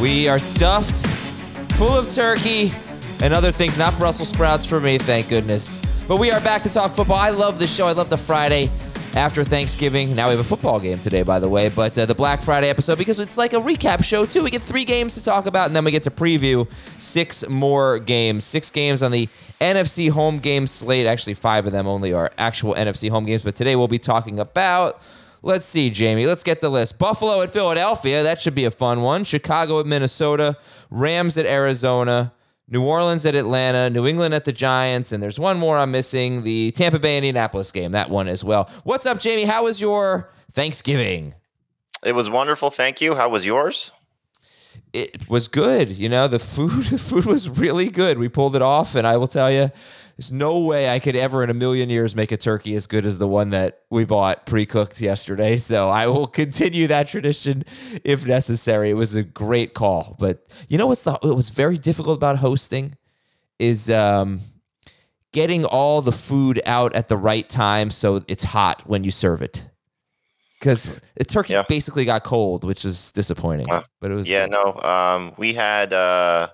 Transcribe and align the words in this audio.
We 0.00 0.28
are 0.28 0.38
stuffed, 0.38 1.06
full 1.72 1.90
of 1.90 2.08
turkey 2.08 2.70
and 3.22 3.34
other 3.34 3.52
things, 3.52 3.76
not 3.76 3.98
Brussels 3.98 4.30
sprouts 4.30 4.64
for 4.64 4.80
me, 4.80 4.96
thank 4.96 5.28
goodness. 5.28 5.82
But 6.08 6.18
we 6.18 6.30
are 6.30 6.40
back 6.40 6.62
to 6.62 6.72
talk 6.72 6.92
football. 6.92 7.18
I 7.18 7.28
love 7.28 7.58
this 7.58 7.74
show. 7.74 7.86
I 7.86 7.92
love 7.92 8.08
the 8.08 8.16
Friday 8.16 8.70
after 9.14 9.44
Thanksgiving. 9.44 10.16
Now 10.16 10.28
we 10.28 10.30
have 10.30 10.40
a 10.40 10.48
football 10.48 10.80
game 10.80 10.98
today, 11.00 11.22
by 11.22 11.38
the 11.38 11.50
way, 11.50 11.68
but 11.68 11.98
uh, 11.98 12.06
the 12.06 12.14
Black 12.14 12.40
Friday 12.40 12.70
episode 12.70 12.96
because 12.96 13.18
it's 13.18 13.36
like 13.36 13.52
a 13.52 13.56
recap 13.56 14.02
show, 14.02 14.24
too. 14.24 14.42
We 14.42 14.50
get 14.50 14.62
three 14.62 14.86
games 14.86 15.16
to 15.16 15.22
talk 15.22 15.44
about, 15.44 15.66
and 15.66 15.76
then 15.76 15.84
we 15.84 15.90
get 15.90 16.04
to 16.04 16.10
preview 16.10 16.66
six 16.96 17.46
more 17.46 17.98
games. 17.98 18.44
Six 18.44 18.70
games 18.70 19.02
on 19.02 19.12
the 19.12 19.28
NFC 19.60 20.10
home 20.10 20.38
game 20.38 20.66
slate. 20.66 21.06
Actually, 21.06 21.34
five 21.34 21.66
of 21.66 21.72
them 21.72 21.86
only 21.86 22.14
are 22.14 22.30
actual 22.38 22.74
NFC 22.74 23.10
home 23.10 23.26
games, 23.26 23.42
but 23.42 23.54
today 23.54 23.76
we'll 23.76 23.86
be 23.86 23.98
talking 23.98 24.40
about. 24.40 25.02
Let's 25.42 25.64
see, 25.64 25.88
Jamie. 25.88 26.26
Let's 26.26 26.42
get 26.42 26.60
the 26.60 26.68
list. 26.68 26.98
Buffalo 26.98 27.40
at 27.40 27.52
Philadelphia. 27.52 28.22
That 28.22 28.40
should 28.40 28.54
be 28.54 28.66
a 28.66 28.70
fun 28.70 29.00
one. 29.00 29.24
Chicago 29.24 29.80
at 29.80 29.86
Minnesota. 29.86 30.56
Rams 30.90 31.38
at 31.38 31.46
Arizona. 31.46 32.32
New 32.68 32.82
Orleans 32.82 33.24
at 33.24 33.34
Atlanta. 33.34 33.88
New 33.88 34.06
England 34.06 34.34
at 34.34 34.44
the 34.44 34.52
Giants. 34.52 35.12
And 35.12 35.22
there's 35.22 35.38
one 35.38 35.58
more 35.58 35.78
I'm 35.78 35.90
missing 35.90 36.42
the 36.42 36.70
Tampa 36.72 36.98
Bay 36.98 37.16
Indianapolis 37.16 37.72
game. 37.72 37.92
That 37.92 38.10
one 38.10 38.28
as 38.28 38.44
well. 38.44 38.68
What's 38.84 39.06
up, 39.06 39.18
Jamie? 39.18 39.44
How 39.44 39.64
was 39.64 39.80
your 39.80 40.30
Thanksgiving? 40.52 41.34
It 42.04 42.14
was 42.14 42.28
wonderful. 42.28 42.70
Thank 42.70 43.00
you. 43.00 43.14
How 43.14 43.28
was 43.28 43.46
yours? 43.46 43.92
It 44.92 45.28
was 45.28 45.48
good. 45.48 45.88
You 45.88 46.08
know, 46.08 46.28
the 46.28 46.38
food 46.38 46.84
the 46.86 46.98
food 46.98 47.24
was 47.24 47.48
really 47.48 47.88
good. 47.88 48.18
We 48.18 48.28
pulled 48.28 48.56
it 48.56 48.62
off 48.62 48.94
and 48.94 49.06
I 49.06 49.16
will 49.16 49.26
tell 49.26 49.50
you 49.50 49.70
there's 50.20 50.32
no 50.32 50.58
way 50.58 50.90
I 50.90 50.98
could 50.98 51.16
ever 51.16 51.42
in 51.42 51.48
a 51.48 51.54
million 51.54 51.88
years 51.88 52.14
make 52.14 52.30
a 52.30 52.36
turkey 52.36 52.74
as 52.74 52.86
good 52.86 53.06
as 53.06 53.16
the 53.16 53.26
one 53.26 53.48
that 53.50 53.80
we 53.88 54.04
bought 54.04 54.44
pre-cooked 54.44 55.00
yesterday. 55.00 55.56
So 55.56 55.88
I 55.88 56.08
will 56.08 56.26
continue 56.42 56.86
that 56.88 57.08
tradition 57.08 57.64
if 58.04 58.26
necessary. 58.26 58.90
It 58.90 58.94
was 58.94 59.16
a 59.16 59.22
great 59.22 59.72
call, 59.72 60.16
but 60.18 60.46
you 60.68 60.76
know 60.76 60.86
what's 60.88 61.04
the 61.04 61.12
what 61.12 61.34
was 61.34 61.48
very 61.48 61.78
difficult 61.78 62.18
about 62.18 62.36
hosting 62.36 62.96
is 63.58 63.88
um, 63.90 64.40
getting 65.32 65.64
all 65.64 66.02
the 66.02 66.12
food 66.12 66.60
out 66.66 66.94
at 66.94 67.08
the 67.08 67.16
right 67.16 67.48
time 67.48 67.90
so 67.90 68.22
it's 68.28 68.44
hot 68.44 68.82
when 68.86 69.04
you 69.04 69.10
serve 69.10 69.40
it. 69.40 69.70
Because 70.58 71.00
the 71.16 71.24
turkey 71.24 71.54
Yeah. 71.54 71.62
basically 71.66 72.04
got 72.04 72.24
cold, 72.24 72.64
which 72.64 72.84
was 72.84 73.10
disappointing. 73.12 73.70
Uh, 73.70 73.84
but 74.02 74.10
it 74.10 74.14
was 74.16 74.28
Yeah, 74.28 74.44
no. 74.44 74.74
Um, 74.82 75.32
we 75.38 75.54
had 75.54 75.94
uh, 75.94 76.50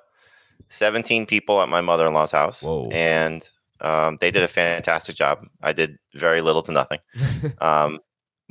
17 0.68 1.26
people 1.26 1.60
at 1.60 1.68
my 1.68 1.80
mother 1.80 2.06
in 2.06 2.14
law's 2.14 2.30
house, 2.30 2.62
Whoa. 2.62 2.88
and 2.92 3.48
um, 3.80 4.18
they 4.20 4.30
did 4.30 4.42
a 4.42 4.48
fantastic 4.48 5.16
job. 5.16 5.46
I 5.62 5.72
did 5.72 5.98
very 6.14 6.40
little 6.40 6.62
to 6.62 6.72
nothing, 6.72 6.98
um, 7.60 8.00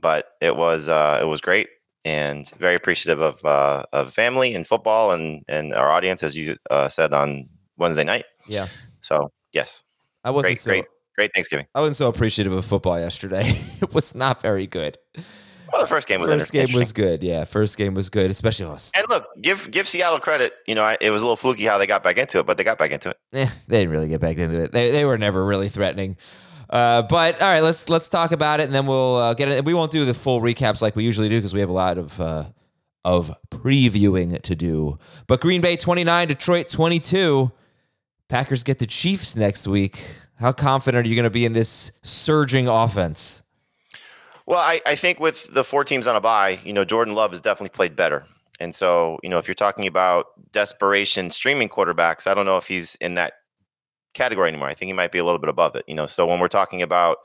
but 0.02 0.30
it 0.42 0.56
was 0.56 0.88
uh, 0.88 1.20
it 1.22 1.26
was 1.26 1.42
great 1.42 1.68
and 2.06 2.48
very 2.60 2.76
appreciative 2.76 3.20
of 3.20 3.44
uh, 3.44 3.84
of 3.92 4.14
family 4.14 4.54
and 4.54 4.68
football 4.68 5.12
and 5.12 5.44
and 5.48 5.74
our 5.74 5.90
audience, 5.90 6.24
as 6.24 6.36
you 6.36 6.58
uh, 6.70 6.88
said 6.88 7.14
on 7.14 7.50
Wednesday 7.78 8.04
night. 8.04 8.26
yeah. 8.48 8.68
So 9.02 9.32
yes, 9.52 9.84
I 10.24 10.32
wasn't 10.32 10.52
great, 10.52 10.60
so 10.60 10.72
great, 10.72 10.86
great 11.16 11.34
Thanksgiving. 11.34 11.66
I 11.76 11.82
wasn't 11.82 11.98
so 11.98 12.10
appreciative 12.10 12.54
of 12.54 12.64
football 12.66 13.00
yesterday. 13.00 13.44
it 13.82 13.94
was 13.94 14.16
not 14.16 14.42
very 14.42 14.68
good. 14.68 14.98
Well, 15.76 15.84
the 15.84 15.90
first 15.90 16.08
game 16.08 16.22
was 16.22 16.30
First 16.30 16.54
game 16.54 16.72
was 16.72 16.94
good. 16.94 17.22
Yeah, 17.22 17.44
first 17.44 17.78
game 17.78 17.96
was 17.96 18.10
good, 18.10 18.32
especially 18.32 18.66
us. 18.68 18.94
And 18.96 19.06
look, 19.10 19.28
give 19.42 19.70
give 19.72 19.90
Seattle 19.90 20.22
credit. 20.22 20.54
You 20.68 20.74
know, 20.74 20.84
I, 20.84 20.98
it 21.02 21.10
was 21.10 21.22
a 21.22 21.26
little 21.26 21.36
fluky 21.36 21.66
how 21.66 21.78
they 21.78 21.86
got 21.86 22.02
back 22.02 22.18
into 22.18 22.40
it, 22.40 22.46
but 22.46 22.56
they 22.56 22.64
got 22.64 22.78
back 22.78 22.92
into 22.92 23.10
it. 23.10 23.18
Eh, 23.34 23.50
they 23.68 23.80
didn't 23.80 23.92
really 23.92 24.08
get 24.08 24.22
back 24.22 24.38
into 24.38 24.58
it. 24.64 24.72
They, 24.72 24.92
they 24.92 25.04
were 25.04 25.18
never 25.18 25.46
really 25.46 25.68
threatening. 25.68 26.16
Uh, 26.70 27.02
but 27.02 27.42
all 27.42 27.50
right, 27.50 27.62
let's 27.62 27.90
let's 27.90 28.08
talk 28.08 28.32
about 28.32 28.62
it, 28.62 28.64
and 28.64 28.74
then 28.74 28.88
we'll 28.88 29.18
uh, 29.18 29.34
get 29.34 29.50
it. 29.50 29.66
We 29.66 29.74
won't 29.74 29.92
do 29.92 30.06
the 30.06 30.14
full 30.14 30.40
recaps 30.40 30.82
like 30.82 30.96
we 30.96 31.04
usually 31.04 31.28
do 31.28 31.38
because 31.38 31.54
we 31.54 31.60
have 31.60 31.70
a 31.70 31.74
lot 31.74 31.98
of 31.98 32.22
uh, 32.22 32.46
of 33.04 33.36
previewing 33.50 34.42
to 34.42 34.56
do. 34.56 34.98
But 35.28 35.42
Green 35.42 35.60
Bay 35.60 35.76
twenty 35.76 36.06
nine, 36.06 36.30
Detroit 36.30 36.70
twenty 36.70 37.02
two. 37.02 37.52
Packers 38.30 38.64
get 38.64 38.80
the 38.80 38.88
Chiefs 38.88 39.36
next 39.36 39.68
week. 39.68 40.06
How 40.40 40.54
confident 40.54 41.06
are 41.06 41.10
you 41.10 41.16
going 41.16 41.26
to 41.26 41.30
be 41.30 41.46
in 41.46 41.52
this 41.52 41.92
surging 42.02 42.68
offense? 42.70 43.44
Well, 44.48 44.60
I, 44.60 44.82
I 44.86 44.96
think 44.96 45.20
with 45.20 45.54
the 45.54 45.64
four 45.64 45.84
teams 45.84 46.06
on 46.08 46.16
a 46.16 46.22
bye, 46.22 46.60
you 46.64 46.74
know, 46.74 46.86
Jordan 46.86 47.16
Love 47.16 47.32
has 47.32 47.42
definitely 47.42 47.76
played 47.76 47.96
better. 47.96 48.28
And 48.60 48.74
so, 48.74 49.20
you 49.24 49.30
know, 49.30 49.38
if 49.38 49.48
you're 49.48 49.56
talking 49.56 49.88
about 49.88 50.28
desperation 50.52 51.30
streaming 51.30 51.68
quarterbacks, 51.68 52.28
I 52.28 52.34
don't 52.34 52.46
know 52.46 52.58
if 52.58 52.68
he's 52.68 52.96
in 52.96 53.16
that 53.16 53.34
category 54.14 54.48
anymore. 54.48 54.70
I 54.70 54.74
think 54.74 54.88
he 54.88 54.94
might 54.94 55.12
be 55.12 55.18
a 55.18 55.26
little 55.26 55.40
bit 55.40 55.50
above 55.50 55.76
it. 55.76 55.84
You 55.88 55.96
know, 55.96 56.06
so 56.06 56.26
when 56.26 56.40
we're 56.40 56.48
talking 56.48 56.82
about 56.82 57.18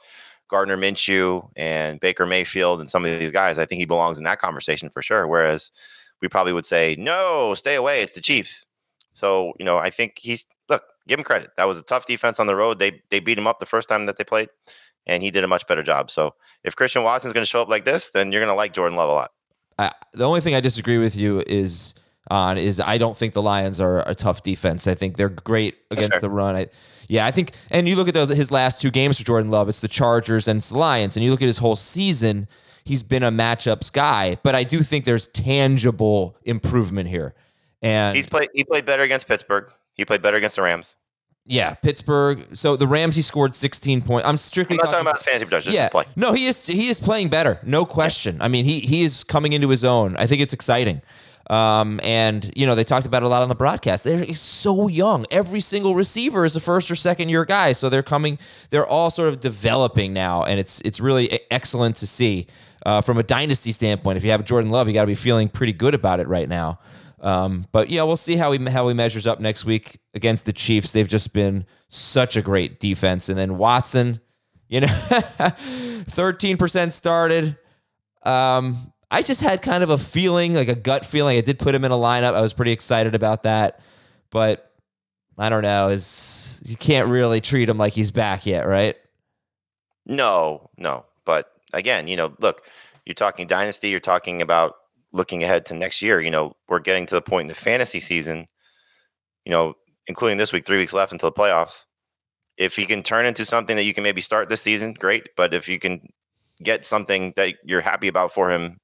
Gardner 0.48 0.76
Minshew 0.76 1.48
and 1.56 2.00
Baker 2.00 2.26
Mayfield 2.26 2.80
and 2.80 2.90
some 2.90 3.04
of 3.04 3.18
these 3.18 3.32
guys, 3.32 3.58
I 3.58 3.66
think 3.66 3.78
he 3.78 3.86
belongs 3.86 4.18
in 4.18 4.24
that 4.24 4.40
conversation 4.40 4.90
for 4.90 5.02
sure. 5.02 5.28
Whereas 5.28 5.70
we 6.20 6.28
probably 6.28 6.52
would 6.52 6.66
say, 6.66 6.96
no, 6.98 7.54
stay 7.54 7.76
away. 7.76 8.02
It's 8.02 8.14
the 8.14 8.20
Chiefs. 8.20 8.66
So, 9.12 9.52
you 9.58 9.64
know, 9.64 9.78
I 9.78 9.90
think 9.90 10.18
he's 10.18 10.46
look, 10.68 10.82
give 11.06 11.18
him 11.18 11.24
credit. 11.24 11.50
That 11.56 11.68
was 11.68 11.78
a 11.78 11.82
tough 11.82 12.06
defense 12.06 12.40
on 12.40 12.46
the 12.46 12.56
road. 12.56 12.78
They 12.78 13.02
they 13.10 13.20
beat 13.20 13.38
him 13.38 13.46
up 13.46 13.60
the 13.60 13.66
first 13.66 13.88
time 13.88 14.06
that 14.06 14.16
they 14.16 14.24
played, 14.24 14.48
and 15.06 15.22
he 15.22 15.30
did 15.30 15.44
a 15.44 15.48
much 15.48 15.66
better 15.66 15.82
job. 15.82 16.10
So 16.10 16.34
if 16.64 16.76
Christian 16.76 17.02
Watson's 17.02 17.32
going 17.32 17.42
to 17.42 17.48
show 17.48 17.62
up 17.62 17.68
like 17.68 17.84
this, 17.84 18.10
then 18.10 18.32
you're 18.32 18.40
going 18.40 18.52
to 18.52 18.56
like 18.56 18.72
Jordan 18.72 18.96
Love 18.96 19.08
a 19.08 19.12
lot. 19.12 19.32
I, 19.78 19.92
the 20.12 20.24
only 20.24 20.40
thing 20.40 20.54
I 20.54 20.60
disagree 20.60 20.98
with 20.98 21.16
you 21.16 21.42
is 21.46 21.94
on 22.30 22.58
is 22.58 22.80
I 22.80 22.98
don't 22.98 23.16
think 23.16 23.32
the 23.32 23.42
Lions 23.42 23.80
are 23.80 24.08
a 24.08 24.14
tough 24.14 24.42
defense. 24.42 24.86
I 24.86 24.94
think 24.94 25.16
they're 25.16 25.28
great 25.28 25.76
against 25.90 26.20
the 26.20 26.30
run. 26.30 26.54
I, 26.54 26.66
yeah, 27.08 27.26
I 27.26 27.30
think, 27.30 27.52
and 27.70 27.88
you 27.88 27.96
look 27.96 28.06
at 28.06 28.14
the, 28.14 28.26
his 28.34 28.52
last 28.52 28.80
two 28.80 28.90
games 28.90 29.18
for 29.18 29.24
Jordan 29.24 29.50
Love. 29.50 29.68
It's 29.68 29.80
the 29.80 29.88
Chargers 29.88 30.46
and 30.46 30.58
it's 30.58 30.68
the 30.68 30.78
Lions, 30.78 31.16
and 31.16 31.24
you 31.24 31.30
look 31.30 31.42
at 31.42 31.46
his 31.46 31.58
whole 31.58 31.76
season. 31.76 32.46
He's 32.84 33.02
been 33.02 33.22
a 33.22 33.30
matchups 33.30 33.92
guy, 33.92 34.36
but 34.42 34.54
I 34.54 34.64
do 34.64 34.82
think 34.82 35.04
there's 35.04 35.26
tangible 35.28 36.36
improvement 36.44 37.08
here. 37.08 37.34
And 37.82 38.16
He's 38.16 38.26
played 38.26 38.48
he 38.54 38.64
played 38.64 38.86
better 38.86 39.02
against 39.02 39.26
Pittsburgh. 39.26 39.70
He 39.94 40.04
played 40.04 40.22
better 40.22 40.36
against 40.36 40.56
the 40.56 40.62
Rams. 40.62 40.96
Yeah, 41.46 41.74
Pittsburgh. 41.74 42.56
So 42.56 42.76
the 42.76 42.86
Rams, 42.86 43.16
he 43.16 43.22
scored 43.22 43.54
16 43.54 44.02
points. 44.02 44.28
I'm 44.28 44.36
strictly 44.36 44.74
I'm 44.74 44.76
not 44.78 44.84
talking 44.84 44.92
talking 44.92 45.06
about 45.06 45.16
his 45.16 45.22
fantasy 45.24 45.44
production, 45.46 45.72
yeah. 45.72 45.88
play. 45.88 46.04
No, 46.14 46.32
he 46.32 46.46
is 46.46 46.66
he 46.66 46.88
is 46.88 47.00
playing 47.00 47.28
better, 47.28 47.58
no 47.64 47.84
question. 47.84 48.40
I 48.40 48.48
mean, 48.48 48.64
he 48.64 48.80
he 48.80 49.02
is 49.02 49.24
coming 49.24 49.52
into 49.52 49.68
his 49.68 49.84
own. 49.84 50.16
I 50.16 50.26
think 50.26 50.42
it's 50.42 50.52
exciting. 50.52 51.02
Um, 51.50 51.98
and 52.04 52.48
you 52.54 52.64
know 52.64 52.76
they 52.76 52.84
talked 52.84 53.06
about 53.06 53.24
it 53.24 53.26
a 53.26 53.28
lot 53.28 53.42
on 53.42 53.48
the 53.48 53.56
broadcast. 53.56 54.04
They're 54.04 54.34
so 54.34 54.86
young. 54.86 55.26
Every 55.32 55.58
single 55.58 55.96
receiver 55.96 56.44
is 56.44 56.54
a 56.54 56.60
first 56.60 56.88
or 56.92 56.94
second 56.94 57.28
year 57.28 57.44
guy, 57.44 57.72
so 57.72 57.88
they're 57.88 58.04
coming. 58.04 58.38
They're 58.70 58.86
all 58.86 59.10
sort 59.10 59.30
of 59.30 59.40
developing 59.40 60.12
now, 60.12 60.44
and 60.44 60.60
it's 60.60 60.80
it's 60.82 61.00
really 61.00 61.40
excellent 61.50 61.96
to 61.96 62.06
see 62.06 62.46
uh, 62.86 63.00
from 63.00 63.18
a 63.18 63.24
dynasty 63.24 63.72
standpoint. 63.72 64.16
If 64.16 64.24
you 64.24 64.30
have 64.30 64.44
Jordan 64.44 64.70
Love, 64.70 64.86
you 64.86 64.94
got 64.94 65.02
to 65.02 65.08
be 65.08 65.16
feeling 65.16 65.48
pretty 65.48 65.72
good 65.72 65.94
about 65.94 66.20
it 66.20 66.28
right 66.28 66.48
now. 66.48 66.78
Um, 67.20 67.66
but 67.70 67.90
yeah, 67.90 68.02
we'll 68.02 68.16
see 68.16 68.36
how 68.36 68.52
he 68.52 68.64
how 68.70 68.88
he 68.88 68.94
measures 68.94 69.26
up 69.26 69.40
next 69.40 69.64
week 69.64 70.00
against 70.14 70.46
the 70.46 70.52
Chiefs. 70.52 70.92
They've 70.92 71.08
just 71.08 71.32
been 71.32 71.66
such 71.88 72.36
a 72.36 72.42
great 72.42 72.80
defense, 72.80 73.28
and 73.28 73.38
then 73.38 73.58
Watson, 73.58 74.20
you 74.68 74.80
know, 74.80 74.86
thirteen 76.08 76.56
percent 76.56 76.92
started. 76.92 77.58
Um, 78.22 78.92
I 79.10 79.22
just 79.22 79.40
had 79.40 79.60
kind 79.60 79.82
of 79.82 79.90
a 79.90 79.98
feeling, 79.98 80.54
like 80.54 80.68
a 80.68 80.74
gut 80.74 81.04
feeling. 81.04 81.36
I 81.36 81.40
did 81.40 81.58
put 81.58 81.74
him 81.74 81.84
in 81.84 81.92
a 81.92 81.96
lineup. 81.96 82.34
I 82.34 82.40
was 82.40 82.52
pretty 82.52 82.72
excited 82.72 83.14
about 83.14 83.42
that, 83.42 83.80
but 84.30 84.72
I 85.36 85.48
don't 85.48 85.62
know. 85.62 85.88
Is 85.88 86.62
you 86.64 86.76
can't 86.76 87.08
really 87.08 87.40
treat 87.40 87.68
him 87.68 87.76
like 87.76 87.92
he's 87.92 88.10
back 88.10 88.46
yet, 88.46 88.66
right? 88.66 88.96
No, 90.06 90.70
no. 90.78 91.04
But 91.24 91.52
again, 91.72 92.06
you 92.06 92.16
know, 92.16 92.34
look, 92.40 92.62
you're 93.04 93.14
talking 93.14 93.46
dynasty, 93.46 93.88
you're 93.88 94.00
talking 94.00 94.42
about 94.42 94.76
looking 95.12 95.42
ahead 95.42 95.66
to 95.66 95.74
next 95.74 96.02
year. 96.02 96.20
You 96.20 96.30
know, 96.30 96.54
we're 96.68 96.78
getting 96.80 97.06
to 97.06 97.14
the 97.14 97.22
point 97.22 97.42
in 97.42 97.48
the 97.48 97.54
fantasy 97.54 98.00
season, 98.00 98.46
you 99.44 99.52
know, 99.52 99.74
including 100.06 100.38
this 100.38 100.52
week, 100.52 100.66
three 100.66 100.78
weeks 100.78 100.92
left 100.92 101.12
until 101.12 101.30
the 101.30 101.38
playoffs. 101.38 101.86
If 102.56 102.76
he 102.76 102.84
can 102.84 103.02
turn 103.02 103.26
into 103.26 103.44
something 103.44 103.76
that 103.76 103.84
you 103.84 103.94
can 103.94 104.02
maybe 104.02 104.20
start 104.20 104.48
this 104.48 104.62
season, 104.62 104.92
great. 104.92 105.28
But 105.36 105.54
if 105.54 105.68
you 105.68 105.78
can 105.78 106.06
get 106.62 106.84
something 106.84 107.32
that 107.36 107.54
you're 107.64 107.80
happy 107.80 108.08
about 108.08 108.34
for 108.34 108.50
him 108.50 108.78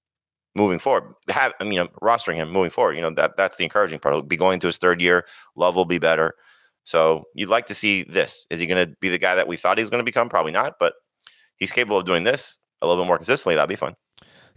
moving 0.55 0.79
forward, 0.79 1.15
have 1.29 1.53
I 1.61 1.65
mean, 1.65 1.87
rostering 2.03 2.37
him 2.37 2.51
moving 2.51 2.71
forward, 2.71 2.95
you 2.95 3.03
know, 3.03 3.11
that 3.11 3.37
that's 3.37 3.57
the 3.57 3.65
encouraging 3.65 3.99
part. 3.99 4.15
He'll 4.15 4.23
be 4.23 4.37
going 4.37 4.61
to 4.61 4.67
his 4.67 4.79
third 4.79 5.01
year. 5.01 5.27
Love 5.57 5.77
will 5.77 5.85
be 5.85 5.99
better. 5.99 6.35
So 6.85 7.25
you'd 7.35 7.49
like 7.51 7.67
to 7.67 7.75
see 7.75 8.05
this. 8.05 8.47
Is 8.49 8.61
he 8.61 8.67
going 8.67 8.87
to 8.87 8.97
be 9.01 9.09
the 9.09 9.19
guy 9.19 9.35
that 9.35 9.49
we 9.49 9.57
thought 9.57 9.77
he 9.77 9.83
was 9.83 9.91
going 9.91 10.01
to 10.01 10.05
become? 10.05 10.29
Probably 10.29 10.53
not, 10.53 10.75
but 10.79 10.95
he's 11.57 11.73
capable 11.73 11.99
of 11.99 12.07
doing 12.07 12.25
this 12.25 12.61
a 12.81 12.87
little 12.87 13.03
bit 13.03 13.09
more 13.09 13.19
consistently. 13.19 13.57
That'd 13.57 13.69
be 13.69 13.77
fun. 13.77 13.95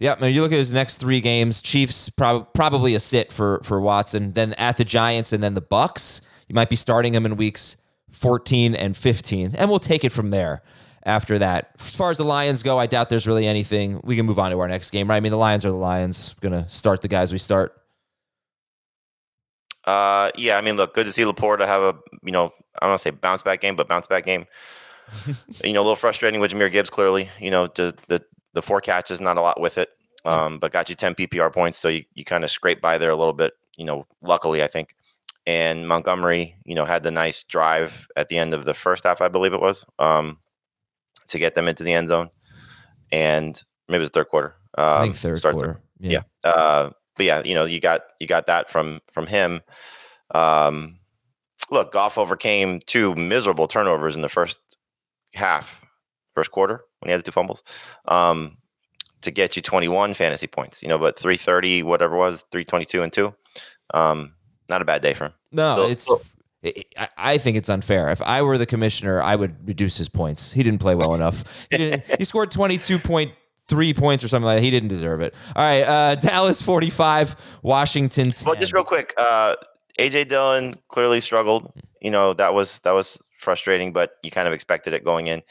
Yeah, 0.00 0.16
now 0.18 0.26
you 0.26 0.40
look 0.40 0.50
at 0.50 0.58
his 0.58 0.72
next 0.72 0.98
three 0.98 1.20
games. 1.20 1.60
Chiefs 1.60 2.08
prob- 2.08 2.52
probably 2.54 2.94
a 2.94 3.00
sit 3.00 3.30
for 3.32 3.60
for 3.62 3.80
Watson. 3.80 4.32
Then 4.32 4.54
at 4.54 4.78
the 4.78 4.84
Giants 4.84 5.32
and 5.32 5.42
then 5.42 5.54
the 5.54 5.62
Bucs. 5.62 6.22
You 6.48 6.54
might 6.54 6.70
be 6.70 6.76
starting 6.76 7.14
him 7.14 7.26
in 7.26 7.36
weeks 7.36 7.76
14 8.10 8.74
and 8.74 8.96
15, 8.96 9.54
and 9.54 9.70
we'll 9.70 9.78
take 9.78 10.04
it 10.04 10.10
from 10.10 10.30
there. 10.30 10.62
After 11.04 11.38
that, 11.38 11.70
as 11.78 11.96
far 11.96 12.10
as 12.10 12.18
the 12.18 12.24
Lions 12.24 12.62
go, 12.62 12.78
I 12.78 12.86
doubt 12.86 13.08
there's 13.08 13.26
really 13.26 13.46
anything. 13.46 14.00
We 14.04 14.16
can 14.16 14.26
move 14.26 14.38
on 14.38 14.50
to 14.50 14.60
our 14.60 14.68
next 14.68 14.90
game, 14.90 15.08
right? 15.08 15.16
I 15.16 15.20
mean, 15.20 15.30
the 15.30 15.38
Lions 15.38 15.64
are 15.64 15.70
the 15.70 15.76
Lions. 15.76 16.34
Going 16.40 16.52
to 16.52 16.68
start 16.68 17.00
the 17.00 17.08
guys 17.08 17.32
we 17.32 17.38
start. 17.38 17.74
Uh, 19.84 20.30
yeah, 20.36 20.58
I 20.58 20.60
mean, 20.60 20.76
look, 20.76 20.94
good 20.94 21.06
to 21.06 21.12
see 21.12 21.22
Laporta 21.22 21.66
have 21.66 21.82
a 21.82 21.96
you 22.22 22.32
know 22.32 22.52
I 22.76 22.86
don't 22.86 22.90
want 22.90 23.00
to 23.00 23.02
say 23.02 23.10
bounce 23.10 23.42
back 23.42 23.60
game, 23.60 23.76
but 23.76 23.88
bounce 23.88 24.06
back 24.06 24.26
game. 24.26 24.46
you 25.64 25.72
know, 25.72 25.80
a 25.80 25.82
little 25.82 25.96
frustrating 25.96 26.40
with 26.40 26.52
Jahmyr 26.52 26.70
Gibbs. 26.70 26.90
Clearly, 26.90 27.30
you 27.40 27.50
know, 27.50 27.66
the 27.66 27.96
the, 28.08 28.22
the 28.54 28.62
four 28.62 28.80
catches, 28.80 29.20
not 29.20 29.36
a 29.36 29.40
lot 29.40 29.60
with 29.60 29.78
it, 29.78 29.90
um, 30.24 30.58
but 30.58 30.72
got 30.72 30.88
you 30.88 30.94
ten 30.94 31.14
PPR 31.14 31.52
points, 31.52 31.78
so 31.78 31.88
you 31.88 32.04
you 32.14 32.24
kind 32.24 32.44
of 32.44 32.50
scrape 32.50 32.80
by 32.80 32.98
there 32.98 33.10
a 33.10 33.16
little 33.16 33.32
bit. 33.32 33.54
You 33.76 33.84
know, 33.84 34.06
luckily, 34.22 34.62
I 34.62 34.66
think. 34.66 34.94
And 35.46 35.88
Montgomery, 35.88 36.56
you 36.64 36.74
know, 36.74 36.84
had 36.84 37.02
the 37.02 37.10
nice 37.10 37.42
drive 37.42 38.06
at 38.14 38.28
the 38.28 38.36
end 38.36 38.52
of 38.52 38.66
the 38.66 38.74
first 38.74 39.04
half, 39.04 39.22
I 39.22 39.28
believe 39.28 39.54
it 39.54 39.60
was, 39.60 39.86
um, 39.98 40.38
to 41.28 41.38
get 41.38 41.54
them 41.54 41.66
into 41.66 41.82
the 41.82 41.94
end 41.94 42.08
zone, 42.08 42.28
and 43.10 43.60
maybe 43.88 43.98
it 43.98 44.00
was 44.00 44.10
third 44.10 44.28
quarter. 44.28 44.54
Um, 44.76 44.86
I 44.86 45.02
think 45.04 45.16
third 45.16 45.38
start 45.38 45.54
quarter. 45.54 45.80
yeah. 45.98 46.22
Uh, 46.44 46.90
but 47.16 47.26
yeah, 47.26 47.42
you 47.44 47.54
know, 47.54 47.64
you 47.64 47.80
got 47.80 48.02
you 48.18 48.26
got 48.26 48.46
that 48.46 48.70
from 48.70 49.00
from 49.12 49.26
him. 49.26 49.62
Um, 50.34 50.98
look, 51.70 51.92
Goff 51.92 52.18
overcame 52.18 52.80
two 52.86 53.14
miserable 53.14 53.66
turnovers 53.66 54.16
in 54.16 54.22
the 54.22 54.28
first 54.28 54.60
half, 55.32 55.84
first 56.34 56.50
quarter 56.50 56.84
when 57.00 57.08
he 57.08 57.12
had 57.12 57.18
the 57.20 57.24
two 57.24 57.32
fumbles, 57.32 57.62
um, 58.06 58.56
to 59.22 59.30
get 59.30 59.56
you 59.56 59.62
21 59.62 60.14
fantasy 60.14 60.46
points. 60.46 60.82
You 60.82 60.88
know, 60.88 60.98
but 60.98 61.18
330, 61.18 61.82
whatever 61.82 62.14
it 62.14 62.18
was, 62.18 62.44
322 62.52 63.02
and 63.02 63.12
two. 63.12 63.34
Um, 63.92 64.34
not 64.68 64.80
a 64.82 64.84
bad 64.84 65.02
day 65.02 65.14
for 65.14 65.26
him. 65.26 65.32
No, 65.52 65.72
Still- 65.72 65.86
it's. 65.86 66.02
still- 66.02 66.20
I- 67.16 67.38
think 67.38 67.56
it's 67.56 67.70
unfair. 67.70 68.10
If 68.10 68.20
I 68.20 68.42
were 68.42 68.58
the 68.58 68.66
commissioner, 68.66 69.22
I 69.22 69.34
would 69.34 69.66
reduce 69.66 69.96
his 69.96 70.10
points. 70.10 70.52
He 70.52 70.62
didn't 70.62 70.80
play 70.80 70.94
well 70.94 71.14
enough. 71.14 71.42
He, 71.70 71.78
didn't, 71.78 72.02
he 72.18 72.24
scored 72.24 72.50
twenty 72.50 72.76
two 72.76 72.98
point 72.98 73.32
three 73.66 73.94
points 73.94 74.22
or 74.22 74.28
something 74.28 74.44
like 74.44 74.58
that. 74.58 74.62
He 74.62 74.70
didn't 74.70 74.90
deserve 74.90 75.22
it. 75.22 75.34
All 75.56 75.64
right, 75.64 75.82
uh, 75.82 76.14
Dallas 76.20 76.60
forty 76.60 76.90
five, 76.90 77.34
Washington 77.62 78.32
10. 78.32 78.44
Well, 78.46 78.60
just 78.60 78.74
real 78.74 78.84
quick, 78.84 79.14
uh, 79.16 79.54
AJ 79.98 80.28
Dillon 80.28 80.76
clearly 80.88 81.20
struggled. 81.20 81.72
You 82.02 82.10
know 82.10 82.34
that 82.34 82.52
was 82.52 82.80
that 82.80 82.92
was 82.92 83.22
frustrating, 83.38 83.94
but 83.94 84.16
you 84.22 84.30
kind 84.30 84.46
of 84.46 84.52
expected 84.52 84.92
it 84.92 85.02
going 85.02 85.28
in. 85.28 85.42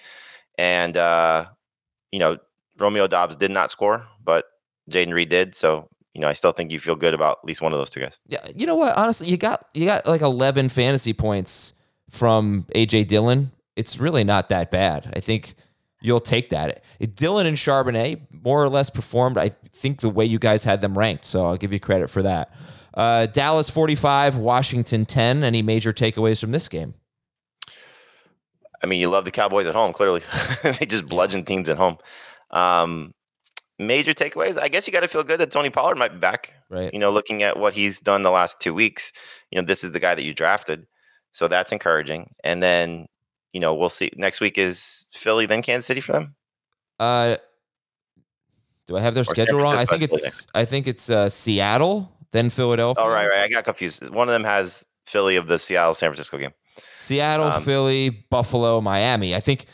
And 0.60 0.98
uh, 0.98 1.46
you 2.12 2.20
know 2.20 2.38
Romeo 2.78 3.08
Doubs 3.08 3.38
did 3.38 3.50
not 3.50 3.72
score, 3.72 4.06
but 4.22 4.46
Jayden 4.92 5.14
Reed 5.14 5.30
did. 5.30 5.56
So 5.56 5.88
you 6.14 6.20
know 6.20 6.28
I 6.28 6.34
still 6.34 6.52
think 6.52 6.70
you 6.72 6.82
feel 6.82 6.98
good 6.98 7.14
about 7.14 7.40
at 7.42 7.46
least 7.46 7.62
one 7.62 7.72
of 7.72 7.80
those 7.80 7.90
two 7.90 8.02
guys. 8.02 8.20
Yeah, 8.28 8.46
you 8.54 8.68
know 8.68 8.76
what? 8.76 8.96
Honestly, 8.98 9.30
you 9.30 9.38
got 9.38 9.66
you 9.74 9.86
got 9.86 10.06
like 10.06 10.22
eleven 10.22 10.68
fantasy 10.68 11.14
points 11.14 11.74
from 12.12 12.66
AJ 12.76 13.08
Dillon. 13.08 13.52
It's 13.78 14.00
really 14.00 14.26
not 14.26 14.50
that 14.50 14.70
bad. 14.70 15.14
I 15.16 15.22
think 15.22 15.56
you'll 16.02 16.20
take 16.20 16.50
that. 16.50 16.84
Dillon 17.16 17.48
and 17.48 17.56
Charbonnet 17.56 18.20
more 18.30 18.62
or 18.62 18.68
less 18.68 18.90
performed. 18.90 19.38
I 19.38 19.50
think 19.72 20.02
the 20.02 20.10
way 20.10 20.26
you 20.26 20.40
guys 20.40 20.66
had 20.66 20.82
them 20.82 20.98
ranked, 20.98 21.24
so 21.24 21.46
I'll 21.46 21.58
give 21.58 21.72
you 21.72 21.80
credit 21.80 22.10
for 22.10 22.22
that. 22.24 22.54
Uh, 22.94 23.28
Dallas 23.28 23.70
forty 23.70 23.96
five, 23.96 24.36
Washington 24.36 25.06
ten. 25.06 25.46
Any 25.46 25.62
major 25.62 25.94
takeaways 25.94 26.42
from 26.42 26.52
this 26.52 26.68
game? 26.68 26.96
I 28.84 28.88
mean, 28.88 29.00
you 29.00 29.10
love 29.10 29.26
the 29.26 29.32
Cowboys 29.32 29.68
at 29.68 29.76
home. 29.76 29.94
Clearly, 29.94 30.22
they 30.64 30.86
just 30.86 31.08
bludgeon 31.08 31.44
teams 31.44 31.70
at 31.70 31.78
home. 31.78 31.98
Um, 32.52 33.14
major 33.78 34.14
takeaways. 34.14 34.60
I 34.60 34.68
guess 34.68 34.88
you 34.88 34.94
got 34.94 35.02
to 35.02 35.08
feel 35.08 35.24
good 35.24 35.40
that 35.40 35.52
Tony 35.52 35.70
Pollard 35.70 35.98
might 35.98 36.14
be 36.14 36.20
back. 36.20 36.54
Right. 36.70 36.94
You 36.94 37.00
know, 37.00 37.12
looking 37.12 37.44
at 37.44 37.58
what 37.58 37.74
he's 37.74 38.00
done 38.00 38.22
the 38.24 38.32
last 38.32 38.60
two 38.60 38.74
weeks, 38.74 39.12
you 39.52 39.60
know, 39.60 39.66
this 39.66 39.84
is 39.84 39.92
the 39.92 40.00
guy 40.00 40.16
that 40.16 40.24
you 40.24 40.34
drafted, 40.34 40.86
so 41.32 41.48
that's 41.48 41.72
encouraging. 41.72 42.34
And 42.44 42.62
then, 42.62 43.08
you 43.54 43.60
know, 43.60 43.74
we'll 43.74 43.90
see. 43.90 44.12
Next 44.16 44.42
week 44.42 44.58
is 44.58 45.08
Philly, 45.14 45.46
then 45.46 45.62
Kansas 45.62 45.86
City 45.86 46.02
for 46.02 46.12
them. 46.12 46.36
Uh, 47.00 47.38
do 48.86 48.98
I 48.98 49.02
have 49.02 49.14
their 49.14 49.24
San 49.24 49.36
schedule 49.36 49.60
wrong? 49.60 49.76
I 49.76 49.86
think 49.86 50.02
it's 50.02 50.48
I 50.54 50.66
think 50.66 50.88
it's 50.88 51.10
uh, 51.10 51.30
Seattle, 51.30 52.12
then 52.32 52.50
Philadelphia. 52.50 53.04
Oh, 53.04 53.10
right, 53.10 53.28
right. 53.28 53.42
I 53.42 53.48
got 53.48 53.64
confused. 53.64 54.10
One 54.10 54.28
of 54.28 54.34
them 54.34 54.44
has 54.44 54.86
Philly 55.06 55.36
of 55.36 55.48
the 55.48 55.60
Seattle 55.60 55.94
San 55.94 56.10
Francisco 56.10 56.38
game. 56.38 56.54
Seattle, 57.00 57.48
Um, 57.48 57.64
Philly, 57.64 58.10
Buffalo, 58.10 58.82
Miami. 58.82 59.36
I 59.36 59.40
think, 59.40 59.66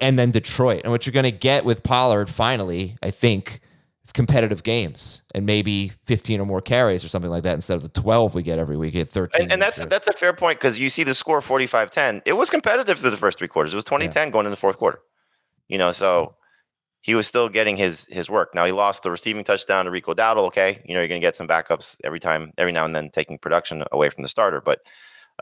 and 0.00 0.18
then 0.18 0.30
Detroit. 0.30 0.82
And 0.84 0.92
what 0.92 1.06
you're 1.06 1.12
going 1.12 1.24
to 1.24 1.30
get 1.30 1.64
with 1.64 1.82
Pollard 1.82 2.28
finally, 2.28 2.96
I 3.02 3.10
think, 3.10 3.60
is 4.04 4.12
competitive 4.12 4.62
games 4.62 5.22
and 5.34 5.44
maybe 5.44 5.92
15 6.06 6.40
or 6.40 6.46
more 6.46 6.60
carries 6.60 7.04
or 7.04 7.08
something 7.08 7.30
like 7.30 7.42
that 7.42 7.54
instead 7.54 7.76
of 7.76 7.82
the 7.82 8.00
12 8.00 8.34
we 8.34 8.42
get 8.42 8.58
every 8.58 8.76
week 8.76 8.94
at 8.96 9.08
13. 9.08 9.42
And, 9.42 9.52
and 9.52 9.62
that's 9.62 9.84
that's 9.86 10.08
a 10.08 10.12
fair 10.12 10.32
point 10.32 10.58
because 10.58 10.78
you 10.78 10.88
see 10.88 11.04
the 11.04 11.14
score 11.14 11.40
45-10. 11.40 12.22
It 12.24 12.32
was 12.32 12.50
competitive 12.50 12.98
through 12.98 13.10
the 13.10 13.16
first 13.16 13.38
three 13.38 13.48
quarters. 13.48 13.72
It 13.72 13.76
was 13.76 13.84
20-10 13.84 14.32
going 14.32 14.46
into 14.46 14.50
the 14.50 14.56
fourth 14.56 14.78
quarter. 14.78 15.00
You 15.68 15.78
know, 15.78 15.92
so 15.92 16.34
he 17.02 17.14
was 17.14 17.26
still 17.26 17.48
getting 17.48 17.76
his 17.76 18.06
his 18.10 18.28
work. 18.28 18.54
Now 18.54 18.66
he 18.66 18.72
lost 18.72 19.02
the 19.02 19.10
receiving 19.10 19.44
touchdown 19.44 19.84
to 19.86 19.90
Rico 19.90 20.14
Dowdle. 20.14 20.46
Okay, 20.46 20.82
you 20.84 20.94
know 20.94 21.00
you're 21.00 21.08
going 21.08 21.20
to 21.20 21.26
get 21.26 21.36
some 21.36 21.48
backups 21.48 21.96
every 22.04 22.20
time, 22.20 22.52
every 22.58 22.72
now 22.72 22.84
and 22.84 22.94
then, 22.94 23.10
taking 23.10 23.38
production 23.38 23.84
away 23.92 24.10
from 24.10 24.22
the 24.22 24.28
starter. 24.28 24.60
But 24.60 24.80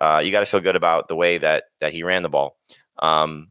uh, 0.01 0.21
you 0.25 0.31
got 0.31 0.41
to 0.41 0.47
feel 0.47 0.61
good 0.61 0.77
about 0.77 1.09
the 1.09 1.17
way 1.17 1.39
that 1.39 1.65
that 1.81 1.93
he 1.93 2.03
ran 2.03 2.23
the 2.23 2.29
ball. 2.29 2.57
Um, 2.99 3.51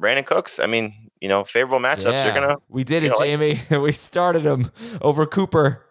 Brandin 0.00 0.26
Cooks. 0.26 0.58
I 0.58 0.66
mean, 0.66 1.10
you 1.20 1.28
know, 1.28 1.44
favorable 1.44 1.80
matchups. 1.80 2.12
yeah, 2.12 2.24
You're 2.24 2.34
gonna. 2.34 2.56
we 2.68 2.84
did 2.84 3.04
it, 3.04 3.08
know, 3.10 3.16
like- 3.16 3.28
Jamie. 3.28 3.60
we 3.82 3.92
started 3.92 4.42
him 4.42 4.70
over 5.00 5.26
Cooper. 5.26 5.82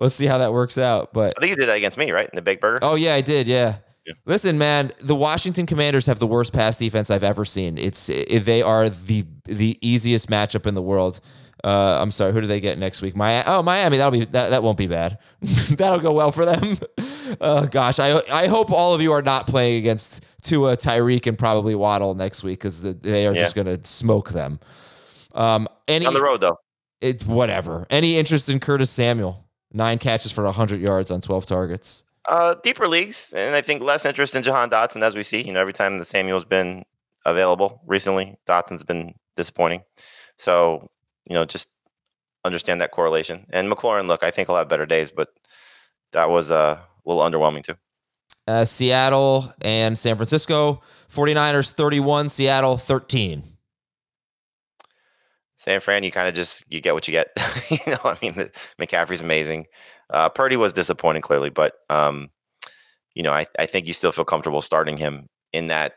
Let's 0.00 0.14
see 0.14 0.26
how 0.26 0.38
that 0.38 0.52
works 0.52 0.78
out. 0.78 1.12
But 1.12 1.34
I 1.36 1.40
think 1.40 1.50
you 1.50 1.56
did 1.56 1.68
that 1.68 1.76
against 1.76 1.98
me, 1.98 2.12
right? 2.12 2.28
In 2.28 2.36
the 2.36 2.42
Big 2.42 2.60
Burger. 2.60 2.78
Oh 2.82 2.94
yeah, 2.94 3.14
I 3.14 3.20
did. 3.20 3.46
Yeah. 3.46 3.78
Yeah. 4.06 4.14
Listen, 4.24 4.56
man, 4.56 4.92
the 5.00 5.14
Washington 5.14 5.66
Commanders 5.66 6.06
have 6.06 6.18
the 6.18 6.26
worst 6.26 6.52
pass 6.52 6.78
defense 6.78 7.10
I've 7.10 7.24
ever 7.24 7.44
seen. 7.44 7.76
It's 7.76 8.08
it, 8.08 8.44
they 8.44 8.62
are 8.62 8.88
the 8.88 9.26
the 9.44 9.76
easiest 9.82 10.30
matchup 10.30 10.66
in 10.66 10.74
the 10.74 10.82
world. 10.82 11.20
Uh, 11.64 11.98
I'm 12.00 12.12
sorry, 12.12 12.32
who 12.32 12.40
do 12.40 12.46
they 12.46 12.60
get 12.60 12.78
next 12.78 13.02
week? 13.02 13.16
My 13.16 13.44
oh 13.44 13.62
Miami. 13.62 13.96
That'll 13.96 14.12
be 14.12 14.24
that, 14.26 14.50
that 14.50 14.62
won't 14.62 14.78
be 14.78 14.86
bad. 14.86 15.18
that'll 15.40 15.98
go 16.00 16.12
well 16.12 16.30
for 16.32 16.44
them. 16.44 16.78
Oh 17.40 17.66
gosh, 17.66 17.98
I 17.98 18.22
I 18.30 18.46
hope 18.46 18.70
all 18.70 18.94
of 18.94 19.00
you 19.02 19.12
are 19.12 19.22
not 19.22 19.46
playing 19.46 19.78
against 19.78 20.24
Tua, 20.42 20.76
Tyreek, 20.76 21.26
and 21.26 21.38
probably 21.38 21.74
Waddle 21.74 22.14
next 22.14 22.42
week 22.42 22.58
because 22.60 22.82
they 22.82 23.26
are 23.26 23.34
Yeah. 23.34 23.42
just 23.42 23.54
going 23.54 23.66
to 23.66 23.84
smoke 23.86 24.30
them. 24.30 24.60
Um, 25.34 25.68
any 25.86 26.06
On 26.06 26.14
the 26.14 26.22
road 26.22 26.40
though. 26.40 26.58
it 27.00 27.24
whatever. 27.24 27.86
Any 27.90 28.18
interest 28.18 28.48
in 28.48 28.60
Curtis 28.60 28.90
Samuel? 28.90 29.44
Nine 29.72 29.98
catches 29.98 30.32
for 30.32 30.44
100 30.44 30.80
yards 30.86 31.10
on 31.10 31.20
12 31.20 31.44
targets. 31.46 32.02
Uh, 32.26 32.54
deeper 32.62 32.86
leagues, 32.88 33.32
and 33.36 33.54
I 33.54 33.60
think 33.60 33.82
less 33.82 34.04
interest 34.04 34.34
in 34.34 34.42
Jahan 34.42 34.70
Dotson 34.70 35.02
as 35.02 35.14
we 35.14 35.22
see. 35.22 35.42
You 35.42 35.52
know, 35.52 35.60
every 35.60 35.72
time 35.72 35.98
the 35.98 36.04
Samuel's 36.04 36.44
been 36.44 36.84
available 37.24 37.80
recently, 37.86 38.36
Dotson's 38.46 38.82
been 38.82 39.14
disappointing. 39.36 39.82
So, 40.36 40.88
you 41.28 41.34
know, 41.34 41.44
just 41.44 41.68
understand 42.44 42.80
that 42.80 42.90
correlation. 42.90 43.46
And 43.50 43.70
McLaurin, 43.70 44.06
look, 44.08 44.22
I 44.22 44.30
think 44.30 44.48
he'll 44.48 44.56
have 44.56 44.68
better 44.68 44.86
days, 44.86 45.10
but 45.10 45.28
that 46.12 46.30
was 46.30 46.50
uh, 46.50 46.78
a 46.80 46.87
little 47.08 47.22
underwhelming 47.22 47.64
too. 47.64 47.74
Uh, 48.46 48.64
Seattle 48.64 49.52
and 49.60 49.98
San 49.98 50.16
Francisco, 50.16 50.80
49ers 51.12 51.72
31, 51.72 52.30
Seattle 52.30 52.78
13. 52.78 53.42
San 55.56 55.80
Fran, 55.80 56.04
you 56.04 56.10
kind 56.10 56.28
of 56.28 56.34
just 56.34 56.64
you 56.70 56.80
get 56.80 56.94
what 56.94 57.06
you 57.08 57.12
get. 57.12 57.28
you 57.70 57.78
know, 57.86 57.98
I 58.04 58.16
mean, 58.22 58.34
the, 58.34 58.50
McCaffrey's 58.80 59.20
amazing. 59.20 59.66
Uh, 60.08 60.28
Purdy 60.28 60.56
was 60.56 60.72
disappointing, 60.72 61.20
clearly, 61.20 61.50
but 61.50 61.74
um, 61.90 62.30
you 63.14 63.22
know, 63.22 63.32
I, 63.32 63.46
I 63.58 63.66
think 63.66 63.86
you 63.86 63.92
still 63.92 64.12
feel 64.12 64.24
comfortable 64.24 64.62
starting 64.62 64.96
him 64.96 65.28
in 65.52 65.66
that 65.66 65.96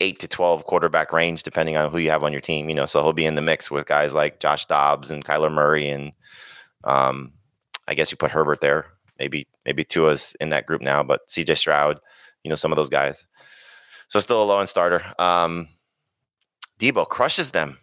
eight 0.00 0.20
to 0.20 0.28
twelve 0.28 0.64
quarterback 0.64 1.12
range, 1.12 1.42
depending 1.42 1.76
on 1.76 1.90
who 1.90 1.98
you 1.98 2.10
have 2.10 2.22
on 2.22 2.32
your 2.32 2.40
team. 2.40 2.68
You 2.68 2.76
know, 2.76 2.86
so 2.86 3.02
he'll 3.02 3.12
be 3.12 3.26
in 3.26 3.34
the 3.34 3.42
mix 3.42 3.70
with 3.70 3.84
guys 3.84 4.14
like 4.14 4.40
Josh 4.40 4.64
Dobbs 4.66 5.10
and 5.10 5.24
Kyler 5.24 5.52
Murray, 5.52 5.88
and 5.88 6.12
um, 6.84 7.32
I 7.88 7.94
guess 7.94 8.10
you 8.10 8.16
put 8.16 8.30
Herbert 8.30 8.60
there. 8.60 8.86
Maybe 9.18 9.46
maybe 9.64 9.84
Tua's 9.84 10.36
in 10.40 10.50
that 10.50 10.66
group 10.66 10.82
now, 10.82 11.02
but 11.02 11.30
C.J. 11.30 11.54
Stroud, 11.54 12.00
you 12.42 12.48
know, 12.48 12.56
some 12.56 12.72
of 12.72 12.76
those 12.76 12.90
guys. 12.90 13.26
So 14.08 14.20
still 14.20 14.42
a 14.42 14.44
low 14.44 14.58
end 14.58 14.68
starter. 14.68 15.04
Um, 15.18 15.68
Deebo 16.78 17.08
crushes 17.08 17.52
them. 17.52 17.78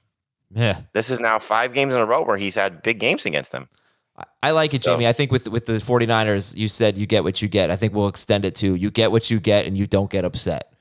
Yeah. 0.53 0.81
This 0.93 1.09
is 1.09 1.19
now 1.19 1.39
five 1.39 1.73
games 1.73 1.95
in 1.95 2.01
a 2.01 2.05
row 2.05 2.23
where 2.23 2.37
he's 2.37 2.55
had 2.55 2.83
big 2.83 2.99
games 2.99 3.25
against 3.25 3.51
them. 3.51 3.69
I 4.43 4.51
like 4.51 4.73
it, 4.73 4.81
Jamie. 4.81 5.05
So, 5.05 5.09
I 5.09 5.13
think 5.13 5.31
with 5.31 5.47
with 5.47 5.65
the 5.65 5.73
49ers, 5.73 6.55
you 6.55 6.67
said 6.67 6.97
you 6.97 7.07
get 7.07 7.23
what 7.23 7.41
you 7.41 7.47
get. 7.47 7.71
I 7.71 7.75
think 7.75 7.93
we'll 7.93 8.07
extend 8.07 8.45
it 8.45 8.55
to 8.55 8.75
you 8.75 8.91
get 8.91 9.11
what 9.11 9.31
you 9.31 9.39
get 9.39 9.65
and 9.65 9.77
you 9.77 9.87
don't 9.87 10.11
get 10.11 10.25
upset. 10.25 10.73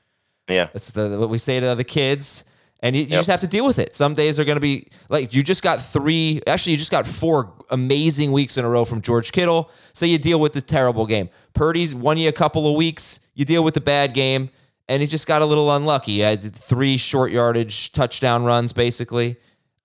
Yeah. 0.47 0.67
That's 0.73 0.91
the 0.91 1.17
what 1.17 1.29
we 1.29 1.37
say 1.37 1.59
to 1.59 1.75
the 1.75 1.83
kids. 1.83 2.43
And 2.83 2.95
you, 2.95 3.03
you 3.03 3.09
yep. 3.09 3.19
just 3.19 3.29
have 3.29 3.41
to 3.41 3.47
deal 3.47 3.65
with 3.65 3.77
it. 3.77 3.93
Some 3.93 4.15
days 4.15 4.39
are 4.39 4.43
going 4.43 4.55
to 4.55 4.61
be 4.61 4.87
like 5.09 5.33
you 5.33 5.43
just 5.43 5.61
got 5.61 5.79
three, 5.79 6.41
actually, 6.47 6.71
you 6.71 6.79
just 6.79 6.91
got 6.91 7.05
four 7.05 7.53
amazing 7.71 8.31
weeks 8.31 8.57
in 8.57 8.65
a 8.65 8.69
row 8.69 8.85
from 8.85 9.01
George 9.01 9.31
Kittle. 9.31 9.71
So 9.93 10.05
you 10.05 10.17
deal 10.17 10.39
with 10.39 10.53
the 10.53 10.61
terrible 10.61 11.05
game. 11.05 11.29
Purdy's 11.53 11.95
won 11.95 12.17
you 12.17 12.29
a 12.29 12.33
couple 12.33 12.67
of 12.67 12.75
weeks. 12.75 13.19
You 13.33 13.45
deal 13.45 13.63
with 13.63 13.73
the 13.73 13.81
bad 13.81 14.13
game. 14.13 14.49
And 14.87 15.01
he 15.01 15.07
just 15.07 15.25
got 15.25 15.41
a 15.41 15.45
little 15.45 15.73
unlucky. 15.73 16.13
He 16.15 16.19
had 16.19 16.53
three 16.53 16.97
short 16.97 17.31
yardage 17.31 17.93
touchdown 17.93 18.43
runs, 18.43 18.73
basically. 18.73 19.37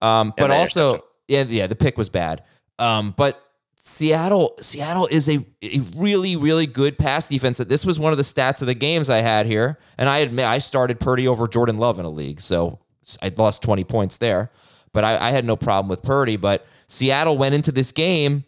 Um, 0.02 0.34
but 0.36 0.50
also, 0.50 1.04
yeah, 1.28 1.44
yeah, 1.44 1.68
the 1.68 1.76
pick 1.76 1.96
was 1.96 2.08
bad. 2.08 2.42
Um, 2.78 3.14
but 3.16 3.40
Seattle, 3.76 4.56
Seattle 4.60 5.06
is 5.06 5.28
a, 5.28 5.46
a 5.62 5.80
really, 5.96 6.34
really 6.34 6.66
good 6.66 6.98
pass 6.98 7.28
defense. 7.28 7.58
This 7.58 7.86
was 7.86 8.00
one 8.00 8.12
of 8.12 8.16
the 8.16 8.24
stats 8.24 8.60
of 8.60 8.66
the 8.66 8.74
games 8.74 9.08
I 9.08 9.18
had 9.18 9.46
here, 9.46 9.78
and 9.96 10.08
I 10.08 10.18
admit 10.18 10.44
I 10.44 10.58
started 10.58 10.98
Purdy 10.98 11.28
over 11.28 11.46
Jordan 11.46 11.78
Love 11.78 12.00
in 12.00 12.04
a 12.04 12.10
league, 12.10 12.40
so 12.40 12.80
I 13.22 13.30
lost 13.36 13.62
twenty 13.62 13.84
points 13.84 14.18
there. 14.18 14.50
But 14.92 15.04
I, 15.04 15.28
I 15.28 15.30
had 15.30 15.44
no 15.44 15.54
problem 15.54 15.88
with 15.88 16.02
Purdy. 16.02 16.36
But 16.36 16.66
Seattle 16.86 17.36
went 17.36 17.54
into 17.54 17.72
this 17.72 17.92
game 17.92 18.44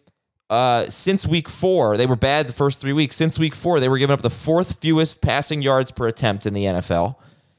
uh, 0.49 0.89
since 0.89 1.27
week 1.27 1.49
four. 1.49 1.97
They 1.97 2.05
were 2.05 2.15
bad 2.15 2.47
the 2.47 2.53
first 2.53 2.81
three 2.81 2.93
weeks. 2.93 3.15
Since 3.15 3.37
week 3.37 3.55
four, 3.55 3.79
they 3.79 3.89
were 3.89 3.97
giving 3.97 4.13
up 4.13 4.21
the 4.21 4.29
fourth 4.29 4.79
fewest 4.79 5.21
passing 5.21 5.61
yards 5.61 5.91
per 5.91 6.07
attempt 6.07 6.45
in 6.45 6.53
the 6.53 6.65
NFL, 6.65 7.15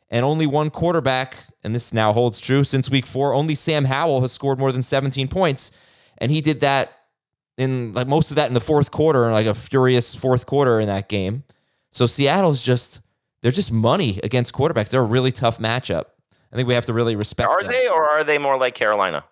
and 0.08 0.24
only 0.24 0.46
one 0.46 0.70
quarterback 0.70 1.44
and 1.62 1.74
this 1.74 1.92
now 1.92 2.12
holds 2.12 2.40
true 2.40 2.64
since 2.64 2.90
week 2.90 3.06
four. 3.06 3.34
Only 3.34 3.54
Sam 3.54 3.84
Howell 3.84 4.22
has 4.22 4.32
scored 4.32 4.58
more 4.58 4.72
than 4.72 4.82
17 4.82 5.28
points, 5.28 5.72
and 6.18 6.30
he 6.30 6.40
did 6.40 6.60
that 6.60 6.92
in 7.56 7.92
like 7.92 8.06
most 8.06 8.30
of 8.30 8.36
that 8.36 8.48
in 8.48 8.54
the 8.54 8.60
fourth 8.60 8.90
quarter, 8.90 9.30
like 9.30 9.46
a 9.46 9.54
furious 9.54 10.14
fourth 10.14 10.46
quarter 10.46 10.80
in 10.80 10.86
that 10.86 11.08
game. 11.08 11.44
So 11.90 12.06
Seattle's 12.06 12.62
just 12.62 13.00
they're 13.42 13.52
just 13.52 13.72
money 13.72 14.20
against 14.22 14.54
quarterbacks. 14.54 14.90
They're 14.90 15.00
a 15.00 15.04
really 15.04 15.32
tough 15.32 15.58
matchup. 15.58 16.04
I 16.52 16.56
think 16.56 16.66
we 16.66 16.74
have 16.74 16.86
to 16.86 16.92
really 16.92 17.16
respect. 17.16 17.48
Are 17.48 17.62
them. 17.62 17.70
they, 17.70 17.88
or 17.88 18.08
are 18.08 18.24
they 18.24 18.38
more 18.38 18.56
like 18.56 18.74
Carolina? 18.74 19.24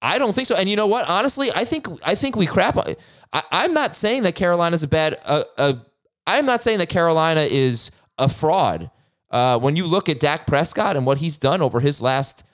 I 0.00 0.18
don't 0.18 0.34
think 0.34 0.46
so. 0.46 0.54
And 0.56 0.68
you 0.68 0.76
know 0.76 0.86
what? 0.86 1.08
Honestly, 1.08 1.50
I 1.54 1.64
think 1.64 1.88
I 2.02 2.14
think 2.14 2.36
we 2.36 2.46
crap. 2.46 2.78
I, 3.32 3.42
am 3.50 3.74
not 3.74 3.94
saying 3.94 4.22
that 4.22 4.34
Carolina's 4.34 4.82
a 4.82 4.88
bad. 4.88 5.18
Uh, 5.24 5.44
uh, 5.56 5.72
I'm 6.26 6.46
not 6.46 6.62
saying 6.62 6.78
that 6.78 6.88
Carolina 6.88 7.40
is 7.40 7.90
a 8.16 8.28
fraud. 8.28 8.90
Uh, 9.30 9.58
when 9.58 9.76
you 9.76 9.86
look 9.86 10.08
at 10.08 10.20
Dak 10.20 10.46
Prescott 10.46 10.96
and 10.96 11.04
what 11.04 11.18
he's 11.18 11.36
done 11.36 11.60
over 11.60 11.80
his 11.80 12.00
last 12.00 12.44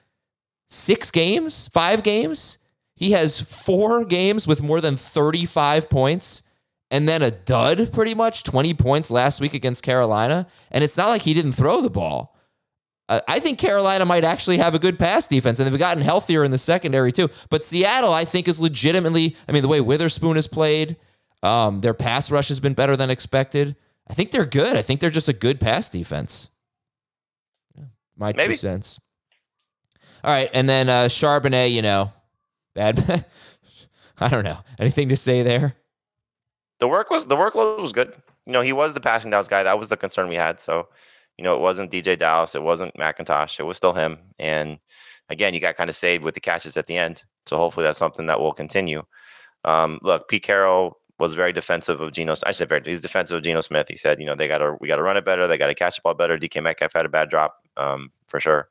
six 0.66 1.10
games, 1.10 1.68
five 1.68 2.02
games, 2.02 2.58
he 2.94 3.12
has 3.12 3.40
four 3.40 4.04
games 4.04 4.46
with 4.46 4.62
more 4.62 4.80
than 4.80 4.96
35 4.96 5.88
points 5.90 6.42
and 6.90 7.08
then 7.08 7.22
a 7.22 7.30
dud, 7.30 7.92
pretty 7.92 8.14
much 8.14 8.44
20 8.44 8.74
points 8.74 9.10
last 9.10 9.40
week 9.40 9.54
against 9.54 9.82
Carolina. 9.82 10.46
And 10.70 10.84
it's 10.84 10.96
not 10.96 11.08
like 11.08 11.22
he 11.22 11.34
didn't 11.34 11.52
throw 11.52 11.80
the 11.80 11.90
ball. 11.90 12.33
I 13.08 13.38
think 13.38 13.58
Carolina 13.58 14.06
might 14.06 14.24
actually 14.24 14.56
have 14.58 14.74
a 14.74 14.78
good 14.78 14.98
pass 14.98 15.28
defense, 15.28 15.60
and 15.60 15.70
they've 15.70 15.78
gotten 15.78 16.02
healthier 16.02 16.42
in 16.42 16.50
the 16.50 16.58
secondary 16.58 17.12
too. 17.12 17.28
But 17.50 17.62
Seattle, 17.62 18.12
I 18.12 18.24
think, 18.24 18.48
is 18.48 18.60
legitimately. 18.60 19.36
I 19.46 19.52
mean, 19.52 19.62
the 19.62 19.68
way 19.68 19.80
Witherspoon 19.82 20.36
has 20.36 20.46
played, 20.46 20.96
um, 21.42 21.80
their 21.80 21.92
pass 21.92 22.30
rush 22.30 22.48
has 22.48 22.60
been 22.60 22.72
better 22.72 22.96
than 22.96 23.10
expected. 23.10 23.76
I 24.08 24.14
think 24.14 24.30
they're 24.30 24.46
good. 24.46 24.76
I 24.76 24.82
think 24.82 25.00
they're 25.00 25.10
just 25.10 25.28
a 25.28 25.34
good 25.34 25.60
pass 25.60 25.90
defense. 25.90 26.48
My 28.16 28.32
Maybe. 28.34 28.54
two 28.54 28.58
cents. 28.58 29.00
All 30.22 30.30
right, 30.30 30.48
and 30.54 30.68
then 30.68 30.88
uh, 30.88 31.04
Charbonnet, 31.04 31.72
you 31.72 31.82
know, 31.82 32.12
bad. 32.74 33.26
I 34.20 34.28
don't 34.28 34.44
know. 34.44 34.58
Anything 34.78 35.10
to 35.10 35.16
say 35.16 35.42
there? 35.42 35.76
The 36.80 36.88
work 36.88 37.10
was 37.10 37.26
the 37.26 37.36
workload 37.36 37.80
was 37.80 37.92
good. 37.92 38.14
You 38.46 38.52
know, 38.52 38.62
he 38.62 38.72
was 38.72 38.94
the 38.94 39.00
passing 39.00 39.30
downs 39.30 39.48
guy. 39.48 39.62
That 39.62 39.78
was 39.78 39.88
the 39.88 39.96
concern 39.96 40.28
we 40.28 40.36
had. 40.36 40.60
So, 40.60 40.88
you 41.38 41.44
know, 41.44 41.54
it 41.54 41.60
wasn't 41.60 41.90
DJ 41.90 42.18
Dallas, 42.18 42.54
it 42.54 42.62
wasn't 42.62 42.94
McIntosh, 42.94 43.58
it 43.58 43.64
was 43.64 43.76
still 43.76 43.92
him. 43.92 44.18
And 44.38 44.78
again, 45.28 45.54
you 45.54 45.60
got 45.60 45.76
kind 45.76 45.90
of 45.90 45.96
saved 45.96 46.24
with 46.24 46.34
the 46.34 46.40
catches 46.40 46.76
at 46.76 46.86
the 46.86 46.96
end. 46.96 47.24
So 47.46 47.56
hopefully 47.56 47.84
that's 47.84 47.98
something 47.98 48.26
that 48.26 48.40
will 48.40 48.52
continue. 48.52 49.02
Um, 49.64 49.98
look, 50.02 50.28
Pete 50.28 50.42
Carroll 50.42 50.98
was 51.18 51.34
very 51.34 51.52
defensive 51.52 52.00
of 52.00 52.12
Geno. 52.12 52.34
I 52.44 52.52
said 52.52 52.68
very. 52.68 52.82
He's 52.84 53.00
defensive 53.00 53.38
of 53.38 53.42
Geno 53.42 53.60
Smith. 53.60 53.88
He 53.88 53.96
said, 53.96 54.20
you 54.20 54.26
know, 54.26 54.34
they 54.34 54.48
got 54.48 54.58
to 54.58 54.76
we 54.80 54.88
got 54.88 54.96
to 54.96 55.02
run 55.02 55.16
it 55.16 55.24
better. 55.24 55.46
They 55.46 55.58
got 55.58 55.68
to 55.68 55.74
catch 55.74 55.96
the 55.96 56.02
ball 56.02 56.14
better. 56.14 56.38
DK 56.38 56.62
Metcalf 56.62 56.92
had 56.92 57.06
a 57.06 57.08
bad 57.08 57.30
drop 57.30 57.56
um, 57.76 58.10
for 58.26 58.40
sure. 58.40 58.68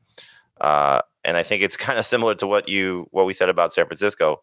Uh, 0.61 1.01
and 1.23 1.37
I 1.37 1.43
think 1.43 1.63
it's 1.63 1.77
kind 1.87 1.97
of 1.97 2.05
similar 2.05 2.35
to 2.35 2.47
what 2.47 2.67
you 2.67 3.07
what 3.11 3.25
we 3.25 3.33
said 3.33 3.49
about 3.49 3.73
San 3.73 3.85
Francisco. 3.85 4.41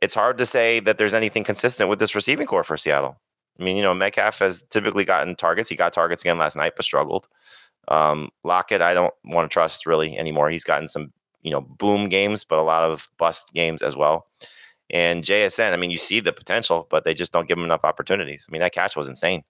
It's 0.00 0.14
hard 0.14 0.38
to 0.38 0.46
say 0.46 0.80
that 0.80 0.98
there's 0.98 1.14
anything 1.14 1.44
consistent 1.44 1.88
with 1.88 2.00
this 2.00 2.14
receiving 2.14 2.46
corps 2.46 2.64
for 2.64 2.76
Seattle. 2.76 3.20
I 3.58 3.64
mean, 3.64 3.76
you 3.76 3.82
know, 3.82 3.94
Metcalf 3.94 4.38
has 4.38 4.62
typically 4.70 5.04
gotten 5.04 5.36
targets. 5.36 5.68
He 5.68 5.76
got 5.76 5.92
targets 5.92 6.22
again 6.22 6.38
last 6.38 6.56
night, 6.56 6.72
but 6.76 6.84
struggled. 6.84 7.28
Um, 7.88 8.30
Lockett, 8.44 8.82
I 8.82 8.94
don't 8.94 9.14
want 9.24 9.50
to 9.50 9.52
trust 9.52 9.86
really 9.86 10.16
anymore. 10.16 10.50
He's 10.50 10.64
gotten 10.64 10.88
some, 10.88 11.12
you 11.42 11.50
know, 11.50 11.60
boom 11.60 12.08
games, 12.08 12.44
but 12.44 12.58
a 12.58 12.62
lot 12.62 12.88
of 12.88 13.08
bust 13.18 13.52
games 13.54 13.82
as 13.82 13.96
well. 13.96 14.26
And 14.90 15.24
JSN, 15.24 15.72
I 15.72 15.76
mean, 15.76 15.90
you 15.90 15.98
see 15.98 16.20
the 16.20 16.32
potential, 16.32 16.86
but 16.90 17.04
they 17.04 17.14
just 17.14 17.32
don't 17.32 17.48
give 17.48 17.58
him 17.58 17.64
enough 17.64 17.84
opportunities. 17.84 18.46
I 18.48 18.52
mean, 18.52 18.60
that 18.60 18.74
catch 18.74 18.96
was 18.96 19.08
insane. 19.08 19.42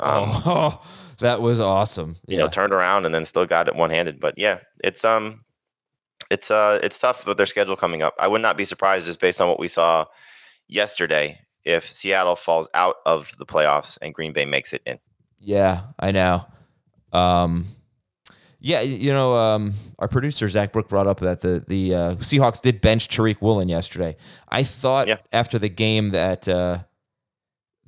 Um, 0.00 0.24
oh, 0.28 0.84
that 1.18 1.40
was 1.40 1.60
awesome. 1.60 2.16
You 2.26 2.38
know, 2.38 2.48
turned 2.48 2.72
around 2.72 3.06
and 3.06 3.14
then 3.14 3.24
still 3.24 3.46
got 3.46 3.68
it 3.68 3.76
one 3.76 3.90
handed. 3.90 4.20
But 4.20 4.34
yeah, 4.36 4.58
it's 4.82 5.04
um, 5.04 5.44
it's 6.30 6.50
uh, 6.50 6.80
it's 6.82 6.98
tough 6.98 7.26
with 7.26 7.36
their 7.36 7.46
schedule 7.46 7.76
coming 7.76 8.02
up. 8.02 8.14
I 8.18 8.28
would 8.28 8.42
not 8.42 8.56
be 8.56 8.64
surprised 8.64 9.06
just 9.06 9.20
based 9.20 9.40
on 9.40 9.48
what 9.48 9.60
we 9.60 9.68
saw 9.68 10.04
yesterday 10.68 11.38
if 11.64 11.90
Seattle 11.90 12.36
falls 12.36 12.68
out 12.74 12.96
of 13.06 13.34
the 13.38 13.46
playoffs 13.46 13.98
and 14.02 14.14
Green 14.14 14.32
Bay 14.32 14.44
makes 14.44 14.72
it 14.72 14.82
in. 14.86 14.98
Yeah, 15.38 15.82
I 15.98 16.12
know. 16.12 16.46
Um, 17.12 17.66
yeah, 18.60 18.80
you 18.80 19.12
know, 19.12 19.36
um, 19.36 19.74
our 19.98 20.08
producer 20.08 20.48
Zach 20.48 20.72
Brook 20.72 20.88
brought 20.88 21.06
up 21.06 21.20
that 21.20 21.42
the 21.42 21.62
the 21.66 21.94
uh, 21.94 22.14
Seahawks 22.16 22.62
did 22.62 22.80
bench 22.80 23.08
Tariq 23.08 23.40
Woolen 23.42 23.68
yesterday. 23.68 24.16
I 24.48 24.62
thought 24.62 25.06
yeah. 25.06 25.16
after 25.32 25.58
the 25.58 25.68
game 25.68 26.10
that 26.10 26.48
uh, 26.48 26.78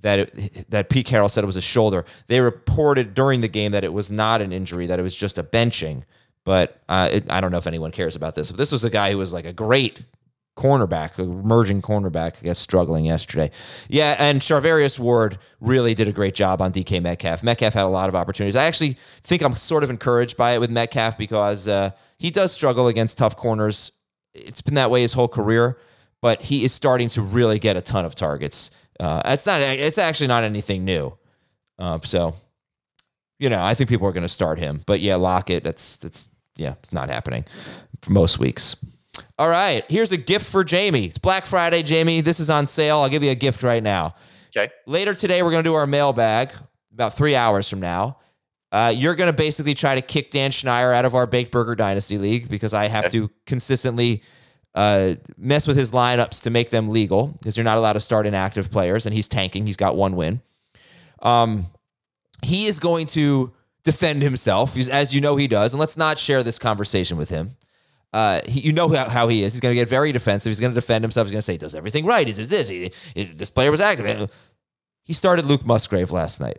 that 0.02 0.18
it, 0.18 0.70
that 0.70 0.90
Pete 0.90 1.06
Carroll 1.06 1.30
said 1.30 1.44
it 1.44 1.46
was 1.46 1.56
a 1.56 1.62
shoulder. 1.62 2.04
They 2.26 2.40
reported 2.40 3.14
during 3.14 3.40
the 3.40 3.48
game 3.48 3.72
that 3.72 3.84
it 3.84 3.92
was 3.92 4.10
not 4.10 4.42
an 4.42 4.52
injury, 4.52 4.86
that 4.86 4.98
it 4.98 5.02
was 5.02 5.16
just 5.16 5.38
a 5.38 5.42
benching. 5.42 6.02
But 6.44 6.80
uh, 6.88 7.08
it, 7.10 7.32
I 7.32 7.40
don't 7.40 7.50
know 7.50 7.58
if 7.58 7.66
anyone 7.66 7.90
cares 7.90 8.14
about 8.14 8.34
this. 8.34 8.50
But 8.50 8.58
this 8.58 8.70
was 8.70 8.84
a 8.84 8.90
guy 8.90 9.10
who 9.10 9.18
was 9.18 9.32
like 9.32 9.46
a 9.46 9.52
great 9.52 10.02
cornerback, 10.56 11.18
emerging 11.18 11.82
cornerback, 11.82 12.38
I 12.38 12.44
guess, 12.44 12.58
struggling 12.58 13.04
yesterday. 13.04 13.50
Yeah, 13.88 14.16
and 14.18 14.40
Charvarius 14.40 14.98
Ward 14.98 15.38
really 15.60 15.94
did 15.94 16.08
a 16.08 16.12
great 16.12 16.34
job 16.34 16.60
on 16.60 16.72
DK 16.72 17.02
Metcalf. 17.02 17.42
Metcalf 17.42 17.74
had 17.74 17.84
a 17.84 17.88
lot 17.88 18.08
of 18.08 18.14
opportunities. 18.14 18.56
I 18.56 18.64
actually 18.64 18.96
think 19.22 19.42
I'm 19.42 19.54
sort 19.54 19.84
of 19.84 19.90
encouraged 19.90 20.36
by 20.36 20.52
it 20.52 20.60
with 20.60 20.70
Metcalf 20.70 21.18
because 21.18 21.68
uh, 21.68 21.90
he 22.18 22.30
does 22.30 22.52
struggle 22.52 22.88
against 22.88 23.18
tough 23.18 23.36
corners. 23.36 23.92
It's 24.34 24.62
been 24.62 24.74
that 24.74 24.90
way 24.90 25.02
his 25.02 25.12
whole 25.12 25.28
career, 25.28 25.78
but 26.22 26.42
he 26.42 26.64
is 26.64 26.72
starting 26.72 27.08
to 27.10 27.22
really 27.22 27.58
get 27.58 27.76
a 27.76 27.82
ton 27.82 28.04
of 28.04 28.14
targets. 28.14 28.70
Uh, 28.98 29.20
it's 29.26 29.44
not. 29.44 29.60
It's 29.60 29.98
actually 29.98 30.28
not 30.28 30.42
anything 30.42 30.84
new. 30.84 31.16
Uh, 31.78 31.98
so, 32.02 32.34
you 33.38 33.50
know, 33.50 33.62
I 33.62 33.74
think 33.74 33.90
people 33.90 34.08
are 34.08 34.12
going 34.12 34.22
to 34.22 34.28
start 34.28 34.58
him. 34.58 34.82
But 34.86 35.00
yeah, 35.00 35.16
Lockett. 35.16 35.64
That's 35.64 35.98
that's 35.98 36.30
yeah, 36.56 36.74
it's 36.78 36.94
not 36.94 37.10
happening 37.10 37.44
for 38.00 38.12
most 38.12 38.38
weeks. 38.38 38.76
All 39.38 39.48
right, 39.48 39.84
here's 39.88 40.12
a 40.12 40.16
gift 40.16 40.46
for 40.46 40.64
Jamie. 40.64 41.04
It's 41.06 41.18
Black 41.18 41.46
Friday, 41.46 41.82
Jamie. 41.82 42.20
This 42.20 42.40
is 42.40 42.50
on 42.50 42.66
sale. 42.66 42.98
I'll 43.00 43.08
give 43.08 43.22
you 43.22 43.30
a 43.30 43.34
gift 43.34 43.62
right 43.62 43.82
now. 43.82 44.14
Okay. 44.56 44.72
Later 44.86 45.12
today, 45.14 45.42
we're 45.42 45.50
going 45.50 45.62
to 45.62 45.68
do 45.68 45.74
our 45.74 45.86
mailbag 45.86 46.52
about 46.92 47.14
three 47.16 47.36
hours 47.36 47.68
from 47.68 47.80
now. 47.80 48.18
Uh, 48.72 48.92
you're 48.94 49.14
going 49.14 49.28
to 49.30 49.36
basically 49.36 49.74
try 49.74 49.94
to 49.94 50.00
kick 50.02 50.30
Dan 50.30 50.50
Schneier 50.50 50.94
out 50.94 51.04
of 51.04 51.14
our 51.14 51.26
Baked 51.26 51.52
Burger 51.52 51.74
Dynasty 51.74 52.18
League 52.18 52.48
because 52.48 52.74
I 52.74 52.88
have 52.88 53.04
Okay. 53.06 53.18
to 53.18 53.30
consistently 53.46 54.22
uh, 54.74 55.14
mess 55.36 55.66
with 55.66 55.76
his 55.76 55.90
lineups 55.92 56.42
to 56.42 56.50
make 56.50 56.70
them 56.70 56.88
legal 56.88 57.28
because 57.28 57.56
you're 57.56 57.64
not 57.64 57.78
allowed 57.78 57.94
to 57.94 58.00
start 58.00 58.26
inactive 58.26 58.70
players, 58.70 59.06
and 59.06 59.14
he's 59.14 59.28
tanking. 59.28 59.66
He's 59.66 59.76
got 59.76 59.96
one 59.96 60.16
win. 60.16 60.40
Um, 61.22 61.66
he 62.42 62.66
is 62.66 62.78
going 62.78 63.06
to 63.08 63.52
defend 63.84 64.22
himself, 64.22 64.76
as 64.76 65.14
you 65.14 65.20
know 65.20 65.36
he 65.36 65.46
does, 65.48 65.72
and 65.72 65.80
let's 65.80 65.96
not 65.96 66.18
share 66.18 66.42
this 66.42 66.58
conversation 66.58 67.16
with 67.16 67.30
him. 67.30 67.56
Uh, 68.16 68.40
he, 68.48 68.60
you 68.60 68.72
know 68.72 68.88
how, 68.88 69.08
how 69.10 69.28
he 69.28 69.42
is. 69.42 69.52
He's 69.52 69.60
going 69.60 69.72
to 69.72 69.80
get 69.80 69.90
very 69.90 70.10
defensive. 70.10 70.48
He's 70.48 70.58
going 70.58 70.72
to 70.72 70.74
defend 70.74 71.04
himself. 71.04 71.26
He's 71.26 71.32
going 71.32 71.40
to 71.40 71.42
say, 71.42 71.52
he 71.52 71.58
"Does 71.58 71.74
everything 71.74 72.06
right? 72.06 72.26
Is 72.26 72.38
this 72.38 72.48
this? 72.48 72.68
He, 72.68 72.90
this 73.24 73.50
player 73.50 73.70
was 73.70 73.80
active." 73.80 74.30
He 75.04 75.12
started 75.12 75.44
Luke 75.44 75.66
Musgrave 75.66 76.10
last 76.10 76.40
night. 76.40 76.58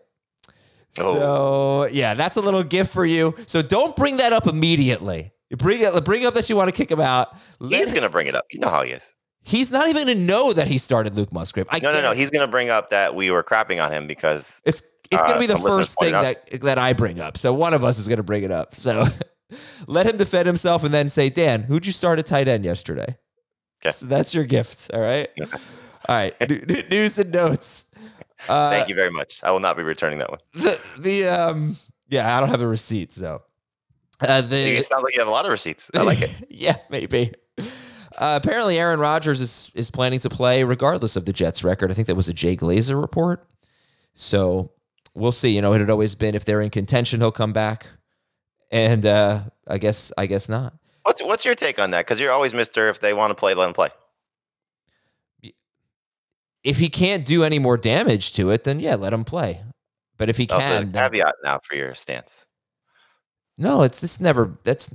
Oh. 1.00 1.14
So 1.14 1.88
yeah, 1.92 2.14
that's 2.14 2.38
a 2.38 2.42
little 2.42 2.64
gift 2.64 2.94
for 2.94 3.06
you. 3.06 3.36
So 3.48 3.62
don't 3.62 3.96
bring 3.96 4.18
that 4.18 4.34
up 4.34 4.46
immediately. 4.48 5.32
Bring 5.58 5.82
it, 5.82 6.06
bring 6.06 6.26
up 6.26 6.34
that 6.36 6.50
you 6.50 6.56
want 6.56 6.70
to 6.70 6.76
kick 6.76 6.92
him 6.92 7.02
out. 7.02 7.36
Let 7.60 7.80
He's 7.80 7.92
gonna 7.92 8.10
bring 8.10 8.28
it 8.28 8.36
up. 8.36 8.46
You 8.52 8.60
know 8.60 8.70
how 8.70 8.84
he 8.84 8.92
is. 8.92 9.14
He's 9.42 9.72
not 9.72 9.88
even 9.88 10.06
going 10.06 10.18
to 10.18 10.24
know 10.24 10.52
that 10.52 10.68
he 10.68 10.78
started 10.78 11.16
Luke 11.16 11.32
Musgrave. 11.32 11.68
I 11.70 11.80
No, 11.80 11.94
no, 11.94 12.02
no. 12.02 12.12
He's 12.12 12.30
gonna 12.30 12.48
bring 12.48 12.70
up 12.70 12.90
that 12.90 13.16
we 13.16 13.32
were 13.32 13.44
crapping 13.44 13.84
on 13.84 13.92
him 13.92 14.06
because 14.06 14.62
It's 14.66 14.82
it's 15.10 15.24
going 15.24 15.32
Uh, 15.32 15.34
to 15.36 15.40
be 15.40 15.48
the 15.48 15.58
first 15.58 15.98
thing 16.00 16.12
that 16.12 16.62
that 16.62 16.78
I 16.78 16.94
bring 16.94 17.20
up. 17.20 17.38
So 17.38 17.54
one 17.54 17.74
of 17.74 17.84
us 17.84 17.98
is 17.98 18.08
going 18.08 18.18
to 18.18 18.24
bring 18.24 18.44
it 18.44 18.52
up. 18.52 18.76
So 18.76 19.08
let 19.88 20.06
him 20.06 20.18
defend 20.18 20.48
himself 20.48 20.84
and 20.84 20.94
then 20.94 21.10
say, 21.10 21.30
Dan, 21.30 21.64
who'd 21.64 21.86
you 21.86 21.92
start 21.92 22.20
at 22.20 22.26
tight 22.26 22.48
end 22.48 22.66
yesterday? 22.66 23.18
Okay. 23.82 23.92
So 23.92 24.06
that's 24.06 24.34
your 24.34 24.46
gift. 24.46 24.92
All 24.94 25.02
right. 25.02 25.30
All 25.40 26.16
right. 26.16 26.34
News 26.90 27.20
and 27.20 27.32
notes. 27.32 27.86
Uh, 28.48 28.70
thank 28.70 28.90
you 28.90 28.96
very 28.96 29.12
much. 29.12 29.40
I 29.44 29.52
will 29.52 29.60
not 29.60 29.78
be 29.78 29.84
returning 29.84 30.20
that 30.20 30.30
one. 30.30 30.40
The 30.54 30.80
the 31.00 31.28
um 31.28 31.76
yeah, 32.08 32.36
I 32.36 32.40
don't 32.40 32.50
have 32.50 32.60
the 32.60 32.68
receipt. 32.68 33.12
So 33.12 33.42
uh, 34.22 34.42
the 34.42 34.58
You 34.58 34.84
sound 34.84 35.04
like 35.04 35.16
you 35.16 35.22
have 35.22 35.28
a 35.28 35.32
lot 35.32 35.46
of 35.46 35.52
receipts. 35.52 35.92
I 35.94 36.02
like 36.04 36.22
it. 36.22 36.32
yeah, 36.50 36.78
maybe. 36.90 37.34
Uh, 38.18 38.40
apparently, 38.42 38.80
Aaron 38.80 39.00
Rodgers 39.00 39.42
is 39.42 39.72
is 39.76 39.92
planning 39.92 40.20
to 40.20 40.30
play 40.30 40.64
regardless 40.64 41.16
of 41.16 41.26
the 41.26 41.34
Jets' 41.34 41.64
record. 41.64 41.92
I 41.92 41.94
think 41.94 42.08
that 42.08 42.16
was 42.16 42.30
a 42.30 42.34
Jay 42.34 42.56
Glazer 42.56 43.00
report. 43.00 43.48
So 44.16 44.72
we'll 45.14 45.32
see. 45.32 45.50
You 45.50 45.62
know, 45.62 45.74
it 45.74 45.80
had 45.80 45.90
always 45.90 46.16
been 46.16 46.34
if 46.36 46.46
they're 46.46 46.62
in 46.62 46.70
contention, 46.70 47.20
he'll 47.20 47.32
come 47.32 47.54
back, 47.54 47.88
and 48.72 49.06
uh, 49.06 49.42
I 49.68 49.78
guess 49.78 50.12
I 50.18 50.26
guess 50.26 50.50
not. 50.50 50.74
What's 51.04 51.24
what's 51.24 51.46
your 51.46 51.56
take 51.56 51.80
on 51.80 51.92
that? 51.92 52.06
Because 52.06 52.20
you're 52.20 52.32
always 52.32 52.54
Mister. 52.54 52.90
If 52.90 53.00
they 53.00 53.14
want 53.14 53.32
to 53.32 53.36
play, 53.36 53.54
let 53.54 53.66
them 53.66 53.74
play. 53.74 53.90
If 56.64 56.80
he 56.80 56.90
can't 56.90 57.26
do 57.26 57.44
any 57.44 57.60
more 57.60 57.78
damage 57.78 58.34
to 58.34 58.50
it, 58.50 58.66
then 58.66 58.80
yeah, 58.80 58.96
let 58.96 59.14
him 59.14 59.24
play. 59.24 59.64
But 60.18 60.30
if 60.30 60.38
he 60.38 60.48
Also, 60.50 60.66
a 60.68 60.80
can, 60.80 60.92
then- 60.92 61.12
caveat 61.12 61.36
now 61.44 61.60
for 61.64 61.76
your 61.76 61.94
stance. 61.96 62.46
No, 63.58 63.84
it's 63.84 64.02
this 64.02 64.20
never 64.20 64.58
that's 64.64 64.94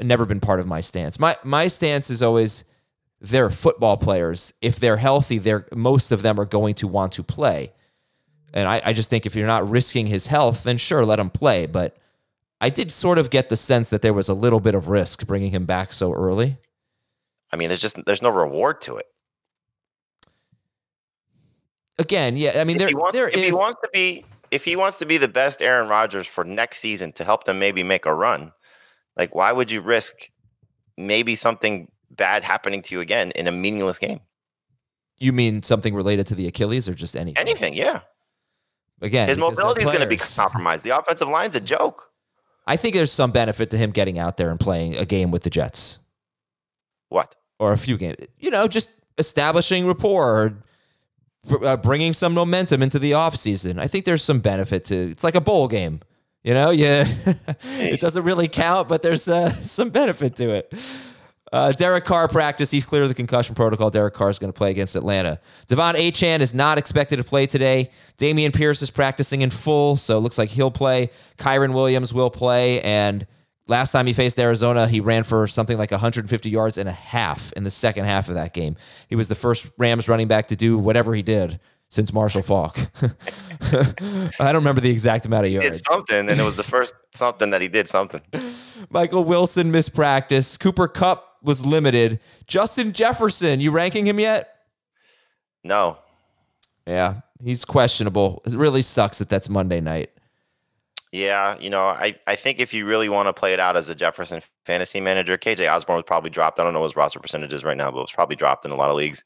never 0.00 0.24
been 0.24 0.40
part 0.40 0.60
of 0.60 0.66
my 0.66 0.80
stance. 0.80 1.18
My 1.18 1.36
my 1.42 1.66
stance 1.66 2.10
is 2.10 2.22
always 2.22 2.64
they're 3.20 3.50
football 3.50 3.96
players. 3.96 4.54
If 4.62 4.80
they're 4.80 4.96
healthy, 4.96 5.38
they're 5.38 5.66
most 5.74 6.12
of 6.12 6.22
them 6.22 6.40
are 6.40 6.46
going 6.46 6.74
to 6.76 6.88
want 6.88 7.12
to 7.12 7.22
play. 7.22 7.72
And 8.52 8.68
I, 8.68 8.80
I 8.84 8.92
just 8.94 9.10
think 9.10 9.26
if 9.26 9.36
you're 9.36 9.46
not 9.46 9.68
risking 9.68 10.06
his 10.06 10.28
health, 10.28 10.62
then 10.62 10.78
sure, 10.78 11.04
let 11.04 11.18
him 11.18 11.28
play. 11.30 11.66
But 11.66 11.96
I 12.60 12.68
did 12.68 12.92
sort 12.92 13.18
of 13.18 13.30
get 13.30 13.48
the 13.48 13.56
sense 13.56 13.90
that 13.90 14.02
there 14.02 14.12
was 14.12 14.28
a 14.28 14.34
little 14.34 14.60
bit 14.60 14.74
of 14.74 14.88
risk 14.88 15.26
bringing 15.26 15.50
him 15.50 15.64
back 15.64 15.92
so 15.92 16.12
early. 16.12 16.58
I 17.52 17.56
mean, 17.56 17.68
there's 17.68 17.80
just 17.80 17.96
there's 18.06 18.22
no 18.22 18.30
reward 18.30 18.80
to 18.82 18.96
it. 18.96 19.06
Again, 21.98 22.36
yeah, 22.36 22.60
I 22.60 22.64
mean 22.64 22.76
if 22.76 22.80
there 22.80 22.88
he 22.88 22.94
wants, 22.94 23.12
there 23.12 23.28
if 23.28 23.34
he 23.34 23.52
wants 23.52 23.80
to 23.82 23.90
be 23.92 24.24
if 24.50 24.64
he 24.64 24.76
wants 24.76 24.98
to 24.98 25.06
be 25.06 25.18
the 25.18 25.28
best 25.28 25.62
Aaron 25.62 25.88
Rodgers 25.88 26.26
for 26.26 26.44
next 26.44 26.78
season 26.78 27.12
to 27.12 27.24
help 27.24 27.44
them 27.44 27.58
maybe 27.58 27.82
make 27.82 28.06
a 28.06 28.14
run, 28.14 28.52
like 29.16 29.34
why 29.34 29.52
would 29.52 29.70
you 29.70 29.80
risk 29.80 30.30
maybe 30.96 31.34
something 31.34 31.90
bad 32.10 32.42
happening 32.42 32.82
to 32.82 32.94
you 32.94 33.00
again 33.00 33.30
in 33.32 33.46
a 33.46 33.52
meaningless 33.52 33.98
game? 33.98 34.20
you 35.20 35.32
mean 35.32 35.62
something 35.62 35.94
related 35.94 36.26
to 36.28 36.34
the 36.34 36.48
Achilles 36.48 36.88
or 36.88 36.94
just 36.94 37.14
anything? 37.14 37.38
Anything, 37.38 37.74
yeah. 37.74 38.00
Again, 39.02 39.28
His 39.28 39.38
mobility 39.38 39.82
is 39.82 39.88
going 39.88 40.00
to 40.00 40.06
be 40.06 40.16
compromised. 40.16 40.82
The 40.82 40.98
offensive 40.98 41.28
line's 41.28 41.54
a 41.54 41.60
joke. 41.60 42.09
I 42.70 42.76
think 42.76 42.94
there's 42.94 43.12
some 43.12 43.32
benefit 43.32 43.70
to 43.70 43.76
him 43.76 43.90
getting 43.90 44.18
out 44.18 44.36
there 44.36 44.50
and 44.50 44.58
playing 44.58 44.96
a 44.96 45.04
game 45.04 45.30
with 45.30 45.42
the 45.42 45.50
Jets. 45.50 45.98
What? 47.08 47.36
or 47.60 47.72
a 47.72 47.78
few 47.78 47.96
games. 47.96 48.16
You 48.38 48.50
know, 48.50 48.66
just 48.66 48.90
establishing 49.18 49.86
rapport 49.86 50.64
or 51.48 51.64
uh, 51.64 51.76
bringing 51.76 52.14
some 52.14 52.34
momentum 52.34 52.82
into 52.82 52.98
the 52.98 53.12
offseason. 53.12 53.78
I 53.78 53.86
think 53.86 54.06
there's 54.06 54.24
some 54.24 54.40
benefit 54.40 54.84
to 54.86 54.96
it's 55.10 55.22
like 55.22 55.36
a 55.36 55.40
bowl 55.40 55.68
game. 55.68 56.00
You 56.42 56.54
know, 56.54 56.70
yeah, 56.70 57.04
it 57.62 58.00
doesn't 58.00 58.24
really 58.24 58.48
count, 58.48 58.88
but 58.88 59.02
there's 59.02 59.28
uh, 59.28 59.52
some 59.62 59.90
benefit 59.90 60.36
to 60.36 60.50
it. 60.50 60.72
Uh, 61.52 61.72
Derek 61.72 62.04
Carr 62.04 62.28
practice. 62.28 62.70
He's 62.70 62.84
clear 62.84 63.02
of 63.02 63.08
the 63.08 63.14
concussion 63.14 63.54
protocol. 63.54 63.90
Derek 63.90 64.14
Carr 64.14 64.30
is 64.30 64.38
going 64.38 64.52
to 64.52 64.56
play 64.56 64.70
against 64.70 64.94
Atlanta. 64.94 65.40
De'Von 65.66 65.94
Achane 65.94 66.40
is 66.40 66.54
not 66.54 66.78
expected 66.78 67.16
to 67.16 67.24
play 67.24 67.46
today. 67.46 67.90
Dameon 68.18 68.54
Pierce 68.54 68.82
is 68.82 68.90
practicing 68.90 69.42
in 69.42 69.50
full, 69.50 69.96
so 69.96 70.16
it 70.16 70.20
looks 70.20 70.38
like 70.38 70.50
he'll 70.50 70.70
play. 70.70 71.10
Kyren 71.38 71.74
Williams 71.74 72.14
will 72.14 72.30
play. 72.30 72.80
And 72.82 73.26
last 73.66 73.90
time 73.90 74.06
he 74.06 74.12
faced 74.12 74.38
Arizona, 74.38 74.86
he 74.86 75.00
ran 75.00 75.24
for 75.24 75.46
something 75.48 75.76
like 75.76 75.90
150 75.90 76.48
yards 76.48 76.78
and 76.78 76.88
a 76.88 76.92
half 76.92 77.52
in 77.54 77.64
the 77.64 77.70
second 77.70 78.04
half 78.04 78.28
of 78.28 78.36
that 78.36 78.54
game. 78.54 78.76
He 79.08 79.16
was 79.16 79.28
the 79.28 79.34
first 79.34 79.70
Rams 79.76 80.08
running 80.08 80.28
back 80.28 80.48
to 80.48 80.56
do 80.56 80.78
whatever 80.78 81.14
he 81.14 81.22
did 81.22 81.58
since 81.88 82.12
Marshall 82.12 82.42
Faulk. 82.42 82.78
I 83.60 84.30
don't 84.38 84.54
remember 84.54 84.80
the 84.80 84.90
exact 84.90 85.26
amount 85.26 85.46
of 85.46 85.52
yards. 85.52 85.82
something, 85.84 86.28
and 86.28 86.40
it 86.40 86.44
was 86.44 86.56
the 86.56 86.62
first 86.62 86.94
something 87.14 87.50
that 87.50 87.60
he 87.60 87.66
did 87.66 87.88
something. 87.88 88.20
Michael 88.90 89.24
Wilson 89.24 89.72
missed 89.72 89.94
practice. 89.94 90.56
Cooper 90.56 90.86
Kupp 90.86 91.29
was 91.42 91.64
limited. 91.64 92.20
Justin 92.46 92.92
Jefferson, 92.92 93.60
you 93.60 93.70
ranking 93.70 94.06
him 94.06 94.20
yet? 94.20 94.56
No, 95.62 95.98
Yeah, 96.86 97.20
he's 97.42 97.64
questionable. 97.64 98.42
It 98.46 98.54
really 98.54 98.82
sucks 98.82 99.18
that 99.18 99.28
that's 99.28 99.48
Monday 99.48 99.80
night. 99.80 100.10
Yeah, 101.12 101.58
you 101.58 101.70
know, 101.70 101.82
I, 101.82 102.14
I 102.28 102.36
think 102.36 102.60
if 102.60 102.72
you 102.72 102.86
really 102.86 103.08
want 103.08 103.26
to 103.26 103.32
play 103.32 103.52
it 103.52 103.58
out 103.58 103.76
as 103.76 103.88
a 103.88 103.94
Jefferson 103.96 104.42
fantasy 104.64 105.00
manager, 105.00 105.36
KJ 105.36 105.70
Osborn 105.70 105.96
was 105.96 106.04
probably 106.06 106.30
dropped. 106.30 106.60
I 106.60 106.64
don't 106.64 106.72
know 106.72 106.84
his 106.84 106.94
roster 106.94 107.18
percentages 107.18 107.64
right 107.64 107.76
now, 107.76 107.90
but 107.90 107.98
it 107.98 108.02
was 108.02 108.12
probably 108.12 108.36
dropped 108.36 108.64
in 108.64 108.70
a 108.70 108.76
lot 108.76 108.90
of 108.90 108.96
leagues. 108.96 109.24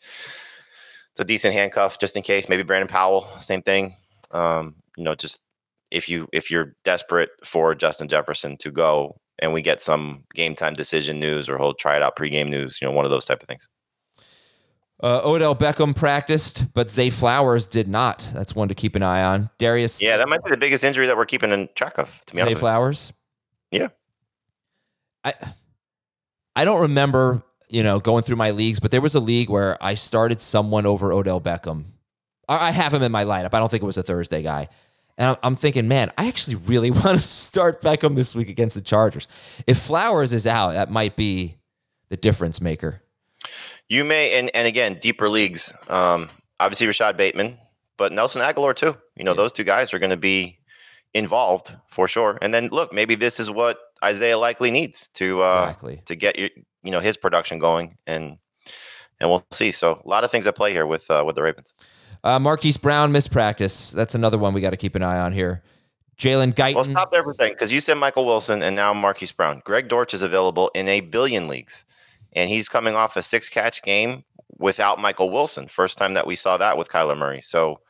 It's 1.11 1.20
a 1.20 1.24
decent 1.24 1.53
handcuff 1.53 1.98
just 1.98 2.16
in 2.16 2.22
case. 2.22 2.48
Maybe 2.48 2.62
Brandon 2.62 2.88
Powell, 2.88 3.29
same 3.38 3.61
thing. 3.61 3.96
Um, 4.31 4.77
you 4.96 5.05
know, 5.05 5.14
just 5.14 5.42
if 5.90 6.09
you 6.09 6.27
if 6.33 6.50
you're 6.50 6.74
desperate 6.85 7.31
for 7.44 7.74
Justin 7.74 8.09
Jefferson 8.09 8.57
to 8.59 8.70
go 8.70 9.20
and 9.40 9.53
we 9.53 9.62
get 9.62 9.81
some 9.81 10.25
game 10.35 10.55
time 10.55 10.75
decision 10.75 11.18
news 11.18 11.49
or 11.49 11.59
he'll 11.59 11.75
try 11.75 11.97
it 11.97 12.03
out 12.03 12.16
pregame 12.16 12.49
news, 12.49 12.79
you 12.81 12.87
know, 12.87 12.92
one 12.92 13.05
of 13.05 13.11
those 13.11 13.27
type 13.27 13.42
of 13.42 13.49
things. 13.49 13.68
Uh, 15.03 15.20
Odell 15.25 15.57
Beckham 15.57 15.94
practiced, 15.94 16.73
but 16.73 16.88
Zay 16.88 17.11
Flowers 17.11 17.66
did 17.66 17.88
not. 17.88 18.27
That's 18.33 18.55
one 18.55 18.68
to 18.68 18.75
keep 18.75 18.94
an 18.94 19.03
eye 19.03 19.23
on. 19.23 19.51
Darius 19.59 20.01
Yeah, 20.01 20.16
that 20.16 20.29
might 20.29 20.42
be 20.44 20.51
the 20.51 20.57
biggest 20.57 20.85
injury 20.85 21.07
that 21.07 21.16
we're 21.16 21.27
keeping 21.27 21.51
in 21.51 21.68
track 21.75 21.99
of, 21.99 22.20
to 22.27 22.33
be 22.33 22.37
Zay 22.37 22.42
honest. 22.42 22.55
you. 22.55 22.61
Flowers. 22.61 23.12
Yeah. 23.70 23.88
I 25.25 25.35
I 26.57 26.64
don't 26.64 26.81
remember, 26.83 27.42
you 27.68 27.83
know, 27.83 27.99
going 27.99 28.23
through 28.23 28.37
my 28.37 28.53
leagues, 28.53 28.79
but 28.79 28.92
there 28.92 29.01
was 29.01 29.14
a 29.14 29.20
league 29.20 29.51
where 29.51 29.83
I 29.83 29.94
started 29.94 30.40
someone 30.40 30.87
over 30.87 31.12
Odell 31.12 31.40
Beckham. 31.40 31.87
I 32.49 32.68
I 32.68 32.70
have 32.70 32.94
him 32.94 33.03
in 33.03 33.11
my 33.11 33.25
lineup. 33.25 33.53
I 33.53 33.59
don't 33.59 33.70
think 33.70 33.83
it 33.83 33.87
was 33.87 33.99
a 33.99 34.03
Thursday 34.03 34.42
guy. 34.42 34.68
And 35.16 35.37
I'm- 35.42 35.55
thinking, 35.55 35.87
man, 35.88 36.11
I 36.18 36.27
actually 36.29 36.57
really 36.57 36.90
want 36.92 37.18
to 37.18 37.18
start 37.18 37.81
Beckham 37.83 38.16
this 38.16 38.35
week 38.35 38.48
against 38.48 38.74
the 38.74 38.83
Chargers. 38.83 39.29
If 39.66 39.79
Flowers 39.79 40.33
is 40.33 40.46
out, 40.46 40.72
that 40.74 40.90
might 40.90 41.16
be 41.16 41.57
the 42.09 42.16
difference 42.16 42.61
maker. 42.61 43.03
You 43.88 44.05
may, 44.05 44.38
and, 44.38 44.50
and 44.55 44.66
again, 44.66 44.98
deeper 45.00 45.29
leagues. 45.29 45.72
Um, 45.88 46.29
obviously, 46.59 46.87
Rashod 46.87 47.16
Bateman, 47.16 47.59
but 47.96 48.12
Nelson 48.12 48.42
Agholor 48.42 48.74
too. 48.74 48.96
You 49.16 49.24
know, 49.24 49.33
Yeah. 49.33 49.37
those 49.37 49.53
two 49.53 49.64
guys 49.64 49.92
are 49.94 49.98
going 49.98 50.11
to 50.11 50.16
be 50.16 50.59
involved 51.12 51.72
for 51.88 52.09
sure. 52.09 52.38
And 52.42 52.53
then 52.53 52.68
look, 52.72 52.92
maybe 52.92 53.14
this 53.14 53.38
is 53.38 53.50
what 53.50 53.79
Isaiah 54.03 54.38
Likely 54.38 54.70
needs 54.70 55.09
to 55.14 55.42
uh, 55.42 55.66
exactly. 55.68 56.03
to 56.07 56.14
get 56.16 56.38
your, 56.38 56.48
you 56.83 56.90
know, 56.90 57.00
his 57.00 57.16
production 57.16 57.59
going, 57.59 57.96
and 58.07 58.38
and 59.20 59.31
we'll 59.31 59.46
see. 59.53 59.70
So 59.70 60.03
a 60.05 60.09
lot 60.09 60.24
of 60.24 60.31
things 60.31 60.46
at 60.46 60.57
play 60.57 60.72
here 60.72 60.87
with 60.87 61.09
uh, 61.11 61.22
with 61.27 61.37
the 61.37 61.42
Ravens. 61.42 61.72
Uh, 62.24 62.40
Marquise 62.40 62.78
Brown 62.78 63.12
missed 63.12 63.30
practice. 63.30 63.92
That's 63.92 64.14
another 64.14 64.38
one 64.38 64.54
we 64.54 64.62
got 64.62 64.70
to 64.70 64.78
keep 64.78 64.94
an 64.94 65.02
eye 65.02 65.20
on 65.20 65.32
here. 65.32 65.62
Jalen 66.16 66.54
Guyton. 66.54 66.74
Well, 66.76 66.84
stop 66.84 67.12
everything 67.14 67.52
because 67.52 67.70
you 67.70 67.80
said 67.80 67.94
Michael 67.94 68.24
Wilson 68.24 68.62
and 68.62 68.74
now 68.74 68.94
Marquise 68.94 69.32
Brown. 69.32 69.60
Greg 69.64 69.88
Dortch 69.88 70.14
is 70.14 70.22
available 70.22 70.70
in 70.74 70.88
a 70.88 71.00
billion 71.02 71.48
leagues, 71.48 71.84
and 72.32 72.48
he's 72.48 72.68
coming 72.68 72.94
off 72.94 73.16
a 73.16 73.22
six 73.22 73.48
catch 73.48 73.82
game 73.82 74.24
without 74.58 74.98
Michael 74.98 75.30
Wilson. 75.30 75.68
First 75.68 75.98
time 75.98 76.14
that 76.14 76.26
we 76.26 76.34
saw 76.34 76.56
that 76.56 76.78
with 76.78 76.88
Kyler 76.88 77.16
Murray. 77.16 77.42
So, 77.42 77.80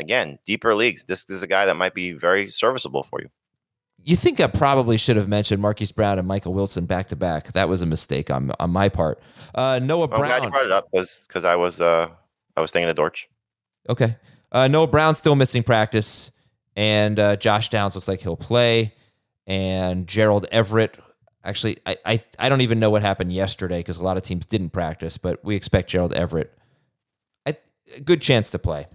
again, 0.00 0.38
deeper 0.46 0.74
leagues. 0.74 1.04
This 1.04 1.28
is 1.28 1.42
a 1.42 1.46
guy 1.46 1.66
that 1.66 1.76
might 1.76 1.94
be 1.94 2.12
very 2.12 2.50
serviceable 2.50 3.02
for 3.02 3.20
you. 3.20 3.28
You 4.04 4.16
think 4.16 4.40
I 4.40 4.46
probably 4.46 4.96
should 4.96 5.16
have 5.16 5.28
mentioned 5.28 5.60
Marquise 5.60 5.92
Brown 5.92 6.18
and 6.18 6.26
Michael 6.26 6.54
Wilson 6.54 6.86
back 6.86 7.08
to 7.08 7.16
back. 7.16 7.52
That 7.52 7.68
was 7.68 7.82
a 7.82 7.86
mistake 7.86 8.30
on 8.30 8.52
on 8.58 8.70
my 8.70 8.88
part. 8.88 9.20
Uh, 9.54 9.80
Noah 9.82 10.08
I'm 10.10 10.18
glad 10.18 10.44
you 10.44 10.50
brought 10.50 10.64
it 10.64 10.72
up 10.72 10.88
because 10.90 11.26
because 11.28 11.44
I 11.44 11.56
was 11.56 11.80
uh 11.80 12.08
I 12.56 12.60
was 12.60 12.70
thinking 12.70 12.88
of 12.88 12.96
Dortch. 12.96 13.28
Okay. 13.88 14.16
Uh, 14.50 14.68
Noah 14.68 14.86
Brown 14.86 15.14
still 15.14 15.34
missing 15.34 15.62
practice, 15.62 16.30
and 16.76 17.18
uh, 17.18 17.36
Josh 17.36 17.70
Downs 17.70 17.94
looks 17.94 18.08
like 18.08 18.20
he'll 18.20 18.36
play. 18.36 18.94
And 19.46 20.06
Gerald 20.06 20.46
Everett, 20.52 20.98
actually, 21.42 21.78
I 21.86 21.96
I, 22.04 22.24
I 22.38 22.48
don't 22.48 22.60
even 22.60 22.78
know 22.78 22.90
what 22.90 23.02
happened 23.02 23.32
yesterday 23.32 23.80
because 23.80 23.96
a 23.96 24.04
lot 24.04 24.16
of 24.16 24.22
teams 24.22 24.46
didn't 24.46 24.70
practice, 24.70 25.18
but 25.18 25.44
we 25.44 25.56
expect 25.56 25.90
Gerald 25.90 26.12
Everett, 26.12 26.56
I, 27.46 27.56
a 27.96 28.00
good 28.00 28.20
chance 28.20 28.50
to 28.50 28.58
play. 28.58 28.86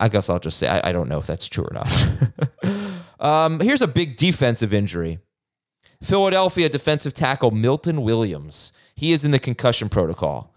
I 0.00 0.08
guess 0.08 0.28
I'll 0.28 0.38
just 0.38 0.58
say 0.58 0.68
I, 0.68 0.90
I 0.90 0.92
don't 0.92 1.08
know 1.08 1.18
if 1.18 1.26
that's 1.26 1.48
true 1.48 1.64
or 1.64 1.72
not. 1.72 2.90
um, 3.20 3.60
here's 3.60 3.82
a 3.82 3.88
big 3.88 4.16
defensive 4.16 4.74
injury. 4.74 5.18
Philadelphia 6.02 6.68
defensive 6.68 7.14
tackle 7.14 7.50
Milton 7.50 8.02
Williams. 8.02 8.72
He 8.94 9.12
is 9.12 9.24
in 9.24 9.30
the 9.32 9.38
concussion 9.38 9.88
protocol. 9.88 10.54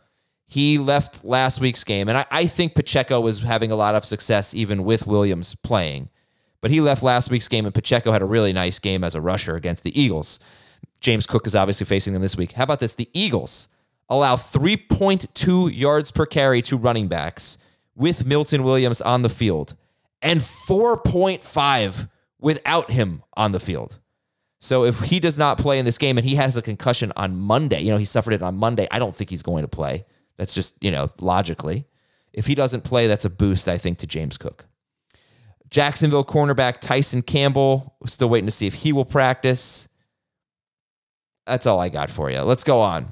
He 0.51 0.77
left 0.77 1.23
last 1.23 1.61
week's 1.61 1.85
game, 1.85 2.09
and 2.09 2.17
I, 2.17 2.25
I, 2.29 2.45
think 2.45 2.75
Pacheco 2.75 3.21
was 3.21 3.41
having 3.41 3.71
a 3.71 3.75
lot 3.77 3.95
of 3.95 4.03
success 4.03 4.53
even 4.53 4.83
with 4.83 5.07
Williams 5.07 5.55
playing. 5.55 6.09
But 6.59 6.71
he 6.71 6.81
left 6.81 7.01
last 7.01 7.31
week's 7.31 7.47
game, 7.47 7.65
and 7.65 7.73
Pacheco 7.73 8.11
had 8.11 8.21
a 8.21 8.25
really 8.25 8.51
nice 8.51 8.77
game 8.77 9.01
as 9.01 9.15
a 9.15 9.21
rusher 9.21 9.55
against 9.55 9.85
the 9.85 9.97
Eagles. 9.97 10.41
James 10.99 11.25
Cook 11.25 11.47
is 11.47 11.55
obviously 11.55 11.85
facing 11.85 12.11
them 12.11 12.21
this 12.21 12.35
week. 12.35 12.51
How 12.51 12.65
about 12.65 12.81
this? 12.81 12.95
The 12.95 13.07
Eagles 13.13 13.69
allow 14.09 14.35
3.2 14.35 15.73
yards 15.73 16.11
per 16.11 16.25
carry 16.25 16.61
to 16.63 16.75
running 16.75 17.07
backs 17.07 17.57
with 17.95 18.25
Milton 18.25 18.65
Williams 18.65 18.99
on 18.99 19.21
the 19.21 19.29
field 19.29 19.75
and 20.21 20.41
4.5 20.41 22.09
without 22.41 22.91
him 22.91 23.23
on 23.37 23.53
the 23.53 23.59
field. 23.61 23.99
So 24.59 24.83
if 24.83 24.99
he 24.99 25.21
does 25.21 25.37
not 25.37 25.57
play 25.57 25.79
in 25.79 25.85
this 25.85 25.97
game 25.97 26.17
and 26.17 26.27
he 26.27 26.35
has 26.35 26.57
a 26.57 26.61
concussion 26.61 27.13
on 27.15 27.37
Monday, 27.37 27.79
you 27.79 27.89
know, 27.89 27.97
he 27.97 28.03
suffered 28.03 28.33
it 28.33 28.43
on 28.43 28.57
Monday, 28.57 28.85
I 28.91 28.99
don't 28.99 29.15
think 29.15 29.29
he's 29.29 29.43
going 29.43 29.61
to 29.61 29.69
play. 29.69 30.03
That's 30.41 30.55
just, 30.55 30.75
you 30.81 30.89
know, 30.89 31.11
logically. 31.19 31.85
If 32.33 32.47
he 32.47 32.55
doesn't 32.55 32.81
play, 32.81 33.05
that's 33.05 33.25
a 33.25 33.29
boost, 33.29 33.67
I 33.67 33.77
think, 33.77 33.99
to 33.99 34.07
James 34.07 34.39
Cook. 34.39 34.65
Jacksonville 35.69 36.25
cornerback 36.25 36.81
Tyson 36.81 37.21
Campbell, 37.21 37.95
still 38.07 38.27
waiting 38.27 38.47
to 38.47 38.51
see 38.51 38.65
if 38.65 38.73
he 38.73 38.91
will 38.91 39.05
practice. 39.05 39.87
That's 41.45 41.67
all 41.67 41.79
I 41.79 41.89
got 41.89 42.09
for 42.09 42.31
you. 42.31 42.41
Let's 42.41 42.63
go 42.63 42.81
on. 42.81 43.05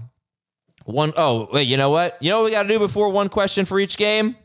One 0.85 1.13
oh, 1.17 1.49
wait, 1.53 1.67
you 1.67 1.77
know 1.77 1.91
what? 1.91 2.17
You 2.19 2.31
know 2.31 2.39
what 2.39 2.45
we 2.45 2.51
got 2.51 2.63
to 2.63 2.67
do 2.67 2.79
before 2.79 3.11
one 3.11 3.29
question 3.29 3.63
for 3.63 3.79
each 3.79 3.95
game? 3.95 4.35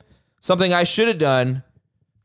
Something 0.42 0.74
I 0.74 0.84
should 0.84 1.08
have 1.08 1.18
done 1.18 1.62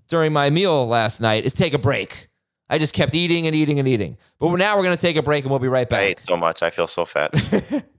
during 0.09 0.33
my 0.33 0.49
meal 0.49 0.85
last 0.85 1.21
night 1.21 1.45
is 1.45 1.53
take 1.53 1.73
a 1.73 1.79
break. 1.79 2.27
I 2.69 2.79
just 2.79 2.93
kept 2.93 3.15
eating 3.15 3.47
and 3.47 3.55
eating 3.55 3.79
and 3.79 3.87
eating. 3.87 4.17
But 4.39 4.53
now 4.57 4.75
we're 4.75 4.83
going 4.83 4.97
to 4.97 5.01
take 5.01 5.15
a 5.15 5.23
break 5.23 5.45
and 5.45 5.51
we'll 5.51 5.59
be 5.59 5.69
right 5.69 5.87
back. 5.87 6.01
I 6.01 6.03
ate 6.03 6.19
so 6.19 6.35
much. 6.35 6.61
I 6.61 6.69
feel 6.69 6.87
so 6.87 7.05
fat. 7.05 7.33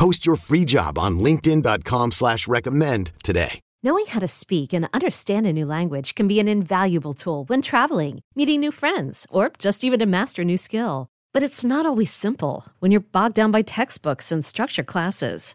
Post 0.00 0.24
your 0.24 0.36
free 0.36 0.64
job 0.64 0.98
on 0.98 1.18
LinkedIn.com 1.20 2.12
slash 2.12 2.48
recommend 2.48 3.12
today. 3.22 3.60
Knowing 3.82 4.06
how 4.06 4.20
to 4.20 4.28
speak 4.28 4.72
and 4.72 4.88
understand 4.94 5.46
a 5.46 5.52
new 5.52 5.66
language 5.66 6.14
can 6.14 6.26
be 6.26 6.40
an 6.40 6.48
invaluable 6.48 7.12
tool 7.12 7.44
when 7.48 7.60
traveling, 7.60 8.20
meeting 8.34 8.60
new 8.60 8.72
friends, 8.72 9.26
or 9.30 9.52
just 9.58 9.84
even 9.84 10.00
to 10.00 10.06
master 10.06 10.40
a 10.40 10.44
new 10.46 10.56
skill. 10.56 11.08
But 11.34 11.42
it's 11.42 11.66
not 11.66 11.84
always 11.84 12.10
simple 12.10 12.64
when 12.78 12.90
you're 12.92 13.02
bogged 13.12 13.34
down 13.34 13.50
by 13.50 13.60
textbooks 13.60 14.32
and 14.32 14.42
structure 14.42 14.82
classes. 14.82 15.54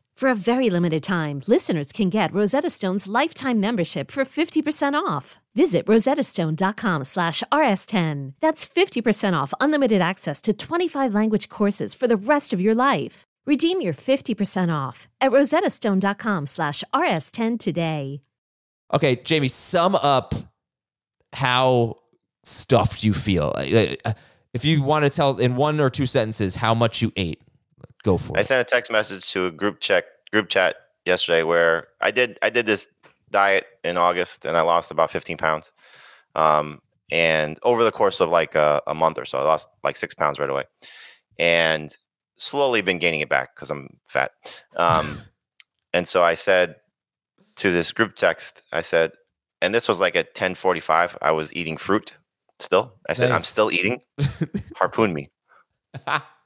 For 0.17 0.29
a 0.29 0.35
very 0.35 0.69
limited 0.69 1.03
time, 1.03 1.41
listeners 1.47 1.91
can 1.91 2.09
get 2.09 2.31
Rosetta 2.33 2.69
Stone's 2.69 3.07
lifetime 3.07 3.59
membership 3.59 4.11
for 4.11 4.23
50% 4.23 4.93
off. 4.93 5.39
Visit 5.55 5.87
rosettastone.com 5.87 7.03
slash 7.05 7.43
rs10. 7.51 8.33
That's 8.39 8.67
50% 8.67 9.33
off 9.33 9.51
unlimited 9.59 9.99
access 10.01 10.39
to 10.43 10.53
25 10.53 11.13
language 11.15 11.49
courses 11.49 11.95
for 11.95 12.07
the 12.07 12.17
rest 12.17 12.53
of 12.53 12.61
your 12.61 12.75
life. 12.75 13.23
Redeem 13.47 13.81
your 13.81 13.93
50% 13.95 14.71
off 14.71 15.09
at 15.19 15.31
rosettastone.com 15.31 16.45
slash 16.45 16.83
rs10 16.93 17.59
today. 17.59 18.21
Okay, 18.93 19.15
Jamie, 19.15 19.47
sum 19.47 19.95
up 19.95 20.35
how 21.33 21.95
stuffed 22.43 23.03
you 23.03 23.13
feel. 23.13 23.53
Uh, 23.57 24.13
if 24.53 24.65
you 24.65 24.83
want 24.83 25.03
to 25.03 25.09
tell 25.09 25.37
in 25.39 25.55
one 25.55 25.79
or 25.79 25.89
two 25.89 26.05
sentences 26.05 26.57
how 26.57 26.75
much 26.75 27.01
you 27.01 27.11
ate, 27.15 27.41
go 28.03 28.17
for 28.17 28.37
I 28.37 28.41
it. 28.41 28.45
sent 28.45 28.61
a 28.61 28.69
text 28.69 28.91
message 28.91 29.31
to 29.31 29.47
a 29.47 29.51
group 29.51 29.79
check 29.79 30.05
group 30.31 30.49
chat 30.49 30.75
yesterday 31.05 31.43
where 31.43 31.87
I 31.99 32.11
did 32.11 32.37
I 32.41 32.49
did 32.49 32.65
this 32.65 32.87
diet 33.31 33.65
in 33.83 33.97
August 33.97 34.45
and 34.45 34.57
I 34.57 34.61
lost 34.61 34.91
about 34.91 35.11
15 35.11 35.37
pounds. 35.37 35.71
Um, 36.35 36.81
and 37.11 37.59
over 37.63 37.83
the 37.83 37.91
course 37.91 38.19
of 38.21 38.29
like 38.29 38.55
a, 38.55 38.81
a 38.87 38.95
month 38.95 39.17
or 39.17 39.25
so, 39.25 39.37
I 39.37 39.43
lost 39.43 39.69
like 39.83 39.97
six 39.97 40.13
pounds 40.13 40.39
right 40.39 40.49
away, 40.49 40.63
and 41.37 41.95
slowly 42.37 42.81
been 42.81 42.99
gaining 42.99 43.19
it 43.19 43.29
back 43.29 43.55
because 43.55 43.69
I'm 43.69 43.97
fat. 44.07 44.31
Um, 44.77 45.17
and 45.93 46.07
so 46.07 46.23
I 46.23 46.35
said 46.35 46.75
to 47.57 47.71
this 47.71 47.91
group 47.91 48.15
text, 48.15 48.61
I 48.71 48.81
said, 48.81 49.11
and 49.61 49.75
this 49.75 49.89
was 49.89 49.99
like 49.99 50.15
at 50.15 50.33
10:45. 50.35 51.17
I 51.21 51.31
was 51.31 51.53
eating 51.53 51.75
fruit 51.75 52.17
still. 52.59 52.93
I 53.09 53.13
said, 53.13 53.29
nice. 53.29 53.39
I'm 53.39 53.43
still 53.43 53.71
eating. 53.71 53.99
Harpoon 54.75 55.13
me. 55.13 55.29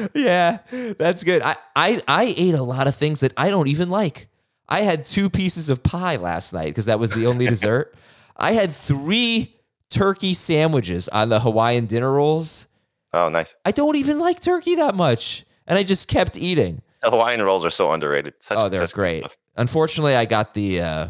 yeah, 0.14 0.58
that's 0.98 1.24
good. 1.24 1.42
I, 1.42 1.56
I 1.74 2.00
I 2.06 2.34
ate 2.36 2.54
a 2.54 2.62
lot 2.62 2.86
of 2.86 2.94
things 2.94 3.20
that 3.20 3.32
I 3.36 3.50
don't 3.50 3.68
even 3.68 3.90
like. 3.90 4.28
I 4.68 4.82
had 4.82 5.04
two 5.04 5.28
pieces 5.28 5.68
of 5.68 5.82
pie 5.82 6.16
last 6.16 6.52
night 6.52 6.66
because 6.66 6.86
that 6.86 6.98
was 6.98 7.10
the 7.10 7.26
only 7.26 7.46
dessert. 7.46 7.94
I 8.36 8.52
had 8.52 8.70
three 8.70 9.56
turkey 9.90 10.32
sandwiches 10.32 11.08
on 11.08 11.28
the 11.28 11.40
Hawaiian 11.40 11.86
dinner 11.86 12.12
rolls. 12.12 12.68
Oh, 13.12 13.28
nice. 13.28 13.56
I 13.64 13.72
don't 13.72 13.96
even 13.96 14.18
like 14.18 14.40
turkey 14.40 14.76
that 14.76 14.94
much, 14.94 15.44
and 15.66 15.78
I 15.78 15.82
just 15.82 16.08
kept 16.08 16.38
eating. 16.38 16.80
The 17.02 17.10
Hawaiian 17.10 17.42
rolls 17.42 17.64
are 17.64 17.70
so 17.70 17.92
underrated. 17.92 18.34
Such, 18.40 18.56
oh, 18.56 18.68
they're 18.68 18.86
great. 18.88 19.20
Stuff. 19.20 19.36
Unfortunately, 19.56 20.14
I 20.14 20.24
got 20.26 20.54
the 20.54 20.80
uh, 20.80 21.08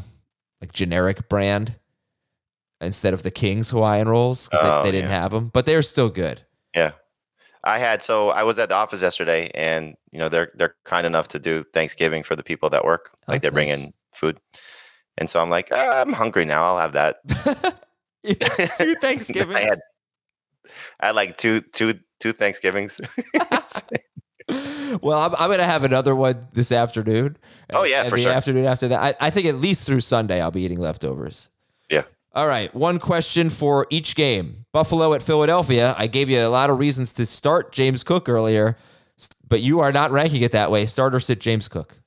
like 0.60 0.72
generic 0.72 1.28
brand 1.28 1.76
instead 2.80 3.12
of 3.12 3.22
the 3.22 3.30
King's 3.30 3.70
Hawaiian 3.70 4.08
rolls 4.08 4.48
because 4.48 4.64
oh, 4.64 4.82
they, 4.82 4.88
they, 4.88 4.98
didn't 4.98 5.10
yeah. 5.10 5.20
have 5.20 5.32
them, 5.32 5.48
but 5.52 5.66
they're 5.66 5.82
still 5.82 6.08
good. 6.08 6.40
Yeah, 6.74 6.92
I 7.64 7.78
had 7.78 8.02
so 8.02 8.30
I 8.30 8.42
was 8.42 8.58
at 8.58 8.68
the 8.70 8.74
office 8.74 9.02
yesterday, 9.02 9.50
and 9.54 9.94
you 10.12 10.18
know 10.18 10.28
they're 10.28 10.50
they're 10.54 10.76
kind 10.84 11.06
enough 11.06 11.28
to 11.28 11.38
do 11.38 11.62
Thanksgiving 11.74 12.22
for 12.22 12.34
the 12.34 12.42
people 12.42 12.70
that 12.70 12.84
work. 12.84 13.10
Like 13.28 13.42
they 13.42 13.50
bring 13.50 13.68
nice. 13.68 13.84
in 13.84 13.92
food, 14.14 14.40
and 15.18 15.28
so 15.28 15.40
I'm 15.40 15.50
like, 15.50 15.68
ah, 15.72 16.00
I'm 16.00 16.12
hungry 16.12 16.44
now. 16.44 16.62
I'll 16.64 16.78
have 16.78 16.92
that. 16.92 17.16
two 18.78 18.94
Thanksgivings. 18.94 19.54
I 19.54 19.60
had, 19.60 19.78
I 21.00 21.06
had 21.06 21.16
like 21.16 21.36
two 21.36 21.60
two 21.60 21.94
two 22.18 22.32
Thanksgivings. 22.32 23.00
well, 25.02 25.18
I'm, 25.18 25.34
I'm 25.34 25.48
going 25.48 25.58
to 25.58 25.64
have 25.64 25.84
another 25.84 26.14
one 26.16 26.48
this 26.52 26.72
afternoon. 26.72 27.36
Oh 27.72 27.84
yeah, 27.84 28.02
and 28.02 28.10
for 28.10 28.16
the 28.16 28.22
sure. 28.22 28.32
afternoon 28.32 28.64
after 28.64 28.88
that, 28.88 29.16
I, 29.20 29.26
I 29.26 29.30
think 29.30 29.46
at 29.46 29.56
least 29.56 29.86
through 29.86 30.00
Sunday 30.00 30.40
I'll 30.40 30.50
be 30.50 30.62
eating 30.62 30.80
leftovers. 30.80 31.50
All 32.32 32.46
right, 32.46 32.72
one 32.72 33.00
question 33.00 33.50
for 33.50 33.88
each 33.90 34.14
game. 34.14 34.64
Buffalo 34.72 35.14
at 35.14 35.22
Philadelphia. 35.22 35.96
I 35.98 36.06
gave 36.06 36.30
you 36.30 36.38
a 36.38 36.48
lot 36.48 36.70
of 36.70 36.78
reasons 36.78 37.12
to 37.14 37.26
start 37.26 37.72
James 37.72 38.04
Cook 38.04 38.28
earlier, 38.28 38.76
but 39.48 39.62
you 39.62 39.80
are 39.80 39.90
not 39.90 40.12
ranking 40.12 40.42
it 40.42 40.52
that 40.52 40.70
way. 40.70 40.86
Start 40.86 41.12
or 41.12 41.18
sit 41.18 41.40
James 41.40 41.66
Cook. 41.66 41.98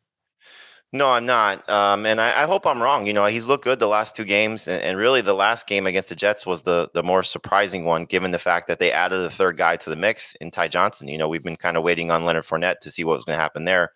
No, 0.94 1.10
I'm 1.10 1.26
not. 1.26 1.68
Um, 1.70 2.06
and 2.06 2.22
I, 2.22 2.44
I, 2.44 2.46
hope 2.46 2.68
I'm 2.68 2.82
wrong. 2.82 3.08
You 3.08 3.14
know, 3.14 3.26
he's 3.26 3.48
looked 3.48 3.64
good 3.64 3.80
the 3.80 3.88
last 3.88 4.16
two 4.16 4.24
games, 4.24 4.68
and, 4.68 4.82
and, 4.82 4.98
really 4.98 5.22
the 5.22 5.34
last 5.34 5.66
game 5.68 5.88
against 5.88 6.10
the 6.10 6.16
Jets 6.16 6.46
was 6.46 6.62
the 6.62 6.90
the 6.94 7.02
more 7.02 7.24
surprising 7.24 7.84
one, 7.84 8.06
given 8.06 8.30
the 8.30 8.38
fact 8.38 8.68
that 8.68 8.78
they 8.78 8.92
added 8.92 9.20
a 9.20 9.30
third 9.30 9.58
guy 9.58 9.76
to 9.76 9.90
the 9.90 9.96
mix 9.96 10.36
in 10.36 10.52
Ty 10.52 10.68
Johnson. 10.68 11.08
You 11.08 11.18
know, 11.18 11.28
we've 11.28 11.44
been 11.44 11.56
kind 11.56 11.78
of 11.78 11.84
waiting 11.84 12.12
on 12.12 12.24
Leonard 12.26 12.46
Fournette 12.46 12.80
to 12.82 12.92
see 12.92 13.04
what 13.04 13.18
was 13.18 13.26
going 13.26 13.36
to 13.36 13.42
happen 13.42 13.66
there, 13.66 13.92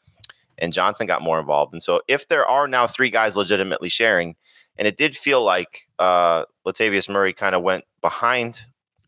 and 0.58 0.74
Johnson 0.74 1.06
got 1.06 1.22
more 1.22 1.40
involved. 1.40 1.72
And 1.72 1.84
so, 1.84 2.02
if 2.08 2.28
there 2.28 2.48
are 2.48 2.68
now 2.68 2.88
three 2.88 3.12
guys 3.12 3.38
legitimately 3.38 3.90
sharing, 3.90 4.36
and 4.78 4.88
it 4.88 4.98
did 4.98 5.16
feel 5.16 5.44
like 5.44 5.82
uh, 6.00 6.46
Latavius 6.66 7.10
Murray 7.10 7.34
kind 7.34 7.56
of 7.56 7.64
went 7.64 7.84
behind 8.02 8.62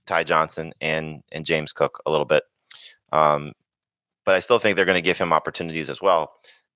Ty 0.05 0.23
Johnson 0.23 0.73
and 0.81 1.23
and 1.31 1.45
James 1.45 1.71
Cook 1.71 2.01
a 2.05 2.11
little 2.11 2.25
bit. 2.25 2.43
Um, 3.11 3.53
but 4.25 4.35
I 4.35 4.39
still 4.39 4.59
think 4.59 4.75
they're 4.75 4.85
going 4.85 4.95
to 4.95 5.01
give 5.01 5.17
him 5.17 5.33
opportunities 5.33 5.89
as 5.89 6.01
well. 6.01 6.33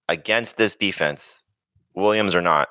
Against 0.09 0.57
this 0.57 0.75
defense, 0.75 1.43
Williams 1.93 2.35
or 2.35 2.41
not, 2.41 2.69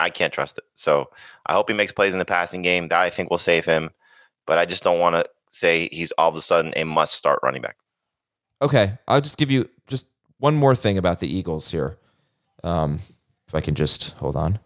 I 0.00 0.10
can't 0.10 0.32
trust 0.32 0.58
it. 0.58 0.64
So 0.74 1.10
I 1.46 1.52
hope 1.52 1.68
he 1.68 1.76
makes 1.76 1.92
plays 1.92 2.12
in 2.12 2.18
the 2.18 2.24
passing 2.24 2.62
game. 2.62 2.88
That 2.88 3.00
I 3.00 3.10
think 3.10 3.30
will 3.30 3.38
save 3.38 3.64
him. 3.64 3.90
But 4.46 4.58
I 4.58 4.64
just 4.64 4.82
don't 4.82 5.00
want 5.00 5.16
to 5.16 5.24
say 5.50 5.88
he's 5.92 6.12
all 6.12 6.30
of 6.30 6.36
a 6.36 6.40
sudden 6.40 6.72
a 6.76 6.84
must 6.84 7.14
start 7.14 7.40
running 7.42 7.62
back. 7.62 7.76
Okay, 8.60 8.98
I'll 9.06 9.20
just 9.20 9.38
give 9.38 9.50
you 9.50 9.68
just 9.86 10.06
one 10.38 10.56
more 10.56 10.74
thing 10.74 10.98
about 10.98 11.20
the 11.20 11.32
Eagles 11.32 11.70
here. 11.70 11.98
Um, 12.64 13.00
if 13.46 13.54
I 13.54 13.60
can 13.60 13.74
just 13.74 14.10
hold 14.12 14.36
on. 14.36 14.58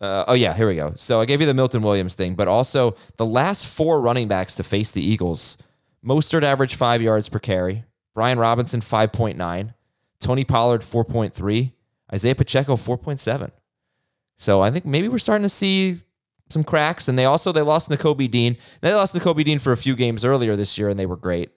Uh, 0.00 0.24
oh 0.28 0.34
yeah, 0.34 0.54
here 0.54 0.68
we 0.68 0.76
go. 0.76 0.92
So 0.94 1.20
I 1.20 1.24
gave 1.24 1.40
you 1.40 1.46
the 1.46 1.54
Milton 1.54 1.82
Williams 1.82 2.14
thing, 2.14 2.34
but 2.34 2.46
also 2.46 2.96
the 3.16 3.26
last 3.26 3.66
four 3.66 4.00
running 4.00 4.28
backs 4.28 4.54
to 4.56 4.62
face 4.62 4.92
the 4.92 5.02
Eagles: 5.02 5.58
Mostert 6.04 6.44
average 6.44 6.76
five 6.76 7.02
yards 7.02 7.28
per 7.28 7.40
carry, 7.40 7.84
Brian 8.14 8.38
Robinson 8.38 8.80
five 8.80 9.12
point 9.12 9.36
nine, 9.36 9.74
Tony 10.20 10.44
Pollard 10.44 10.84
four 10.84 11.04
point 11.04 11.34
three, 11.34 11.72
Isaiah 12.12 12.36
Pacheco 12.36 12.76
four 12.76 12.96
point 12.96 13.18
seven. 13.18 13.50
So 14.36 14.60
I 14.60 14.70
think 14.70 14.86
maybe 14.86 15.08
we're 15.08 15.18
starting 15.18 15.42
to 15.42 15.48
see 15.48 15.98
some 16.48 16.62
cracks. 16.62 17.08
And 17.08 17.18
they 17.18 17.24
also 17.24 17.50
they 17.50 17.62
lost 17.62 17.90
Nakobe 17.90 18.30
Dean. 18.30 18.56
They 18.80 18.94
lost 18.94 19.16
Nakobe 19.16 19.44
Dean 19.44 19.58
for 19.58 19.72
a 19.72 19.76
few 19.76 19.96
games 19.96 20.24
earlier 20.24 20.54
this 20.54 20.78
year, 20.78 20.88
and 20.88 20.98
they 20.98 21.06
were 21.06 21.16
great 21.16 21.50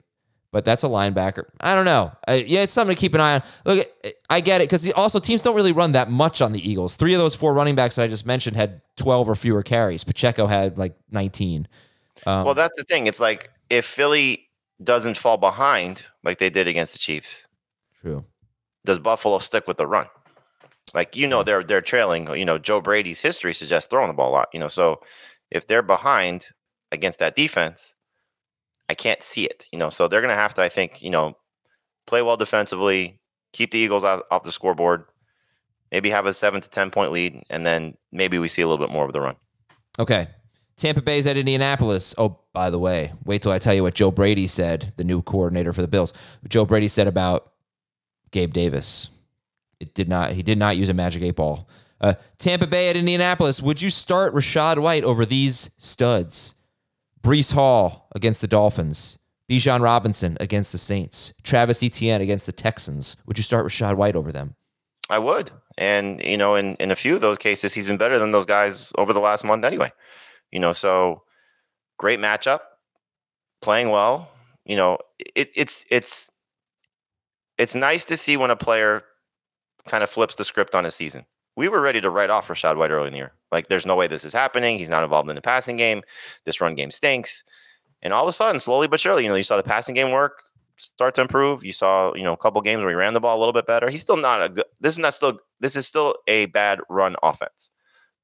but 0.52 0.66
that's 0.66 0.84
a 0.84 0.86
linebacker. 0.86 1.44
I 1.60 1.74
don't 1.74 1.86
know. 1.86 2.12
Uh, 2.28 2.32
yeah, 2.46 2.60
it's 2.60 2.72
something 2.72 2.94
to 2.94 3.00
keep 3.00 3.14
an 3.14 3.20
eye 3.20 3.34
on. 3.34 3.42
Look, 3.64 3.88
I 4.30 4.40
get 4.40 4.60
it 4.60 4.64
because 4.64 4.88
also 4.92 5.18
teams 5.18 5.42
don't 5.42 5.56
really 5.56 5.72
run 5.72 5.92
that 5.92 6.10
much 6.10 6.40
on 6.40 6.52
the 6.52 6.70
Eagles. 6.70 6.96
Three 6.96 7.14
of 7.14 7.18
those 7.18 7.34
four 7.34 7.54
running 7.54 7.74
backs 7.74 7.96
that 7.96 8.04
I 8.04 8.06
just 8.06 8.26
mentioned 8.26 8.54
had 8.54 8.82
12 8.96 9.30
or 9.30 9.34
fewer 9.34 9.62
carries. 9.62 10.04
Pacheco 10.04 10.46
had 10.46 10.78
like 10.78 10.94
19. 11.10 11.66
Um, 12.26 12.44
well, 12.44 12.54
that's 12.54 12.74
the 12.76 12.84
thing. 12.84 13.06
It's 13.06 13.18
like 13.18 13.50
if 13.70 13.86
Philly 13.86 14.46
doesn't 14.84 15.16
fall 15.16 15.38
behind 15.38 16.04
like 16.22 16.38
they 16.38 16.50
did 16.50 16.68
against 16.68 16.92
the 16.92 16.98
Chiefs, 16.98 17.48
true. 18.00 18.24
Does 18.84 18.98
Buffalo 18.98 19.38
stick 19.38 19.66
with 19.66 19.78
the 19.78 19.86
run? 19.86 20.06
Like 20.92 21.16
you 21.16 21.26
know, 21.26 21.42
they're 21.42 21.64
they're 21.64 21.80
trailing. 21.80 22.28
You 22.36 22.44
know, 22.44 22.58
Joe 22.58 22.82
Brady's 22.82 23.20
history 23.20 23.54
suggests 23.54 23.88
throwing 23.88 24.08
the 24.08 24.14
ball 24.14 24.30
a 24.30 24.32
lot. 24.32 24.48
You 24.52 24.60
know, 24.60 24.68
so 24.68 25.00
if 25.50 25.66
they're 25.66 25.82
behind 25.82 26.48
against 26.90 27.18
that 27.20 27.36
defense, 27.36 27.94
I 28.92 28.94
can't 28.94 29.22
see 29.22 29.44
it. 29.44 29.66
You 29.72 29.78
know, 29.78 29.88
so 29.88 30.06
they're 30.06 30.20
going 30.20 30.34
to 30.34 30.40
have 30.40 30.52
to, 30.54 30.62
I 30.62 30.68
think, 30.68 31.02
you 31.02 31.08
know, 31.08 31.34
play 32.06 32.20
well 32.20 32.36
defensively, 32.36 33.18
keep 33.52 33.70
the 33.70 33.78
Eagles 33.78 34.04
out, 34.04 34.24
off 34.30 34.42
the 34.42 34.52
scoreboard, 34.52 35.04
maybe 35.90 36.10
have 36.10 36.26
a 36.26 36.34
seven 36.34 36.60
to 36.60 36.68
ten 36.68 36.90
point 36.90 37.10
lead, 37.10 37.42
and 37.48 37.64
then 37.64 37.96
maybe 38.12 38.38
we 38.38 38.48
see 38.48 38.60
a 38.60 38.68
little 38.68 38.84
bit 38.84 38.92
more 38.92 39.06
of 39.06 39.14
the 39.14 39.20
run. 39.22 39.36
Okay. 39.98 40.26
Tampa 40.76 41.00
Bay's 41.00 41.26
at 41.26 41.38
Indianapolis. 41.38 42.14
Oh, 42.18 42.40
by 42.52 42.68
the 42.68 42.78
way, 42.78 43.12
wait 43.24 43.40
till 43.40 43.52
I 43.52 43.58
tell 43.58 43.72
you 43.72 43.82
what 43.82 43.94
Joe 43.94 44.10
Brady 44.10 44.46
said, 44.46 44.92
the 44.98 45.04
new 45.04 45.22
coordinator 45.22 45.72
for 45.72 45.80
the 45.80 45.88
Bills. 45.88 46.12
Joe 46.48 46.66
Brady 46.66 46.88
said 46.88 47.06
about 47.06 47.52
Gabe 48.30 48.52
Davis. 48.52 49.08
It 49.80 49.94
did 49.94 50.08
not. 50.08 50.32
He 50.32 50.42
did 50.42 50.58
not 50.58 50.76
use 50.76 50.90
a 50.90 50.94
magic 50.94 51.22
eight 51.22 51.36
ball. 51.36 51.66
Uh, 52.00 52.14
Tampa 52.36 52.66
Bay 52.66 52.90
at 52.90 52.96
Indianapolis. 52.96 53.62
Would 53.62 53.80
you 53.80 53.90
start 53.90 54.34
Rachaad 54.34 54.78
White 54.78 55.04
over 55.04 55.24
these 55.24 55.70
studs? 55.78 56.56
Breece 57.22 57.52
Hall 57.52 58.08
against 58.14 58.40
the 58.40 58.48
Dolphins. 58.48 59.18
Bijan 59.48 59.80
Robinson 59.80 60.36
against 60.40 60.72
the 60.72 60.78
Saints. 60.78 61.32
Travis 61.42 61.82
Etienne 61.82 62.20
against 62.20 62.46
the 62.46 62.52
Texans. 62.52 63.16
Would 63.26 63.38
you 63.38 63.44
start 63.44 63.66
Rachaad 63.66 63.96
White 63.96 64.16
over 64.16 64.32
them? 64.32 64.54
I 65.10 65.18
would. 65.18 65.50
And, 65.78 66.22
you 66.24 66.36
know, 66.36 66.54
in, 66.54 66.74
in 66.76 66.90
a 66.90 66.96
few 66.96 67.14
of 67.14 67.20
those 67.20 67.38
cases, 67.38 67.74
he's 67.74 67.86
been 67.86 67.96
better 67.96 68.18
than 68.18 68.30
those 68.30 68.46
guys 68.46 68.92
over 68.96 69.12
the 69.12 69.20
last 69.20 69.44
month 69.44 69.64
anyway. 69.64 69.92
You 70.50 70.60
know, 70.60 70.72
so 70.72 71.22
great 71.98 72.18
matchup, 72.18 72.60
playing 73.60 73.90
well. 73.90 74.30
You 74.64 74.76
know, 74.76 74.98
it, 75.34 75.50
it's 75.54 75.84
it's 75.90 76.30
it's 77.58 77.74
nice 77.74 78.04
to 78.06 78.16
see 78.16 78.36
when 78.36 78.50
a 78.50 78.56
player 78.56 79.02
kind 79.86 80.02
of 80.02 80.10
flips 80.10 80.36
the 80.36 80.44
script 80.44 80.74
on 80.74 80.86
a 80.86 80.90
season 80.90 81.26
we 81.56 81.68
were 81.68 81.80
ready 81.80 82.00
to 82.00 82.10
write 82.10 82.30
off 82.30 82.48
Rachaad 82.48 82.76
White 82.76 82.90
early 82.90 83.08
in 83.08 83.12
the 83.12 83.18
year. 83.18 83.32
Like, 83.50 83.68
there's 83.68 83.86
no 83.86 83.96
way 83.96 84.06
this 84.06 84.24
is 84.24 84.32
happening. 84.32 84.78
He's 84.78 84.88
not 84.88 85.04
involved 85.04 85.28
in 85.28 85.36
the 85.36 85.42
passing 85.42 85.76
game. 85.76 86.02
This 86.44 86.60
run 86.60 86.74
game 86.74 86.90
stinks. 86.90 87.44
And 88.02 88.12
all 88.12 88.24
of 88.24 88.28
a 88.28 88.32
sudden, 88.32 88.58
slowly 88.58 88.88
but 88.88 89.00
surely, 89.00 89.24
you 89.24 89.28
know, 89.28 89.34
you 89.34 89.42
saw 89.42 89.56
the 89.56 89.62
passing 89.62 89.94
game 89.94 90.10
work 90.10 90.42
start 90.78 91.14
to 91.14 91.20
improve. 91.20 91.64
You 91.64 91.72
saw, 91.72 92.14
you 92.14 92.24
know, 92.24 92.32
a 92.32 92.36
couple 92.36 92.60
games 92.60 92.80
where 92.80 92.90
he 92.90 92.96
ran 92.96 93.14
the 93.14 93.20
ball 93.20 93.36
a 93.36 93.40
little 93.40 93.52
bit 93.52 93.66
better. 93.66 93.90
He's 93.90 94.00
still 94.00 94.16
not 94.16 94.42
a 94.42 94.48
good. 94.48 94.64
This 94.80 94.94
is 94.94 94.98
not 94.98 95.14
still. 95.14 95.38
This 95.60 95.76
is 95.76 95.86
still 95.86 96.16
a 96.26 96.46
bad 96.46 96.80
run 96.88 97.16
offense, 97.22 97.70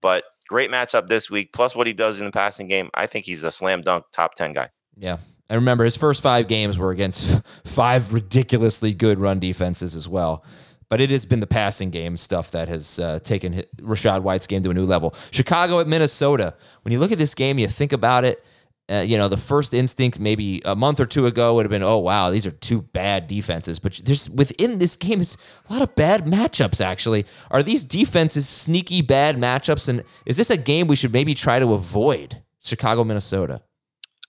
but 0.00 0.24
great 0.48 0.70
matchup 0.70 1.08
this 1.08 1.30
week. 1.30 1.52
Plus 1.52 1.76
what 1.76 1.86
he 1.86 1.92
does 1.92 2.18
in 2.20 2.26
the 2.26 2.32
passing 2.32 2.68
game, 2.68 2.90
I 2.94 3.06
think 3.06 3.24
he's 3.24 3.44
a 3.44 3.52
slam 3.52 3.82
dunk 3.82 4.04
top 4.12 4.34
ten 4.34 4.52
guy. 4.52 4.70
Yeah, 4.96 5.18
I 5.48 5.54
remember 5.54 5.84
his 5.84 5.96
first 5.96 6.22
five 6.22 6.48
games 6.48 6.78
were 6.78 6.90
against 6.90 7.42
five 7.64 8.12
ridiculously 8.12 8.94
good 8.94 9.20
run 9.20 9.38
defenses 9.38 9.94
as 9.94 10.08
well 10.08 10.44
but 10.88 11.00
it 11.00 11.10
has 11.10 11.24
been 11.24 11.40
the 11.40 11.46
passing 11.46 11.90
game 11.90 12.16
stuff 12.16 12.50
that 12.52 12.68
has 12.68 12.98
uh, 12.98 13.18
taken 13.20 13.62
Rachaad 13.78 14.22
White's 14.22 14.46
game 14.46 14.62
to 14.62 14.70
a 14.70 14.74
new 14.74 14.84
level. 14.84 15.14
Chicago 15.30 15.80
at 15.80 15.86
Minnesota. 15.86 16.54
When 16.82 16.92
you 16.92 16.98
look 16.98 17.12
at 17.12 17.18
this 17.18 17.34
game, 17.34 17.58
you 17.58 17.68
think 17.68 17.92
about 17.92 18.24
it. 18.24 18.44
Uh, 18.90 19.04
you 19.06 19.18
know, 19.18 19.28
the 19.28 19.36
first 19.36 19.74
instinct 19.74 20.18
maybe 20.18 20.62
a 20.64 20.74
month 20.74 20.98
or 20.98 21.04
two 21.04 21.26
ago 21.26 21.54
would 21.54 21.66
have 21.66 21.70
been, 21.70 21.82
oh 21.82 21.98
wow, 21.98 22.30
these 22.30 22.46
are 22.46 22.50
two 22.50 22.80
bad 22.80 23.26
defenses. 23.26 23.78
But 23.78 24.00
there's 24.04 24.30
within 24.30 24.78
this 24.78 24.96
game 24.96 25.20
is 25.20 25.36
a 25.68 25.72
lot 25.74 25.82
of 25.82 25.94
bad 25.94 26.24
matchups. 26.24 26.80
Actually, 26.80 27.26
are 27.50 27.62
these 27.62 27.84
defenses 27.84 28.48
sneaky 28.48 29.02
bad 29.02 29.36
matchups? 29.36 29.90
And 29.90 30.04
is 30.24 30.38
this 30.38 30.48
a 30.48 30.56
game 30.56 30.86
we 30.86 30.96
should 30.96 31.12
maybe 31.12 31.34
try 31.34 31.58
to 31.58 31.74
avoid? 31.74 32.42
Chicago, 32.62 33.04
Minnesota. 33.04 33.60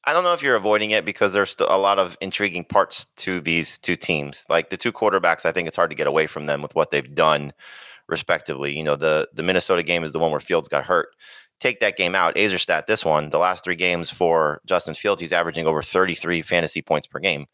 I 0.09 0.13
don't 0.13 0.23
know 0.23 0.33
if 0.33 0.41
you're 0.41 0.55
avoiding 0.55 0.89
it 0.89 1.05
because 1.05 1.33
there's 1.33 1.51
still 1.51 1.67
a 1.69 1.77
lot 1.77 1.99
of 1.99 2.17
intriguing 2.19 2.63
parts 2.63 3.05
to 3.17 3.39
these 3.39 3.77
two 3.77 3.95
teams. 3.95 4.43
Like 4.49 4.71
the 4.71 4.77
two 4.77 4.91
quarterbacks, 4.91 5.45
I 5.45 5.51
think 5.51 5.67
it's 5.67 5.77
hard 5.77 5.91
to 5.91 5.95
get 5.95 6.07
away 6.07 6.25
from 6.25 6.47
them 6.47 6.63
with 6.63 6.73
what 6.73 6.89
they've 6.89 7.13
done, 7.13 7.53
respectively. 8.07 8.75
You 8.75 8.83
know, 8.83 8.95
the 8.95 9.29
the 9.35 9.43
Minnesota 9.43 9.83
game 9.83 10.03
is 10.03 10.11
the 10.11 10.17
one 10.17 10.31
where 10.31 10.39
Fields 10.39 10.67
got 10.67 10.83
hurt. 10.83 11.09
Take 11.59 11.79
that 11.81 11.95
game 11.95 12.15
out. 12.15 12.33
Aizer 12.33 12.59
stat 12.59 12.87
this 12.87 13.05
one. 13.05 13.29
The 13.29 13.37
last 13.37 13.63
three 13.63 13.75
games 13.75 14.09
for 14.09 14.61
Justin 14.65 14.95
Fields, 14.95 15.21
he's 15.21 15.31
averaging 15.31 15.67
over 15.67 15.83
33 15.83 16.41
fantasy 16.41 16.81
points 16.81 17.05
per 17.05 17.19
game. 17.19 17.45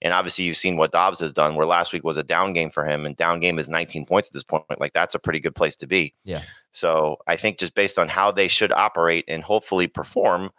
And 0.00 0.12
obviously, 0.12 0.42
you've 0.42 0.56
seen 0.56 0.76
what 0.76 0.90
Dobbs 0.90 1.20
has 1.20 1.32
done, 1.32 1.54
where 1.54 1.66
last 1.66 1.92
week 1.92 2.02
was 2.02 2.16
a 2.16 2.24
down 2.24 2.52
game 2.52 2.70
for 2.70 2.84
him, 2.84 3.06
and 3.06 3.16
down 3.16 3.38
game 3.38 3.60
is 3.60 3.68
19 3.68 4.06
points 4.06 4.28
at 4.28 4.34
this 4.34 4.42
point. 4.42 4.80
Like, 4.80 4.92
that's 4.92 5.14
a 5.14 5.20
pretty 5.20 5.38
good 5.38 5.54
place 5.54 5.76
to 5.76 5.86
be. 5.86 6.14
Yeah. 6.24 6.42
So 6.72 7.18
I 7.28 7.36
think 7.36 7.60
just 7.60 7.76
based 7.76 7.96
on 7.96 8.08
how 8.08 8.32
they 8.32 8.48
should 8.48 8.72
operate 8.72 9.24
and 9.28 9.44
hopefully 9.44 9.86
perform, 9.86 10.50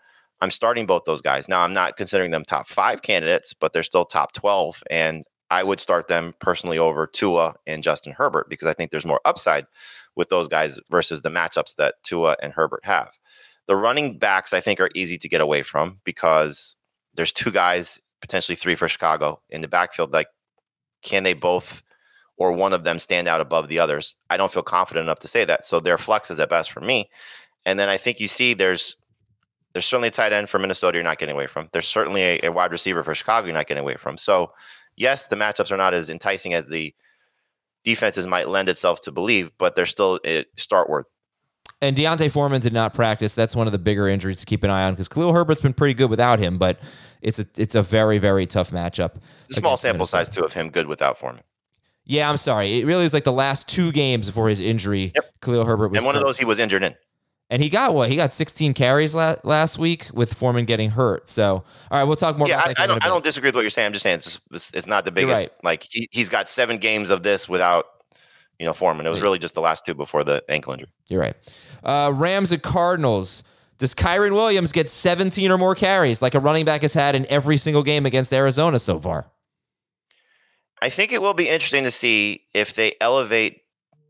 I'm 0.43 0.51
starting 0.51 0.85
both 0.85 1.05
those 1.05 1.21
guys. 1.21 1.47
Now, 1.47 1.61
I'm 1.61 1.73
not 1.73 1.95
considering 1.95 2.31
them 2.31 2.43
top 2.43 2.67
five 2.67 3.01
candidates, 3.01 3.53
but 3.53 3.71
they're 3.71 3.81
still 3.81 4.03
top 4.03 4.33
12. 4.33 4.83
And 4.91 5.23
I 5.49 5.63
would 5.63 5.79
start 5.79 6.09
them 6.09 6.33
personally 6.39 6.77
over 6.77 7.07
Tua 7.07 7.55
and 7.65 7.81
Justin 7.81 8.11
Herbert 8.11 8.49
because 8.49 8.67
I 8.67 8.73
think 8.73 8.91
there's 8.91 9.05
more 9.05 9.21
upside 9.23 9.65
with 10.17 10.27
those 10.27 10.49
guys 10.49 10.81
versus 10.89 11.21
the 11.21 11.29
matchups 11.29 11.75
that 11.77 11.95
Tua 12.03 12.35
and 12.41 12.51
Herbert 12.51 12.83
have. 12.83 13.11
The 13.67 13.77
running 13.77 14.17
backs, 14.17 14.51
I 14.51 14.59
think, 14.59 14.81
are 14.81 14.89
easy 14.93 15.17
to 15.17 15.29
get 15.29 15.39
away 15.39 15.63
from 15.63 16.01
because 16.03 16.75
there's 17.13 17.31
two 17.31 17.51
guys, 17.51 18.01
potentially 18.19 18.57
three 18.57 18.75
for 18.75 18.89
Chicago 18.89 19.39
in 19.49 19.61
the 19.61 19.69
backfield. 19.69 20.11
Like, 20.11 20.27
can 21.03 21.23
they 21.23 21.33
both 21.33 21.81
or 22.35 22.51
one 22.51 22.73
of 22.73 22.83
them 22.83 22.99
stand 22.99 23.29
out 23.29 23.39
above 23.39 23.69
the 23.69 23.79
others? 23.79 24.17
I 24.29 24.35
don't 24.35 24.51
feel 24.51 24.61
confident 24.61 25.05
enough 25.05 25.19
to 25.19 25.29
say 25.29 25.45
that. 25.45 25.63
So 25.63 25.79
they're 25.79 25.95
flexes 25.95 26.41
at 26.41 26.49
best 26.49 26.69
for 26.69 26.81
me. 26.81 27.09
And 27.65 27.79
then 27.79 27.87
I 27.87 27.95
think 27.95 28.19
you 28.19 28.27
see 28.27 28.53
there's 28.53 28.97
there's 29.73 29.85
certainly 29.85 30.07
a 30.07 30.11
tight 30.11 30.33
end 30.33 30.49
for 30.49 30.59
Minnesota 30.59 30.97
you're 30.97 31.03
not 31.03 31.17
getting 31.17 31.35
away 31.35 31.47
from. 31.47 31.69
There's 31.71 31.87
certainly 31.87 32.21
a, 32.21 32.39
a, 32.43 32.51
wide 32.51 32.71
receiver 32.71 33.03
for 33.03 33.13
Chicago 33.15 33.47
you're 33.47 33.55
not 33.55 33.67
getting 33.67 33.81
away 33.81 33.95
from. 33.95 34.17
So, 34.17 34.53
yes, 34.95 35.25
the 35.25 35.35
matchups 35.35 35.71
are 35.71 35.77
not 35.77 35.93
as 35.93 36.09
enticing 36.09 36.53
as 36.53 36.67
the 36.67 36.93
defenses 37.83 38.27
might 38.27 38.47
lend 38.47 38.69
itself 38.69 39.01
to 39.01 39.11
believe, 39.11 39.51
but 39.57 39.75
they're 39.75 39.85
still 39.85 40.19
uh, 40.25 40.43
start 40.55 40.89
worth. 40.89 41.07
And 41.81 41.97
D'Onta 41.97 42.31
Foreman 42.31 42.61
did 42.61 42.71
not 42.71 42.93
practice. 42.93 43.35
That's 43.35 43.55
one 43.55 43.67
of 43.67 43.73
the 43.73 43.79
bigger 43.79 44.07
injuries 44.07 44.39
to 44.39 44.45
keep 44.45 44.63
an 44.63 44.69
eye 44.69 44.83
on 44.83 44.93
because 44.93 45.09
Khalil 45.09 45.33
Herbert's 45.33 45.59
been 45.59 45.73
pretty 45.73 45.93
good 45.93 46.09
without 46.09 46.39
him, 46.39 46.57
but 46.57 46.79
it's 47.21 47.39
a 47.39 47.45
it's 47.57 47.75
a 47.75 47.81
very 47.81 48.19
very 48.19 48.45
tough 48.45 48.71
matchup. 48.71 49.15
Small 49.51 49.75
sample 49.75 49.99
Minnesota. 49.99 50.25
size 50.25 50.29
too 50.29 50.45
of 50.45 50.53
him 50.53 50.69
good 50.69 50.87
without 50.87 51.17
Foreman. 51.17 51.43
Yeah, 52.05 52.29
I'm 52.29 52.37
sorry. 52.37 52.79
It 52.79 52.85
really 52.85 53.03
was 53.03 53.13
like 53.13 53.25
the 53.25 53.33
last 53.33 53.67
two 53.67 53.91
games 53.91 54.27
before 54.27 54.47
his 54.47 54.61
injury. 54.61 55.11
Yep. 55.15 55.41
Khalil 55.41 55.65
Herbert 55.65 55.89
was 55.89 55.97
and 55.97 56.05
one 56.05 56.15
of 56.15 56.21
those 56.21 56.37
he 56.37 56.45
was 56.45 56.59
injured 56.59 56.83
in. 56.83 56.95
And 57.49 57.61
he 57.61 57.69
got 57.69 57.93
what? 57.93 58.09
He 58.09 58.15
got 58.15 58.31
16 58.31 58.73
carries 58.73 59.13
la- 59.13 59.35
last 59.43 59.77
week 59.77 60.07
with 60.13 60.33
Foreman 60.33 60.65
getting 60.65 60.89
hurt. 60.89 61.29
So, 61.29 61.55
all 61.55 61.65
right, 61.91 62.03
we'll 62.03 62.15
talk 62.15 62.37
more. 62.37 62.47
Yeah, 62.47 62.61
I, 62.65 62.73
I, 62.83 62.87
don't. 62.87 63.03
I 63.03 63.07
don't 63.07 63.23
disagree 63.23 63.49
with 63.49 63.55
what 63.55 63.61
you're 63.61 63.69
saying. 63.69 63.87
I'm 63.87 63.93
just 63.93 64.03
saying 64.03 64.15
it's, 64.15 64.73
it's 64.73 64.87
not 64.87 65.05
the 65.05 65.11
biggest. 65.11 65.49
Right. 65.49 65.63
Like 65.63 65.87
he, 65.89 66.07
he's 66.11 66.29
got 66.29 66.49
seven 66.49 66.77
games 66.77 67.09
of 67.09 67.21
this 67.23 67.47
without, 67.47 67.85
you 68.59 68.65
know, 68.65 68.73
Foreman. 68.73 69.05
It 69.05 69.09
was 69.09 69.21
really 69.21 69.39
just 69.39 69.55
the 69.55 69.61
last 69.61 69.85
two 69.85 69.93
before 69.93 70.23
the 70.23 70.43
ankle 70.49 70.73
injury. 70.73 70.89
You're 71.09 71.21
right. 71.21 71.35
Uh, 71.83 72.11
Rams 72.13 72.51
and 72.51 72.63
Cardinals. 72.63 73.43
Does 73.77 73.93
Kyren 73.93 74.31
Williams 74.31 74.71
get 74.71 74.87
17 74.87 75.51
or 75.51 75.57
more 75.57 75.75
carries 75.75 76.21
like 76.21 76.35
a 76.35 76.39
running 76.39 76.63
back 76.63 76.83
has 76.83 76.93
had 76.93 77.15
in 77.15 77.25
every 77.25 77.57
single 77.57 77.83
game 77.83 78.05
against 78.05 78.31
Arizona 78.31 78.79
so 78.79 78.97
far? 78.99 79.29
I 80.81 80.89
think 80.89 81.11
it 81.11 81.21
will 81.21 81.33
be 81.33 81.49
interesting 81.49 81.83
to 81.83 81.91
see 81.91 82.45
if 82.53 82.75
they 82.75 82.93
elevate 82.99 83.62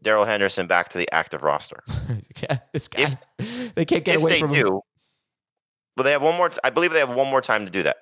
Darrell 0.03 0.25
Henderson 0.25 0.67
back 0.67 0.89
to 0.89 0.97
the 0.97 1.11
active 1.13 1.41
roster. 1.41 1.83
yeah, 2.41 2.59
this 2.71 2.87
guy. 2.87 3.15
If, 3.39 3.75
they 3.75 3.85
can't 3.85 4.03
get 4.03 4.17
away 4.17 4.39
from 4.39 4.51
do, 4.51 4.55
him. 4.55 4.79
Well, 5.95 6.03
they 6.03 6.11
have 6.11 6.21
one 6.21 6.37
more. 6.37 6.51
I 6.63 6.69
believe 6.69 6.91
they 6.91 6.99
have 6.99 7.13
one 7.13 7.29
more 7.29 7.41
time 7.41 7.65
to 7.65 7.71
do 7.71 7.83
that. 7.83 7.97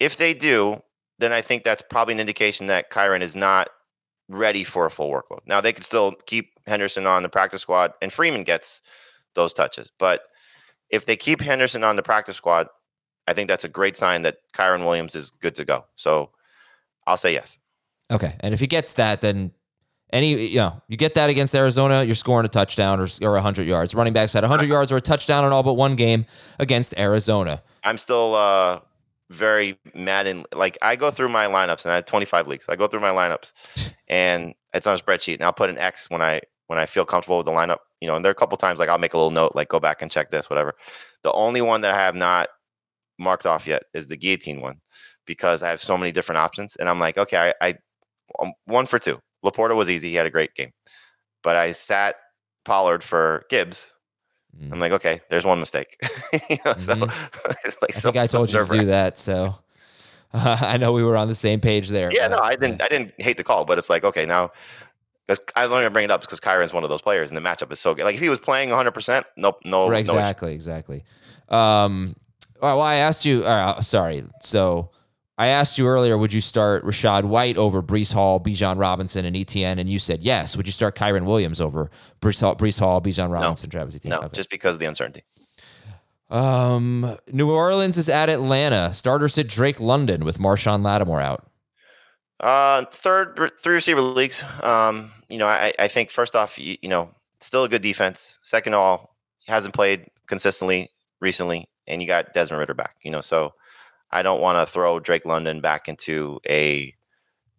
If 0.00 0.16
they 0.16 0.34
do, 0.34 0.82
then 1.18 1.32
I 1.32 1.40
think 1.40 1.64
that's 1.64 1.82
probably 1.82 2.14
an 2.14 2.20
indication 2.20 2.66
that 2.66 2.90
Kyren 2.90 3.20
is 3.20 3.36
not 3.36 3.68
ready 4.28 4.64
for 4.64 4.86
a 4.86 4.90
full 4.90 5.10
workload. 5.10 5.40
Now 5.46 5.60
they 5.60 5.72
can 5.72 5.82
still 5.82 6.12
keep 6.26 6.52
Henderson 6.66 7.06
on 7.06 7.22
the 7.22 7.28
practice 7.28 7.62
squad, 7.62 7.92
and 8.00 8.12
Freeman 8.12 8.44
gets 8.44 8.82
those 9.34 9.52
touches. 9.52 9.90
But 9.98 10.22
if 10.90 11.06
they 11.06 11.16
keep 11.16 11.40
Henderson 11.40 11.84
on 11.84 11.96
the 11.96 12.02
practice 12.02 12.36
squad, 12.36 12.68
I 13.26 13.34
think 13.34 13.48
that's 13.48 13.64
a 13.64 13.68
great 13.68 13.96
sign 13.96 14.22
that 14.22 14.38
Kyren 14.54 14.84
Williams 14.84 15.14
is 15.14 15.30
good 15.30 15.54
to 15.56 15.64
go. 15.64 15.84
So 15.96 16.30
I'll 17.06 17.16
say 17.16 17.32
yes. 17.32 17.58
Okay, 18.10 18.36
and 18.40 18.54
if 18.54 18.60
he 18.60 18.66
gets 18.66 18.94
that, 18.94 19.20
then 19.20 19.52
any 20.10 20.46
you 20.46 20.56
know 20.56 20.80
you 20.88 20.96
get 20.96 21.14
that 21.14 21.30
against 21.30 21.54
Arizona, 21.54 22.02
you're 22.02 22.14
scoring 22.14 22.46
a 22.46 22.48
touchdown 22.48 23.00
or 23.00 23.08
or 23.22 23.32
100 23.32 23.66
yards. 23.66 23.94
Running 23.94 24.12
backs 24.12 24.32
had 24.32 24.42
100 24.42 24.68
yards 24.68 24.92
or 24.92 24.96
a 24.96 25.00
touchdown 25.00 25.44
in 25.44 25.52
all 25.52 25.62
but 25.62 25.74
one 25.74 25.96
game 25.96 26.26
against 26.58 26.96
Arizona. 26.98 27.62
I'm 27.84 27.98
still 27.98 28.34
uh, 28.34 28.80
very 29.30 29.78
mad 29.94 30.26
and 30.26 30.46
like 30.54 30.78
I 30.82 30.96
go 30.96 31.10
through 31.10 31.28
my 31.28 31.46
lineups 31.46 31.84
and 31.84 31.92
I 31.92 31.96
have 31.96 32.06
25 32.06 32.46
leagues. 32.48 32.66
I 32.68 32.76
go 32.76 32.86
through 32.86 33.00
my 33.00 33.10
lineups 33.10 33.52
and 34.08 34.54
it's 34.74 34.86
on 34.86 34.94
a 34.94 34.98
spreadsheet 34.98 35.34
and 35.34 35.44
I'll 35.44 35.52
put 35.52 35.70
an 35.70 35.78
X 35.78 36.08
when 36.10 36.22
I 36.22 36.40
when 36.66 36.78
I 36.78 36.86
feel 36.86 37.04
comfortable 37.04 37.38
with 37.38 37.46
the 37.46 37.52
lineup. 37.52 37.78
You 38.00 38.08
know, 38.08 38.16
and 38.16 38.24
there 38.24 38.30
are 38.30 38.32
a 38.32 38.36
couple 38.36 38.56
times 38.56 38.78
like 38.78 38.88
I'll 38.88 38.98
make 38.98 39.14
a 39.14 39.18
little 39.18 39.30
note 39.30 39.52
like 39.54 39.68
go 39.68 39.80
back 39.80 40.02
and 40.02 40.10
check 40.10 40.30
this, 40.30 40.48
whatever. 40.48 40.74
The 41.22 41.32
only 41.32 41.60
one 41.60 41.80
that 41.82 41.94
I 41.94 41.98
have 41.98 42.14
not 42.14 42.48
marked 43.18 43.46
off 43.46 43.66
yet 43.66 43.82
is 43.92 44.06
the 44.06 44.16
guillotine 44.16 44.60
one 44.60 44.80
because 45.26 45.62
I 45.62 45.68
have 45.68 45.80
so 45.80 45.98
many 45.98 46.12
different 46.12 46.38
options 46.38 46.76
and 46.76 46.88
I'm 46.88 47.00
like, 47.00 47.18
okay, 47.18 47.52
I, 47.60 47.68
I 47.68 47.74
I'm 48.40 48.52
one 48.66 48.86
for 48.86 48.98
two. 48.98 49.18
LaPorta 49.44 49.74
was 49.76 49.88
easy; 49.90 50.10
he 50.10 50.14
had 50.16 50.26
a 50.26 50.30
great 50.30 50.54
game, 50.54 50.72
but 51.42 51.56
I 51.56 51.72
sat 51.72 52.16
Pollard 52.64 53.02
for 53.02 53.44
Gibbs. 53.50 53.90
Mm. 54.60 54.72
I'm 54.72 54.80
like, 54.80 54.92
okay, 54.92 55.20
there's 55.30 55.44
one 55.44 55.60
mistake. 55.60 55.96
you 56.50 56.56
know, 56.64 56.74
so, 56.78 56.94
Mhm. 56.94 57.00
like, 57.82 57.90
I 57.96 58.00
think 58.00 58.16
I 58.16 58.26
told 58.26 58.52
you 58.52 58.64
to 58.64 58.78
do 58.80 58.84
that, 58.86 59.18
so 59.18 59.54
uh, 60.34 60.56
I 60.62 60.76
know 60.76 60.92
we 60.92 61.02
were 61.04 61.16
on 61.16 61.28
the 61.28 61.34
same 61.34 61.60
page 61.60 61.88
there. 61.90 62.10
Yeah, 62.12 62.28
but- 62.28 62.36
no, 62.36 62.42
I 62.42 62.50
didn't. 62.56 62.82
I 62.82 62.88
didn't 62.88 63.12
hate 63.18 63.36
the 63.36 63.44
call, 63.44 63.64
but 63.64 63.78
it's 63.78 63.90
like 63.90 64.04
okay 64.04 64.26
now. 64.26 64.50
Because 65.26 65.44
I 65.56 65.64
only 65.66 65.86
bring 65.90 66.04
it 66.06 66.10
up 66.10 66.22
because 66.22 66.40
Kyren's 66.40 66.72
one 66.72 66.84
of 66.84 66.88
those 66.90 67.02
players, 67.02 67.30
and 67.30 67.36
the 67.36 67.42
matchup 67.42 67.70
is 67.70 67.78
so 67.78 67.94
good. 67.94 68.04
Like 68.04 68.14
if 68.14 68.20
he 68.22 68.30
was 68.30 68.38
playing 68.38 68.70
100, 68.70 68.92
percent 68.92 69.26
nope, 69.36 69.58
no, 69.64 69.86
Right, 69.88 70.06
no 70.06 70.14
exactly, 70.14 70.54
exactly. 70.54 71.04
Um, 71.50 72.16
all 72.62 72.70
right, 72.70 72.74
well, 72.74 72.80
I 72.80 72.94
asked 72.96 73.26
you. 73.26 73.44
Uh, 73.44 73.82
sorry, 73.82 74.24
so 74.40 74.90
I 75.40 75.46
asked 75.46 75.78
you 75.78 75.86
earlier. 75.86 76.18
Would 76.18 76.32
you 76.32 76.40
start 76.40 76.84
Rachaad 76.84 77.22
White 77.24 77.56
over 77.56 77.80
Breece 77.80 78.12
Hall, 78.12 78.40
Bijan 78.40 78.76
Robinson, 78.78 79.24
and 79.24 79.36
ETN? 79.36 79.78
And 79.78 79.88
you 79.88 80.00
said 80.00 80.20
yes. 80.20 80.56
Would 80.56 80.66
you 80.66 80.72
start 80.72 80.96
Kyren 80.96 81.24
Williams 81.24 81.60
over 81.60 81.90
Breece 82.20 82.40
Hall, 82.40 82.56
Breece 82.56 82.80
Hall 82.80 83.00
Bijan 83.00 83.30
Robinson, 83.32 83.70
Travis 83.70 83.94
Etienne? 83.94 84.10
No, 84.10 84.26
Okay. 84.26 84.34
just 84.34 84.50
because 84.50 84.74
of 84.74 84.80
the 84.80 84.86
uncertainty. 84.86 85.22
Um, 86.30 87.16
New 87.32 87.50
Orleans 87.50 87.96
is 87.96 88.08
at 88.08 88.28
Atlanta. 88.28 88.92
Starter 88.92 89.28
sit 89.28 89.48
Drake 89.48 89.80
London 89.80 90.24
with 90.24 90.38
Marshon 90.38 90.84
Lattimore 90.84 91.20
out. 91.20 91.46
Uh, 92.40 92.84
third, 92.92 93.50
three 93.60 93.74
receiver 93.76 94.00
leagues. 94.00 94.44
Um, 94.62 95.10
you 95.28 95.38
know, 95.38 95.46
I, 95.46 95.72
I 95.78 95.88
think 95.88 96.10
first 96.10 96.36
off, 96.36 96.58
you, 96.58 96.76
you 96.82 96.88
know, 96.88 97.10
still 97.40 97.64
a 97.64 97.68
good 97.68 97.82
defense. 97.82 98.38
Second 98.42 98.74
of 98.74 98.80
all, 98.80 99.16
hasn't 99.46 99.74
played 99.74 100.06
consistently 100.26 100.90
recently, 101.20 101.68
and 101.86 102.02
you 102.02 102.06
got 102.08 102.34
Desmond 102.34 102.60
Ridder 102.60 102.74
back. 102.74 102.96
You 103.02 103.10
know, 103.10 103.20
so 103.22 103.54
I 104.10 104.22
don't 104.22 104.40
want 104.40 104.56
to 104.66 104.72
throw 104.72 104.98
Drake 105.00 105.24
London 105.26 105.60
back 105.60 105.88
into 105.88 106.40
a 106.48 106.94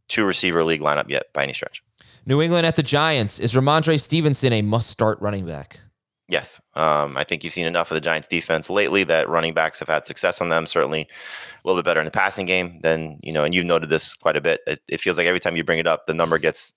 two 0.08 0.26
receiver 0.26 0.64
league 0.64 0.82
lineup 0.82 1.10
yet 1.10 1.26
by 1.34 1.44
any 1.44 1.54
stretch. 1.54 1.84
New 2.26 2.42
England 2.42 2.66
at 2.66 2.76
the 2.76 2.84
Giants. 2.84 3.40
Is 3.40 3.54
Rhamondre 3.54 4.00
Stevenson 4.00 4.54
a 4.54 4.62
must 4.62 4.90
start 4.90 5.20
running 5.22 5.46
back? 5.46 5.80
Yes. 6.28 6.62
Um, 6.76 7.18
I 7.18 7.24
think 7.24 7.44
you've 7.44 7.54
seen 7.54 7.66
enough 7.66 7.90
of 7.90 7.96
the 7.96 8.02
Giants 8.02 8.28
defense 8.28 8.70
lately 8.70 9.04
that 9.06 9.28
running 9.30 9.54
backs 9.56 9.80
have 9.80 9.88
had 9.88 10.06
success 10.06 10.42
on 10.42 10.50
them. 10.50 10.68
Certainly 10.68 11.02
a 11.02 11.68
little 11.68 11.82
bit 11.82 11.86
better 11.86 12.00
in 12.00 12.06
the 12.06 12.12
passing 12.12 12.46
game 12.46 12.80
than, 12.82 13.18
you 13.24 13.34
know, 13.34 13.44
and 13.44 13.56
you've 13.56 13.66
noted 13.66 13.90
this 13.90 14.14
quite 14.16 14.36
a 14.36 14.42
bit. 14.42 14.62
It, 14.68 14.80
it 14.88 15.02
feels 15.02 15.18
like 15.18 15.26
every 15.26 15.40
time 15.40 15.56
you 15.56 15.64
bring 15.64 15.80
it 15.80 15.88
up, 15.88 16.06
the 16.06 16.14
number 16.14 16.38
gets, 16.38 16.76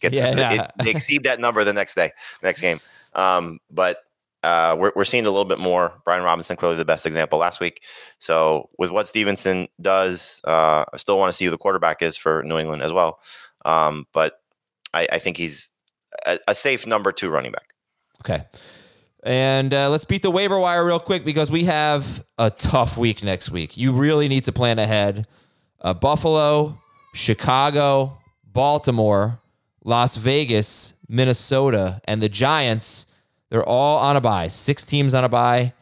gets, 0.00 0.14
Yeah, 0.14 0.28
it- 0.32 0.38
yeah. 0.38 0.52
it- 0.64 0.70
they 0.82 0.90
exceed 0.90 1.24
that 1.24 1.40
number 1.40 1.62
the 1.62 1.74
next 1.74 1.94
day, 1.94 2.10
next 2.42 2.62
game. 2.62 2.80
Um, 3.14 3.58
but 3.70 3.98
uh, 4.42 4.76
we're, 4.78 4.92
we're 4.94 5.04
seeing 5.04 5.26
a 5.26 5.30
little 5.30 5.44
bit 5.44 5.58
more. 5.58 5.92
Brian 6.04 6.22
Robinson, 6.22 6.56
clearly 6.56 6.76
the 6.76 6.84
best 6.84 7.06
example 7.06 7.38
last 7.38 7.60
week. 7.60 7.82
So 8.18 8.68
with 8.78 8.90
what 8.90 9.08
Stevenson 9.08 9.68
does, 9.80 10.40
uh, 10.44 10.84
I 10.92 10.96
still 10.96 11.18
want 11.18 11.30
to 11.30 11.36
see 11.36 11.44
who 11.44 11.50
the 11.50 11.58
quarterback 11.58 12.02
is 12.02 12.16
for 12.16 12.42
New 12.44 12.58
England 12.58 12.82
as 12.82 12.92
well. 12.92 13.20
Um, 13.64 14.06
but 14.12 14.40
I, 14.94 15.08
I 15.12 15.18
think 15.18 15.36
he's 15.36 15.70
a, 16.26 16.38
a 16.48 16.54
safe 16.54 16.86
number 16.86 17.12
two 17.12 17.30
running 17.30 17.52
back. 17.52 17.74
Okay. 18.20 18.44
And 19.22 19.74
uh, 19.74 19.90
let's 19.90 20.04
beat 20.04 20.22
the 20.22 20.30
waiver 20.30 20.58
wire 20.58 20.84
real 20.84 21.00
quick 21.00 21.24
because 21.24 21.50
we 21.50 21.64
have 21.64 22.24
a 22.38 22.50
tough 22.50 22.96
week 22.96 23.24
next 23.24 23.50
week. 23.50 23.76
You 23.76 23.92
really 23.92 24.28
need 24.28 24.44
to 24.44 24.52
plan 24.52 24.78
ahead. 24.78 25.26
Uh, 25.80 25.94
Buffalo, 25.94 26.78
Chicago, 27.12 28.18
Baltimore, 28.44 29.40
Las 29.84 30.16
Vegas, 30.16 30.94
Minnesota, 31.08 32.00
and 32.04 32.22
the 32.22 32.28
Giants. 32.28 33.06
They're 33.50 33.64
all 33.64 33.98
on 33.98 34.16
a 34.16 34.20
buy. 34.20 34.48
Six 34.48 34.84
teams 34.86 35.14
on 35.14 35.24
a 35.24 35.28
buy, 35.28 35.72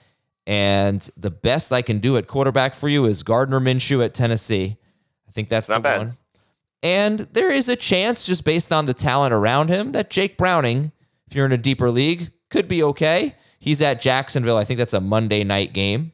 And 0.46 1.09
the 1.16 1.31
best 1.31 1.72
I 1.72 1.81
can 1.83 1.98
do 1.98 2.16
at 2.18 2.27
quarterback 2.27 2.74
for 2.74 2.88
you 2.88 3.07
is 3.07 3.22
Gardner 3.22 3.61
Minshew 3.61 4.05
at 4.05 4.12
Tennessee. 4.14 4.77
I 5.27 5.33
think 5.33 5.48
that's 5.48 5.68
Not 5.68 5.77
the 5.77 5.81
bad. 5.88 5.98
one. 5.98 6.16
And 6.83 7.20
there 7.33 7.50
is 7.50 7.68
a 7.70 7.77
chance, 7.77 8.24
just 8.27 8.44
based 8.44 8.70
on 8.70 8.85
the 8.85 8.92
talent 8.92 9.33
around 9.33 9.68
him, 9.70 9.92
that 9.92 10.11
Jake 10.11 10.37
Browning, 10.37 10.92
if 11.27 11.35
you're 11.35 11.46
in 11.46 11.53
a 11.53 11.57
deeper 11.57 11.90
league, 11.90 12.31
could 12.50 12.68
be 12.68 12.83
okay. 12.83 13.35
He's 13.59 13.81
at 13.81 14.03
Jacksonville. 14.03 14.59
I 14.59 14.64
think 14.64 14.77
that's 14.77 14.92
a 14.92 15.00
Monday 15.00 15.42
night 15.44 15.72
game. 15.72 16.12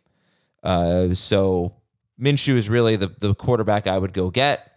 Uh, 0.62 1.12
so 1.14 1.74
Minshew 2.20 2.54
is 2.54 2.68
really 2.70 2.94
the, 2.94 3.08
the 3.18 3.34
quarterback 3.34 3.88
I 3.88 3.98
would 3.98 4.12
go 4.12 4.30
get. 4.30 4.70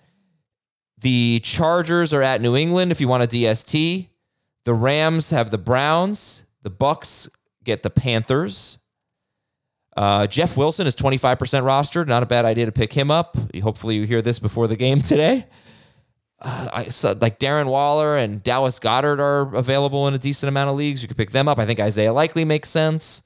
The 1.00 1.40
Chargers 1.44 2.12
are 2.14 2.24
at 2.24 2.42
New 2.42 2.56
England 2.56 2.92
if 2.92 3.00
you 3.00 3.08
want 3.08 3.22
a 3.24 3.28
DST. 3.28 4.08
The 4.64 4.74
Rams 4.74 5.30
have 5.30 5.52
the 5.52 5.58
Browns. 5.60 6.46
The 6.64 6.72
Bucs 6.72 7.30
get 7.64 7.84
the 7.84 7.90
Panthers. 7.90 8.80
Uh, 9.96 10.26
Jeff 10.26 10.58
Wilson 10.58 10.88
is 10.88 10.96
25% 10.96 11.38
rostered. 11.38 12.08
Not 12.08 12.24
a 12.24 12.26
bad 12.26 12.46
idea 12.46 12.66
to 12.66 12.72
pick 12.72 12.94
him 12.94 13.12
up. 13.12 13.38
Hopefully, 13.62 13.96
you 13.96 14.04
hear 14.04 14.22
this 14.22 14.40
before 14.40 14.68
the 14.68 14.76
game 14.76 15.02
today. 15.02 15.46
Uh, 16.42 16.70
I 16.74 16.90
saw 16.90 17.14
like 17.20 17.40
Darren 17.40 17.68
Waller 17.68 18.18
and 18.18 18.44
Dallas 18.44 18.80
Goedert 18.80 19.20
are 19.20 19.56
available 19.56 20.08
in 20.08 20.14
a 20.14 20.18
decent 20.18 20.50
amount 20.50 20.70
of 20.70 20.76
leagues. 20.76 21.02
You 21.02 21.08
could 21.08 21.18
pick 21.18 21.32
them 21.32 21.48
up. 21.48 21.60
I 21.60 21.66
think 21.66 21.80
Isaiah 21.80 22.12
Likely 22.12 22.44
makes 22.44 22.70
sense. 22.70 23.24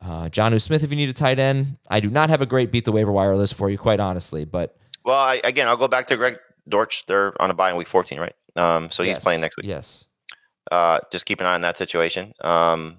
Uh, 0.00 0.28
Jonnu 0.28 0.60
Smith, 0.60 0.84
if 0.84 0.90
you 0.90 0.96
need 0.96 1.08
a 1.08 1.12
tight 1.14 1.38
end. 1.38 1.76
I 1.90 2.00
do 2.00 2.08
not 2.08 2.30
have 2.30 2.40
a 2.40 2.46
great 2.46 2.70
beat 2.70 2.84
the 2.84 2.92
waiver 2.92 3.10
wire 3.10 3.36
list 3.36 3.54
for 3.54 3.68
you, 3.68 3.76
quite 3.76 4.00
honestly. 4.00 4.44
But 4.44 4.76
Well, 5.04 5.18
I, 5.18 5.40
again, 5.42 5.66
I'll 5.66 5.76
go 5.76 5.88
back 5.88 6.06
to 6.06 6.16
Greg 6.16 6.38
Dortch. 6.68 7.04
They're 7.06 7.40
on 7.42 7.50
a 7.50 7.54
bye 7.54 7.70
in 7.70 7.76
week 7.76 7.88
14, 7.88 8.20
right? 8.20 8.34
Um, 8.54 8.90
so 8.90 9.02
he's 9.02 9.14
yes, 9.14 9.24
playing 9.24 9.40
next 9.40 9.56
week. 9.56 9.66
Yes. 9.66 10.06
Uh, 10.70 11.00
just 11.10 11.26
keep 11.26 11.40
an 11.40 11.46
eye 11.46 11.54
on 11.54 11.62
that 11.62 11.78
situation. 11.78 12.32
Um, 12.40 12.98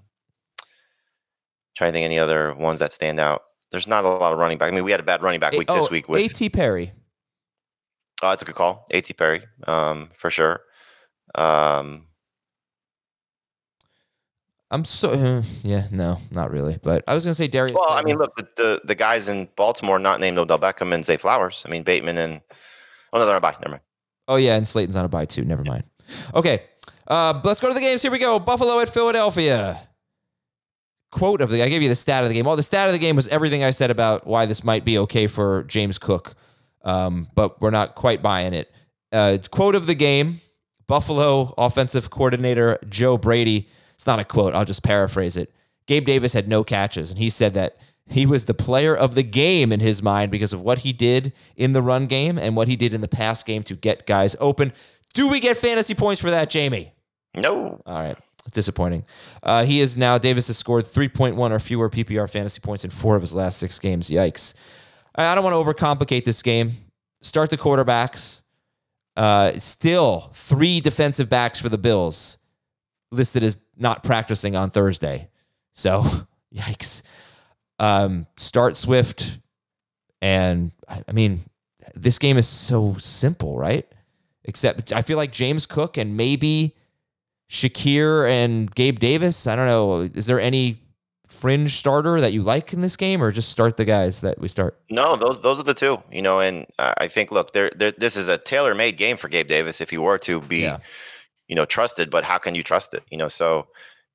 trying 1.76 1.90
to 1.90 1.94
think 1.94 2.06
any 2.06 2.20
other 2.20 2.54
ones 2.54 2.80
that 2.80 2.92
stand 2.92 3.20
out. 3.20 3.44
There's 3.72 3.88
not 3.88 4.04
a 4.04 4.10
lot 4.10 4.34
of 4.34 4.40
running 4.40 4.58
back. 4.58 4.72
I 4.72 4.76
mean, 4.76 4.84
we 4.84 4.92
had 4.92 5.00
a 5.00 5.04
bad 5.04 5.22
running 5.22 5.40
back 5.40 5.54
A- 5.54 5.58
week 5.58 5.70
oh, 5.70 5.76
this 5.76 5.92
week 5.92 6.10
with. 6.10 6.42
At 6.42 6.54
Perry. 6.54 6.92
Oh, 8.22 8.30
that's 8.30 8.42
a 8.42 8.46
good 8.46 8.56
call. 8.56 8.86
At 8.92 9.10
Perry, 9.18 9.44
um, 9.68 10.10
for 10.16 10.30
sure. 10.30 10.62
Um, 11.36 12.08
I'm 14.72 14.86
so 14.86 15.12
uh, 15.12 15.42
yeah, 15.64 15.88
no, 15.92 16.20
not 16.32 16.52
really. 16.52 16.78
But 16.82 17.04
I 17.08 17.14
was 17.14 17.24
gonna 17.24 17.34
say 17.34 17.48
Darius. 17.48 17.74
well, 17.74 17.90
I 17.90 18.04
mean, 18.04 18.18
look, 18.18 18.36
the, 18.36 18.48
the 18.56 18.82
the 18.84 18.96
guys 18.96 19.28
in 19.28 19.48
Baltimore 19.56 19.98
not 19.98 20.20
named 20.20 20.38
Odell 20.38 20.60
Beckham 20.60 20.94
and 20.94 21.04
Zay 21.04 21.18
Flowers. 21.18 21.64
I 21.66 21.70
mean, 21.70 21.84
Bateman 21.84 22.18
and 22.18 22.42
oh 23.14 23.20
no, 23.20 23.26
they're 23.26 23.36
on 23.36 23.42
bye. 23.42 23.56
Never 23.60 23.70
mind. 23.70 23.82
Oh 24.28 24.36
yeah, 24.36 24.56
and 24.56 24.68
Slayton's 24.68 24.96
on 24.96 25.06
a 25.06 25.10
bye 25.10 25.26
too. 25.26 25.44
Never 25.44 25.64
mind. 25.64 25.86
Okay, 26.36 26.64
uh, 27.10 27.40
let's 27.44 27.60
go 27.60 27.68
to 27.68 27.74
the 27.74 27.80
games. 27.80 28.02
Here 28.02 28.12
we 28.12 28.20
go. 28.20 28.40
Buffalo 28.40 28.80
at 28.80 28.90
Philadelphia. 28.90 29.88
Quote 31.12 31.42
of 31.42 31.50
the 31.50 31.64
I 31.64 31.70
gave 31.70 31.82
you 31.82 31.90
the 31.90 31.96
stat 31.96 32.24
of 32.24 32.30
the 32.30 32.36
game. 32.36 32.46
Well, 32.46 32.56
the 32.56 32.64
stat 32.64 32.88
of 32.88 32.94
the 32.94 33.00
game 33.00 33.16
was 33.16 33.28
everything 33.30 33.64
I 33.64 33.72
said 33.72 33.90
about 33.90 34.28
why 34.28 34.46
this 34.46 34.64
might 34.64 34.86
be 34.86 34.98
okay 35.00 35.26
for 35.26 35.64
James 35.64 35.98
Cook, 35.98 36.36
um, 36.84 37.28
but 37.34 37.60
we're 37.62 37.72
not 37.72 37.96
quite 37.96 38.22
buying 38.22 38.54
it. 38.54 38.72
Uh, 39.12 39.40
quote 39.50 39.74
of 39.74 39.88
the 39.88 39.96
game: 39.96 40.40
Buffalo 40.86 41.56
offensive 41.58 42.12
coordinator 42.12 42.78
Joe 42.88 43.18
Brady. 43.18 43.68
It's 43.96 44.06
not 44.06 44.20
a 44.20 44.24
quote. 44.24 44.54
I'll 44.54 44.66
just 44.66 44.84
paraphrase 44.84 45.36
it. 45.36 45.52
Gabe 45.88 46.06
Davis 46.06 46.34
had 46.34 46.48
no 46.48 46.64
catches, 46.64 47.10
and 47.10 47.18
he 47.18 47.32
said 47.32 47.56
that 47.56 47.78
he 48.08 48.28
was 48.28 48.46
the 48.46 48.54
player 48.54 48.96
of 48.96 49.16
the 49.16 49.24
game 49.24 49.72
in 49.72 49.80
his 49.80 50.04
mind 50.04 50.32
because 50.32 50.54
of 50.54 50.62
what 50.62 50.80
he 50.80 50.94
did 50.94 51.34
in 51.56 51.74
the 51.74 51.82
run 51.82 52.06
game 52.06 52.38
and 52.38 52.56
what 52.56 52.68
he 52.68 52.76
did 52.76 52.94
in 52.94 53.02
the 53.02 53.08
pass 53.08 53.42
game 53.42 53.64
to 53.64 53.76
get 53.76 54.06
guys 54.06 54.36
open. 54.40 54.74
Do 55.16 55.28
we 55.28 55.40
get 55.40 55.58
fantasy 55.58 55.96
points 55.96 56.22
for 56.22 56.30
that, 56.30 56.52
Jamie? 56.52 56.94
No, 57.36 57.82
All 57.86 58.02
right. 58.02 58.18
Disappointing. 58.52 59.06
Uh, 59.44 59.64
he 59.66 59.80
is 59.80 59.98
now, 59.98 60.18
Davis 60.18 60.48
has 60.48 60.58
scored 60.58 60.86
3.1 60.86 61.38
or 61.52 61.60
fewer 61.60 61.90
PPR 61.90 62.30
fantasy 62.30 62.60
points 62.60 62.84
in 62.84 62.90
four 62.90 63.16
of 63.16 63.22
his 63.22 63.36
last 63.36 63.60
six 63.60 63.78
games. 63.78 64.10
Yikes. 64.10 64.54
I 65.14 65.36
don't 65.36 65.44
want 65.44 65.54
to 65.54 65.58
overcomplicate 65.74 66.24
this 66.24 66.42
game. 66.42 66.72
Start 67.22 67.50
the 67.50 67.58
quarterbacks. 67.58 68.42
Uh, 69.16 69.52
still, 69.60 70.32
three 70.34 70.80
defensive 70.80 71.30
backs 71.30 71.60
for 71.60 71.70
the 71.70 71.78
Bills 71.78 72.38
listed 73.12 73.44
as 73.44 73.60
not 73.76 74.04
practicing 74.04 74.56
on 74.56 74.70
Thursday. 74.70 75.30
So, 75.74 76.04
yikes. 76.56 77.02
Um, 77.80 78.26
start 78.38 78.76
Swift, 78.76 79.40
and 80.22 80.72
I 80.88 81.12
mean, 81.12 81.42
this 81.96 82.20
game 82.20 82.38
is 82.38 82.48
so 82.48 82.96
simple, 82.98 83.58
right? 83.58 83.86
Except 84.44 84.92
I 84.92 85.02
feel 85.02 85.18
like 85.18 85.32
James 85.32 85.66
Cook 85.66 85.98
and 85.98 86.18
maybe 86.18 86.76
Shakir 87.50 88.30
and 88.30 88.74
Gabe 88.74 89.00
Davis. 89.00 89.48
I 89.48 89.56
don't 89.56 89.66
know. 89.66 90.02
Is 90.14 90.28
there 90.28 90.40
any 90.40 90.80
fringe 91.28 91.76
starter 91.76 92.20
that 92.22 92.34
you 92.34 92.42
like 92.42 92.74
in 92.74 92.82
this 92.82 92.96
game, 92.96 93.24
or 93.24 93.32
just 93.32 93.50
start 93.50 93.78
the 93.78 93.86
guys 93.86 94.22
that 94.22 94.40
we 94.40 94.48
start? 94.48 94.80
No, 94.90 95.16
those 95.16 95.42
those 95.42 95.60
are 95.60 95.64
the 95.64 95.74
two. 95.74 96.02
You 96.12 96.22
know, 96.22 96.40
and 96.40 96.68
I 96.78 97.08
think 97.08 97.32
look, 97.32 97.54
there, 97.54 97.72
this 97.72 98.16
is 98.16 98.28
a 98.28 98.38
tailor 98.38 98.76
made 98.76 98.98
game 98.98 99.18
for 99.18 99.30
Gabe 99.30 99.48
Davis 99.48 99.82
if 99.82 99.90
he 99.90 99.98
were 99.98 100.18
to 100.20 100.42
be, 100.42 100.62
yeah. 100.62 100.78
you 101.48 101.56
know, 101.56 101.66
trusted. 101.66 102.12
But 102.12 102.24
how 102.24 102.38
can 102.38 102.56
you 102.56 102.64
trust 102.64 102.94
it? 102.94 103.04
You 103.10 103.18
know, 103.18 103.28
so 103.28 103.68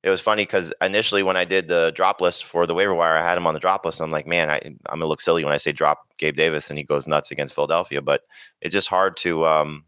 it 0.05 0.09
was 0.09 0.21
funny 0.21 0.43
because 0.43 0.71
initially 0.81 1.23
when 1.23 1.35
I 1.35 1.43
did 1.45 1.67
the 1.67 1.91
drop 1.95 2.21
list 2.21 2.45
for 2.45 2.67
the 2.67 2.75
waiver 2.75 2.93
wire, 2.93 3.17
I 3.17 3.23
had 3.23 3.37
him 3.37 3.47
on 3.47 3.53
the 3.55 3.59
drop 3.59 3.85
list. 3.85 3.99
I'm 3.99 4.11
like, 4.11 4.27
man, 4.27 4.49
I, 4.49 4.57
am 4.63 4.77
gonna 4.87 5.07
look 5.07 5.19
silly 5.19 5.43
when 5.43 5.51
I 5.51 5.57
say 5.57 5.71
drop 5.71 6.07
Gabe 6.19 6.37
Davis 6.37 6.69
and 6.69 6.77
he 6.77 6.85
goes 6.85 7.07
nuts 7.07 7.31
against 7.31 7.55
Philadelphia. 7.55 8.01
But 8.01 8.21
it's 8.61 8.71
just 8.71 8.87
hard 8.87 9.17
to 9.17 9.45
um, 9.45 9.83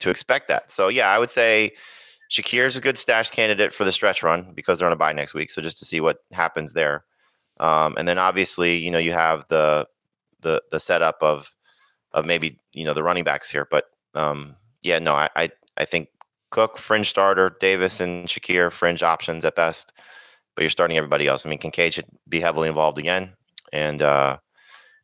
to 0.00 0.10
expect 0.10 0.48
that. 0.48 0.72
So 0.72 0.88
yeah, 0.88 1.08
I 1.08 1.18
would 1.18 1.30
say 1.30 1.70
Shakir 2.32 2.64
is 2.64 2.78
a 2.78 2.80
good 2.80 2.96
stash 2.96 3.28
candidate 3.28 3.74
for 3.74 3.84
the 3.84 3.92
stretch 3.92 4.22
run 4.22 4.52
because 4.54 4.78
they're 4.78 4.86
on 4.86 4.92
a 4.92 4.96
bye 4.96 5.12
next 5.12 5.34
week. 5.34 5.50
So 5.50 5.60
just 5.60 5.78
to 5.80 5.84
see 5.84 6.00
what 6.00 6.20
happens 6.32 6.72
there, 6.72 7.04
um, 7.60 7.94
and 7.98 8.08
then 8.08 8.16
obviously 8.16 8.76
you 8.76 8.90
know 8.90 8.98
you 8.98 9.12
have 9.12 9.44
the 9.48 9.86
the 10.40 10.62
the 10.72 10.80
setup 10.80 11.18
of 11.20 11.54
of 12.12 12.24
maybe 12.24 12.58
you 12.72 12.86
know 12.86 12.94
the 12.94 13.02
running 13.02 13.22
backs 13.22 13.50
here, 13.50 13.68
but 13.70 13.84
um, 14.14 14.56
yeah, 14.82 14.98
no, 14.98 15.12
I, 15.12 15.28
I 15.36 15.50
I 15.76 15.84
think 15.84 16.08
Cook 16.50 16.78
fringe 16.78 17.10
starter, 17.10 17.54
Davis 17.60 18.00
and 18.00 18.26
Shakir 18.26 18.72
fringe 18.72 19.02
options 19.02 19.44
at 19.44 19.54
best, 19.54 19.92
but 20.54 20.62
you're 20.62 20.70
starting 20.70 20.96
everybody 20.96 21.28
else. 21.28 21.44
I 21.44 21.50
mean, 21.50 21.58
Kincaid 21.58 21.92
should 21.92 22.06
be 22.30 22.40
heavily 22.40 22.68
involved 22.68 22.96
again, 22.96 23.34
and 23.74 24.00
uh, 24.00 24.38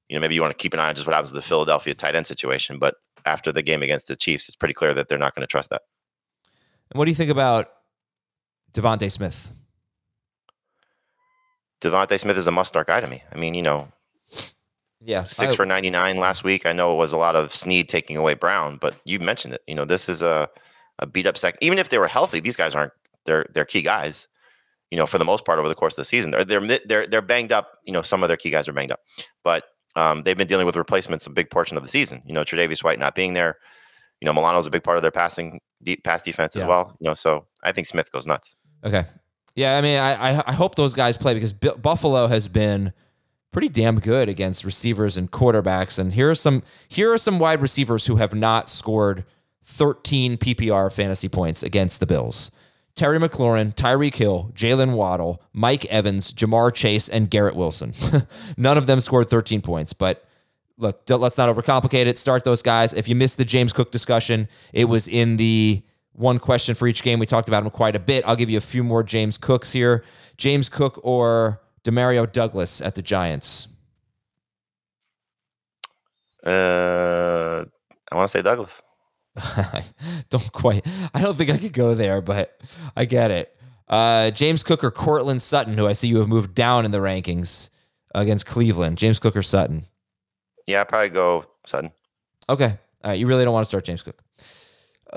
you 0.08 0.16
know 0.16 0.20
maybe 0.22 0.34
you 0.34 0.40
want 0.40 0.56
to 0.56 0.62
keep 0.62 0.72
an 0.72 0.80
eye 0.80 0.88
on 0.88 0.94
just 0.94 1.06
what 1.06 1.14
happens 1.14 1.30
to 1.32 1.36
the 1.36 1.42
Philadelphia 1.42 1.92
tight 1.92 2.16
end 2.16 2.26
situation, 2.26 2.78
but 2.78 2.94
after 3.26 3.52
the 3.52 3.62
game 3.62 3.82
against 3.82 4.08
the 4.08 4.16
Chiefs, 4.16 4.48
it's 4.48 4.56
pretty 4.56 4.72
clear 4.72 4.94
that 4.94 5.10
they're 5.10 5.18
not 5.18 5.34
going 5.34 5.46
to 5.46 5.50
trust 5.50 5.68
that. 5.68 5.82
And 6.91 6.99
what 6.99 7.05
do 7.05 7.11
you 7.11 7.14
think 7.14 7.30
about 7.30 7.68
DeVonta 8.72 9.11
Smith? 9.11 9.51
DeVonta 11.80 12.18
Smith 12.18 12.36
is 12.36 12.47
a 12.47 12.51
must 12.51 12.68
start 12.68 12.86
guy 12.86 13.01
to 13.01 13.07
me. 13.07 13.22
I 13.32 13.39
mean, 13.39 13.55
you 13.55 13.62
know, 13.62 13.89
yeah, 15.01 15.24
six 15.24 15.53
I, 15.53 15.57
for 15.57 15.66
ninety 15.66 15.91
nine 15.91 16.16
last 16.16 16.43
week. 16.43 16.66
I 16.66 16.72
know 16.72 16.93
it 16.93 16.97
was 16.97 17.12
a 17.12 17.18
lot 17.18 17.36
of 17.36 17.55
Sneed 17.55 17.89
taking 17.89 18.16
away 18.16 18.34
Brown, 18.34 18.78
but 18.78 18.97
you 19.05 19.20
mentioned 19.20 19.55
it. 19.55 19.62
You 19.66 19.74
know, 19.74 19.84
this 19.84 20.09
is 20.09 20.22
a 20.22 20.49
a 20.99 21.07
beat 21.07 21.26
up 21.26 21.36
second. 21.36 21.59
Even 21.62 21.78
if 21.78 21.89
they 21.89 21.99
were 21.99 22.09
healthy, 22.09 22.41
these 22.41 22.57
guys 22.57 22.74
aren't. 22.74 22.93
They're 23.26 23.47
they're 23.55 23.64
key 23.64 23.82
guys. 23.82 24.26
You 24.91 24.97
know, 24.97 25.07
for 25.07 25.18
the 25.18 25.24
most 25.24 25.45
part 25.45 25.59
over 25.59 25.68
the 25.68 25.74
course 25.74 25.93
of 25.93 25.99
the 25.99 26.05
season, 26.05 26.30
they're 26.32 26.45
they're 26.45 26.78
they're 26.86 27.07
they're 27.07 27.22
banged 27.22 27.53
up. 27.53 27.78
You 27.84 27.93
know, 27.93 28.03
some 28.03 28.22
of 28.24 28.28
their 28.28 28.36
key 28.36 28.51
guys 28.51 28.66
are 28.66 28.72
banged 28.72 28.91
up, 28.91 29.01
but 29.45 29.64
um, 29.95 30.22
they've 30.22 30.36
been 30.36 30.49
dealing 30.49 30.66
with 30.66 30.76
replacements 30.76 31.26
a 31.26 31.30
big 31.30 31.51
portion 31.51 31.76
of 31.76 31.82
the 31.82 31.89
season. 31.89 32.22
You 32.26 32.32
know, 32.32 32.43
Tre'Davious 32.43 32.82
White 32.82 32.99
not 32.99 33.14
being 33.14 33.34
there, 33.34 33.59
you 34.20 34.26
know, 34.26 34.32
Milano's 34.32 34.66
a 34.66 34.70
big 34.70 34.82
part 34.82 34.97
of 34.97 35.03
their 35.03 35.11
passing 35.11 35.61
deep 35.82 36.04
pass 36.04 36.22
defense 36.22 36.56
as 36.56 36.66
well. 36.66 36.96
You 37.00 37.08
know, 37.08 37.14
so 37.14 37.46
I 37.62 37.72
think 37.72 37.86
Smith 37.86 38.10
goes 38.12 38.26
nuts. 38.26 38.56
Okay. 38.84 39.04
Yeah, 39.54 39.76
I 39.76 39.80
mean, 39.80 39.98
I 39.98 40.42
I 40.46 40.52
hope 40.52 40.76
those 40.76 40.94
guys 40.94 41.16
play 41.16 41.34
because 41.34 41.52
B- 41.52 41.70
Buffalo 41.80 42.28
has 42.28 42.46
been 42.48 42.92
pretty 43.50 43.68
damn 43.68 43.98
good 43.98 44.28
against 44.28 44.64
receivers 44.64 45.16
and 45.16 45.30
quarterbacks. 45.30 45.98
And 45.98 46.12
here 46.12 46.30
are 46.30 46.34
some 46.34 46.62
here 46.86 47.12
are 47.12 47.18
some 47.18 47.38
wide 47.38 47.60
receivers 47.60 48.06
who 48.06 48.16
have 48.16 48.34
not 48.34 48.68
scored 48.68 49.24
13 49.64 50.38
PPR 50.38 50.92
fantasy 50.92 51.28
points 51.28 51.62
against 51.62 52.00
the 52.00 52.06
Bills. 52.06 52.50
Terry 52.94 53.18
McLaurin, 53.18 53.74
Tyreek 53.74 54.16
Hill, 54.16 54.50
Jaylen 54.54 54.94
Waddle, 54.94 55.40
Mike 55.52 55.84
Evans, 55.86 56.32
Ja'Marr 56.32 56.74
Chase, 56.74 57.08
and 57.08 57.30
Garrett 57.30 57.54
Wilson. 57.54 57.92
None 58.56 58.76
of 58.76 58.86
them 58.86 59.00
scored 59.00 59.30
13 59.30 59.60
points, 59.60 59.92
but 59.92 60.24
look, 60.78 61.02
let's 61.08 61.36
not 61.36 61.54
overcomplicate 61.54 62.06
it. 62.06 62.16
Start 62.16 62.44
those 62.44 62.62
guys. 62.62 62.94
If 62.94 63.08
you 63.08 63.14
missed 63.14 63.36
the 63.36 63.44
James 63.44 63.72
Cook 63.72 63.90
discussion, 63.90 64.48
it 64.72 64.86
was 64.86 65.08
in 65.08 65.36
the 65.36 65.82
one 66.12 66.38
question 66.38 66.74
for 66.74 66.88
each 66.88 67.02
game. 67.02 67.18
We 67.18 67.26
talked 67.26 67.48
about 67.48 67.62
him 67.62 67.70
quite 67.70 67.94
a 67.94 68.00
bit. 68.00 68.24
I'll 68.26 68.36
give 68.36 68.50
you 68.50 68.58
a 68.58 68.62
few 68.62 68.82
more 68.82 69.02
James 69.02 69.36
Cooks 69.38 69.72
here. 69.72 70.04
James 70.36 70.68
Cook 70.68 71.00
or 71.02 71.60
Demario 71.84 72.30
Douglas 72.30 72.80
at 72.80 72.94
the 72.94 73.02
Giants? 73.02 73.68
Uh, 76.44 77.64
I 78.10 78.16
want 78.16 78.28
to 78.30 78.38
say 78.38 78.42
Douglas. 78.42 78.80
don't 80.30 80.52
quite. 80.52 80.86
I 81.14 81.20
don't 81.20 81.36
think 81.36 81.50
I 81.50 81.58
could 81.58 81.72
go 81.72 81.94
there, 81.94 82.20
but 82.20 82.60
I 82.96 83.04
get 83.04 83.30
it. 83.30 83.54
Uh, 83.88 84.30
James 84.30 84.62
Cook 84.62 84.84
or 84.84 84.90
Courtland 84.90 85.40
Sutton, 85.42 85.76
who 85.78 85.86
I 85.86 85.92
see 85.92 86.08
you 86.08 86.18
have 86.18 86.28
moved 86.28 86.54
down 86.54 86.84
in 86.84 86.90
the 86.90 86.98
rankings 86.98 87.70
against 88.14 88.46
Cleveland. 88.46 88.98
James 88.98 89.18
Cook 89.18 89.36
or 89.36 89.42
Sutton? 89.42 89.84
Yeah, 90.68 90.82
I'd 90.82 90.88
probably 90.88 91.08
go 91.08 91.46
Sutton. 91.66 91.90
Okay. 92.48 92.78
All 93.02 93.10
right. 93.10 93.18
You 93.18 93.26
really 93.26 93.42
don't 93.44 93.54
want 93.54 93.64
to 93.64 93.68
start 93.68 93.86
James 93.86 94.02
Cook. 94.02 94.22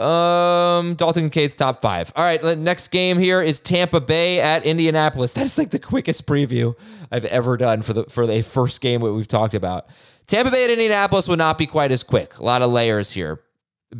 Um, 0.02 0.95
Dalton 0.95 1.24
Kincaid's 1.24 1.56
top 1.56 1.82
five. 1.82 2.14
All 2.16 2.24
right. 2.24 2.41
Next 2.58 2.88
game 2.88 3.20
here 3.20 3.41
is 3.41 3.60
Tampa 3.60 3.99
Bay 3.99 4.39
at 4.39 4.64
Indianapolis. 4.64 5.34
That 5.41 5.45
is 5.45 5.58
like 5.58 5.72
the 5.72 5.80
quickest 5.80 6.26
preview 6.26 6.74
I've 7.12 7.26
ever 7.26 7.58
done 7.58 7.82
for 7.82 7.91
the 7.91 8.06
for 8.06 8.26
the 8.26 8.41
first 8.41 8.80
game 8.80 9.02
that 9.02 9.12
we've 9.12 9.28
talked 9.28 9.54
about. 9.54 9.88
Tampa 10.26 10.52
Bay 10.52 10.64
at 10.64 10.70
Indianapolis 10.70 11.28
would 11.28 11.39
not 11.39 11.58
be 11.58 11.66
quite 11.66 11.91
as 11.91 12.04
quick. 12.04 12.38
A 12.38 12.43
lot 12.43 12.62
of 12.62 12.72
layers 12.72 13.12
here. 13.12 13.41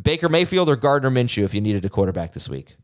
Baker 0.00 0.30
Mayfield 0.30 0.70
or 0.70 0.76
Gardner 0.76 1.10
Minshew 1.10 1.44
if 1.44 1.52
you 1.52 1.60
needed 1.60 1.84
a 1.84 1.90
quarterback 1.90 2.32
this 2.32 2.48
week. 2.48 2.76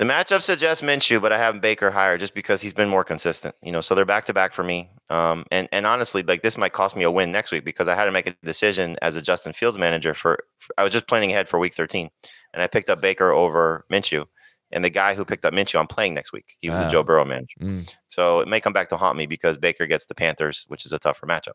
The 0.00 0.06
matchup 0.06 0.40
suggests 0.40 0.82
Minshew, 0.82 1.20
but 1.20 1.30
I 1.30 1.36
have 1.36 1.60
Baker 1.60 1.90
higher 1.90 2.16
just 2.16 2.32
because 2.32 2.62
he's 2.62 2.72
been 2.72 2.88
more 2.88 3.04
consistent. 3.04 3.54
You 3.62 3.70
know, 3.70 3.82
so 3.82 3.94
they're 3.94 4.06
back 4.06 4.24
to 4.24 4.32
back 4.32 4.54
for 4.54 4.64
me. 4.64 4.88
Um, 5.10 5.44
and 5.50 5.68
and 5.72 5.86
honestly, 5.86 6.22
like 6.22 6.40
this 6.40 6.56
might 6.56 6.72
cost 6.72 6.96
me 6.96 7.04
a 7.04 7.10
win 7.10 7.30
next 7.30 7.52
week 7.52 7.66
because 7.66 7.86
I 7.86 7.94
had 7.94 8.06
to 8.06 8.10
make 8.10 8.26
a 8.26 8.34
decision 8.42 8.96
as 9.02 9.16
a 9.16 9.20
Justin 9.20 9.52
Fields 9.52 9.76
manager 9.76 10.14
for. 10.14 10.42
for 10.58 10.74
I 10.78 10.84
was 10.84 10.92
just 10.94 11.06
planning 11.06 11.30
ahead 11.32 11.50
for 11.50 11.58
Week 11.58 11.74
13, 11.74 12.08
and 12.54 12.62
I 12.62 12.66
picked 12.66 12.88
up 12.88 13.02
Baker 13.02 13.30
over 13.30 13.84
Minshew. 13.92 14.24
And 14.72 14.84
the 14.84 14.90
guy 14.90 15.14
who 15.14 15.24
picked 15.24 15.44
up 15.44 15.52
Minshew, 15.52 15.80
I'm 15.80 15.86
playing 15.86 16.14
next 16.14 16.32
week. 16.32 16.56
He 16.60 16.68
was 16.68 16.78
the 16.78 16.88
Joe 16.88 17.02
Burrow 17.02 17.24
manager. 17.24 17.58
Mm. 17.60 17.96
So 18.06 18.40
it 18.40 18.48
may 18.48 18.60
come 18.60 18.72
back 18.72 18.88
to 18.90 18.96
haunt 18.96 19.16
me 19.16 19.26
because 19.26 19.58
Baker 19.58 19.86
gets 19.86 20.06
the 20.06 20.14
Panthers, 20.14 20.64
which 20.68 20.86
is 20.86 20.92
a 20.92 20.98
tougher 20.98 21.26
matchup. 21.26 21.54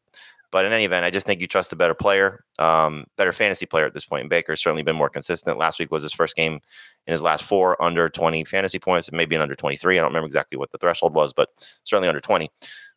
But 0.52 0.66
in 0.66 0.74
any 0.74 0.86
event, 0.86 1.06
I 1.06 1.10
just 1.10 1.26
think 1.26 1.42
you 1.42 1.48
trust 1.48 1.74
a 1.74 1.76
better 1.76 1.94
player, 1.94 2.44
um, 2.60 3.06
better 3.18 3.32
fantasy 3.32 3.66
player 3.66 3.86
at 3.86 3.94
this 3.94 4.06
point. 4.06 4.22
And 4.22 4.30
Baker's 4.30 4.62
certainly 4.62 4.84
been 4.84 4.96
more 4.96 5.10
consistent. 5.10 5.58
Last 5.58 5.80
week 5.80 5.92
was 5.92 6.04
his 6.04 6.14
first 6.14 6.36
game 6.36 6.60
in 7.08 7.12
his 7.12 7.22
last 7.22 7.44
four 7.44 7.82
under 7.82 8.10
20 8.10 8.44
fantasy 8.46 8.80
points, 8.80 9.12
maybe 9.12 9.36
an 9.36 9.42
under 9.42 9.56
23. 9.56 9.98
I 9.98 10.02
don't 10.02 10.10
remember 10.10 10.28
exactly 10.28 10.58
what 10.58 10.72
the 10.72 10.78
threshold 10.78 11.14
was, 11.14 11.34
but 11.34 11.50
certainly 11.84 12.08
under 12.08 12.22
20. 12.22 12.50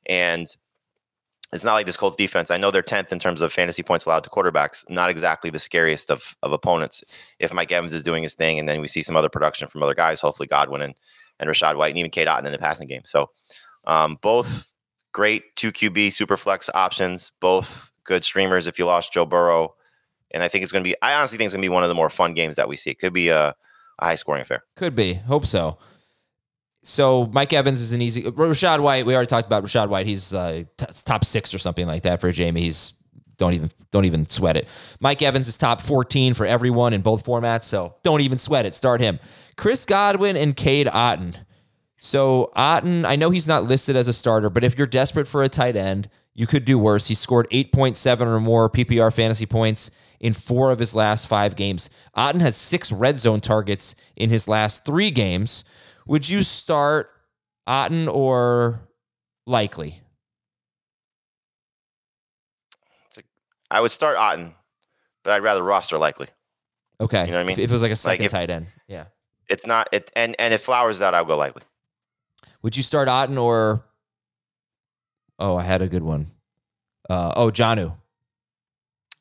And 0.07 0.47
it's 1.53 1.65
not 1.65 1.75
like 1.75 1.87
this 1.87 1.97
Colts 1.97 2.17
defense. 2.17 2.51
I 2.51 2.59
know 2.59 2.71
they're 2.71 2.83
10th 2.83 3.11
in 3.11 3.19
terms 3.19 3.41
of 3.41 3.53
fantasy 3.53 3.83
points 3.83 4.05
allowed 4.05 4.25
to 4.25 4.31
quarterbacks. 4.31 4.89
Not 4.91 5.09
exactly 5.09 5.51
the 5.51 5.59
scariest 5.59 6.11
of, 6.11 6.37
of 6.43 6.53
opponents. 6.53 7.03
If 7.39 7.55
Mike 7.55 7.73
Evans 7.73 7.95
is 7.95 8.03
doing 8.03 8.23
his 8.23 8.35
thing, 8.35 8.59
and 8.59 8.69
then 8.69 8.81
we 8.81 8.89
see 8.89 9.03
some 9.03 9.17
other 9.17 9.31
production 9.31 9.67
from 9.67 9.83
other 9.83 9.95
guys, 9.95 10.21
hopefully 10.21 10.47
Godwin 10.47 10.83
and, 10.83 10.95
and 11.41 11.49
Rashad 11.49 11.77
White, 11.77 11.91
and 11.91 11.99
even 11.99 12.11
Cade 12.11 12.29
Otton 12.29 12.45
in 12.45 12.53
the 12.53 12.59
passing 12.59 12.87
game. 12.87 13.03
So 13.05 13.31
um, 13.87 14.19
both 14.21 14.71
great 15.13 15.57
two 15.57 15.73
QB 15.73 16.13
super 16.13 16.37
flex 16.37 16.69
options, 16.75 17.33
both 17.41 17.93
good 18.05 18.25
streamers 18.25 18.67
if 18.67 18.79
you 18.79 18.85
lost 18.85 19.13
Joe 19.13 19.25
Burrow. 19.25 19.75
And 20.33 20.43
I 20.43 20.49
think 20.49 20.63
it's 20.63 20.73
going 20.73 20.85
to 20.85 20.89
be, 20.89 20.97
I 21.01 21.15
honestly 21.15 21.39
think 21.39 21.47
it's 21.47 21.55
going 21.55 21.63
to 21.63 21.69
be 21.69 21.73
one 21.73 21.83
of 21.83 21.89
the 21.89 21.95
more 21.95 22.11
fun 22.11 22.35
games 22.35 22.57
that 22.57 22.69
we 22.69 22.77
see. 22.77 22.91
It 22.91 22.99
could 22.99 23.15
be 23.15 23.29
a, 23.29 23.55
a 23.99 24.05
high 24.05 24.17
scoring 24.17 24.43
affair. 24.43 24.65
Could 24.77 24.95
be. 24.95 25.15
Hope 25.15 25.47
so. 25.47 25.79
So 26.83 27.27
Mike 27.33 27.53
Evans 27.53 27.81
is 27.81 27.93
an 27.93 28.01
easy. 28.01 28.23
Rachaad 28.23 28.81
White. 28.81 29.05
We 29.05 29.15
already 29.15 29.27
talked 29.27 29.47
about 29.47 29.65
Rachaad 29.65 29.89
White. 29.89 30.07
He's 30.07 30.33
uh, 30.33 30.65
t- 30.77 30.87
top 31.05 31.25
six 31.25 31.53
or 31.53 31.59
something 31.59 31.87
like 31.87 32.03
that 32.03 32.21
for 32.21 32.31
Jamie. 32.33 32.63
He's 32.63 32.95
don't 33.37 33.55
even 33.55 33.71
don't 33.91 34.05
even 34.05 34.27
sweat 34.27 34.57
it. 34.57 34.69
Mike 35.01 35.23
Evans 35.23 35.49
is 35.49 35.57
top 35.57 35.81
14 35.81 36.35
for 36.35 36.45
everyone 36.45 36.93
in 36.93 37.01
both 37.01 37.25
formats, 37.25 37.65
so 37.65 37.95
don't 38.03 38.21
even 38.21 38.37
sweat 38.37 38.67
it. 38.67 38.75
Start 38.75 39.01
him. 39.01 39.19
Chris 39.57 39.87
Godwin 39.87 40.37
and 40.37 40.57
Cade 40.57 40.89
Otton. 40.89 41.37
So 41.97 42.53
Otton, 42.57 43.05
I 43.05 43.17
know 43.17 43.31
he's 43.31 43.49
not 43.49 43.65
listed 43.65 43.97
as 43.97 44.09
a 44.09 44.13
starter, 44.13 44.51
but 44.51 44.65
if 44.65 44.77
you're 44.79 44.87
desperate 44.87 45.27
for 45.27 45.43
a 45.43 45.49
tight 45.49 45.77
end, 45.77 46.09
you 46.35 46.47
could 46.47 46.65
do 46.65 46.79
worse. 46.79 47.09
He 47.09 47.15
scored 47.15 47.49
8.7 47.51 48.21
or 48.21 48.39
more 48.39 48.71
PPR 48.71 49.13
fantasy 49.13 49.47
points 49.47 49.91
in 50.21 50.33
four 50.33 50.71
of 50.71 50.79
his 50.79 50.95
last 50.95 51.27
five 51.27 51.57
games. 51.57 51.91
Otton 52.17 52.41
has 52.41 52.57
six 52.57 52.93
red 52.93 53.19
zone 53.19 53.41
targets 53.41 53.95
in 54.17 54.31
his 54.31 54.47
last 54.47 54.85
three 54.85 55.11
games. 55.11 55.65
Would 56.09 56.29
you 56.29 56.43
start 56.43 57.11
Otton 57.69 58.13
or 58.13 58.81
Likely? 59.47 60.03
I 63.71 63.81
would 63.83 63.91
start 63.91 64.17
Otton, 64.17 64.55
but 65.23 65.35
I'd 65.35 65.43
rather 65.43 65.63
roster 65.63 65.99
Likely. 65.99 66.29
Okay. 67.01 67.27
You 67.27 67.31
know 67.31 67.37
what 67.37 67.43
I 67.43 67.45
mean? 67.45 67.61
If 67.61 67.71
it 67.71 67.71
was 67.71 67.83
like 67.83 67.93
a 67.93 67.97
second 67.97 68.25
like 68.25 68.27
if, 68.27 68.33
tight 68.33 68.51
end. 68.51 68.67
Yeah. 68.89 69.05
It's 69.49 69.67
not 69.67 69.89
it 69.93 70.11
and 70.17 70.35
and 70.39 70.53
if 70.53 70.63
Flowers 70.63 71.01
out, 71.03 71.15
I'll 71.15 71.25
go 71.25 71.37
Likely. 71.37 71.63
Would 72.63 72.77
you 72.77 72.83
start 72.83 73.09
Otton 73.09 73.41
or 73.41 73.85
Oh, 75.39 75.57
I 75.57 75.63
had 75.63 75.83
a 75.83 75.89
good 75.89 76.03
one. 76.03 76.27
Uh, 77.09 77.33
oh, 77.37 77.51
Jonnu. 77.51 77.95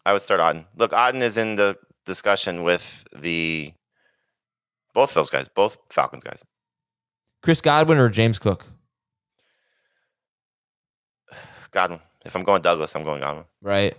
I 0.06 0.14
would 0.14 0.22
start 0.22 0.40
Otton. 0.40 0.66
Look, 0.76 0.92
Otton 0.92 1.22
is 1.22 1.38
in 1.38 1.56
the 1.56 1.78
discussion 2.06 2.64
with 2.64 3.06
the 3.16 3.74
both 4.94 5.14
those 5.14 5.30
guys, 5.30 5.48
both 5.54 5.78
Falcons 5.92 6.24
guys. 6.24 6.44
Chris 7.42 7.62
Godwin 7.62 7.98
or 7.98 8.10
James 8.10 8.40
Cook? 8.40 8.66
Godwin. 11.72 12.00
If 12.26 12.36
I'm 12.36 12.44
going 12.44 12.62
Douglas, 12.62 12.96
I'm 12.96 13.04
going 13.04 13.22
Godwin. 13.22 13.46
Right. 13.62 13.96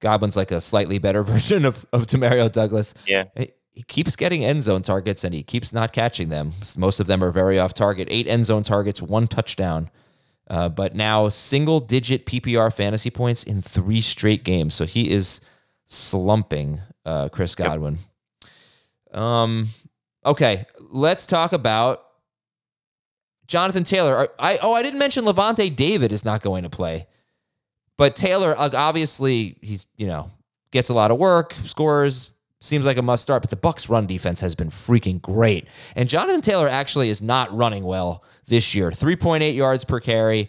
Godwin's 0.00 0.36
like 0.36 0.50
a 0.50 0.60
slightly 0.60 0.98
better 0.98 1.22
version 1.24 1.64
of, 1.64 1.84
of 1.92 2.06
Demario 2.06 2.50
Douglas. 2.50 2.94
Yeah. 3.06 3.24
He, 3.36 3.50
he 3.72 3.82
keeps 3.84 4.16
getting 4.16 4.44
end 4.44 4.62
zone 4.62 4.82
targets 4.82 5.24
and 5.24 5.34
he 5.34 5.42
keeps 5.42 5.72
not 5.72 5.92
catching 5.92 6.28
them. 6.28 6.52
Most 6.76 7.00
of 7.00 7.06
them 7.06 7.22
are 7.22 7.30
very 7.30 7.58
off 7.58 7.74
target. 7.74 8.08
Eight 8.10 8.26
end 8.26 8.44
zone 8.44 8.62
targets, 8.62 9.00
one 9.00 9.28
touchdown. 9.28 9.90
Uh, 10.48 10.68
but 10.68 10.96
now 10.96 11.28
single 11.28 11.78
digit 11.78 12.26
PPR 12.26 12.74
fantasy 12.74 13.10
points 13.10 13.44
in 13.44 13.62
three 13.62 14.00
straight 14.00 14.42
games. 14.42 14.74
So 14.74 14.84
he 14.84 15.10
is 15.10 15.40
slumping, 15.86 16.80
uh, 17.04 17.28
Chris 17.28 17.54
Godwin. 17.54 17.98
Um, 19.12 19.68
okay, 20.26 20.66
let's 20.80 21.26
talk 21.26 21.52
about 21.52 22.04
Jonathan 23.50 23.82
Taylor. 23.82 24.28
I 24.38 24.60
oh, 24.62 24.74
I 24.74 24.82
didn't 24.82 25.00
mention 25.00 25.24
Lavonte 25.24 25.74
David 25.74 26.12
is 26.12 26.24
not 26.24 26.40
going 26.40 26.62
to 26.62 26.70
play, 26.70 27.08
but 27.98 28.14
Taylor 28.14 28.54
obviously 28.56 29.58
he's 29.60 29.86
you 29.96 30.06
know 30.06 30.30
gets 30.70 30.88
a 30.88 30.94
lot 30.94 31.10
of 31.10 31.18
work, 31.18 31.56
scores, 31.64 32.30
seems 32.60 32.86
like 32.86 32.96
a 32.96 33.02
must 33.02 33.24
start. 33.24 33.42
But 33.42 33.50
the 33.50 33.56
Bucs' 33.56 33.90
run 33.90 34.06
defense 34.06 34.40
has 34.40 34.54
been 34.54 34.68
freaking 34.68 35.20
great, 35.20 35.66
and 35.96 36.08
Jonathan 36.08 36.40
Taylor 36.42 36.68
actually 36.68 37.08
is 37.08 37.20
not 37.20 37.52
running 37.54 37.82
well 37.82 38.22
this 38.46 38.72
year. 38.76 38.92
Three 38.92 39.16
point 39.16 39.42
eight 39.42 39.56
yards 39.56 39.84
per 39.84 39.98
carry. 39.98 40.48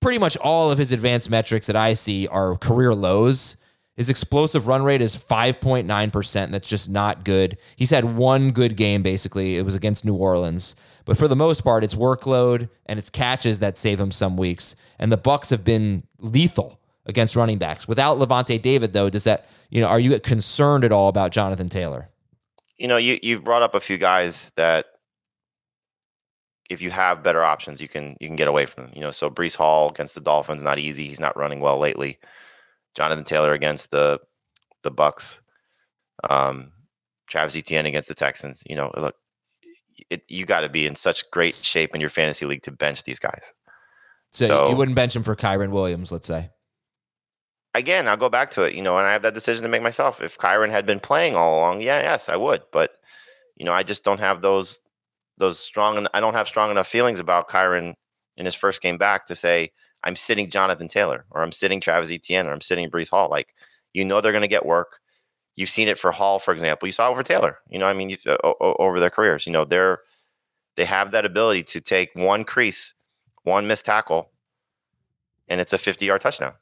Pretty 0.00 0.18
much 0.18 0.36
all 0.38 0.72
of 0.72 0.78
his 0.78 0.90
advanced 0.90 1.30
metrics 1.30 1.68
that 1.68 1.76
I 1.76 1.94
see 1.94 2.26
are 2.26 2.56
career 2.56 2.92
lows. 2.92 3.56
His 3.96 4.10
explosive 4.10 4.66
run 4.66 4.82
rate 4.82 5.00
is 5.00 5.16
5.9%. 5.16 6.50
That's 6.50 6.68
just 6.68 6.90
not 6.90 7.24
good. 7.24 7.56
He's 7.76 7.90
had 7.90 8.16
one 8.16 8.50
good 8.50 8.76
game, 8.76 9.02
basically. 9.02 9.56
It 9.56 9.64
was 9.64 9.76
against 9.76 10.04
New 10.04 10.16
Orleans. 10.16 10.74
But 11.04 11.18
for 11.18 11.28
the 11.28 11.36
most 11.36 11.62
part, 11.62 11.84
it's 11.84 11.94
workload 11.94 12.68
and 12.86 12.98
it's 12.98 13.10
catches 13.10 13.58
that 13.60 13.76
save 13.76 14.00
him 14.00 14.10
some 14.10 14.36
weeks. 14.36 14.74
And 14.98 15.12
the 15.12 15.18
Bucs 15.18 15.50
have 15.50 15.64
been 15.64 16.02
lethal 16.18 16.80
against 17.06 17.36
running 17.36 17.58
backs. 17.58 17.86
Without 17.86 18.18
Lavonte 18.18 18.60
David, 18.60 18.92
though, 18.92 19.10
does 19.10 19.24
that, 19.24 19.46
you 19.70 19.80
know, 19.80 19.88
are 19.88 20.00
you 20.00 20.18
concerned 20.20 20.84
at 20.84 20.92
all 20.92 21.08
about 21.08 21.32
Jonathan 21.32 21.68
Taylor? 21.68 22.08
You 22.78 22.88
know, 22.88 22.96
you 22.96 23.18
you've 23.22 23.44
brought 23.44 23.62
up 23.62 23.74
a 23.74 23.80
few 23.80 23.98
guys 23.98 24.50
that 24.56 24.86
if 26.70 26.80
you 26.80 26.90
have 26.90 27.22
better 27.22 27.44
options, 27.44 27.80
you 27.80 27.88
can 27.88 28.16
you 28.20 28.26
can 28.26 28.36
get 28.36 28.48
away 28.48 28.66
from 28.66 28.84
them. 28.84 28.92
You 28.94 29.00
know, 29.02 29.10
so 29.10 29.30
Breece 29.30 29.56
Hall 29.56 29.90
against 29.90 30.14
the 30.14 30.20
Dolphins, 30.20 30.62
not 30.62 30.78
easy. 30.78 31.06
He's 31.06 31.20
not 31.20 31.36
running 31.36 31.60
well 31.60 31.78
lately. 31.78 32.18
Jonathan 32.94 33.24
Taylor 33.24 33.52
against 33.52 33.90
the 33.90 34.18
the 34.82 34.90
Bucs. 34.90 35.40
Um, 36.28 36.72
Travis 37.28 37.56
Etienne 37.56 37.86
against 37.86 38.08
the 38.08 38.14
Texans. 38.14 38.62
You 38.66 38.76
know, 38.76 38.90
look, 38.96 39.16
it, 40.10 40.24
you 40.28 40.46
got 40.46 40.60
to 40.60 40.68
be 40.68 40.86
in 40.86 40.94
such 40.94 41.30
great 41.30 41.54
shape 41.54 41.94
in 41.94 42.00
your 42.00 42.10
fantasy 42.10 42.46
league 42.46 42.62
to 42.62 42.70
bench 42.70 43.04
these 43.04 43.18
guys. 43.18 43.52
So, 44.32 44.46
so, 44.46 44.68
you 44.70 44.76
wouldn't 44.76 44.96
bench 44.96 45.14
him 45.14 45.22
for 45.22 45.36
Kyren 45.36 45.70
Williams, 45.70 46.10
let's 46.10 46.26
say. 46.26 46.50
Again, 47.74 48.08
I'll 48.08 48.16
go 48.16 48.28
back 48.28 48.50
to 48.52 48.62
it. 48.62 48.74
You 48.74 48.82
know, 48.82 48.98
and 48.98 49.06
I 49.06 49.12
have 49.12 49.22
that 49.22 49.34
decision 49.34 49.62
to 49.62 49.68
make 49.68 49.82
myself. 49.82 50.20
If 50.20 50.38
Kyren 50.38 50.70
had 50.70 50.86
been 50.86 51.00
playing 51.00 51.36
all 51.36 51.58
along, 51.58 51.82
yeah, 51.82 52.00
yes, 52.02 52.28
I 52.28 52.36
would. 52.36 52.62
But 52.72 52.92
you 53.56 53.64
know, 53.64 53.72
I 53.72 53.82
just 53.82 54.04
don't 54.04 54.20
have 54.20 54.42
those 54.42 54.80
those 55.38 55.58
strong. 55.58 56.06
I 56.14 56.20
don't 56.20 56.34
have 56.34 56.48
strong 56.48 56.70
enough 56.70 56.88
feelings 56.88 57.20
about 57.20 57.48
Kyren 57.48 57.94
in 58.36 58.44
his 58.44 58.54
first 58.54 58.82
game 58.82 58.98
back 58.98 59.26
to 59.26 59.36
say 59.36 59.70
I'm 60.04 60.16
sitting 60.16 60.50
Jonathan 60.50 60.88
Taylor 60.88 61.24
or 61.30 61.42
I'm 61.42 61.52
sitting 61.52 61.80
Travis 61.80 62.10
Etienne 62.10 62.46
or 62.46 62.52
I'm 62.52 62.60
sitting 62.60 62.90
Breece 62.90 63.10
Hall. 63.10 63.28
Like, 63.30 63.54
you 63.92 64.04
know, 64.04 64.20
they're 64.20 64.32
going 64.32 64.42
to 64.42 64.48
get 64.48 64.66
work. 64.66 65.00
You've 65.56 65.68
seen 65.68 65.88
it 65.88 65.98
for 65.98 66.10
Hall, 66.10 66.38
for 66.38 66.52
example. 66.52 66.88
You 66.88 66.92
saw 66.92 67.08
over 67.10 67.22
Taylor. 67.22 67.58
You 67.68 67.78
know, 67.78 67.86
I 67.86 67.92
mean, 67.92 68.10
you, 68.10 68.16
uh, 68.26 68.36
over 68.60 68.98
their 68.98 69.10
careers. 69.10 69.46
You 69.46 69.52
know, 69.52 69.64
they're 69.64 70.00
they 70.76 70.84
have 70.84 71.12
that 71.12 71.24
ability 71.24 71.62
to 71.64 71.80
take 71.80 72.10
one 72.14 72.44
crease, 72.44 72.94
one 73.44 73.66
missed 73.66 73.84
tackle, 73.84 74.30
and 75.48 75.60
it's 75.60 75.72
a 75.72 75.78
50 75.78 76.04
yard 76.04 76.20
touchdown. 76.20 76.54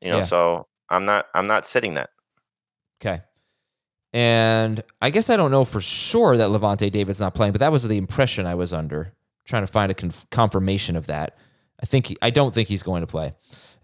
You 0.00 0.10
know, 0.10 0.16
yeah. 0.18 0.22
so 0.22 0.66
I'm 0.88 1.04
not 1.04 1.26
I'm 1.34 1.46
not 1.46 1.66
sitting 1.66 1.94
that. 1.94 2.10
Okay. 3.00 3.22
And 4.12 4.82
I 5.00 5.10
guess 5.10 5.30
I 5.30 5.36
don't 5.36 5.50
know 5.50 5.64
for 5.64 5.80
sure 5.80 6.36
that 6.36 6.48
Lavonte 6.48 6.90
David's 6.90 7.20
not 7.20 7.34
playing, 7.34 7.52
but 7.52 7.60
that 7.60 7.70
was 7.70 7.86
the 7.86 7.96
impression 7.96 8.46
I 8.46 8.54
was 8.54 8.72
under. 8.72 9.02
I'm 9.02 9.46
trying 9.46 9.62
to 9.62 9.72
find 9.72 9.92
a 9.92 9.94
conf- 9.94 10.26
confirmation 10.30 10.96
of 10.96 11.06
that. 11.06 11.36
I 11.80 11.86
think 11.86 12.06
he, 12.06 12.16
I 12.20 12.30
don't 12.30 12.52
think 12.52 12.68
he's 12.68 12.82
going 12.82 13.02
to 13.02 13.06
play. 13.06 13.34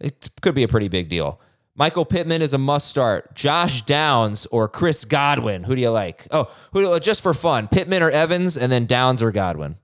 It 0.01 0.29
could 0.43 0.55
be 0.55 0.65
a 0.65 0.69
pretty 0.69 0.89
big 0.89 1.09
deal. 1.09 1.41
Michael 1.79 2.07
Pittman 2.07 2.41
is 2.41 2.55
a 2.55 2.59
must 2.59 2.89
start. 2.89 3.35
Josh 3.35 3.83
Downs 3.83 4.47
or 4.47 4.67
Chris 4.67 5.05
Godwin. 5.05 5.65
Who 5.65 5.75
do 5.75 5.83
you 5.83 5.91
like? 5.91 6.27
Oh, 6.31 6.51
who 6.73 6.91
uh, 6.91 6.99
just 6.99 7.21
for 7.21 7.35
fun, 7.35 7.69
Pittman 7.69 8.03
or 8.03 8.11
Evans, 8.11 8.57
and 8.57 8.73
then 8.73 8.87
Downs 8.87 9.23
or 9.23 9.31
Godwin. 9.31 9.77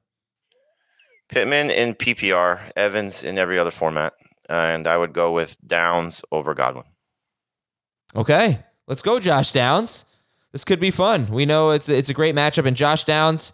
Pittman 1.29 1.71
in 1.71 1.95
PPR, 1.95 2.61
Evans 2.77 3.23
in 3.23 3.37
every 3.37 3.59
other 3.59 3.71
format, 3.71 4.15
and 4.49 4.87
I 4.87 4.97
would 4.97 5.13
go 5.13 5.33
with 5.33 5.57
Downs 5.67 6.23
over 6.33 6.55
Godwin. 6.55 6.85
Okay, 8.17 8.65
let's 8.87 9.03
go, 9.03 9.21
Josh 9.21 9.53
Downs. 9.53 10.07
This 10.53 10.65
could 10.65 10.81
be 10.81 10.91
fun. 10.91 11.29
We 11.29 11.45
know 11.45 11.71
it's 11.71 11.91
it's 11.91 12.09
a 12.09 12.15
great 12.15 12.35
matchup, 12.35 12.67
and 12.67 12.77
Josh 12.77 13.05
Downs 13.05 13.53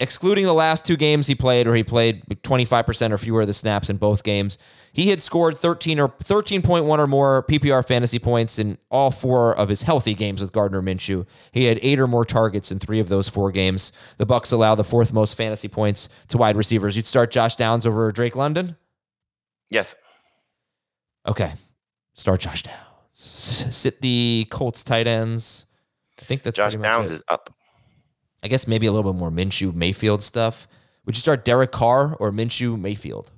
excluding 0.00 0.46
the 0.46 0.54
last 0.54 0.86
two 0.86 0.96
games 0.96 1.26
he 1.26 1.34
played, 1.34 1.66
where 1.66 1.76
he 1.76 1.84
played 1.84 2.24
25% 2.26 3.12
or 3.12 3.18
fewer 3.18 3.42
of 3.42 3.46
the 3.46 3.54
snaps 3.54 3.90
in 3.90 3.98
both 3.98 4.24
games, 4.24 4.58
he 4.92 5.10
had 5.10 5.20
scored 5.20 5.56
13 5.56 6.00
or 6.00 6.08
13.1 6.08 6.98
or 6.98 7.06
more 7.06 7.44
PPR 7.44 7.86
fantasy 7.86 8.18
points 8.18 8.58
in 8.58 8.78
all 8.90 9.10
four 9.10 9.56
of 9.56 9.68
his 9.68 9.82
healthy 9.82 10.14
games 10.14 10.40
with 10.40 10.52
Gardner 10.52 10.82
Minshew. 10.82 11.26
He 11.52 11.64
had 11.64 11.78
eight 11.82 12.00
or 12.00 12.08
more 12.08 12.24
targets 12.24 12.72
in 12.72 12.78
three 12.78 12.98
of 12.98 13.08
those 13.08 13.28
four 13.28 13.52
games. 13.52 13.92
The 14.16 14.26
Bucs 14.26 14.52
allow 14.52 14.74
the 14.74 14.82
fourth 14.82 15.12
most 15.12 15.36
fantasy 15.36 15.68
points 15.68 16.08
to 16.28 16.38
wide 16.38 16.56
receivers. 16.56 16.96
You'd 16.96 17.06
start 17.06 17.30
Josh 17.30 17.54
Downs 17.54 17.86
over 17.86 18.10
Drake 18.10 18.34
London? 18.34 18.76
Yes. 19.68 19.94
Okay. 21.26 21.52
Start 22.14 22.40
Josh 22.40 22.64
Downs. 22.64 22.76
Sit 23.12 24.00
the 24.00 24.46
Colts 24.50 24.82
tight 24.82 25.06
ends. 25.06 25.66
I 26.20 26.24
think 26.24 26.42
that's 26.42 26.56
Josh 26.56 26.74
Downs 26.76 27.10
is 27.10 27.22
up. 27.28 27.50
I 28.42 28.48
guess 28.48 28.66
maybe 28.66 28.86
a 28.86 28.92
little 28.92 29.12
bit 29.12 29.18
more 29.18 29.30
Minshew 29.30 29.74
Mayfield 29.74 30.22
stuff. 30.22 30.66
Would 31.04 31.16
you 31.16 31.20
start 31.20 31.44
Derek 31.44 31.72
Carr 31.72 32.14
or 32.16 32.30
Minshew 32.30 32.78
Mayfield? 32.78 33.30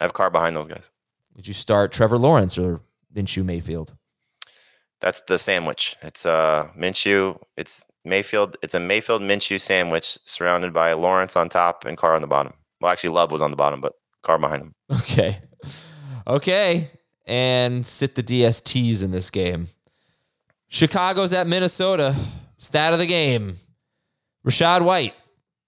I 0.00 0.04
have 0.04 0.12
Carr 0.14 0.30
behind 0.30 0.56
those 0.56 0.68
guys. 0.68 0.90
Would 1.34 1.46
you 1.46 1.54
start 1.54 1.92
Trevor 1.92 2.18
Lawrence 2.18 2.58
or 2.58 2.80
Minshew 3.14 3.44
Mayfield? 3.44 3.94
That's 5.00 5.20
the 5.28 5.38
sandwich. 5.38 5.96
It's 6.02 6.24
uh 6.24 6.68
Minshew. 6.78 7.40
It's 7.56 7.86
Mayfield. 8.04 8.56
It's 8.62 8.74
a 8.74 8.80
Mayfield 8.80 9.20
Minshew 9.22 9.60
sandwich 9.60 10.18
surrounded 10.24 10.72
by 10.72 10.92
Lawrence 10.94 11.36
on 11.36 11.48
top 11.48 11.84
and 11.84 11.98
Carr 11.98 12.14
on 12.14 12.22
the 12.22 12.28
bottom. 12.28 12.54
Well, 12.80 12.90
actually, 12.92 13.10
Love 13.10 13.30
was 13.32 13.42
on 13.42 13.50
the 13.50 13.56
bottom, 13.56 13.80
but 13.80 13.94
Carr 14.22 14.38
behind 14.38 14.62
him. 14.62 14.74
Okay, 15.00 15.40
okay, 16.26 16.88
and 17.26 17.84
sit 17.86 18.14
the 18.14 18.22
DSTs 18.22 19.02
in 19.02 19.10
this 19.10 19.30
game. 19.30 19.68
Chicago's 20.68 21.32
at 21.32 21.46
Minnesota. 21.46 22.14
Stat 22.58 22.92
of 22.92 22.98
the 22.98 23.06
game: 23.06 23.56
Rachaad 24.46 24.82
White, 24.82 25.14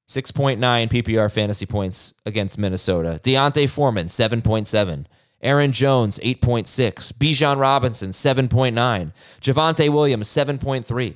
6.9 0.08 0.58
PPR 0.58 1.32
fantasy 1.32 1.66
points 1.66 2.14
against 2.24 2.58
Minnesota. 2.58 3.20
D'Onta 3.22 3.68
Foreman, 3.68 4.06
7.7. 4.06 5.06
Aaron 5.42 5.72
Jones, 5.72 6.18
8.6. 6.20 7.12
Bijan 7.14 7.58
Robinson, 7.58 8.10
7.9. 8.10 9.12
Javonte 9.40 9.92
Williams, 9.92 10.28
7.3. 10.28 11.14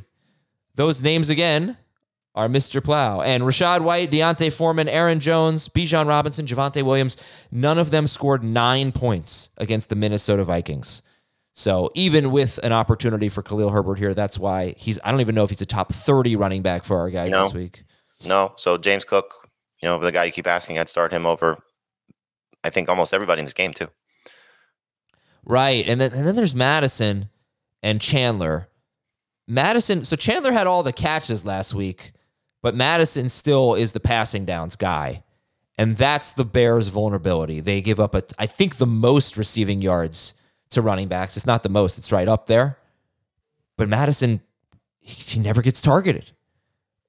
Those 0.75 1.03
names 1.03 1.31
again 1.31 1.77
are 2.35 2.49
Mr. 2.49 2.83
Plow. 2.83 3.21
And 3.21 3.45
Rachaad 3.45 3.83
White, 3.83 4.11
D'Onta 4.11 4.53
Foreman, 4.53 4.89
Aaron 4.89 5.21
Jones, 5.21 5.69
Bijan 5.69 6.09
Robinson, 6.09 6.47
Javonte 6.47 6.83
Williams, 6.83 7.17
none 7.51 7.79
of 7.79 7.91
them 7.91 8.07
scored 8.07 8.43
nine 8.43 8.91
points 8.91 9.51
against 9.57 9.89
the 9.89 9.97
Minnesota 9.97 10.43
Vikings. 10.45 11.03
So 11.55 11.91
even 11.95 12.31
with 12.31 12.59
an 12.63 12.73
opportunity 12.73 13.29
for 13.29 13.43
Khalil 13.43 13.71
Herbert 13.71 13.99
here, 13.99 14.15
that's 14.15 14.39
why 14.39 14.75
he's. 14.79 14.99
I 15.05 15.11
don't 15.11 15.21
even 15.21 15.35
know 15.35 15.45
if 15.45 15.51
he's 15.51 15.61
a 15.61 15.67
top 15.67 15.93
thirty 15.93 16.35
running 16.35 16.63
back 16.63 16.85
for 16.85 16.99
our 16.99 17.11
guys 17.11 17.31
no. 17.31 17.45
this 17.45 17.55
week. 17.55 17.85
No. 18.27 18.55
So 18.57 18.79
James 18.79 19.05
Cook, 19.05 19.35
you 19.83 19.89
know, 19.89 19.99
the 19.99 20.13
guy 20.13 20.25
you 20.25 20.33
keep 20.33 20.47
asking, 20.47 20.79
I'd 20.79 20.89
start 20.89 21.13
him 21.13 21.27
over. 21.27 21.63
I 22.65 22.71
think 22.71 22.89
almost 22.89 23.13
everybody 23.13 23.41
in 23.41 23.45
this 23.45 23.53
game 23.53 23.75
too. 23.75 23.89
Right, 25.45 25.87
and 25.87 26.01
then 26.01 26.13
and 26.13 26.27
then 26.27 26.37
there's 26.37 26.55
Mattison 26.55 27.29
and 27.83 28.01
Chandler. 28.01 28.69
Mattison. 29.47 30.05
So 30.05 30.17
Chandler 30.17 30.53
had 30.53 30.67
all 30.67 30.83
the 30.83 30.93
catches 30.93 31.45
last 31.45 31.75
week, 31.75 32.13
but 32.63 32.75
Mattison 32.75 33.29
still 33.29 33.75
is 33.75 33.93
the 33.93 34.01
passing 34.01 34.45
downs 34.47 34.77
guy. 34.77 35.23
And 35.77 35.97
that's 35.97 36.35
the 36.35 36.45
Bears' 36.45 36.89
vulnerability. 36.89 37.59
They 37.59 37.81
give 37.81 37.99
up 37.99 38.15
a, 38.15 38.23
I 38.39 38.47
think, 38.47 38.77
the 38.77 38.87
most 38.87 39.37
receiving 39.37 39.83
yards 39.83 40.35
to 40.73 40.83
running 40.83 41.09
backs, 41.09 41.37
if 41.37 41.47
not 41.47 41.63
the 41.63 41.69
most. 41.69 41.99
It's 41.99 42.13
right 42.13 42.29
up 42.29 42.47
there. 42.47 42.79
But 43.77 43.89
Mattison, 43.89 44.41
he, 45.01 45.15
he 45.37 45.41
never 45.41 45.63
gets 45.63 45.81
targeted. 45.83 46.33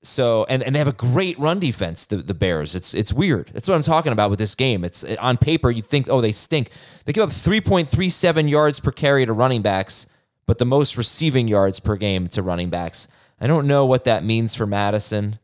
So 0.06 0.46
and, 0.50 0.62
and 0.62 0.76
they 0.76 0.80
have 0.80 0.88
a 0.88 0.92
great 0.94 1.40
run 1.40 1.60
defense, 1.60 2.06
the, 2.06 2.18
the 2.18 2.34
Bears. 2.34 2.76
It's 2.76 2.94
it's 2.94 3.14
weird. 3.14 3.52
That's 3.54 3.68
what 3.70 3.76
I'm 3.76 3.84
talking 3.84 4.12
about 4.12 4.30
with 4.30 4.40
this 4.40 4.54
game. 4.54 4.84
It's 4.84 5.04
on 5.04 5.38
paper 5.38 5.72
you'd 5.72 5.86
think, 5.86 6.10
oh, 6.10 6.20
they 6.20 6.34
stink. 6.34 6.72
They 7.06 7.14
give 7.14 7.24
up 7.24 7.30
3.37 7.30 8.50
yards 8.50 8.82
per 8.82 8.92
carry 8.92 9.26
to 9.26 9.32
running 9.32 9.62
backs, 9.62 10.08
but 10.46 10.58
the 10.58 10.66
most 10.66 10.98
receiving 10.98 11.48
yards 11.48 11.80
per 11.80 11.96
game 11.96 12.28
to 12.30 12.42
running 12.42 12.70
backs. 12.70 13.08
I 13.40 13.48
don't 13.48 13.66
know 13.66 13.86
what 13.86 14.04
that 14.04 14.26
means 14.26 14.56
for 14.56 14.66
Mattison. 14.66 15.40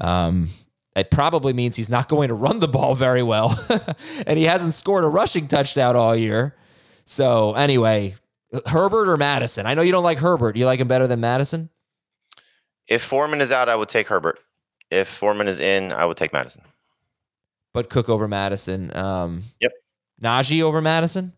Um, 0.00 0.50
It 0.96 1.10
probably 1.10 1.52
means 1.52 1.76
he's 1.76 1.90
not 1.90 2.08
going 2.08 2.28
to 2.28 2.34
run 2.34 2.60
the 2.60 2.68
ball 2.68 2.94
very 2.94 3.22
well. 3.22 3.58
and 4.26 4.38
he 4.38 4.44
hasn't 4.44 4.74
scored 4.74 5.04
a 5.04 5.08
rushing 5.08 5.48
touchdown 5.48 5.96
all 5.96 6.14
year. 6.14 6.54
So, 7.04 7.54
anyway, 7.54 8.14
Herbert 8.66 9.08
or 9.08 9.16
Mattison? 9.16 9.66
I 9.66 9.74
know 9.74 9.82
you 9.82 9.92
don't 9.92 10.04
like 10.04 10.18
Herbert. 10.18 10.56
You 10.56 10.66
like 10.66 10.80
him 10.80 10.88
better 10.88 11.06
than 11.06 11.20
Mattison? 11.20 11.70
If 12.88 13.02
Foreman 13.02 13.40
is 13.40 13.50
out, 13.52 13.68
I 13.68 13.76
would 13.76 13.88
take 13.88 14.08
Herbert. 14.08 14.38
If 14.90 15.08
Foreman 15.08 15.48
is 15.48 15.58
in, 15.60 15.92
I 15.92 16.04
would 16.04 16.16
take 16.16 16.32
Mattison. 16.32 16.62
But 17.72 17.90
Cook 17.90 18.08
over 18.08 18.28
Mattison. 18.28 18.94
Um, 18.96 19.42
Yep. 19.60 19.72
Najee 20.22 20.62
over 20.62 20.80
Mattison? 20.80 21.32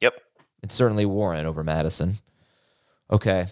Yep. 0.00 0.14
And 0.62 0.72
certainly 0.72 1.04
Warren 1.04 1.44
over 1.46 1.62
Mattison. 1.62 2.18
Okay. 3.10 3.46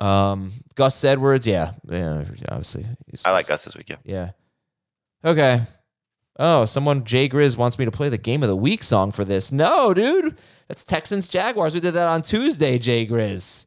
Um, 0.00 0.52
Gus 0.74 1.02
Edwards, 1.04 1.46
yeah. 1.46 1.72
Yeah, 1.88 2.24
obviously. 2.48 2.86
I 3.24 3.30
like 3.32 3.46
Gus 3.46 3.64
this 3.64 3.76
week. 3.76 3.88
Yeah. 3.88 3.96
Yeah. 4.04 4.30
Okay. 5.24 5.62
Oh, 6.38 6.64
someone 6.64 7.04
Jay 7.04 7.28
Grizz 7.28 7.56
wants 7.56 7.78
me 7.78 7.84
to 7.84 7.90
play 7.90 8.08
the 8.08 8.18
game 8.18 8.42
of 8.42 8.48
the 8.48 8.56
week 8.56 8.82
song 8.82 9.12
for 9.12 9.24
this. 9.24 9.52
No, 9.52 9.94
dude. 9.94 10.36
That's 10.68 10.82
Texans 10.82 11.28
Jaguars. 11.28 11.74
We 11.74 11.80
did 11.80 11.92
that 11.92 12.06
on 12.06 12.22
Tuesday, 12.22 12.78
Jay 12.78 13.06
Grizz. 13.06 13.66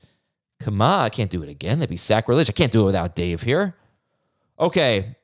Come 0.59 0.81
on, 0.81 1.05
I 1.05 1.09
can't 1.09 1.29
do 1.29 1.43
it 1.43 1.49
again. 1.49 1.79
That'd 1.79 1.89
be 1.89 1.97
sacrilege. 1.97 2.49
I 2.49 2.53
can't 2.53 2.71
do 2.71 2.81
it 2.81 2.85
without 2.85 3.15
Dave 3.15 3.43
here. 3.43 3.75
Okay. 4.59 5.15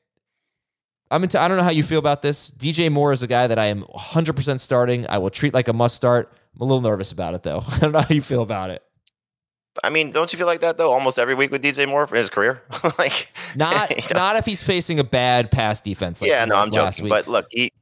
I'm 1.10 1.22
into 1.22 1.38
I 1.38 1.48
don't 1.48 1.58
know 1.58 1.64
how 1.64 1.70
you 1.70 1.82
feel 1.82 1.98
about 1.98 2.22
this. 2.22 2.50
DJ 2.50 2.90
Moore 2.90 3.12
is 3.12 3.22
a 3.22 3.26
guy 3.26 3.46
that 3.46 3.58
I 3.58 3.66
am 3.66 3.82
100% 3.82 4.60
starting. 4.60 5.06
I 5.08 5.18
will 5.18 5.30
treat 5.30 5.52
like 5.52 5.68
a 5.68 5.72
must 5.72 5.96
start. 5.96 6.32
I'm 6.54 6.62
a 6.62 6.64
little 6.64 6.80
nervous 6.80 7.12
about 7.12 7.34
it 7.34 7.42
though. 7.42 7.62
I 7.68 7.78
don't 7.78 7.92
know 7.92 8.00
how 8.00 8.14
you 8.14 8.22
feel 8.22 8.42
about 8.42 8.70
it. 8.70 8.82
I 9.82 9.90
mean, 9.90 10.12
don't 10.12 10.32
you 10.32 10.36
feel 10.36 10.46
like 10.46 10.60
that 10.60 10.76
though? 10.78 10.92
Almost 10.92 11.18
every 11.18 11.34
week 11.34 11.50
with 11.50 11.62
DJ 11.62 11.88
Moore 11.88 12.06
for 12.06 12.16
his 12.16 12.30
career. 12.30 12.62
like 12.98 13.32
Not 13.56 13.90
you 13.90 14.14
know? 14.14 14.20
not 14.20 14.36
if 14.36 14.44
he's 14.44 14.62
facing 14.62 14.98
a 15.00 15.04
bad 15.04 15.50
pass 15.50 15.80
defense 15.80 16.20
like 16.20 16.30
yeah, 16.30 16.44
no, 16.44 16.54
I'm 16.56 16.70
joking. 16.70 17.04
week. 17.04 17.10
But 17.10 17.26
look, 17.28 17.46
he 17.50 17.72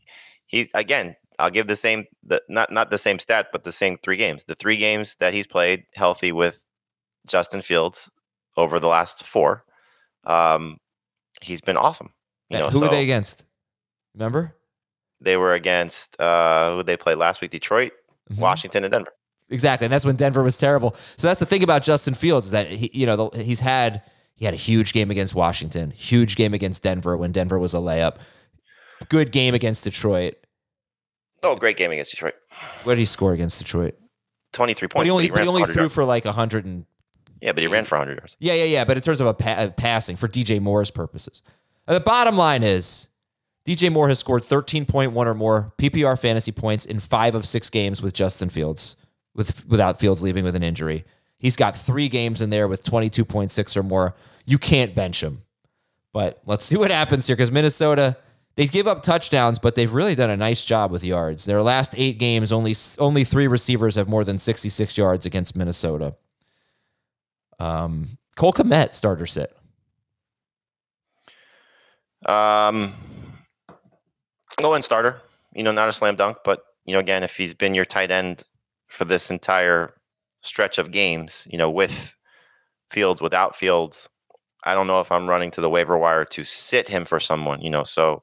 he 0.46 0.70
again. 0.74 1.16
I'll 1.38 1.50
give 1.50 1.66
the 1.66 1.76
same 1.76 2.04
the 2.22 2.40
not 2.48 2.70
not 2.70 2.90
the 2.90 2.98
same 2.98 3.18
stat, 3.18 3.48
but 3.52 3.64
the 3.64 3.72
same 3.72 3.98
three 4.02 4.16
games. 4.16 4.44
The 4.44 4.54
three 4.54 4.76
games 4.76 5.16
that 5.16 5.34
he's 5.34 5.46
played 5.46 5.84
healthy 5.94 6.30
with 6.30 6.62
Justin 7.26 7.62
Fields 7.62 8.10
over 8.56 8.78
the 8.78 8.86
last 8.86 9.24
four, 9.24 9.64
um, 10.24 10.78
he's 11.40 11.60
been 11.60 11.76
awesome. 11.76 12.10
You 12.48 12.58
know, 12.58 12.68
who 12.68 12.78
so 12.78 12.84
were 12.84 12.90
they 12.90 13.02
against? 13.02 13.44
Remember? 14.14 14.54
they 15.20 15.36
were 15.36 15.54
against 15.54 16.20
uh, 16.20 16.74
who 16.76 16.82
they 16.82 16.96
played 16.96 17.16
last 17.16 17.40
week? 17.40 17.50
Detroit, 17.50 17.92
Mhm. 18.32 18.38
Washington, 18.38 18.84
and 18.84 18.92
Denver. 18.92 19.12
Exactly, 19.52 19.84
and 19.84 19.92
that's 19.92 20.04
when 20.04 20.16
Denver 20.16 20.42
was 20.42 20.56
terrible. 20.56 20.96
So 21.16 21.26
that's 21.28 21.38
the 21.40 21.46
thing 21.46 21.62
about 21.62 21.82
Justin 21.82 22.14
Fields 22.14 22.46
is 22.46 22.52
that 22.52 22.68
he, 22.70 22.90
you 22.92 23.06
know, 23.06 23.28
the, 23.30 23.42
he's 23.42 23.60
had 23.60 24.02
he 24.34 24.44
had 24.44 24.54
a 24.54 24.56
huge 24.56 24.92
game 24.92 25.10
against 25.10 25.34
Washington, 25.34 25.90
huge 25.92 26.34
game 26.36 26.54
against 26.54 26.82
Denver 26.82 27.16
when 27.16 27.30
Denver 27.32 27.58
was 27.58 27.74
a 27.74 27.78
layup, 27.78 28.16
good 29.08 29.30
game 29.30 29.54
against 29.54 29.84
Detroit. 29.84 30.34
Oh, 31.42 31.54
great 31.56 31.76
game 31.76 31.90
against 31.90 32.12
Detroit. 32.12 32.34
What 32.84 32.94
did 32.94 33.00
he 33.00 33.04
score 33.04 33.32
against 33.32 33.58
Detroit? 33.58 33.94
Twenty 34.52 34.74
three 34.74 34.86
But 34.86 34.94
points. 34.96 35.06
he 35.06 35.10
only, 35.10 35.28
but 35.28 35.34
but 35.36 35.42
he 35.42 35.48
only 35.48 35.64
threw 35.64 35.82
yards. 35.82 35.94
for 35.94 36.04
like 36.04 36.24
hundred 36.24 36.64
and 36.64 36.86
yeah, 37.40 37.52
but 37.52 37.62
he 37.62 37.66
ran 37.66 37.84
for 37.84 37.96
hundred 37.98 38.18
yards. 38.18 38.36
yeah, 38.38 38.54
yeah, 38.54 38.64
yeah. 38.64 38.84
But 38.84 38.96
in 38.96 39.02
terms 39.02 39.20
of 39.20 39.26
a, 39.26 39.34
pa- 39.34 39.70
passing 39.76 40.16
for 40.16 40.28
DJ 40.28 40.60
Moore's 40.60 40.90
purposes, 40.90 41.42
the 41.86 42.00
bottom 42.00 42.36
line 42.36 42.62
is 42.62 43.08
DJ 43.66 43.90
Moore 43.92 44.08
has 44.08 44.18
scored 44.18 44.42
thirteen 44.44 44.84
point 44.84 45.12
one 45.12 45.26
or 45.26 45.34
more 45.34 45.72
PPR 45.78 46.18
fantasy 46.20 46.52
points 46.52 46.84
in 46.84 47.00
five 47.00 47.34
of 47.34 47.46
six 47.46 47.70
games 47.70 48.00
with 48.02 48.12
Justin 48.14 48.48
Fields, 48.48 48.94
with 49.34 49.66
without 49.66 49.98
Fields 50.00 50.22
leaving 50.22 50.44
with 50.44 50.56
an 50.56 50.62
injury. 50.62 51.04
He's 51.38 51.56
got 51.56 51.76
three 51.76 52.08
games 52.08 52.40
in 52.40 52.50
there 52.50 52.68
with 52.68 52.84
twenty 52.84 53.10
two 53.10 53.24
point 53.24 53.50
six 53.50 53.76
or 53.76 53.82
more. 53.82 54.14
You 54.44 54.58
can't 54.58 54.94
bench 54.94 55.22
him. 55.22 55.42
But 56.12 56.40
let's 56.46 56.64
see 56.64 56.76
what 56.76 56.90
happens 56.90 57.26
here 57.26 57.36
because 57.36 57.50
Minnesota 57.50 58.16
they 58.54 58.66
give 58.66 58.86
up 58.86 59.02
touchdowns, 59.02 59.58
but 59.58 59.74
they've 59.74 59.92
really 59.92 60.14
done 60.14 60.30
a 60.30 60.36
nice 60.36 60.64
job 60.64 60.90
with 60.90 61.02
yards. 61.02 61.46
Their 61.46 61.62
last 61.62 61.94
eight 61.96 62.18
games, 62.18 62.52
only 62.52 62.74
only 62.98 63.24
three 63.24 63.46
receivers 63.46 63.94
have 63.94 64.08
more 64.08 64.24
than 64.24 64.38
sixty 64.38 64.68
six 64.68 64.98
yards 64.98 65.24
against 65.24 65.56
Minnesota. 65.56 66.16
Um, 67.58 68.18
Cole 68.36 68.52
Kmet 68.52 68.92
starter 68.92 69.26
sit. 69.26 69.56
Um, 72.26 72.92
low 74.62 74.74
end 74.74 74.84
starter. 74.84 75.22
You 75.54 75.62
know, 75.62 75.72
not 75.72 75.88
a 75.88 75.92
slam 75.92 76.16
dunk, 76.16 76.38
but 76.44 76.62
you 76.84 76.92
know, 76.92 77.00
again, 77.00 77.22
if 77.22 77.36
he's 77.36 77.54
been 77.54 77.74
your 77.74 77.84
tight 77.84 78.10
end 78.10 78.42
for 78.92 79.04
this 79.04 79.30
entire 79.30 79.94
stretch 80.42 80.78
of 80.78 80.90
games, 80.90 81.46
you 81.50 81.58
know, 81.58 81.70
with 81.70 82.14
Fields, 82.90 83.20
without 83.20 83.56
Fields, 83.56 84.08
I 84.64 84.74
don't 84.74 84.86
know 84.86 85.00
if 85.00 85.10
I'm 85.10 85.28
running 85.28 85.50
to 85.52 85.60
the 85.60 85.70
waiver 85.70 85.96
wire 85.98 86.24
to 86.26 86.44
sit 86.44 86.88
him 86.88 87.04
for 87.04 87.18
someone. 87.18 87.60
You 87.62 87.70
know, 87.70 87.84
so 87.84 88.22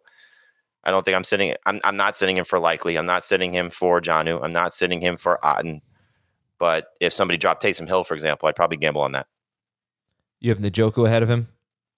I 0.84 0.92
don't 0.92 1.04
think 1.04 1.16
I'm 1.16 1.24
sitting. 1.24 1.56
I'm 1.66 1.82
I'm 1.84 1.98
not 1.98 2.16
sitting 2.16 2.38
him 2.38 2.46
for 2.46 2.60
likely. 2.60 2.98
I'm 2.98 3.06
not 3.06 3.24
sitting 3.24 3.52
him 3.52 3.70
for 3.70 4.00
Jonnu. 4.00 4.40
I'm 4.44 4.54
not 4.54 4.74
sitting 4.74 5.02
him 5.02 5.18
for 5.18 5.44
Otten. 5.46 5.82
But 6.60 6.90
if 7.00 7.14
somebody 7.14 7.38
dropped 7.38 7.64
Taysom 7.64 7.88
Hill, 7.88 8.04
for 8.04 8.14
example, 8.14 8.48
I'd 8.48 8.56
probably 8.56 8.78
gamble 8.78 9.02
on 9.02 9.14
that. 9.14 9.28
You 10.40 10.50
have 10.52 10.60
Njoku 10.60 11.06
ahead 11.06 11.24
of 11.24 11.30
him. 11.30 11.48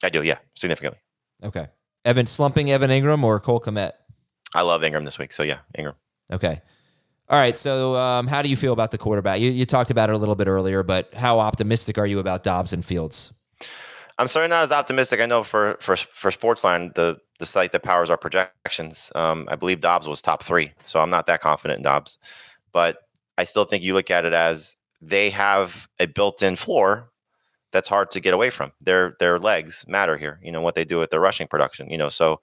I 0.04 0.10
do, 0.10 0.24
yeah, 0.24 0.38
significantly. 0.56 1.00
Okay. 1.44 1.68
Evan 2.06 2.28
slumping 2.28 2.72
Evan 2.72 2.90
Engram 2.90 3.24
or 3.24 3.40
Cole 3.40 3.60
Kmet. 3.60 3.94
I 4.54 4.62
love 4.62 4.82
Engram 4.82 5.06
this 5.06 5.18
week, 5.18 5.34
so 5.34 5.44
yeah, 5.44 5.60
Engram. 5.78 5.96
Okay. 6.32 6.62
All 7.32 7.40
right. 7.40 7.58
So, 7.58 7.96
um, 7.96 8.28
how 8.28 8.42
do 8.42 8.50
you 8.50 8.58
feel 8.58 8.74
about 8.74 8.92
the 8.92 8.98
quarterback? 8.98 9.40
You, 9.40 9.52
you 9.52 9.66
talked 9.66 9.90
about 9.90 10.10
it 10.10 10.16
a 10.16 10.18
little 10.18 10.36
bit 10.36 10.48
earlier, 10.48 10.84
but 10.84 11.14
how 11.14 11.40
optimistic 11.40 11.98
are 11.98 12.06
you 12.06 12.20
about 12.20 12.44
Dobbs 12.44 12.74
and 12.74 12.84
Fields? 12.84 13.32
I'm 14.18 14.28
certainly 14.28 14.50
not 14.50 14.64
as 14.64 14.72
optimistic. 14.74 15.22
I 15.22 15.28
know 15.28 15.42
for 15.42 15.78
for 15.80 15.96
for 15.96 16.30
Sportsline, 16.30 16.94
the 16.94 17.18
the 17.40 17.46
site 17.46 17.72
that 17.72 17.84
powers 17.84 18.10
our 18.10 18.18
projections, 18.18 19.14
um, 19.16 19.48
I 19.50 19.56
believe 19.56 19.80
Dobbs 19.80 20.10
was 20.10 20.22
top 20.22 20.44
three, 20.44 20.74
so 20.84 21.00
I'm 21.00 21.10
not 21.10 21.26
that 21.28 21.40
confident 21.40 21.78
in 21.78 21.84
Dobbs. 21.84 22.20
But 22.74 22.98
I 23.38 23.46
still 23.46 23.64
think 23.64 23.82
you 23.82 23.94
look 23.94 24.12
at 24.12 24.26
it 24.26 24.34
as 24.34 24.76
they 25.02 25.30
have 25.30 25.88
a 26.00 26.08
built-in 26.08 26.58
floor 26.58 27.10
that's 27.72 27.88
hard 27.88 28.12
to 28.12 28.20
get 28.20 28.34
away 28.34 28.50
from. 28.50 28.74
Their 28.82 29.16
their 29.20 29.40
legs 29.40 29.86
matter 29.88 30.18
here. 30.18 30.38
You 30.44 30.52
know 30.52 30.62
what 30.62 30.76
they 30.76 30.84
do 30.84 30.98
with 30.98 31.12
their 31.12 31.22
rushing 31.22 31.48
production. 31.48 31.90
You 31.90 31.98
know, 31.98 32.10
so 32.10 32.42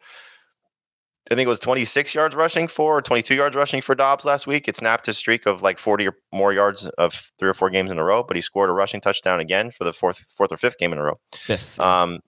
I 1.30 1.34
think 1.34 1.46
it 1.46 1.50
was 1.50 1.58
26 1.58 2.14
yards 2.14 2.34
rushing 2.34 2.68
for, 2.68 2.98
or 2.98 3.02
22 3.02 3.34
yards 3.34 3.54
rushing 3.54 3.82
for 3.82 3.94
Dobbs 3.94 4.24
last 4.24 4.46
week. 4.46 4.66
It 4.66 4.76
snapped 4.76 5.06
his 5.06 5.18
streak 5.18 5.46
of 5.46 5.60
like 5.60 5.78
40 5.78 6.08
or 6.08 6.16
more 6.32 6.52
yards 6.52 6.88
of 6.90 7.30
three 7.38 7.48
or 7.48 7.54
four 7.54 7.68
games 7.68 7.90
in 7.90 7.98
a 7.98 8.04
row, 8.04 8.22
but 8.22 8.36
he 8.36 8.40
scored 8.40 8.70
a 8.70 8.72
rushing 8.72 9.00
touchdown 9.00 9.38
again 9.38 9.70
for 9.70 9.84
the 9.84 9.92
fourth 9.92 10.26
fourth 10.30 10.52
or 10.52 10.56
fifth 10.56 10.78
game 10.78 10.92
in 10.92 10.98
a 10.98 11.02
row. 11.02 11.20
Fifth. 11.34 11.78
Um, 11.78 12.20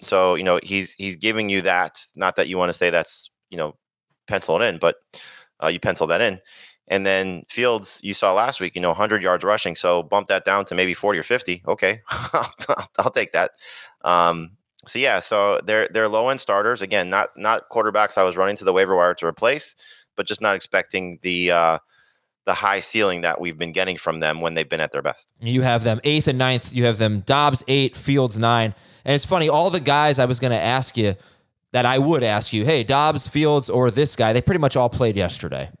so 0.00 0.34
you 0.34 0.44
know 0.44 0.60
he's 0.62 0.94
he's 0.94 1.16
giving 1.16 1.48
you 1.48 1.62
that. 1.62 2.04
Not 2.14 2.36
that 2.36 2.48
you 2.48 2.58
want 2.58 2.68
to 2.68 2.74
say 2.74 2.90
that's 2.90 3.30
you 3.50 3.56
know 3.56 3.74
pencil 4.26 4.60
it 4.60 4.66
in, 4.66 4.78
but 4.78 4.96
uh, 5.62 5.68
you 5.68 5.80
pencil 5.80 6.06
that 6.08 6.20
in. 6.20 6.40
And 6.88 7.06
then 7.06 7.44
Fields, 7.48 8.00
you 8.02 8.12
saw 8.12 8.34
last 8.34 8.60
week, 8.60 8.74
you 8.74 8.80
know, 8.80 8.90
100 8.90 9.22
yards 9.22 9.44
rushing. 9.44 9.76
So 9.76 10.02
bump 10.02 10.26
that 10.28 10.44
down 10.44 10.64
to 10.66 10.74
maybe 10.74 10.94
40 10.94 11.18
or 11.18 11.22
50. 11.22 11.62
Okay, 11.66 12.00
I'll 12.10 13.10
take 13.14 13.32
that. 13.32 13.52
Um, 14.04 14.56
so 14.86 14.98
yeah, 14.98 15.20
so 15.20 15.60
they're 15.64 15.88
they're 15.92 16.08
low 16.08 16.28
end 16.28 16.40
starters 16.40 16.82
again, 16.82 17.10
not 17.10 17.30
not 17.36 17.68
quarterbacks 17.70 18.18
I 18.18 18.22
was 18.22 18.36
running 18.36 18.56
to 18.56 18.64
the 18.64 18.72
waiver 18.72 18.96
wire 18.96 19.14
to 19.14 19.26
replace, 19.26 19.74
but 20.16 20.26
just 20.26 20.40
not 20.40 20.56
expecting 20.56 21.18
the 21.22 21.50
uh, 21.50 21.78
the 22.44 22.54
high 22.54 22.80
ceiling 22.80 23.20
that 23.20 23.40
we've 23.40 23.58
been 23.58 23.72
getting 23.72 23.96
from 23.96 24.20
them 24.20 24.40
when 24.40 24.54
they've 24.54 24.68
been 24.68 24.80
at 24.80 24.92
their 24.92 25.02
best. 25.02 25.32
You 25.40 25.62
have 25.62 25.84
them 25.84 26.00
eighth 26.04 26.28
and 26.28 26.38
ninth. 26.38 26.74
You 26.74 26.84
have 26.84 26.98
them 26.98 27.20
Dobbs 27.20 27.62
eight, 27.68 27.96
Fields 27.96 28.38
nine. 28.38 28.74
And 29.04 29.14
it's 29.14 29.26
funny, 29.26 29.48
all 29.48 29.70
the 29.70 29.80
guys 29.80 30.18
I 30.18 30.26
was 30.26 30.38
going 30.38 30.52
to 30.52 30.60
ask 30.60 30.96
you 30.96 31.16
that 31.72 31.86
I 31.86 31.98
would 31.98 32.22
ask 32.22 32.52
you, 32.52 32.64
hey, 32.64 32.84
Dobbs, 32.84 33.26
Fields, 33.26 33.68
or 33.70 33.90
this 33.90 34.14
guy, 34.14 34.32
they 34.32 34.42
pretty 34.42 34.60
much 34.60 34.76
all 34.76 34.88
played 34.88 35.16
yesterday. 35.16 35.70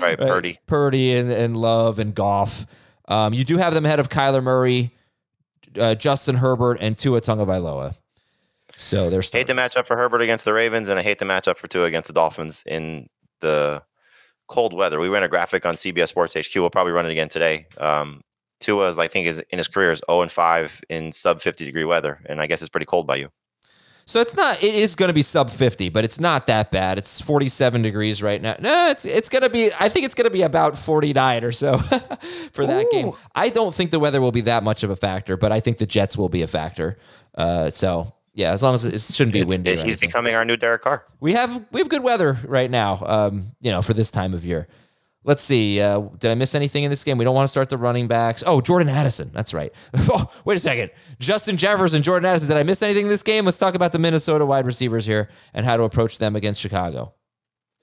Right, 0.00 0.18
Purdy. 0.18 0.58
Purdy 0.66 1.14
and, 1.16 1.30
and 1.30 1.56
Love 1.56 1.98
and 1.98 2.14
Goff. 2.14 2.66
Um, 3.08 3.34
you 3.34 3.44
do 3.44 3.58
have 3.58 3.74
them 3.74 3.84
ahead 3.84 4.00
of 4.00 4.08
Kyler 4.08 4.42
Murray, 4.42 4.94
uh, 5.78 5.94
Justin 5.94 6.36
Herbert, 6.36 6.78
and 6.80 6.96
Tua 6.96 7.20
Tagovailoa. 7.20 7.94
So 8.80 9.10
they're 9.10 9.20
hate 9.20 9.46
the 9.46 9.52
matchup 9.52 9.86
for 9.86 9.96
Herbert 9.96 10.22
against 10.22 10.44
the 10.44 10.54
Ravens, 10.54 10.88
and 10.88 10.98
I 10.98 11.02
hate 11.02 11.18
the 11.18 11.24
matchup 11.24 11.58
for 11.58 11.68
Tua 11.68 11.84
against 11.84 12.06
the 12.06 12.14
Dolphins 12.14 12.62
in 12.66 13.08
the 13.40 13.82
cold 14.48 14.72
weather. 14.72 14.98
We 14.98 15.08
ran 15.08 15.22
a 15.22 15.28
graphic 15.28 15.66
on 15.66 15.74
CBS 15.74 16.08
Sports 16.08 16.34
HQ. 16.34 16.54
We'll 16.56 16.70
probably 16.70 16.92
run 16.92 17.06
it 17.06 17.12
again 17.12 17.28
today. 17.28 17.66
Um, 17.78 18.22
Tua 18.58 18.96
I 18.96 19.06
think, 19.06 19.26
is 19.26 19.42
in 19.50 19.58
his 19.58 19.68
career 19.68 19.92
is 19.92 20.02
0 20.10 20.22
and 20.22 20.32
5 20.32 20.82
in 20.88 21.12
sub 21.12 21.40
50 21.40 21.64
degree 21.64 21.84
weather, 21.84 22.20
and 22.26 22.40
I 22.40 22.46
guess 22.46 22.62
it's 22.62 22.68
pretty 22.68 22.86
cold 22.86 23.06
by 23.06 23.16
you. 23.16 23.30
So 24.06 24.20
it's 24.20 24.34
not. 24.34 24.62
It 24.62 24.74
is 24.74 24.96
going 24.96 25.08
to 25.08 25.12
be 25.12 25.22
sub 25.22 25.50
fifty, 25.50 25.88
but 25.88 26.04
it's 26.04 26.18
not 26.18 26.48
that 26.48 26.72
bad. 26.72 26.98
It's 26.98 27.20
forty 27.20 27.48
seven 27.48 27.80
degrees 27.80 28.24
right 28.24 28.42
now. 28.42 28.56
No, 28.58 28.90
it's 28.90 29.04
it's 29.04 29.28
going 29.28 29.42
to 29.42 29.48
be. 29.48 29.70
I 29.78 29.88
think 29.88 30.04
it's 30.04 30.16
going 30.16 30.24
to 30.24 30.32
be 30.32 30.42
about 30.42 30.76
forty 30.76 31.12
nine 31.12 31.44
or 31.44 31.52
so 31.52 31.78
for 32.52 32.66
that 32.66 32.90
game. 32.90 33.12
I 33.36 33.50
don't 33.50 33.72
think 33.72 33.92
the 33.92 34.00
weather 34.00 34.20
will 34.20 34.32
be 34.32 34.40
that 34.40 34.64
much 34.64 34.82
of 34.82 34.90
a 34.90 34.96
factor, 34.96 35.36
but 35.36 35.52
I 35.52 35.60
think 35.60 35.78
the 35.78 35.86
Jets 35.86 36.16
will 36.16 36.28
be 36.28 36.42
a 36.42 36.48
factor. 36.48 36.98
Uh, 37.36 37.70
so 37.70 38.12
yeah, 38.40 38.52
as 38.52 38.62
long 38.62 38.74
as 38.74 38.84
it, 38.84 39.00
shouldn't 39.00 39.34
be 39.34 39.44
windy. 39.44 39.72
He's 39.72 39.80
anything. 39.80 40.08
becoming 40.08 40.34
our 40.34 40.44
new 40.44 40.56
Derek 40.56 40.82
Carr. 40.82 41.04
we 41.20 41.34
have 41.34 41.64
we 41.72 41.80
have 41.80 41.88
good 41.88 42.02
weather 42.02 42.38
right 42.44 42.70
now. 42.70 43.02
Um, 43.04 43.52
you 43.60 43.70
know, 43.70 43.82
for 43.82 43.92
this 43.92 44.10
time 44.10 44.32
of 44.34 44.44
year. 44.44 44.66
Let's 45.22 45.42
see. 45.42 45.78
Uh, 45.78 46.00
did 46.18 46.30
I 46.30 46.34
miss 46.34 46.54
anything 46.54 46.82
in 46.82 46.88
this 46.88 47.04
game? 47.04 47.18
We 47.18 47.26
don't 47.26 47.34
want 47.34 47.44
to 47.44 47.50
start 47.50 47.68
the 47.68 47.76
running 47.76 48.08
backs. 48.08 48.42
Oh, 48.46 48.62
Jordan 48.62 48.88
Addison. 48.88 49.30
That's 49.34 49.52
right. 49.52 49.70
oh, 49.94 50.32
wait 50.46 50.56
a 50.56 50.60
second. 50.60 50.90
Justin 51.18 51.58
Jefferson, 51.58 52.02
Jordan 52.02 52.26
Addison. 52.26 52.48
Did 52.48 52.56
I 52.56 52.62
miss 52.62 52.82
anything 52.82 53.02
in 53.02 53.08
this 53.10 53.22
game? 53.22 53.44
Let's 53.44 53.58
talk 53.58 53.74
about 53.74 53.92
the 53.92 53.98
Minnesota 53.98 54.46
wide 54.46 54.64
receivers 54.64 55.04
here 55.04 55.28
and 55.52 55.66
how 55.66 55.76
to 55.76 55.82
approach 55.82 56.18
them 56.18 56.36
against 56.36 56.58
Chicago. 56.58 57.12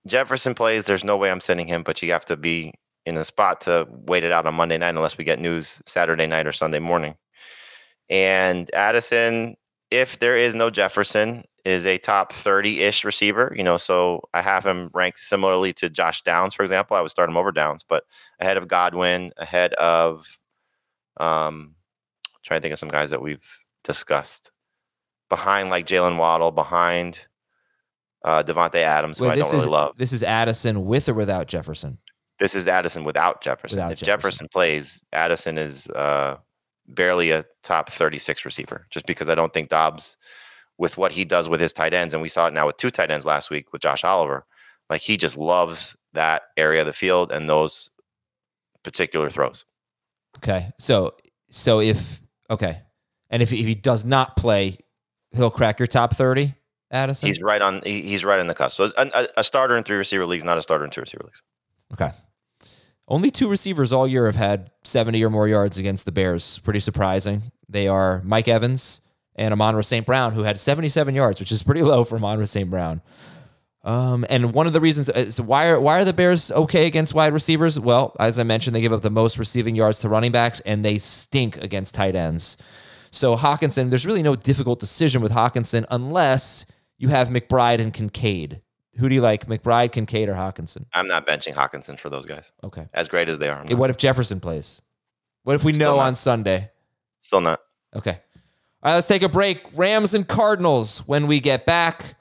Jefferson 0.08 0.56
plays. 0.56 0.86
There's 0.86 1.04
no 1.04 1.16
way 1.16 1.30
I'm 1.30 1.40
sending 1.40 1.68
him, 1.68 1.84
but 1.84 2.02
you 2.02 2.12
have 2.12 2.26
to 2.26 2.38
be 2.38 2.74
in 3.06 3.16
a 3.18 3.24
spot 3.24 3.62
to 3.62 3.88
wait 4.08 4.24
it 4.24 4.32
out 4.32 4.48
on 4.48 4.56
Monday 4.56 4.80
night 4.80 4.96
unless 4.96 5.20
we 5.20 5.24
get 5.24 5.40
news 5.40 5.80
Saturday 5.86 6.26
night 6.26 6.48
or 6.48 6.54
Sunday 6.54 6.80
morning. 6.80 7.16
And 8.10 8.74
Addison, 8.74 9.58
if 9.92 10.20
there 10.20 10.38
is 10.38 10.54
no 10.56 10.70
Jefferson, 10.70 11.44
is 11.68 11.86
a 11.86 11.98
top 11.98 12.32
30-ish 12.32 13.04
receiver, 13.04 13.54
you 13.56 13.64
know, 13.64 13.76
so 13.76 14.22
I 14.34 14.42
have 14.42 14.66
him 14.66 14.90
ranked 14.94 15.20
similarly 15.20 15.74
to 15.74 15.90
Josh 15.90 16.22
Downs, 16.22 16.54
for 16.54 16.64
example. 16.64 16.96
I 16.96 17.02
would 17.02 17.12
start 17.12 17.30
him 17.30 17.36
over 17.36 17.52
Downs, 17.52 17.84
but 17.84 18.06
ahead 18.40 18.56
of 18.56 18.70
Godwin, 18.70 19.32
ahead 19.38 19.74
of 19.74 20.26
um 21.18 21.76
trying 22.46 22.60
to 22.60 22.62
think 22.62 22.72
of 22.72 22.80
some 22.80 22.88
guys 22.88 23.10
that 23.10 23.22
we've 23.22 23.46
discussed. 23.84 24.52
Behind 25.28 25.70
like 25.70 25.86
Jaylen 25.86 26.18
Waddle, 26.18 26.52
behind 26.52 27.28
uh 28.24 28.44
Davante 28.44 28.76
Adams, 28.76 29.20
who 29.20 29.26
I 29.28 29.36
don't 29.36 29.52
really 29.52 29.58
is 29.58 29.68
love. 29.68 29.98
this 29.98 30.14
is 30.14 30.24
Addison 30.24 30.86
with 30.86 31.10
or 31.10 31.14
without 31.16 31.48
Jefferson. 31.48 31.98
This 32.40 32.56
is 32.56 32.70
Addison 32.70 33.04
without 33.04 33.42
Jefferson. 33.42 33.78
Without 33.78 33.92
if 33.92 34.00
Jefferson. 34.00 34.06
Jefferson. 34.06 34.48
plays, 34.54 35.02
Addison 35.12 35.58
is 35.58 35.90
uh, 35.90 36.38
barely 36.88 37.32
a 37.32 37.46
top 37.64 37.90
36 37.92 38.46
receiver, 38.46 38.88
just 38.90 39.06
because 39.06 39.30
I 39.30 39.36
don't 39.36 39.54
think 39.54 39.70
Dobbs, 39.70 40.18
with 40.78 40.98
what 40.98 41.12
he 41.12 41.26
does 41.26 41.50
with 41.50 41.60
his 41.60 41.74
tight 41.74 41.94
ends, 41.94 42.14
and 42.14 42.22
we 42.22 42.30
saw 42.30 42.48
it 42.48 42.54
now 42.54 42.68
with 42.68 42.78
two 42.78 42.90
tight 42.92 43.10
ends 43.12 43.26
last 43.26 43.50
week 43.50 43.72
with 43.74 43.82
Josh 43.82 44.04
Oliver, 44.04 44.46
like 44.90 45.02
he 45.02 45.18
just 45.18 45.38
loves 45.38 45.96
that 46.14 46.44
area 46.56 46.82
of 46.82 46.88
the 46.88 46.94
field 46.94 47.32
and 47.32 47.50
those 47.50 47.90
particular 48.84 49.30
throws. 49.30 49.66
Okay. 50.38 50.72
So 50.80 51.16
so 51.50 51.80
if 51.82 52.22
okay. 52.50 52.82
And 53.30 53.42
if 53.44 53.52
if 53.52 53.66
he 53.66 53.76
does 53.76 54.06
not 54.06 54.38
play, 54.38 54.78
he'll 55.32 55.50
crack 55.52 55.80
your 55.80 55.88
top 55.88 56.14
30, 56.16 56.54
Addison? 56.92 57.28
He's 57.28 57.42
right 57.42 57.62
on. 57.62 57.82
He's 57.84 58.24
right 58.24 58.40
in 58.40 58.48
the 58.48 58.54
cusp. 58.54 58.78
So 58.78 58.92
a, 58.98 59.10
a- 59.14 59.28
a 59.38 59.44
starter 59.44 59.76
in 59.76 59.84
three 59.84 59.98
receiver 59.98 60.26
leagues, 60.26 60.44
not 60.46 60.58
a 60.58 60.62
starter 60.62 60.86
in 60.86 60.92
two 60.92 61.02
receiver 61.02 61.24
leagues. 61.26 61.42
Okay. 61.94 62.12
Only 63.08 63.32
two 63.32 63.50
receivers 63.50 63.94
all 63.94 64.08
year 64.08 64.26
have 64.26 64.36
had 64.36 64.72
70 64.84 65.24
or 65.24 65.30
more 65.30 65.48
yards 65.48 65.78
against 65.78 66.06
the 66.06 66.12
Bears. 66.12 66.60
Pretty 66.60 66.82
surprising. 66.82 67.44
They 67.70 67.88
are 67.88 68.22
Mike 68.24 68.48
Evans 68.48 69.02
and 69.36 69.54
Amon-Ra 69.54 69.82
St. 69.82 70.06
Brown, 70.06 70.34
who 70.34 70.44
had 70.44 70.60
77 70.60 71.16
yards, 71.16 71.40
which 71.40 71.52
is 71.52 71.64
pretty 71.64 71.84
low 71.84 72.04
for 72.04 72.18
Amon-Ra 72.18 72.46
St. 72.46 72.70
Brown. 72.70 73.02
Um, 73.84 74.26
and 74.30 74.54
one 74.54 74.68
of 74.68 74.74
the 74.74 74.82
reasons 74.82 75.08
is 75.08 75.40
why 75.40 75.68
are 75.68 75.80
why 75.80 76.02
are 76.02 76.04
the 76.04 76.12
Bears 76.12 76.52
okay 76.52 76.88
against 76.88 77.14
wide 77.14 77.32
receivers? 77.32 77.80
Well, 77.80 78.14
as 78.20 78.38
I 78.38 78.44
mentioned, 78.44 78.76
they 78.76 78.82
give 78.82 78.92
up 78.92 79.02
the 79.02 79.10
most 79.10 79.40
receiving 79.40 79.76
yards 79.76 80.02
to 80.02 80.10
running 80.10 80.34
backs, 80.34 80.60
and 80.62 80.84
they 80.84 80.98
stink 80.98 81.56
against 81.64 81.96
tight 81.96 82.14
ends. 82.14 82.58
So 83.12 83.38
Hockenson, 83.38 83.90
there's 83.90 84.06
really 84.06 84.24
no 84.24 84.36
difficult 84.36 84.82
decision 84.82 85.22
with 85.22 85.32
Hockenson 85.32 85.86
unless 85.90 86.66
you 86.98 87.08
have 87.08 87.30
McBride 87.30 87.80
and 87.80 87.94
Kincaid. 87.94 88.62
Who 88.98 89.10
do 89.10 89.16
you 89.16 89.22
like, 89.22 89.46
McBride, 89.48 89.92
Kincaid, 89.92 90.28
or 90.30 90.34
Hockenson? 90.34 90.86
I'm 90.94 91.08
not 91.08 91.28
benching 91.28 91.54
Hockenson 91.54 92.00
for 92.00 92.10
those 92.10 92.26
guys, 92.26 92.52
Okay. 92.64 92.88
as 92.94 93.08
great 93.08 93.30
as 93.30 93.38
they 93.40 93.48
are. 93.50 93.60
I'm 93.60 93.68
Hey, 93.68 93.74
not. 93.74 93.80
What 93.80 93.90
if 93.90 93.98
Jefferson 93.98 94.40
plays? 94.40 94.82
What 95.44 95.56
if 95.56 95.64
we 95.64 95.74
Still 95.74 95.92
know 95.92 95.98
not. 95.98 96.08
on 96.08 96.16
Sunday? 96.16 96.72
Still 97.22 97.42
not. 97.42 97.60
Okay. 97.96 98.20
All 98.84 98.92
right, 98.92 98.96
let's 98.96 99.08
take 99.08 99.24
a 99.24 99.30
break. 99.30 99.62
Rams 99.76 100.14
and 100.14 100.28
Cardinals 100.28 101.00
when 101.08 101.28
we 101.28 101.40
get 101.40 101.66
back. 101.66 102.16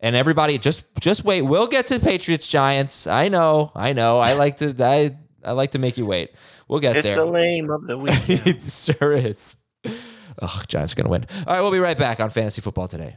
And 0.00 0.14
everybody 0.14 0.58
just 0.58 0.84
just 1.00 1.24
wait. 1.24 1.42
We'll 1.42 1.66
get 1.66 1.86
to 1.86 1.98
Patriots 1.98 2.46
Giants. 2.46 3.06
I 3.06 3.28
know. 3.28 3.72
I 3.74 3.94
know. 3.94 4.18
I 4.18 4.34
like 4.34 4.56
to 4.58 4.74
I 4.84 5.16
I 5.42 5.52
like 5.52 5.70
to 5.70 5.78
make 5.78 5.96
you 5.96 6.04
wait. 6.04 6.32
We'll 6.68 6.80
get 6.80 6.94
It's 6.96 7.04
there. 7.04 7.14
It's 7.14 7.20
the 7.22 7.24
lame 7.24 7.70
of 7.70 7.86
the 7.86 7.96
week. 7.96 8.12
it 8.28 8.62
sure 8.64 9.12
is. 9.14 9.56
Oh, 10.42 10.62
Giants 10.68 10.92
are 10.92 10.96
going 10.96 11.04
to 11.06 11.10
win. 11.10 11.26
All 11.46 11.54
right, 11.54 11.60
we'll 11.62 11.70
be 11.72 11.78
right 11.78 11.96
back 11.96 12.20
on 12.20 12.28
Fantasy 12.28 12.60
Football 12.60 12.86
today. 12.88 13.16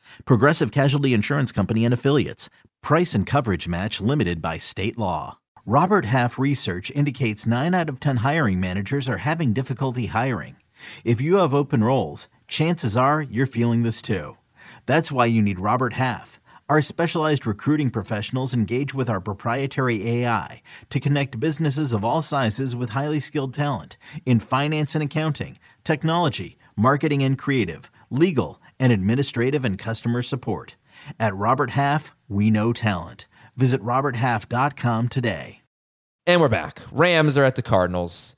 Progressive 0.25 0.71
Casualty 0.71 1.13
Insurance 1.13 1.51
Company 1.51 1.85
and 1.85 1.93
Affiliates. 1.93 2.49
Price 2.81 3.13
and 3.13 3.25
coverage 3.25 3.67
match 3.67 4.01
limited 4.01 4.41
by 4.41 4.57
state 4.57 4.97
law. 4.97 5.37
Robert 5.65 6.05
Half 6.05 6.39
research 6.39 6.91
indicates 6.91 7.45
9 7.45 7.73
out 7.73 7.89
of 7.89 7.99
10 7.99 8.17
hiring 8.17 8.59
managers 8.59 9.07
are 9.07 9.17
having 9.17 9.53
difficulty 9.53 10.07
hiring. 10.07 10.55
If 11.05 11.21
you 11.21 11.37
have 11.37 11.53
open 11.53 11.83
roles, 11.83 12.27
chances 12.47 12.97
are 12.97 13.21
you're 13.21 13.45
feeling 13.45 13.83
this 13.83 14.01
too. 14.01 14.37
That's 14.85 15.11
why 15.11 15.25
you 15.25 15.41
need 15.41 15.59
Robert 15.59 15.93
Half. 15.93 16.39
Our 16.71 16.81
specialized 16.81 17.45
recruiting 17.45 17.89
professionals 17.89 18.53
engage 18.53 18.93
with 18.93 19.09
our 19.09 19.19
proprietary 19.19 20.09
AI 20.09 20.61
to 20.89 20.99
connect 21.01 21.37
businesses 21.37 21.91
of 21.91 22.05
all 22.05 22.21
sizes 22.21 22.77
with 22.77 22.91
highly 22.91 23.19
skilled 23.19 23.53
talent 23.53 23.97
in 24.25 24.39
finance 24.39 24.95
and 24.95 25.03
accounting, 25.03 25.59
technology, 25.83 26.57
marketing 26.77 27.23
and 27.23 27.37
creative, 27.37 27.91
legal, 28.09 28.60
and 28.81 28.91
administrative 28.91 29.63
and 29.63 29.79
customer 29.79 30.21
support. 30.21 30.75
At 31.19 31.35
Robert 31.35 31.69
Half, 31.69 32.13
we 32.27 32.49
know 32.49 32.73
talent. 32.73 33.27
Visit 33.55 33.81
RobertHalf.com 33.81 35.07
today. 35.07 35.61
And 36.25 36.41
we're 36.41 36.49
back. 36.49 36.81
Rams 36.91 37.37
are 37.37 37.43
at 37.43 37.55
the 37.55 37.61
Cardinals. 37.61 38.35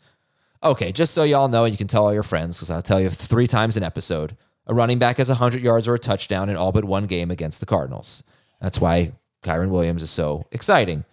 Okay, 0.63 0.91
just 0.91 1.13
so 1.13 1.23
y'all 1.23 1.47
know, 1.47 1.63
and 1.63 1.73
you 1.73 1.77
can 1.77 1.87
tell 1.87 2.05
all 2.05 2.13
your 2.13 2.23
friends, 2.23 2.57
because 2.57 2.69
I'll 2.69 2.81
tell 2.81 2.99
you 3.01 3.09
three 3.09 3.47
times 3.47 3.77
an 3.77 3.83
episode. 3.83 4.37
A 4.67 4.73
running 4.73 4.99
back 4.99 5.17
has 5.17 5.29
100 5.29 5.61
yards 5.61 5.87
or 5.87 5.95
a 5.95 5.99
touchdown 5.99 6.49
in 6.49 6.55
all 6.55 6.71
but 6.71 6.85
one 6.85 7.05
game 7.05 7.31
against 7.31 7.59
the 7.59 7.65
Cardinals. 7.65 8.23
That's 8.61 8.79
why 8.79 9.13
Kyren 9.43 9.69
Williams 9.69 10.03
is 10.03 10.09
so 10.09 10.45
exciting. 10.51 11.03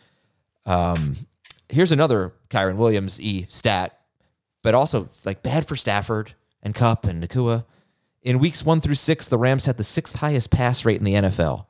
Um, 0.67 1.17
here's 1.69 1.93
another 1.93 2.33
Kyren 2.49 2.77
Williams 2.77 3.21
e 3.21 3.47
stat, 3.49 3.99
but 4.63 4.75
also 4.75 5.09
like 5.25 5.43
bad 5.43 5.67
for 5.67 5.75
Stafford 5.75 6.35
and 6.63 6.75
Kupp 6.75 7.05
and 7.05 7.23
Nacua. 7.23 7.65
In 8.23 8.39
weeks 8.39 8.65
one 8.65 8.81
through 8.81 8.97
six, 8.97 9.29
the 9.29 9.39
Rams 9.39 9.65
had 9.67 9.77
the 9.77 9.85
sixth 9.85 10.17
highest 10.17 10.51
pass 10.51 10.85
rate 10.85 10.99
in 10.99 11.05
the 11.05 11.15
NFL. 11.15 11.67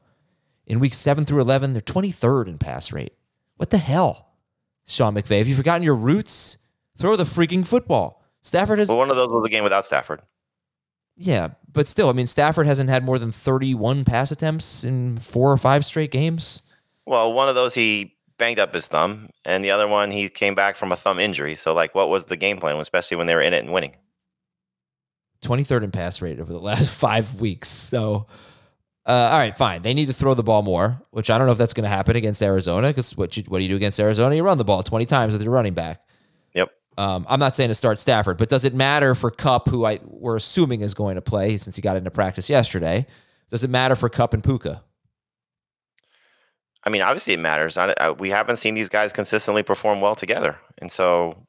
In 0.67 0.81
weeks 0.81 0.99
seven 0.99 1.25
through 1.25 1.41
11, 1.41 1.73
they're 1.73 1.83
23rd 1.83 2.49
in 2.49 2.59
pass 2.59 2.93
rate. 2.93 3.13
What 3.57 3.71
the 3.71 3.79
hell? 3.79 4.29
Sean 4.87 5.15
McVay. 5.15 5.39
Have 5.39 5.49
you 5.49 5.55
forgotten 5.55 5.83
your 5.83 5.95
roots? 5.95 6.59
Throw 6.97 7.17
the 7.17 7.25
freaking 7.25 7.67
football. 7.67 8.23
Stafford 8.43 8.79
has, 8.79 8.89
Well, 8.89 8.99
one 8.99 9.11
of 9.11 9.17
those 9.17 9.29
was 9.29 9.45
a 9.45 9.49
game 9.49 9.63
without 9.65 9.85
Stafford. 9.85 10.23
yeah, 11.17 11.51
but 11.73 11.87
still, 11.87 12.09
I 12.09 12.13
mean, 12.13 12.27
Stafford 12.27 12.67
hasn't 12.67 12.91
had 12.91 13.05
more 13.05 13.19
than 13.19 13.31
31 13.33 14.05
pass 14.05 14.31
attempts 14.33 14.83
in 14.83 15.19
four 15.19 15.53
or 15.53 15.57
five 15.59 15.85
straight 15.85 16.11
games. 16.11 16.63
Well, 17.07 17.33
one 17.33 17.49
of 17.49 17.55
those 17.55 17.75
he 17.75 18.17
banged 18.39 18.59
up 18.59 18.75
his 18.75 18.87
thumb, 18.87 19.29
and 19.45 19.63
the 19.65 19.71
other 19.71 19.87
one 19.87 20.11
he 20.11 20.29
came 20.29 20.55
back 20.55 20.77
from 20.77 20.91
a 20.93 20.97
thumb 20.97 21.19
injury. 21.19 21.55
So, 21.57 21.75
like, 21.75 21.95
what 21.95 22.09
was 22.09 22.25
the 22.25 22.37
game 22.37 22.59
plan, 22.59 22.77
especially 22.77 23.17
when 23.19 23.27
they 23.27 23.35
were 23.35 23.43
in 23.43 23.53
it 23.53 23.63
and 23.65 23.73
winning? 23.73 23.95
23rd 25.43 25.85
in 25.85 25.91
pass 25.91 26.23
rate 26.23 26.41
over 26.41 26.53
the 26.53 26.61
last 26.71 26.91
five 26.91 27.41
weeks. 27.41 27.69
So, 27.69 28.27
uh, 29.07 29.31
all 29.33 29.39
right, 29.39 29.57
fine. 29.57 29.83
They 29.83 29.95
need 29.95 30.07
to 30.07 30.13
throw 30.13 30.35
the 30.35 30.43
ball 30.43 30.63
more, 30.63 31.03
which 31.11 31.31
I 31.31 31.39
don't 31.39 31.47
know 31.47 31.53
if 31.53 31.59
that's 31.59 31.75
going 31.75 31.85
to 31.85 31.91
happen 31.91 32.17
against 32.17 32.43
Arizona 32.43 32.89
because 32.89 33.17
what, 33.17 33.37
you, 33.37 33.43
what 33.49 33.59
do 33.59 33.65
you 33.65 33.69
do 33.69 33.77
against 33.77 33.99
Arizona? 33.99 34.35
You 34.35 34.43
run 34.43 34.59
the 34.59 34.65
ball 34.65 34.83
20 34.83 35.07
times 35.07 35.33
with 35.33 35.43
your 35.43 35.53
running 35.53 35.75
back. 35.75 36.03
Yep. 36.55 36.71
Um, 36.99 37.27
I'm 37.29 37.41
not 37.41 37.57
saying 37.57 37.69
to 37.69 37.75
start 37.75 37.99
Stafford, 37.99 38.37
but 38.37 38.49
does 38.49 38.65
it 38.65 38.75
matter 38.75 39.15
for 39.15 39.31
Kupp, 39.31 39.69
who 39.69 39.87
I 39.87 40.01
we're 40.05 40.37
assuming 40.37 40.83
is 40.83 40.95
going 40.95 41.15
to 41.15 41.23
play 41.23 41.57
since 41.57 41.77
he 41.77 41.83
got 41.83 41.97
into 41.97 42.11
practice 42.11 42.51
yesterday? 42.51 43.07
Does 43.51 43.65
it 43.65 43.71
matter 43.71 43.97
for 43.97 44.09
Kupp 44.09 44.35
and 44.35 44.45
Puka? 44.45 44.83
I 46.85 46.91
mean, 46.91 47.03
obviously 47.03 47.35
it 47.35 47.41
matters. 47.41 47.77
I, 47.77 47.95
I, 48.01 48.11
we 48.11 48.31
haven't 48.31 48.57
seen 48.57 48.75
these 48.75 48.89
guys 48.89 49.13
consistently 49.13 49.63
perform 49.63 50.01
well 50.01 50.15
together, 50.15 50.57
and 50.79 50.91
so, 50.91 51.47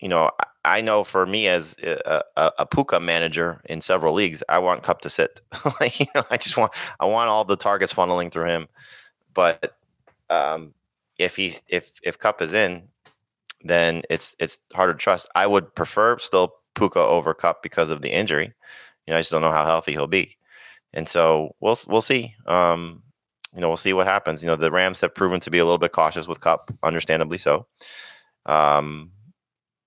you 0.00 0.08
know, 0.08 0.30
I, 0.38 0.44
I 0.64 0.80
know 0.80 1.04
for 1.04 1.26
me 1.26 1.48
as 1.48 1.76
a, 1.82 2.22
a, 2.36 2.52
a 2.60 2.66
Puka 2.66 3.00
manager 3.00 3.60
in 3.64 3.80
several 3.80 4.12
leagues, 4.12 4.42
I 4.48 4.58
want 4.58 4.82
Kupp 4.82 5.00
to 5.02 5.10
sit. 5.10 5.40
you 5.98 6.06
know, 6.14 6.22
I 6.30 6.36
just 6.36 6.56
want 6.56 6.72
I 7.00 7.06
want 7.06 7.30
all 7.30 7.44
the 7.44 7.56
targets 7.56 7.92
funneling 7.92 8.30
through 8.30 8.48
him. 8.48 8.68
But 9.32 9.76
um, 10.28 10.74
if 11.18 11.36
he's 11.36 11.62
if 11.68 11.98
if 12.02 12.18
Kupp 12.18 12.42
is 12.42 12.52
in, 12.52 12.82
then 13.64 14.02
it's 14.10 14.36
it's 14.38 14.58
hard 14.74 14.96
to 14.96 15.02
trust. 15.02 15.28
I 15.34 15.46
would 15.46 15.74
prefer 15.74 16.18
still 16.18 16.54
Puka 16.74 17.00
over 17.00 17.34
Kupp 17.34 17.62
because 17.62 17.90
of 17.90 18.02
the 18.02 18.10
injury. 18.10 18.52
You 19.06 19.12
know, 19.12 19.16
I 19.16 19.20
just 19.20 19.30
don't 19.30 19.42
know 19.42 19.52
how 19.52 19.64
healthy 19.64 19.92
he'll 19.92 20.06
be, 20.06 20.36
and 20.92 21.08
so 21.08 21.54
we'll 21.60 21.78
we'll 21.88 22.00
see. 22.00 22.34
Um, 22.46 23.02
you 23.54 23.60
know, 23.60 23.68
we'll 23.68 23.76
see 23.76 23.92
what 23.92 24.06
happens. 24.06 24.42
You 24.42 24.46
know, 24.46 24.56
the 24.56 24.70
Rams 24.70 25.00
have 25.00 25.14
proven 25.14 25.40
to 25.40 25.50
be 25.50 25.58
a 25.58 25.64
little 25.64 25.78
bit 25.78 25.92
cautious 25.92 26.28
with 26.28 26.40
Kupp, 26.40 26.72
understandably 26.82 27.38
so. 27.38 27.66
Um, 28.46 29.10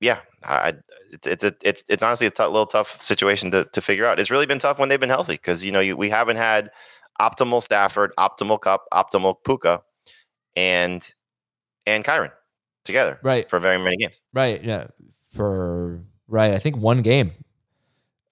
yeah, 0.04 0.20
I, 0.44 0.74
it's 1.12 1.26
it's 1.28 1.44
a, 1.44 1.54
it's 1.64 1.84
it's 1.90 2.04
honestly 2.04 2.28
a 2.28 2.32
t- 2.32 2.44
little 2.44 2.66
tough 2.66 3.02
situation 3.02 3.50
to 3.52 3.64
to 3.66 3.82
figure 3.82 4.06
out. 4.06 4.20
It's 4.20 4.30
really 4.30 4.46
been 4.46 4.60
tough 4.60 4.78
when 4.80 4.90
they've 4.90 5.00
been 5.00 5.10
healthy 5.10 5.34
because 5.34 5.64
you 5.64 5.72
know 5.72 5.80
you, 5.80 5.96
we 5.96 6.10
haven't 6.10 6.38
had 6.38 6.70
optimal 7.22 7.62
Stafford, 7.62 8.12
optimal 8.18 8.60
Kupp, 8.60 8.86
optimal 8.94 9.36
Puka, 9.46 9.82
and 10.56 11.08
and 11.86 12.04
Kyren 12.04 12.32
together 12.84 13.20
Right. 13.24 13.50
for 13.50 13.60
very 13.60 13.78
many 13.78 13.96
games. 13.98 14.22
Right. 14.34 14.62
Yeah. 14.64 14.88
For 15.34 16.02
right. 16.28 16.52
I 16.54 16.60
think 16.60 16.78
one 16.78 17.02
game. 17.02 17.32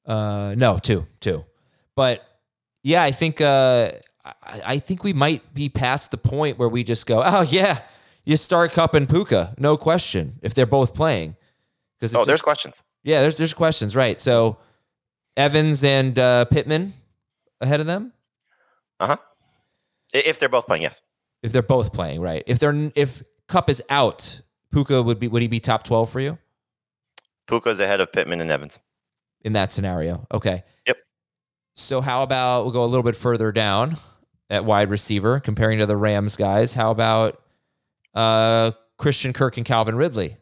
Uh 0.06 0.56
no, 0.58 0.78
two. 0.78 1.08
Two. 1.20 1.46
But 1.96 2.24
yeah, 2.84 3.04
I 3.04 3.12
think 3.12 3.40
uh 3.42 3.90
I, 4.26 4.62
I 4.66 4.80
think 4.80 5.04
we 5.04 5.14
might 5.14 5.54
be 5.54 5.70
past 5.70 6.12
the 6.12 6.18
point 6.18 6.58
where 6.60 6.70
we 6.70 6.84
just 6.84 7.06
go, 7.06 7.22
oh 7.26 7.42
yeah, 7.42 7.80
you 8.26 8.38
start 8.38 8.74
Kupp 8.74 8.94
and 8.94 9.08
Puka, 9.10 9.56
no 9.58 9.78
question, 9.78 10.34
if 10.42 10.54
they're 10.54 10.66
both 10.66 10.94
playing. 10.94 11.36
Because 12.02 12.16
Oh, 12.16 12.26
there's 12.26 12.42
questions. 12.42 12.82
yeah, 13.04 13.22
there's 13.22 13.38
there's 13.38 13.54
questions, 13.54 13.96
right? 13.96 14.20
So 14.20 14.58
Evans 15.38 15.84
and 15.84 16.18
uh, 16.20 16.46
Pittman 16.46 16.94
ahead 17.62 17.80
of 17.80 17.86
them 17.86 18.12
Uh 19.00 19.08
huh. 19.08 19.18
If 20.14 20.40
they're 20.40 20.50
both 20.50 20.66
playing, 20.66 20.82
yes. 20.82 21.02
if 21.44 21.52
they're 21.54 21.62
both 21.62 21.94
playing, 21.94 22.20
right? 22.22 22.44
If 22.48 22.60
they're 22.60 22.92
if 22.96 23.24
Kupp 23.48 23.70
is 23.70 23.82
out, 23.90 24.42
Puka 24.74 25.02
would 25.04 25.20
be 25.20 25.28
would 25.28 25.42
he 25.44 25.48
be 25.48 25.60
top 25.60 25.84
twelve 25.84 26.10
for 26.10 26.20
you 26.20 26.38
Puka's 27.48 27.80
ahead 27.80 28.02
of 28.02 28.12
Pittman 28.12 28.42
and 28.42 28.50
Evans. 28.52 28.80
in 29.42 29.54
that 29.54 29.72
scenario? 29.72 30.26
Okay. 30.34 30.64
Yep. 30.88 30.98
So 31.76 32.02
how 32.02 32.24
about 32.24 32.64
we'll 32.64 32.74
go 32.74 32.84
a 32.84 32.88
little 32.88 33.04
bit 33.04 33.16
further 33.16 33.52
down 33.52 33.96
at 34.50 34.66
wide 34.66 34.90
receiver, 34.90 35.40
comparing 35.40 35.80
to 35.80 35.86
the 35.86 35.96
Rams 35.96 36.36
guys. 36.36 36.74
How 36.74 36.92
about 36.92 37.42
uh, 38.14 38.72
Christian 38.98 39.32
Kirk 39.34 39.56
and 39.58 39.66
Calvin 39.66 39.96
Ridley? 39.96 40.38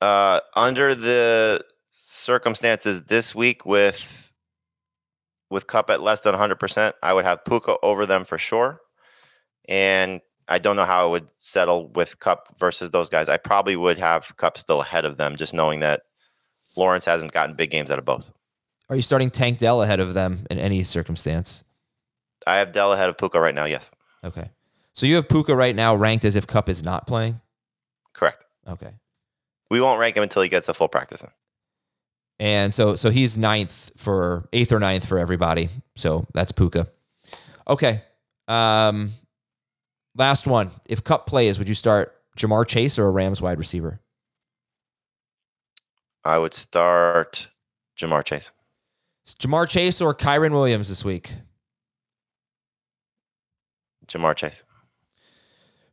Uh, 0.00 0.40
under 0.54 0.94
the 0.94 1.64
circumstances 1.90 3.04
this 3.04 3.34
week 3.34 3.66
with 3.66 4.30
with 5.50 5.66
Kupp 5.66 5.88
at 5.88 6.02
less 6.02 6.20
than 6.20 6.34
100%, 6.34 6.92
I 7.02 7.14
would 7.14 7.24
have 7.24 7.42
Puka 7.44 7.76
over 7.82 8.04
them 8.04 8.26
for 8.26 8.36
sure. 8.36 8.80
And 9.66 10.20
I 10.46 10.58
don't 10.58 10.76
know 10.76 10.84
how 10.84 11.04
I 11.06 11.10
would 11.10 11.26
settle 11.38 11.88
with 11.88 12.18
Kupp 12.18 12.58
versus 12.58 12.90
those 12.90 13.08
guys. 13.08 13.30
I 13.30 13.38
probably 13.38 13.74
would 13.74 13.98
have 13.98 14.36
Kupp 14.36 14.58
still 14.58 14.82
ahead 14.82 15.06
of 15.06 15.16
them, 15.16 15.36
just 15.36 15.54
knowing 15.54 15.80
that 15.80 16.02
Lawrence 16.76 17.06
hasn't 17.06 17.32
gotten 17.32 17.56
big 17.56 17.70
games 17.70 17.90
out 17.90 17.98
of 17.98 18.04
both. 18.04 18.30
Are 18.90 18.96
you 18.96 19.00
starting 19.02 19.30
Tank 19.30 19.58
Dell 19.58 19.82
ahead 19.82 20.00
of 20.00 20.12
them 20.14 20.44
in 20.50 20.58
any 20.58 20.82
circumstance? 20.82 21.64
I 22.46 22.56
have 22.56 22.72
Dell 22.72 22.92
ahead 22.92 23.08
of 23.08 23.16
Puka 23.16 23.40
right 23.40 23.54
now. 23.54 23.64
Yes, 23.64 23.90
Okay. 24.24 24.50
So 24.94 25.06
you 25.06 25.14
have 25.16 25.28
Puka 25.28 25.54
right 25.56 25.76
now 25.76 25.94
ranked 25.94 26.24
as 26.24 26.34
if 26.36 26.46
Kupp 26.46 26.68
is 26.68 26.82
not 26.82 27.06
playing. 27.06 27.40
correct. 28.12 28.44
Okay. 28.68 28.90
We 29.70 29.80
won't 29.80 30.00
rank 30.00 30.16
him 30.16 30.22
until 30.22 30.42
he 30.42 30.48
gets 30.48 30.68
a 30.68 30.74
full 30.74 30.88
practice 30.88 31.22
in. 31.22 31.28
And 32.40 32.72
so 32.72 32.94
so 32.94 33.10
he's 33.10 33.36
ninth 33.36 33.90
for 33.96 34.48
eighth 34.52 34.72
or 34.72 34.78
ninth 34.78 35.06
for 35.06 35.18
everybody. 35.18 35.68
So 35.96 36.26
that's 36.34 36.52
Puka. 36.52 36.86
Okay. 37.68 38.02
Um 38.46 39.10
last 40.14 40.46
one. 40.46 40.70
If 40.88 41.04
Kupp 41.04 41.26
plays, 41.26 41.58
would 41.58 41.68
you 41.68 41.74
start 41.74 42.14
Ja'Marr 42.36 42.66
Chase 42.66 42.98
or 42.98 43.06
a 43.06 43.10
Rams 43.10 43.42
wide 43.42 43.58
receiver? 43.58 44.00
I 46.24 46.38
would 46.38 46.54
start 46.54 47.48
Ja'Marr 47.98 48.24
Chase. 48.24 48.52
It's 49.24 49.34
Ja'Marr 49.34 49.68
Chase 49.68 50.00
or 50.00 50.14
Kyren 50.14 50.52
Williams 50.52 50.88
this 50.88 51.04
week? 51.04 51.32
Ja'Marr 54.06 54.36
Chase. 54.36 54.64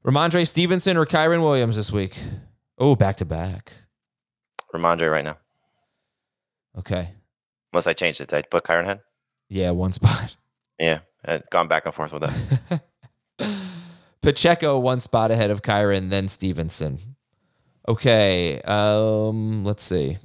Rhamondre 0.06 0.48
Stevenson 0.48 0.98
or 0.98 1.06
Kyren 1.06 1.42
Williams 1.42 1.76
this 1.76 1.92
week? 1.92 2.18
Oh, 2.78 2.96
back 2.96 3.18
to 3.18 3.26
back. 3.26 3.72
Rhamondre 4.74 5.12
right 5.12 5.24
now. 5.24 5.38
Okay. 6.78 7.10
Unless 7.72 7.88
I 7.88 7.94
changed 7.94 8.22
it. 8.22 8.30
Did 8.30 8.38
I 8.38 8.42
put 8.44 8.64
Kyren 8.64 8.86
head? 8.86 9.02
Yeah, 9.50 9.72
one 9.72 9.92
spot. 9.94 10.36
Yeah, 10.80 11.00
I've 11.24 11.50
gone 11.50 11.68
back 11.68 11.86
and 11.86 11.94
forth 11.94 12.12
with 12.12 12.24
that. 12.24 12.82
Pacheco 14.22 14.80
one 14.80 15.00
spot 15.00 15.32
ahead 15.32 15.52
of 15.52 15.62
Kyren, 15.62 16.10
then 16.10 16.28
Stevenson. 16.28 17.00
Okay. 17.88 18.62
Um, 18.62 19.64
let's 19.64 19.84
see. 19.84 20.18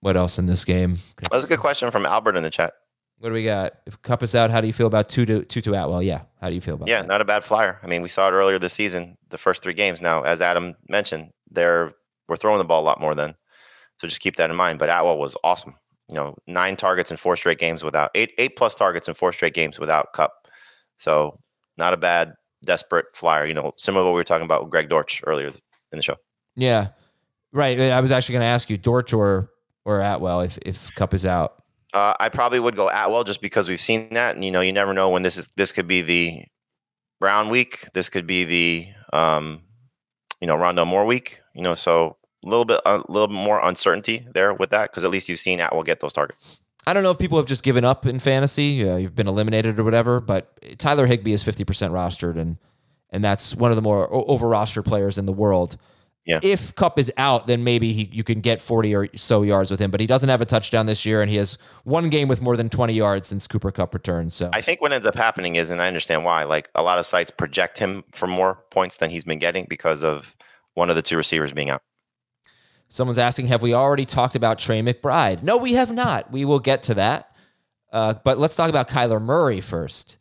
What 0.00 0.16
else 0.16 0.38
in 0.38 0.46
this 0.46 0.64
game? 0.64 0.98
That 1.22 1.32
was 1.32 1.44
a 1.44 1.48
good 1.48 1.58
question 1.58 1.90
from 1.90 2.06
Albert 2.06 2.36
in 2.36 2.42
the 2.42 2.50
chat. 2.50 2.72
What 3.18 3.30
do 3.30 3.32
we 3.34 3.44
got? 3.44 3.74
If 3.86 4.00
Kupp 4.02 4.22
is 4.22 4.34
out, 4.34 4.50
how 4.50 4.60
do 4.60 4.66
you 4.68 4.72
feel 4.72 4.86
about 4.86 5.08
two 5.08 5.26
to 5.26 5.44
Tutu 5.44 5.72
Atwell? 5.72 6.02
Yeah. 6.02 6.22
How 6.40 6.48
do 6.48 6.54
you 6.54 6.60
feel 6.60 6.74
about 6.74 6.88
Yeah, 6.88 7.00
that? 7.00 7.08
not 7.08 7.20
a 7.20 7.24
bad 7.24 7.44
flyer. 7.44 7.80
I 7.82 7.86
mean, 7.88 8.00
we 8.02 8.08
saw 8.08 8.28
it 8.28 8.32
earlier 8.32 8.58
this 8.60 8.74
season, 8.74 9.18
the 9.30 9.38
first 9.38 9.62
three 9.62 9.72
games. 9.74 10.00
Now, 10.00 10.22
as 10.22 10.40
Adam 10.40 10.76
mentioned, 10.88 11.30
they're 11.50 11.92
we're 12.28 12.36
throwing 12.36 12.58
the 12.58 12.64
ball 12.64 12.82
a 12.82 12.84
lot 12.84 13.00
more 13.00 13.14
then. 13.14 13.34
So 13.96 14.06
just 14.06 14.20
keep 14.20 14.36
that 14.36 14.50
in 14.50 14.56
mind. 14.56 14.78
But 14.78 14.88
Atwell 14.90 15.18
was 15.18 15.36
awesome. 15.42 15.74
You 16.08 16.14
know, 16.14 16.36
nine 16.46 16.76
targets 16.76 17.10
in 17.10 17.16
four 17.16 17.36
straight 17.36 17.58
games 17.58 17.82
without 17.82 18.10
eight 18.14 18.32
eight 18.38 18.54
plus 18.56 18.74
targets 18.74 19.08
in 19.08 19.14
four 19.14 19.32
straight 19.32 19.54
games 19.54 19.80
without 19.80 20.12
Kupp. 20.12 20.32
So 20.96 21.40
not 21.76 21.92
a 21.92 21.96
bad 21.96 22.34
desperate 22.64 23.06
flyer. 23.14 23.46
You 23.46 23.54
know, 23.54 23.72
similar 23.78 24.02
to 24.02 24.06
what 24.06 24.12
we 24.14 24.20
were 24.20 24.24
talking 24.24 24.44
about 24.44 24.62
with 24.62 24.70
Greg 24.70 24.88
Dortch 24.88 25.22
earlier 25.26 25.48
in 25.48 25.96
the 25.96 26.02
show. 26.02 26.16
Yeah. 26.54 26.88
Right. 27.52 27.80
I 27.80 28.00
was 28.00 28.12
actually 28.12 28.34
going 28.34 28.42
to 28.42 28.46
ask 28.46 28.70
you 28.70 28.76
Dortch 28.76 29.12
or 29.12 29.50
or 29.84 30.00
Atwell 30.00 30.42
if 30.42 30.56
if 30.58 30.94
Kupp 30.94 31.14
is 31.14 31.26
out. 31.26 31.54
Uh, 31.94 32.14
I 32.20 32.28
probably 32.28 32.60
would 32.60 32.76
go 32.76 32.88
Atwell 32.90 33.24
just 33.24 33.40
because 33.40 33.68
we've 33.68 33.80
seen 33.80 34.12
that, 34.14 34.34
and 34.34 34.44
you 34.44 34.50
know, 34.50 34.60
you 34.60 34.72
never 34.72 34.92
know 34.92 35.10
when 35.10 35.22
this 35.22 35.36
is. 35.36 35.48
This 35.56 35.72
could 35.72 35.88
be 35.88 36.02
the 36.02 36.44
Brown 37.18 37.48
week. 37.48 37.86
This 37.94 38.08
could 38.10 38.26
be 38.26 38.44
the 38.44 38.88
um, 39.12 39.62
you 40.40 40.46
know 40.46 40.56
Rondale 40.56 40.86
Moore 40.86 41.06
week. 41.06 41.40
You 41.54 41.62
know, 41.62 41.74
so 41.74 42.16
a 42.44 42.48
little 42.48 42.64
bit 42.64 42.80
a 42.84 42.98
little 43.08 43.28
bit 43.28 43.34
more 43.34 43.60
uncertainty 43.64 44.26
there 44.34 44.52
with 44.54 44.70
that 44.70 44.90
because 44.90 45.04
at 45.04 45.10
least 45.10 45.28
you've 45.28 45.40
seen 45.40 45.60
Atwell 45.60 45.82
get 45.82 46.00
those 46.00 46.12
targets. 46.12 46.60
I 46.86 46.94
don't 46.94 47.02
know 47.02 47.10
if 47.10 47.18
people 47.18 47.36
have 47.36 47.46
just 47.46 47.64
given 47.64 47.84
up 47.84 48.06
in 48.06 48.18
fantasy. 48.18 48.88
Uh, 48.88 48.96
you've 48.96 49.14
been 49.14 49.28
eliminated 49.28 49.78
or 49.78 49.84
whatever, 49.84 50.20
but 50.20 50.58
Tyler 50.78 51.06
Higbee 51.06 51.32
is 51.32 51.44
50% 51.44 51.64
rostered, 51.90 52.38
and 52.38 52.56
and 53.10 53.24
that's 53.24 53.54
one 53.54 53.70
of 53.70 53.76
the 53.76 53.82
more 53.82 54.08
over 54.10 54.48
roster 54.48 54.82
players 54.82 55.18
in 55.18 55.26
the 55.26 55.32
world. 55.32 55.76
Yeah. 56.28 56.40
If 56.42 56.74
Kupp 56.74 56.98
is 56.98 57.10
out, 57.16 57.46
then 57.46 57.64
maybe 57.64 57.94
he, 57.94 58.10
you 58.12 58.22
can 58.22 58.42
get 58.42 58.60
40 58.60 58.94
or 58.94 59.08
so 59.16 59.40
yards 59.40 59.70
with 59.70 59.80
him, 59.80 59.90
but 59.90 59.98
he 59.98 60.06
doesn't 60.06 60.28
have 60.28 60.42
a 60.42 60.44
touchdown 60.44 60.84
this 60.84 61.06
year, 61.06 61.22
and 61.22 61.30
he 61.30 61.36
has 61.36 61.56
one 61.84 62.10
game 62.10 62.28
with 62.28 62.42
more 62.42 62.54
than 62.54 62.68
20 62.68 62.92
yards 62.92 63.28
since 63.28 63.46
Cooper 63.46 63.70
Kupp 63.70 63.94
returned. 63.94 64.34
So 64.34 64.50
I 64.52 64.60
think 64.60 64.82
what 64.82 64.92
ends 64.92 65.06
up 65.06 65.16
happening 65.16 65.56
is, 65.56 65.70
and 65.70 65.80
I 65.80 65.86
understand 65.86 66.26
why, 66.26 66.44
like 66.44 66.68
a 66.74 66.82
lot 66.82 66.98
of 66.98 67.06
sites 67.06 67.30
project 67.30 67.78
him 67.78 68.04
for 68.12 68.26
more 68.26 68.62
points 68.70 68.98
than 68.98 69.08
he's 69.08 69.24
been 69.24 69.38
getting 69.38 69.64
because 69.70 70.04
of 70.04 70.36
one 70.74 70.90
of 70.90 70.96
the 70.96 71.02
two 71.02 71.16
receivers 71.16 71.50
being 71.52 71.70
out. 71.70 71.80
Someone's 72.90 73.18
asking, 73.18 73.46
have 73.46 73.62
we 73.62 73.72
already 73.72 74.04
talked 74.04 74.34
about 74.34 74.58
Trey 74.58 74.82
McBride? 74.82 75.42
No, 75.42 75.56
we 75.56 75.72
have 75.74 75.92
not. 75.92 76.30
We 76.30 76.44
will 76.44 76.60
get 76.60 76.82
to 76.84 76.94
that. 76.94 77.34
Uh, 77.90 78.14
but 78.22 78.36
let's 78.36 78.54
talk 78.54 78.68
about 78.68 78.88
Kyler 78.88 79.20
Murray 79.20 79.62
first. 79.62 80.18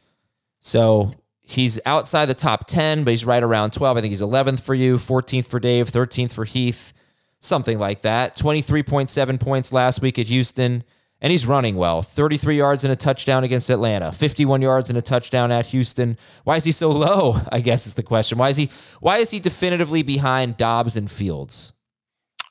So 0.61 1.13
he's 1.47 1.79
outside 1.85 2.25
the 2.25 2.35
top 2.35 2.67
10, 2.67 3.03
but 3.03 3.11
he's 3.11 3.25
right 3.25 3.41
around 3.41 3.71
12. 3.71 3.97
I 3.97 4.01
think 4.01 4.11
he's 4.11 4.21
11th 4.21 4.59
for 4.59 4.75
you, 4.75 4.97
14th 4.97 5.47
for 5.47 5.59
Dave, 5.59 5.87
13th 5.87 6.31
for 6.31 6.43
Heath, 6.43 6.93
something 7.39 7.79
like 7.79 8.01
that. 8.01 8.35
23.7 8.35 9.39
points 9.39 9.71
last 9.71 10.01
week 10.01 10.19
at 10.19 10.27
Houston. 10.27 10.83
And 11.19 11.31
he's 11.31 11.47
running 11.47 11.77
well. 11.77 12.03
33 12.03 12.57
yards 12.57 12.83
and 12.83 12.93
a 12.93 12.95
touchdown 12.95 13.43
against 13.43 13.71
Atlanta. 13.71 14.11
51 14.11 14.61
yards 14.61 14.89
and 14.89 14.99
a 14.99 15.01
touchdown 15.01 15.51
at 15.51 15.67
Houston. 15.67 16.15
Why 16.43 16.57
is 16.57 16.63
he 16.63 16.71
so 16.71 16.89
low? 16.91 17.37
I 17.51 17.59
guess 17.59 17.87
is 17.87 17.95
the 17.95 18.03
question. 18.03 18.37
Why 18.37 18.49
is 18.49 18.57
he 18.57 18.69
why 18.99 19.17
is 19.17 19.31
he 19.31 19.39
definitively 19.39 20.03
behind 20.03 20.57
Dobbs 20.57 20.95
and 20.95 21.09
Fields? 21.09 21.73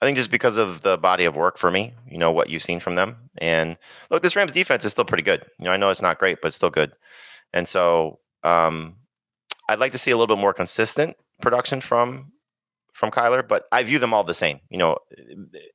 I 0.02 0.04
think 0.04 0.16
just 0.16 0.32
because 0.32 0.56
of 0.56 0.82
the 0.82 0.98
body 0.98 1.26
of 1.26 1.36
work 1.36 1.58
for 1.58 1.70
me, 1.70 1.94
you 2.10 2.18
know, 2.18 2.32
what 2.32 2.50
you've 2.50 2.62
seen 2.62 2.80
from 2.80 2.96
them. 2.96 3.16
And 3.38 3.78
look, 4.10 4.24
this 4.24 4.34
Rams 4.34 4.50
defense 4.50 4.84
is 4.84 4.90
still 4.90 5.04
pretty 5.04 5.22
good. 5.22 5.46
You 5.60 5.66
know, 5.66 5.70
I 5.70 5.76
know 5.76 5.90
it's 5.90 6.02
not 6.02 6.18
great, 6.18 6.42
but 6.42 6.48
it's 6.48 6.56
still 6.56 6.70
good. 6.70 6.92
And 7.54 7.68
so 7.68 8.18
um, 8.46 8.94
I'd 9.68 9.80
like 9.80 9.92
to 9.92 9.98
see 9.98 10.12
a 10.12 10.16
little 10.16 10.34
bit 10.34 10.40
more 10.40 10.54
consistent 10.54 11.16
production 11.42 11.80
from 11.80 12.32
from 12.92 13.10
Kyler, 13.10 13.46
but 13.46 13.66
I 13.72 13.82
view 13.82 13.98
them 13.98 14.14
all 14.14 14.24
the 14.24 14.34
same. 14.34 14.60
You 14.70 14.78
know, 14.78 14.98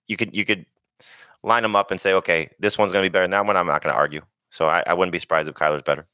you 0.08 0.18
could 0.18 0.36
you 0.36 0.46
could 0.46 0.66
line 1.44 1.64
them 1.64 1.76
up 1.76 1.92
and 1.92 2.00
say, 2.00 2.14
okay, 2.14 2.50
this 2.60 2.78
one's 2.78 2.92
going 2.92 3.04
to 3.04 3.10
be 3.10 3.12
better 3.12 3.26
than 3.26 3.32
that 3.32 3.46
one. 3.46 3.58
I'm 3.58 3.68
not 3.68 3.84
going 3.84 3.94
to 3.94 4.00
argue. 4.00 4.22
So 4.50 4.68
I, 4.68 4.84
I 4.88 4.94
wouldn't 4.94 5.12
be 5.12 5.20
surprised 5.20 5.50
if 5.50 5.56
Kyler's 5.56 5.84
better. 5.84 6.08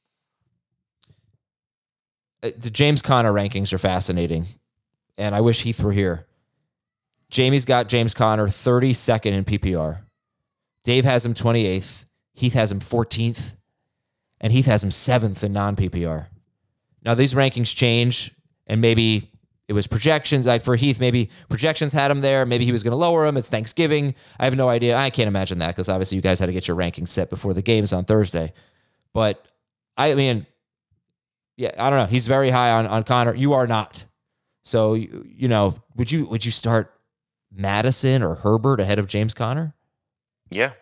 Uh, 2.41 2.51
the 2.57 2.69
James 2.69 3.01
Conner 3.01 3.31
rankings 3.31 3.71
are 3.71 3.77
fascinating, 3.77 4.47
and 5.17 5.35
I 5.35 5.41
wish 5.41 5.61
Heath 5.61 5.81
were 5.81 5.93
here. 5.93 6.27
Jamie's 7.29 7.65
got 7.65 7.89
James 7.89 8.13
Conner 8.13 8.47
32nd 8.47 9.31
in 9.31 9.43
PPR. 9.43 9.99
Dave 10.83 11.03
has 11.03 11.25
him 11.25 11.33
28th. 11.33 12.05
Heath 12.33 12.53
has 12.53 12.71
him 12.71 12.79
14th. 12.79 13.55
And 14.39 14.53
Heath 14.53 14.67
has 14.67 14.83
him 14.83 14.91
7th 14.91 15.43
in 15.43 15.51
non 15.51 15.75
PPR. 15.75 16.27
Now, 17.07 17.13
these 17.13 17.33
rankings 17.33 17.73
change, 17.73 18.35
and 18.67 18.81
maybe 18.81 19.31
it 19.69 19.71
was 19.71 19.87
projections. 19.87 20.45
Like 20.45 20.61
for 20.61 20.75
Heath, 20.75 20.99
maybe 20.99 21.29
projections 21.47 21.93
had 21.93 22.11
him 22.11 22.19
there. 22.19 22.45
Maybe 22.45 22.65
he 22.65 22.73
was 22.73 22.83
going 22.83 22.91
to 22.91 22.97
lower 22.97 23.25
him. 23.25 23.37
It's 23.37 23.47
Thanksgiving. 23.47 24.13
I 24.37 24.43
have 24.43 24.57
no 24.57 24.67
idea. 24.67 24.97
I 24.97 25.09
can't 25.09 25.29
imagine 25.29 25.59
that 25.59 25.69
because 25.69 25.87
obviously 25.87 26.17
you 26.17 26.21
guys 26.21 26.37
had 26.37 26.47
to 26.47 26.51
get 26.51 26.67
your 26.67 26.75
rankings 26.75 27.07
set 27.07 27.29
before 27.29 27.53
the 27.53 27.61
games 27.61 27.93
on 27.93 28.03
Thursday. 28.03 28.51
But 29.13 29.47
I 29.95 30.15
mean, 30.15 30.47
yeah, 31.55 31.71
I 31.77 31.89
don't 31.89 31.97
know. 31.97 32.07
He's 32.07 32.27
very 32.27 32.49
high 32.49 32.71
on, 32.71 32.87
on 32.87 33.05
Conner. 33.05 33.33
You 33.33 33.53
are 33.53 33.67
not. 33.67 34.03
So 34.63 34.93
you, 34.93 35.25
you 35.25 35.47
know, 35.47 35.81
would 35.95 36.11
you 36.11 36.25
would 36.25 36.43
you 36.43 36.51
start 36.51 36.93
Mattison 37.53 38.21
or 38.21 38.35
Herbert 38.35 38.81
ahead 38.81 38.99
of 38.99 39.07
James 39.07 39.33
Conner? 39.33 39.73
Yeah, 40.49 40.73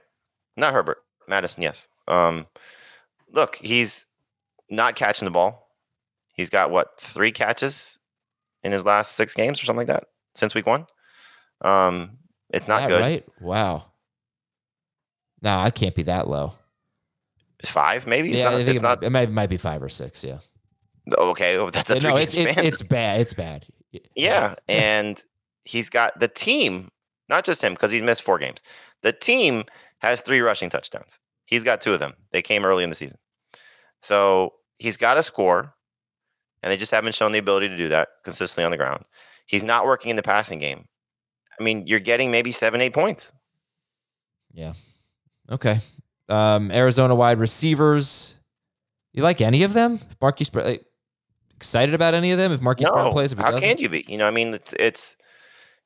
not 0.58 0.74
Herbert, 0.74 1.04
Mattison, 1.28 1.62
Yes. 1.62 1.88
Um, 2.08 2.48
look, 3.32 3.58
he's 3.58 4.08
not 4.72 4.96
catching 4.96 5.28
the 5.28 5.32
ball. 5.32 5.65
He's 6.36 6.50
got 6.50 6.70
what 6.70 7.00
three 7.00 7.32
catches 7.32 7.98
in 8.64 8.72
his 8.72 8.86
last 8.86 9.16
six 9.16 9.34
games 9.34 9.62
or 9.62 9.66
something 9.66 9.88
like 9.88 9.88
that 9.88 10.06
since 10.36 10.54
week 10.54 10.68
one. 10.68 10.86
Um, 11.62 12.18
it's 12.50 12.68
not 12.68 12.82
That 12.82 12.90
good. 12.90 13.02
right? 13.02 13.26
Wow. 13.42 13.86
No, 15.42 15.58
I 15.58 15.70
can't 15.72 15.96
be 15.96 16.04
that 16.04 16.28
low. 16.28 16.54
It's 17.60 17.70
five, 17.70 18.06
maybe. 18.06 18.30
It's 18.32 18.40
yeah, 18.40 18.46
not, 18.46 18.54
I 18.54 18.58
think 18.58 18.70
it's 18.70 18.80
it, 18.80 18.84
not 18.84 19.02
might, 19.02 19.08
it 19.08 19.10
might, 19.10 19.32
might 19.32 19.50
be 19.50 19.58
five 19.58 19.82
or 19.82 19.90
six. 19.90 20.24
Yeah. 20.24 20.40
okay. 21.18 21.58
oh, 21.58 21.70
That's 21.70 21.90
a 21.90 22.00
no, 22.00 22.18
it's 22.18 22.34
it's 22.34 22.58
it's 22.58 22.82
bad. 22.82 23.22
It's 23.22 23.34
bad. 23.34 23.66
Yeah, 24.14 24.56
and 24.68 25.24
he's 25.64 25.90
got 25.90 26.20
the 26.20 26.28
team, 26.28 26.90
not 27.30 27.46
just 27.46 27.64
him, 27.64 27.74
because 27.74 27.92
he's 27.92 28.02
missed 28.02 28.24
four 28.24 28.38
games. 28.38 28.62
The 29.04 29.14
team 29.14 29.64
has 30.00 30.20
three 30.20 30.42
rushing 30.42 30.70
touchdowns. 30.70 31.18
He's 31.46 31.64
got 31.64 31.80
two 31.80 31.94
of 31.94 32.02
them. 32.02 32.14
They 32.32 32.42
came 32.42 32.66
early 32.66 32.84
in 32.84 32.90
the 32.90 32.96
season. 32.98 33.18
So 34.02 34.54
he's 34.80 34.98
got 34.98 35.18
a 35.18 35.24
score, 35.24 35.74
and 36.66 36.72
they 36.72 36.78
just 36.78 36.92
haven't 36.92 37.14
shown 37.14 37.32
the 37.32 37.38
ability 37.38 37.70
to 37.70 37.78
do 37.78 37.88
that 37.90 38.10
consistently 38.24 38.66
on 38.66 38.72
the 38.72 38.78
ground. 38.78 39.06
He's 39.46 39.64
not 39.64 39.86
working 39.86 40.10
in 40.10 40.16
the 40.16 40.24
passing 40.24 40.58
game. 40.58 40.88
I 41.60 41.64
mean, 41.64 41.86
you're 41.86 42.00
getting 42.00 42.32
maybe 42.32 42.52
seven, 42.52 42.82
eight 42.82 42.94
points. 42.94 43.32
Yeah. 44.52 44.74
Okay. 45.50 45.78
Um, 46.28 46.72
Arizona 46.72 47.14
wide 47.14 47.38
receivers. 47.38 48.36
You 49.14 49.22
like 49.22 49.42
any 49.42 49.62
of 49.62 49.74
them? 49.74 50.00
Marquise 50.20 50.50
Brown, 50.50 50.66
like, 50.66 50.86
excited 51.56 51.94
about 51.94 52.16
any 52.16 52.32
of 52.32 52.40
them? 52.40 52.52
If 52.52 52.62
Marquise 52.62 52.90
Brown 52.90 53.06
No, 53.06 53.12
plays, 53.12 53.32
if 53.32 53.38
how 53.38 53.52
doesn't? 53.52 53.68
can 53.68 53.78
you 53.78 53.88
be? 53.88 54.04
You 54.08 54.18
know, 54.18 54.28
I 54.28 54.32
mean, 54.32 54.56
it's 54.56 54.74
it's 54.80 55.18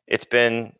it's 0.07 0.25
been 0.25 0.73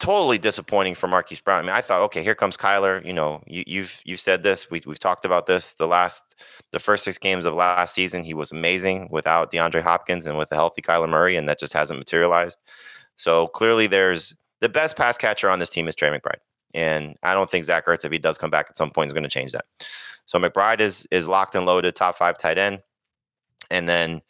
totally 0.00 0.38
disappointing 0.38 0.94
for 0.94 1.06
Marquise 1.06 1.40
Brown. 1.40 1.60
I 1.60 1.62
mean, 1.62 1.70
I 1.70 1.82
thought, 1.82 2.00
okay, 2.02 2.22
here 2.22 2.34
comes 2.34 2.56
Kyler. 2.56 3.04
You 3.04 3.12
know, 3.12 3.42
you, 3.46 3.62
you've 3.66 4.00
you've 4.04 4.18
said 4.18 4.42
this. 4.42 4.70
We 4.70 4.82
we've 4.86 4.98
talked 4.98 5.24
about 5.24 5.46
this. 5.46 5.74
The 5.74 5.86
last, 5.86 6.34
the 6.72 6.80
first 6.80 7.04
six 7.04 7.18
games 7.18 7.46
of 7.46 7.54
last 7.54 7.94
season, 7.94 8.24
he 8.24 8.34
was 8.34 8.50
amazing 8.50 9.08
without 9.12 9.52
DeAndre 9.52 9.82
Hopkins 9.82 10.26
and 10.26 10.36
with 10.36 10.50
a 10.50 10.56
healthy 10.56 10.82
Kyler 10.82 11.08
Murray, 11.08 11.36
and 11.36 11.48
that 11.48 11.60
just 11.60 11.74
hasn't 11.74 12.00
materialized. 12.00 12.58
So 13.14 13.48
clearly, 13.48 13.86
there's 13.86 14.34
the 14.60 14.68
best 14.68 14.96
pass 14.96 15.16
catcher 15.16 15.48
on 15.48 15.58
this 15.58 15.70
team 15.70 15.86
is 15.86 15.94
Trey 15.94 16.08
McBride, 16.08 16.40
and 16.74 17.14
I 17.22 17.34
don't 17.34 17.50
think 17.50 17.64
Zach 17.66 17.86
Ertz, 17.86 18.04
if 18.04 18.10
he 18.10 18.18
does 18.18 18.38
come 18.38 18.50
back 18.50 18.66
at 18.70 18.76
some 18.76 18.90
point, 18.90 19.08
is 19.08 19.12
going 19.12 19.22
to 19.22 19.28
change 19.28 19.52
that. 19.52 19.66
So 20.26 20.38
McBride 20.38 20.80
is 20.80 21.06
is 21.10 21.28
locked 21.28 21.54
and 21.54 21.66
loaded, 21.66 21.94
top 21.94 22.16
five 22.16 22.38
tight 22.38 22.58
end, 22.58 22.80
and 23.70 23.88
then 23.88 24.22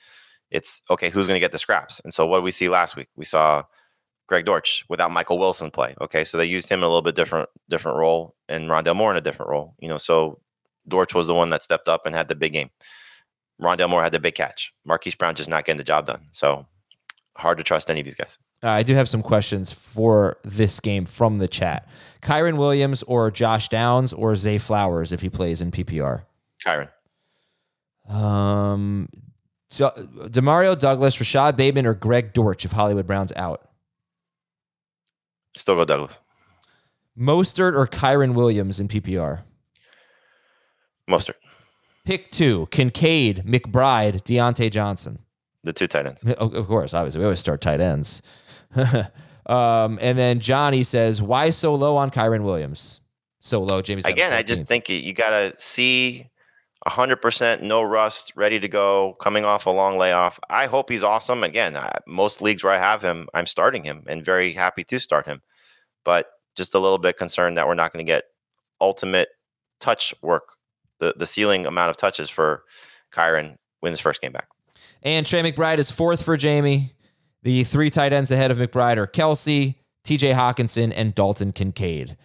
it's 0.51 0.83
okay. 0.91 1.11
Who's 1.11 1.29
going 1.29 1.37
to 1.37 1.45
get 1.45 1.53
the 1.53 1.59
scraps? 1.59 2.01
And 2.03 2.13
so 2.13 2.27
what 2.27 2.39
did 2.39 2.45
we 2.45 2.51
see 2.51 2.69
last 2.69 2.97
week? 2.97 3.09
We 3.15 3.25
saw 3.25 3.63
Greg 4.31 4.47
Dortch 4.47 4.85
without 4.89 5.11
Michael 5.11 5.39
Wilson 5.39 5.73
play. 5.73 5.93
Okay, 6.01 6.23
so 6.25 6.39
they 6.39 6.45
used 6.47 6.69
him 6.69 6.79
in 6.79 6.85
a 6.85 6.87
little 6.87 7.03
bit 7.03 7.17
different 7.17 7.49
different 7.69 7.99
role, 7.99 8.37
and 8.49 8.71
Rondale 8.71 8.95
Moore 8.95 9.11
in 9.11 9.17
a 9.17 9.21
different 9.21 9.51
role. 9.51 9.75
You 9.81 9.89
know, 9.89 9.99
so 9.99 10.39
Dortch 10.87 11.15
was 11.15 11.27
the 11.27 11.35
one 11.35 11.51
that 11.51 11.65
stepped 11.65 11.89
up 11.89 12.07
and 12.07 12.15
had 12.15 12.29
the 12.29 12.37
big 12.37 12.53
game. 12.53 12.71
Rondale 13.61 13.91
Moore 13.91 14.05
had 14.05 14.13
the 14.13 14.21
big 14.21 14.37
catch. 14.37 14.73
Marquise 14.85 15.17
Brown 15.17 15.35
just 15.35 15.51
not 15.51 15.65
getting 15.65 15.79
the 15.79 15.85
job 15.85 16.07
done. 16.07 16.29
So 16.31 16.65
hard 17.37 17.59
to 17.59 17.65
trust 17.65 17.91
any 17.91 18.01
of 18.01 18.05
these 18.05 18.15
guys. 18.15 18.39
Uh, 18.63 18.69
I 18.69 18.85
do 18.85 18.95
have 18.95 19.09
some 19.09 19.21
questions 19.23 19.73
for 19.73 20.37
this 20.45 20.79
game 20.79 21.07
from 21.07 21.39
the 21.39 21.49
chat. 21.49 21.89
Kyren 22.23 22.57
Williams 22.57 23.03
or 23.03 23.33
Josh 23.33 23.69
Downs 23.69 24.13
or 24.13 24.37
Zay 24.37 24.59
Flowers 24.59 25.11
if 25.13 25.23
he 25.23 25.29
plays 25.29 25.61
in 25.61 25.73
PPR. 25.73 26.23
Kyren, 26.65 26.89
Um, 28.09 29.09
so 29.69 29.91
Demario 30.29 30.79
Douglas, 30.79 31.19
Rashod 31.19 31.57
Bateman, 31.57 31.87
or 31.87 31.95
Greg 31.95 32.33
Dortch 32.33 32.65
if 32.65 32.73
Hollywood 32.73 33.07
Brown's 33.09 33.33
out. 33.35 33.67
Still 35.57 35.77
go 35.77 35.85
Douglas. 35.85 36.19
Mostert 37.19 37.75
or 37.75 37.87
Kyren 37.87 38.35
Williams 38.35 38.81
in 38.81 38.89
PPR. 38.89 39.43
Mostert, 41.09 41.35
Pick 42.05 42.31
two: 42.31 42.69
Kincaid, 42.71 43.45
McBride, 43.45 44.23
Diontae 44.23 44.71
Johnson. 44.71 45.19
the 45.65 45.73
two 45.73 45.87
tight 45.87 46.07
ends. 46.07 46.23
Of 46.25 46.67
course, 46.67 46.95
obviously, 46.95 47.19
we 47.19 47.25
always 47.25 47.41
start 47.41 47.61
tight 47.61 47.81
ends. 47.81 48.23
um, 49.47 49.99
and 50.01 50.17
then 50.17 50.41
Johnny 50.41 50.83
says, 50.83 51.21
"Why 51.21 51.51
so 51.51 51.75
low 51.75 51.97
on 51.97 52.11
Kyren 52.11 52.43
Williams? 52.43 53.01
So 53.41 53.63
low, 53.63 53.83
Jamey's 53.83 54.05
got 54.05 54.13
Again, 54.13 54.33
I 54.33 54.43
just 54.43 54.67
think 54.67 54.89
you, 54.89 54.99
you 54.99 55.13
got 55.13 55.31
to 55.31 55.55
see 55.59 56.30
100% 56.87 57.63
no 57.63 57.83
rust, 57.83 58.33
ready 58.37 58.59
to 58.59 58.69
go, 58.69 59.17
coming 59.21 59.45
off 59.45 59.67
a 59.67 59.71
long 59.71 59.99
layoff. 59.99 60.41
I 60.49 60.67
hope 60.67 60.91
he's 60.91 61.03
awesome. 61.03 61.45
Again, 61.45 61.77
I, 61.77 61.99
most 62.07 62.41
leagues 62.41 62.65
where 62.65 62.73
I 62.73 62.79
have 62.79 63.03
him, 63.03 63.29
I'm 63.35 63.47
starting 63.47 63.85
him 63.85 64.05
and 64.07 64.25
very 64.25 64.53
happy 64.53 64.85
to 64.85 64.99
start 64.99 65.27
him. 65.27 65.43
But 66.05 66.29
just 66.57 66.75
a 66.75 66.79
little 66.79 66.99
bit 66.99 67.19
concerned 67.19 67.57
that 67.57 67.67
we're 67.69 67.75
not 67.75 67.93
going 67.93 68.05
to 68.05 68.11
get 68.11 68.25
ultimate 68.81 69.29
touch 69.79 70.15
work, 70.23 70.57
the, 70.99 71.15
the 71.17 71.27
ceiling 71.27 71.67
amount 71.67 71.91
of 71.91 71.97
touches 71.99 72.31
for 72.31 72.65
Kyren 73.13 73.57
when 73.81 73.93
his 73.93 74.01
first 74.01 74.23
game 74.23 74.33
back. 74.33 74.49
And 75.03 75.27
Trey 75.27 75.43
McBride 75.43 75.79
is 75.79 75.91
fourth 75.91 76.23
for 76.23 76.37
Jamey. 76.37 76.93
The 77.43 77.65
three 77.65 77.91
tight 77.91 78.13
ends 78.13 78.31
ahead 78.31 78.51
of 78.51 78.59
McBride 78.59 78.97
are 78.97 79.07
Kelce, 79.07 79.77
TJ 80.05 80.35
Hockenson, 80.35 80.93
and 80.95 81.15
Dalton 81.15 81.53
Kincaid. 81.53 82.17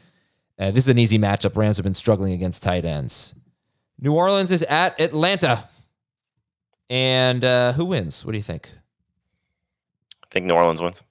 Uh, 0.58 0.72
this 0.72 0.86
is 0.86 0.90
an 0.90 0.98
easy 0.98 1.20
matchup. 1.20 1.56
Rams 1.58 1.78
have 1.78 1.84
been 1.84 1.94
struggling 1.94 2.34
against 2.34 2.64
tight 2.64 2.86
ends. 2.86 3.35
New 4.00 4.14
Orleans 4.14 4.52
is 4.52 4.64
at 4.64 5.00
Atlanta. 5.00 5.70
And 6.90 7.44
uh, 7.44 7.74
who 7.74 7.86
wins? 7.86 8.26
What 8.26 8.34
do 8.34 8.38
you 8.38 8.44
think? 8.44 8.72
I 10.24 10.28
think 10.30 10.46
New 10.46 10.54
Orleans 10.54 10.82
wins. 10.82 11.02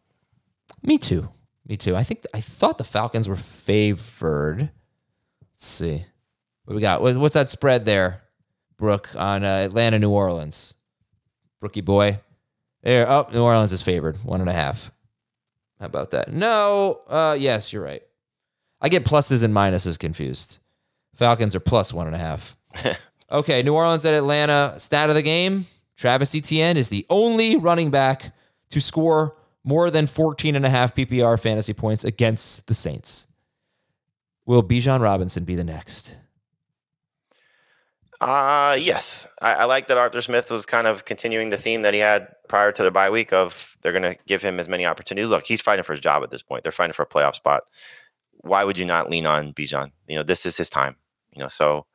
Me 0.83 0.99
too. 0.99 1.29
Me 1.67 1.77
too. 1.77 1.97
I 1.97 2.05
think 2.05 2.25
I 2.35 2.41
thought 2.41 2.79
the 2.79 2.85
Falcons 2.85 3.29
were 3.29 3.37
favored. 3.37 4.71
Let's 5.41 5.67
see. 5.67 6.05
What 6.65 6.75
we 6.75 6.81
got? 6.81 7.03
What's 7.03 7.35
that 7.35 7.49
spread 7.49 7.85
there, 7.85 8.23
Brooke, 8.77 9.11
on 9.17 9.45
uh, 9.45 9.59
Atlanta, 9.65 9.99
New 9.99 10.11
Orleans? 10.11 10.75
Brookie 11.61 11.81
boy. 11.81 12.21
There. 12.83 13.09
Oh, 13.09 13.27
New 13.33 13.43
Orleans 13.43 13.73
is 13.73 13.83
favored. 13.83 14.19
One 14.25 14.41
and 14.41 14.51
a 14.51 14.55
half. 14.55 14.91
How 15.81 15.87
about 15.87 16.11
that? 16.11 16.33
No. 16.33 17.01
Uh, 17.09 17.37
yes, 17.39 17.73
you're 17.73 17.83
right. 17.83 18.03
I 18.81 18.91
get 18.91 19.05
pluses 19.05 19.43
and 19.43 19.55
minuses 19.55 19.99
confused. 19.99 20.59
Falcons 21.15 21.55
are 21.55 21.61
plus 21.61 21.93
one 21.93 22.07
and 22.07 22.15
a 22.15 22.19
half. 22.19 22.57
okay, 23.33 23.63
New 23.63 23.75
Orleans 23.75 24.05
at 24.05 24.15
Atlanta. 24.15 24.75
Stat 24.79 25.09
of 25.09 25.15
the 25.15 25.23
game 25.23 25.67
Travis 25.97 26.35
Etienne 26.35 26.77
is 26.77 26.89
the 26.89 27.07
only 27.09 27.57
running 27.57 27.91
back 27.91 28.35
to 28.71 28.81
score 28.81 29.37
more 29.63 29.91
than 29.91 30.07
14 30.07 30.57
and 30.57 30.67
a 30.67 30.71
half 30.71 30.95
PPR 30.95 31.41
fantasy 31.41 31.73
points 31.73 32.05
against 32.05 32.67
the 32.67 32.75
Saints. 32.75 33.29
Will 34.47 34.63
Bijan 34.63 35.01
Robinson 35.01 35.45
be 35.45 35.55
the 35.55 35.65
next? 35.65 36.17
Uh 38.21 38.77
yes. 38.79 39.27
I, 39.41 39.55
I 39.55 39.65
like 39.65 39.89
that 39.89 39.99
Arthur 39.99 40.21
Smith 40.21 40.51
was 40.51 40.67
kind 40.67 40.87
of 40.87 41.05
continuing 41.05 41.51
the 41.51 41.57
theme 41.57 41.83
that 41.83 41.95
he 41.95 42.01
had 42.01 42.29
prior 42.49 42.73
to 42.73 42.83
the 42.83 42.91
bye 42.91 43.11
week 43.11 43.33
of 43.33 43.77
they're 43.83 43.93
gonna 43.93 44.17
give 44.27 44.43
him 44.43 44.61
as 44.61 44.69
many 44.69 44.87
opportunities. 44.87 45.31
Look, 45.31 45.47
he's 45.47 45.61
fighting 45.61 45.83
for 45.83 45.93
his 45.93 46.01
job 46.01 46.23
at 46.23 46.31
this 46.31 46.43
point. 46.43 46.63
They're 46.63 46.73
fighting 46.73 46.93
for 46.93 47.03
a 47.03 47.09
playoff 47.09 47.35
spot. 47.35 47.63
Why 48.39 48.65
would 48.65 48.79
you 48.79 48.85
not 48.85 49.11
lean 49.11 49.27
on 49.27 49.53
Bijan? 49.53 49.91
You 50.07 50.17
know, 50.17 50.23
this 50.23 50.47
is 50.47 50.57
his 50.57 50.71
time. 50.71 50.97
You 51.33 51.43
know, 51.43 51.49
so 51.49 51.87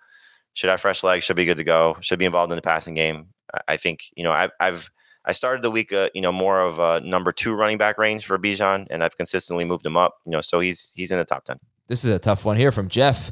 should 0.54 0.70
have 0.70 0.82
fresh 0.82 1.04
legs, 1.04 1.26
should 1.26 1.36
be 1.36 1.46
good 1.46 1.58
to 1.58 1.64
go, 1.64 1.98
should 2.02 2.20
be 2.20 2.26
involved 2.26 2.52
in 2.52 2.56
the 2.56 2.62
passing 2.62 2.94
game. 2.94 3.28
I, 3.54 3.74
I 3.74 3.78
think, 3.78 4.02
you 4.16 4.24
know, 4.24 4.32
I've 4.32 4.52
I've 4.60 4.92
I 5.26 5.34
started 5.34 5.62
the 5.62 5.72
week, 5.72 5.94
uh, 5.94 6.10
you 6.14 6.22
know, 6.22 6.32
more 6.32 6.62
of 6.62 6.80
a 6.80 7.02
number 7.02 7.32
two 7.32 7.54
running 7.54 7.78
back 7.78 7.98
range 7.98 8.26
for 8.26 8.38
Bijan, 8.38 8.88
and 8.90 9.04
I've 9.04 9.18
consistently 9.18 9.66
moved 9.66 9.86
him 9.86 9.98
up. 9.98 10.16
You 10.26 10.32
know, 10.32 10.42
so 10.42 10.60
he's 10.60 10.92
he's 10.96 11.12
in 11.12 11.18
the 11.18 11.26
top 11.26 11.46
ten. 11.46 11.60
This 11.88 12.04
is 12.04 12.10
a 12.10 12.20
tough 12.20 12.46
one 12.46 12.58
here 12.58 12.72
from 12.72 12.88
Jeff. 12.88 13.32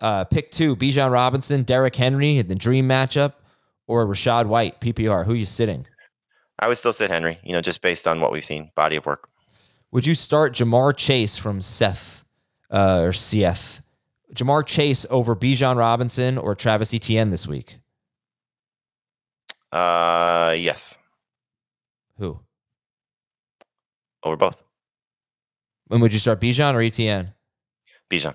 Uh, 0.00 0.24
pick 0.24 0.50
two: 0.50 0.76
Bijan 0.76 1.10
Robinson, 1.10 1.62
Derrick 1.62 1.96
Henry 1.96 2.38
in 2.38 2.48
the 2.48 2.54
dream 2.54 2.88
matchup, 2.88 3.34
or 3.86 4.06
Rachaad 4.06 4.46
White 4.46 4.80
PPR. 4.80 5.24
Who 5.24 5.32
are 5.32 5.36
you 5.36 5.46
sitting? 5.46 5.86
I 6.58 6.68
would 6.68 6.78
still 6.78 6.92
sit 6.92 7.10
Henry, 7.10 7.38
you 7.42 7.52
know, 7.52 7.60
just 7.60 7.82
based 7.82 8.06
on 8.06 8.20
what 8.20 8.32
we've 8.32 8.44
seen, 8.44 8.70
body 8.74 8.96
of 8.96 9.04
work. 9.04 9.28
Would 9.92 10.06
you 10.06 10.14
start 10.14 10.54
Ja'Marr 10.54 10.96
Chase 10.96 11.36
from 11.36 11.60
Seth 11.60 12.24
uh, 12.70 13.00
or 13.00 13.12
Seth? 13.12 13.82
Ja'Marr 14.34 14.66
Chase 14.66 15.06
over 15.10 15.34
Bijan 15.36 15.76
Robinson 15.76 16.36
or 16.38 16.54
Travis 16.54 16.92
Etienne 16.92 17.30
this 17.30 17.46
week? 17.46 17.78
Uh, 19.72 20.54
yes, 20.58 20.98
Who? 22.18 22.40
over 24.22 24.36
both. 24.36 24.62
When 25.88 26.00
would 26.00 26.12
you 26.12 26.18
start 26.18 26.40
Bijan 26.40 26.74
or 26.74 26.80
Etienne? 26.80 27.32
Bijan. 28.10 28.34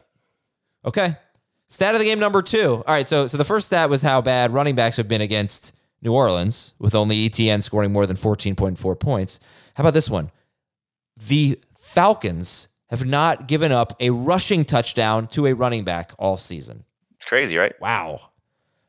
Okay. 0.86 1.16
Stat 1.68 1.96
of 1.96 2.00
the 2.00 2.06
game 2.06 2.20
number 2.20 2.42
two. 2.42 2.76
All 2.76 2.94
right. 2.94 3.08
So, 3.08 3.28
so 3.28 3.38
the 3.38 3.44
first 3.46 3.68
stat 3.68 3.90
was 3.90 4.02
how 4.02 4.22
bad 4.22 4.52
running 4.52 4.76
backs 4.76 4.98
have 4.98 5.08
been 5.08 5.22
against 5.22 5.74
New 6.02 6.14
Orleans, 6.14 6.74
with 6.80 6.96
only 6.96 7.26
Etienne 7.26 7.62
scoring 7.62 7.92
more 7.92 8.06
than 8.06 8.18
14.4 8.18 9.00
points. 9.00 9.40
How 9.76 9.82
about 9.82 9.94
this 9.94 10.10
one? 10.10 10.32
The 11.18 11.60
Falcons 11.78 12.70
have 12.92 13.06
not 13.06 13.48
given 13.48 13.72
up 13.72 13.96
a 14.00 14.12
rushing 14.12 14.66
touchdown 14.66 15.26
to 15.28 15.48
a 15.48 15.54
running 15.54 15.84
back 15.84 16.12
all 16.20 16.38
season. 16.38 16.84
It's 17.16 17.26
crazy, 17.26 17.58
right? 17.58 17.74
Wow. 17.82 18.20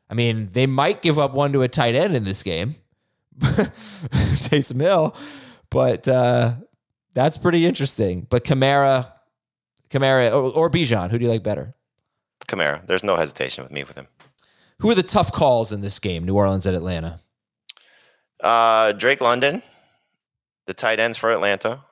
I 0.09 0.13
mean, 0.13 0.49
they 0.51 0.67
might 0.67 1.01
give 1.01 1.17
up 1.17 1.33
one 1.33 1.53
to 1.53 1.63
a 1.63 1.67
tight 1.67 1.95
end 1.95 2.15
in 2.15 2.25
this 2.25 2.43
game, 2.43 2.75
Taysom 3.39 4.81
Hill, 4.81 5.15
but 5.71 6.07
uh, 6.07 6.55
that's 7.13 7.37
pretty 7.37 7.65
interesting. 7.65 8.27
But 8.29 8.43
Kamara, 8.43 9.11
Kamara, 9.89 10.31
or, 10.31 10.51
or 10.51 10.69
Bijan, 10.69 11.09
who 11.09 11.17
do 11.17 11.25
you 11.25 11.31
like 11.31 11.41
better? 11.41 11.73
Kamara. 12.45 12.85
There's 12.85 13.03
no 13.03 13.15
hesitation 13.15 13.63
with 13.63 13.71
me 13.71 13.83
with 13.83 13.95
him. 13.95 14.07
Who 14.79 14.91
are 14.91 14.95
the 14.95 15.03
tough 15.03 15.31
calls 15.31 15.71
in 15.71 15.81
this 15.81 15.97
game? 15.97 16.25
New 16.25 16.35
Orleans 16.35 16.67
at 16.67 16.73
Atlanta. 16.73 17.21
Uh, 18.41 18.91
Drake 18.91 19.21
London, 19.21 19.63
the 20.65 20.73
tight 20.73 20.99
ends 20.99 21.17
for 21.17 21.31
Atlanta, 21.31 21.85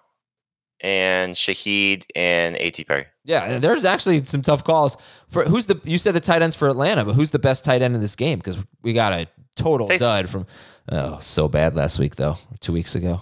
and 0.82 1.36
Shaheed 1.36 2.06
and 2.16 2.58
A.T. 2.58 2.84
Perry. 2.84 3.06
Yeah, 3.24 3.60
there's 3.60 3.86
actually 3.86 4.24
some 4.26 4.42
tough 4.42 4.64
calls 4.64 4.98
for 5.30 5.44
who's 5.44 5.68
the. 5.68 5.80
You 5.84 5.98
said 5.98 6.14
the 6.14 6.20
tight 6.20 6.42
ends 6.42 6.56
for 6.56 6.70
Atlanta, 6.70 7.06
but 7.06 7.14
who's 7.14 7.32
the 7.32 7.40
best 7.40 7.64
tight 7.64 7.82
end 7.82 7.96
in 7.96 8.02
this 8.02 8.16
game? 8.16 8.40
Because 8.40 8.58
we 8.82 8.94
got 8.94 9.14
a 9.14 9.28
total 9.56 9.88
Taysom. 9.88 10.00
dud 10.00 10.30
from. 10.30 10.48
Oh, 10.92 11.20
so 11.20 11.48
bad 11.48 11.76
last 11.76 12.00
week 12.00 12.16
though, 12.16 12.36
two 12.60 12.74
weeks 12.74 12.96
ago. 12.96 13.22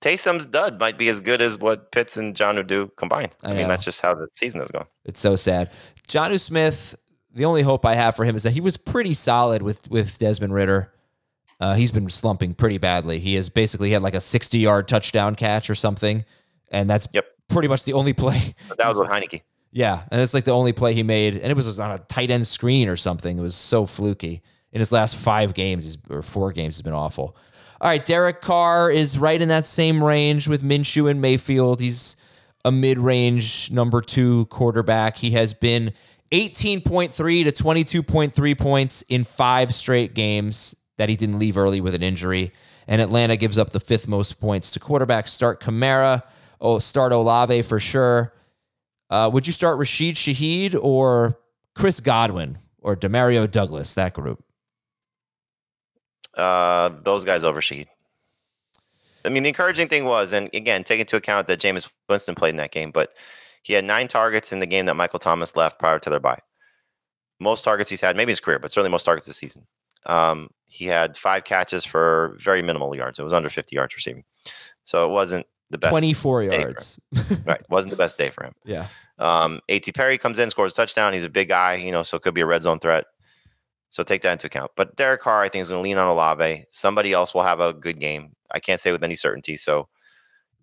Taysom's 0.00 0.46
dud 0.46 0.80
might 0.80 0.96
be 0.96 1.08
as 1.08 1.20
good 1.20 1.42
as 1.42 1.58
what 1.58 1.92
Pitts 1.92 2.16
and 2.16 2.34
Jonnu 2.34 2.66
do 2.66 2.90
combined. 2.96 3.36
I 3.42 3.50
I, 3.50 3.54
mean, 3.54 3.68
that's 3.68 3.84
just 3.84 4.00
how 4.00 4.14
the 4.14 4.28
season 4.32 4.62
is 4.62 4.70
going. 4.70 4.86
It's 5.04 5.20
so 5.20 5.36
sad. 5.36 5.70
Jonnu 6.08 6.40
Smith. 6.40 6.96
The 7.32 7.44
only 7.44 7.62
hope 7.62 7.86
I 7.86 7.94
have 7.94 8.16
for 8.16 8.24
him 8.24 8.34
is 8.34 8.42
that 8.42 8.54
he 8.54 8.60
was 8.60 8.76
pretty 8.76 9.12
solid 9.12 9.62
with 9.62 9.88
with 9.90 10.18
Desmond 10.18 10.52
Ridder. 10.52 10.92
Uh, 11.60 11.74
he's 11.74 11.92
been 11.92 12.08
slumping 12.08 12.54
pretty 12.54 12.78
badly. 12.78 13.20
He 13.20 13.34
has 13.34 13.50
basically 13.50 13.90
had 13.90 14.02
like 14.02 14.14
a 14.14 14.20
60 14.20 14.58
yard 14.58 14.88
touchdown 14.88 15.36
catch 15.36 15.68
or 15.68 15.74
something, 15.74 16.24
and 16.70 16.88
that's 16.88 17.08
Yep. 17.12 17.26
pretty 17.48 17.68
much 17.68 17.84
the 17.84 17.92
only 17.94 18.12
play. 18.24 18.54
But 18.68 18.78
that 18.78 18.88
was 18.88 18.98
with 18.98 19.08
Heineke. 19.10 19.42
Yeah, 19.72 20.02
and 20.10 20.20
it's 20.20 20.34
like 20.34 20.44
the 20.44 20.50
only 20.52 20.72
play 20.72 20.94
he 20.94 21.02
made, 21.04 21.36
and 21.36 21.46
it 21.50 21.54
was 21.56 21.78
on 21.78 21.92
a 21.92 21.98
tight 21.98 22.30
end 22.30 22.46
screen 22.46 22.88
or 22.88 22.96
something. 22.96 23.38
It 23.38 23.40
was 23.42 23.54
so 23.54 23.86
fluky. 23.86 24.42
In 24.72 24.78
his 24.80 24.92
last 24.92 25.16
five 25.16 25.54
games 25.54 25.98
or 26.08 26.22
four 26.22 26.52
games, 26.52 26.76
has 26.76 26.82
been 26.82 26.92
awful. 26.92 27.36
All 27.80 27.88
right, 27.88 28.04
Derek 28.04 28.40
Carr 28.40 28.90
is 28.90 29.16
right 29.18 29.40
in 29.40 29.48
that 29.48 29.64
same 29.66 30.02
range 30.04 30.46
with 30.48 30.62
Minshew 30.62 31.10
and 31.10 31.20
Mayfield. 31.20 31.80
He's 31.80 32.16
a 32.64 32.70
mid-range 32.70 33.70
number 33.72 34.00
two 34.00 34.46
quarterback. 34.46 35.16
He 35.16 35.30
has 35.32 35.54
been 35.54 35.92
18.3 36.30 37.12
to 37.44 37.52
22.3 37.52 38.58
points 38.58 39.02
in 39.08 39.24
five 39.24 39.74
straight 39.74 40.14
games 40.14 40.74
that 40.98 41.08
he 41.08 41.16
didn't 41.16 41.38
leave 41.38 41.56
early 41.56 41.80
with 41.80 41.94
an 41.94 42.02
injury. 42.02 42.52
And 42.86 43.00
Atlanta 43.00 43.36
gives 43.36 43.56
up 43.58 43.70
the 43.70 43.80
fifth 43.80 44.06
most 44.08 44.40
points 44.40 44.70
to 44.72 44.80
quarterbacks. 44.80 45.28
Start 45.28 45.60
Kamara. 45.62 46.22
Oh, 46.60 46.78
start 46.78 47.12
Olave 47.12 47.62
for 47.62 47.80
sure. 47.80 48.34
Uh, 49.08 49.30
would 49.32 49.46
you 49.46 49.52
start 49.52 49.78
Rashid 49.78 50.14
Shaheed 50.14 50.78
or 50.80 51.38
Chris 51.74 52.00
Godwin 52.00 52.58
or 52.78 52.94
Demario 52.94 53.50
Douglas? 53.50 53.94
That 53.94 54.12
group. 54.12 54.44
Uh, 56.36 56.90
those 57.02 57.24
guys 57.24 57.44
over 57.44 57.60
Shaheed. 57.60 57.88
I 59.24 59.28
mean, 59.28 59.42
the 59.42 59.48
encouraging 59.50 59.88
thing 59.88 60.04
was, 60.04 60.32
and 60.32 60.48
again, 60.54 60.84
take 60.84 61.00
into 61.00 61.16
account 61.16 61.46
that 61.48 61.60
Jameis 61.60 61.88
Winston 62.08 62.34
played 62.34 62.50
in 62.50 62.56
that 62.56 62.72
game, 62.72 62.90
but 62.90 63.12
he 63.62 63.74
had 63.74 63.84
nine 63.84 64.08
targets 64.08 64.52
in 64.52 64.60
the 64.60 64.66
game 64.66 64.86
that 64.86 64.96
Michael 64.96 65.18
Thomas 65.18 65.56
left 65.56 65.78
prior 65.78 65.98
to 65.98 66.10
their 66.10 66.20
bye. 66.20 66.40
Most 67.38 67.62
targets 67.62 67.90
he's 67.90 68.00
had, 68.00 68.16
maybe 68.16 68.32
his 68.32 68.40
career, 68.40 68.58
but 68.58 68.72
certainly 68.72 68.90
most 68.90 69.04
targets 69.04 69.26
this 69.26 69.36
season. 69.36 69.66
Um, 70.06 70.48
he 70.66 70.86
had 70.86 71.16
five 71.16 71.44
catches 71.44 71.84
for 71.84 72.36
very 72.38 72.62
minimal 72.62 72.94
yards. 72.94 73.18
It 73.18 73.22
was 73.22 73.32
under 73.32 73.50
50 73.50 73.76
yards 73.76 73.94
receiving. 73.94 74.24
So 74.84 75.06
it 75.06 75.12
wasn't 75.12 75.46
the 75.70 75.78
best. 75.78 75.90
24 75.90 76.48
day 76.48 76.60
yards. 76.60 77.00
Right. 77.44 77.62
Wasn't 77.70 77.90
the 77.90 77.96
best 77.96 78.18
day 78.18 78.30
for 78.30 78.44
him. 78.44 78.52
yeah. 78.64 78.88
Um, 79.18 79.60
A.T. 79.68 79.92
Perry 79.92 80.16
comes 80.16 80.38
in, 80.38 80.48
scores 80.50 80.72
a 80.72 80.74
touchdown. 80.74 81.12
He's 81.12 81.24
a 81.24 81.28
big 81.28 81.48
guy, 81.48 81.74
you 81.74 81.92
know, 81.92 82.02
so 82.02 82.16
it 82.16 82.22
could 82.22 82.32
be 82.32 82.40
a 82.40 82.46
red 82.46 82.62
zone 82.62 82.78
threat. 82.78 83.04
So 83.90 84.02
take 84.02 84.22
that 84.22 84.32
into 84.32 84.46
account. 84.46 84.70
But 84.76 84.96
Derek 84.96 85.20
Carr, 85.20 85.42
I 85.42 85.48
think, 85.50 85.62
is 85.62 85.68
going 85.68 85.78
to 85.78 85.82
lean 85.82 85.98
on 85.98 86.08
Olave. 86.08 86.64
Somebody 86.70 87.12
else 87.12 87.34
will 87.34 87.42
have 87.42 87.60
a 87.60 87.74
good 87.74 88.00
game. 88.00 88.32
I 88.50 88.60
can't 88.60 88.80
say 88.80 88.92
with 88.92 89.04
any 89.04 89.16
certainty. 89.16 89.56
So, 89.58 89.88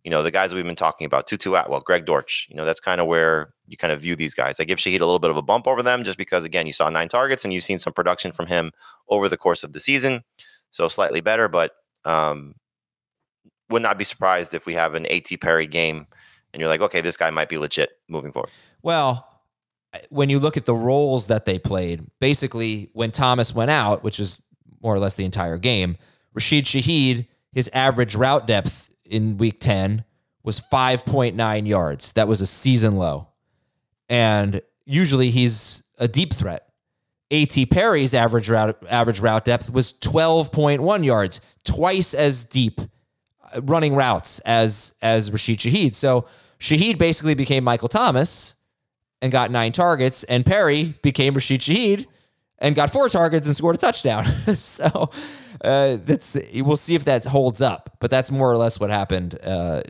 you 0.04 0.10
know, 0.10 0.24
the 0.24 0.32
guys 0.32 0.50
that 0.50 0.56
we've 0.56 0.66
been 0.66 0.76
talking 0.76 1.06
about, 1.06 1.28
Tutu 1.28 1.54
Atwell, 1.54 1.82
Greg 1.82 2.06
Dortch, 2.06 2.48
you 2.50 2.56
know, 2.56 2.66
that's 2.66 2.80
kind 2.80 3.00
of 3.02 3.06
where 3.08 3.54
you 3.68 3.78
kind 3.78 3.94
of 3.94 4.02
view 4.02 4.16
these 4.16 4.34
guys. 4.34 4.60
I 4.60 4.64
give 4.64 4.80
Shaheed 4.80 5.02
a 5.02 5.06
little 5.06 5.20
bit 5.20 5.30
of 5.30 5.38
a 5.38 5.42
bump 5.42 5.68
over 5.68 5.84
them 5.84 6.04
just 6.04 6.18
because, 6.18 6.44
again, 6.44 6.66
you 6.66 6.74
saw 6.74 6.90
nine 6.90 7.10
targets 7.10 7.44
and 7.44 7.54
you've 7.54 7.64
seen 7.66 7.80
some 7.80 7.94
production 7.94 8.32
from 8.32 8.48
him 8.48 8.72
over 9.10 9.28
the 9.30 9.38
course 9.38 9.64
of 9.64 9.74
the 9.74 9.80
season. 9.80 10.24
So 10.72 10.88
slightly 10.88 11.22
better, 11.22 11.48
but 11.48 11.74
um, 12.06 12.56
would 13.70 13.82
not 13.82 13.98
be 13.98 14.04
surprised 14.04 14.54
if 14.54 14.66
we 14.66 14.74
have 14.74 14.94
an 14.96 15.06
A.T. 15.10 15.38
Perry 15.38 15.68
game 15.68 16.08
and 16.54 16.60
you're 16.60 16.70
like, 16.70 16.82
okay, 16.82 17.02
this 17.02 17.18
guy 17.18 17.30
might 17.30 17.50
be 17.50 17.58
legit 17.58 18.00
moving 18.08 18.32
forward. 18.32 18.50
Well, 18.82 19.28
when 20.10 20.30
you 20.30 20.40
look 20.40 20.58
at 20.58 20.66
the 20.66 20.76
roles 20.76 21.28
that 21.28 21.46
they 21.46 21.60
played, 21.60 22.06
basically 22.20 22.90
when 22.94 23.12
Thomas 23.12 23.54
went 23.54 23.72
out, 23.72 24.04
which 24.04 24.20
is 24.20 24.42
more 24.82 24.96
or 24.96 25.00
less 25.00 25.16
the 25.16 25.26
entire 25.26 25.58
game, 25.58 25.98
Rashid 26.34 26.66
Shaheed, 26.66 27.28
his 27.52 27.70
average 27.74 28.16
route 28.16 28.48
depth 28.48 28.94
in 29.06 29.38
week 29.38 29.60
10 29.60 30.04
was 30.44 30.60
5.9 30.60 31.68
yards. 31.68 32.14
That 32.14 32.28
was 32.28 32.42
a 32.42 32.46
season 32.46 32.96
low. 32.96 33.30
And 34.10 34.62
usually 34.86 35.30
he's 35.30 35.84
a 36.00 36.08
deep 36.08 36.34
threat. 36.34 36.64
A.T. 37.30 37.66
Perry's 37.66 38.14
average 38.14 38.50
route 38.50 38.82
average 38.90 39.20
route 39.20 39.44
depth 39.44 39.70
was 39.70 39.92
12.1 39.94 41.06
yards, 41.06 41.42
twice 41.66 42.14
as 42.14 42.46
deep 42.46 42.80
running 43.64 43.96
routes 43.96 44.40
as 44.40 44.94
as 45.02 45.32
Rashid 45.32 45.60
Shaheed. 45.60 45.96
So 45.96 46.26
Shaheed 46.60 46.98
basically 46.98 47.36
became 47.36 47.64
Michael 47.64 47.88
Thomas 47.88 48.56
and 49.22 49.32
got 49.32 49.52
nine 49.52 49.72
targets, 49.72 50.24
and 50.26 50.46
Perry 50.46 50.96
became 51.02 51.34
Rashid 51.34 51.62
Shaheed 51.62 52.06
and 52.60 52.76
got 52.76 52.92
four 52.92 53.10
targets 53.10 53.48
and 53.48 53.56
scored 53.56 53.76
a 53.76 53.80
touchdown. 53.80 54.26
so 54.56 55.10
uh, 55.62 55.98
that's 56.04 56.38
we'll 56.56 56.78
see 56.78 56.96
if 56.96 57.06
that 57.06 57.26
holds 57.26 57.62
up, 57.62 57.98
but 58.00 58.12
that's 58.12 58.32
more 58.32 58.52
or 58.52 58.58
less 58.58 58.80
what 58.80 58.90
happened 58.90 59.38
uh, 59.44 59.82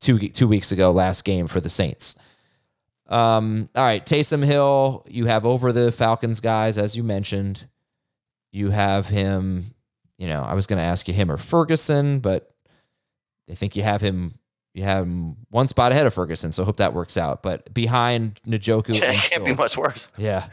two 0.00 0.18
two 0.18 0.48
weeks 0.48 0.72
ago, 0.72 0.90
last 0.90 1.24
game 1.24 1.46
for 1.46 1.60
the 1.60 1.70
Saints. 1.70 2.16
Um, 3.08 3.68
all 3.74 3.82
right, 3.82 4.04
Taysom 4.06 4.44
Hill, 4.44 5.04
you 5.08 5.26
have 5.26 5.44
over 5.44 5.72
the 5.72 5.90
Falcons 5.90 6.40
guys, 6.40 6.78
as 6.78 6.96
you 6.96 7.02
mentioned. 7.02 7.66
You 8.52 8.70
have 8.70 9.06
him, 9.06 9.74
you 10.16 10.28
know, 10.28 10.42
I 10.42 10.54
was 10.54 10.66
going 10.66 10.78
to 10.78 10.84
ask 10.84 11.08
you 11.08 11.14
him 11.14 11.30
or 11.30 11.36
Ferguson, 11.36 12.20
but 12.20 12.54
I 13.50 13.54
think 13.54 13.76
you 13.76 13.82
have 13.82 14.00
him. 14.00 14.34
You 14.72 14.84
have 14.84 15.04
him 15.04 15.36
one 15.50 15.66
spot 15.66 15.90
ahead 15.90 16.06
of 16.06 16.14
Ferguson, 16.14 16.52
so 16.52 16.64
hope 16.64 16.76
that 16.76 16.94
works 16.94 17.16
out. 17.16 17.42
But 17.42 17.74
behind 17.74 18.40
Njoku, 18.46 18.90
it 18.94 19.02
can't 19.02 19.44
be 19.44 19.54
much 19.54 19.76
worse. 19.76 20.08
Yeah. 20.16 20.46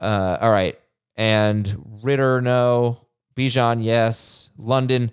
Uh, 0.00 0.38
all 0.40 0.50
right. 0.50 0.78
And 1.16 2.00
Ridder, 2.02 2.40
no. 2.40 3.00
Bijan, 3.34 3.82
yes. 3.82 4.50
London. 4.56 5.10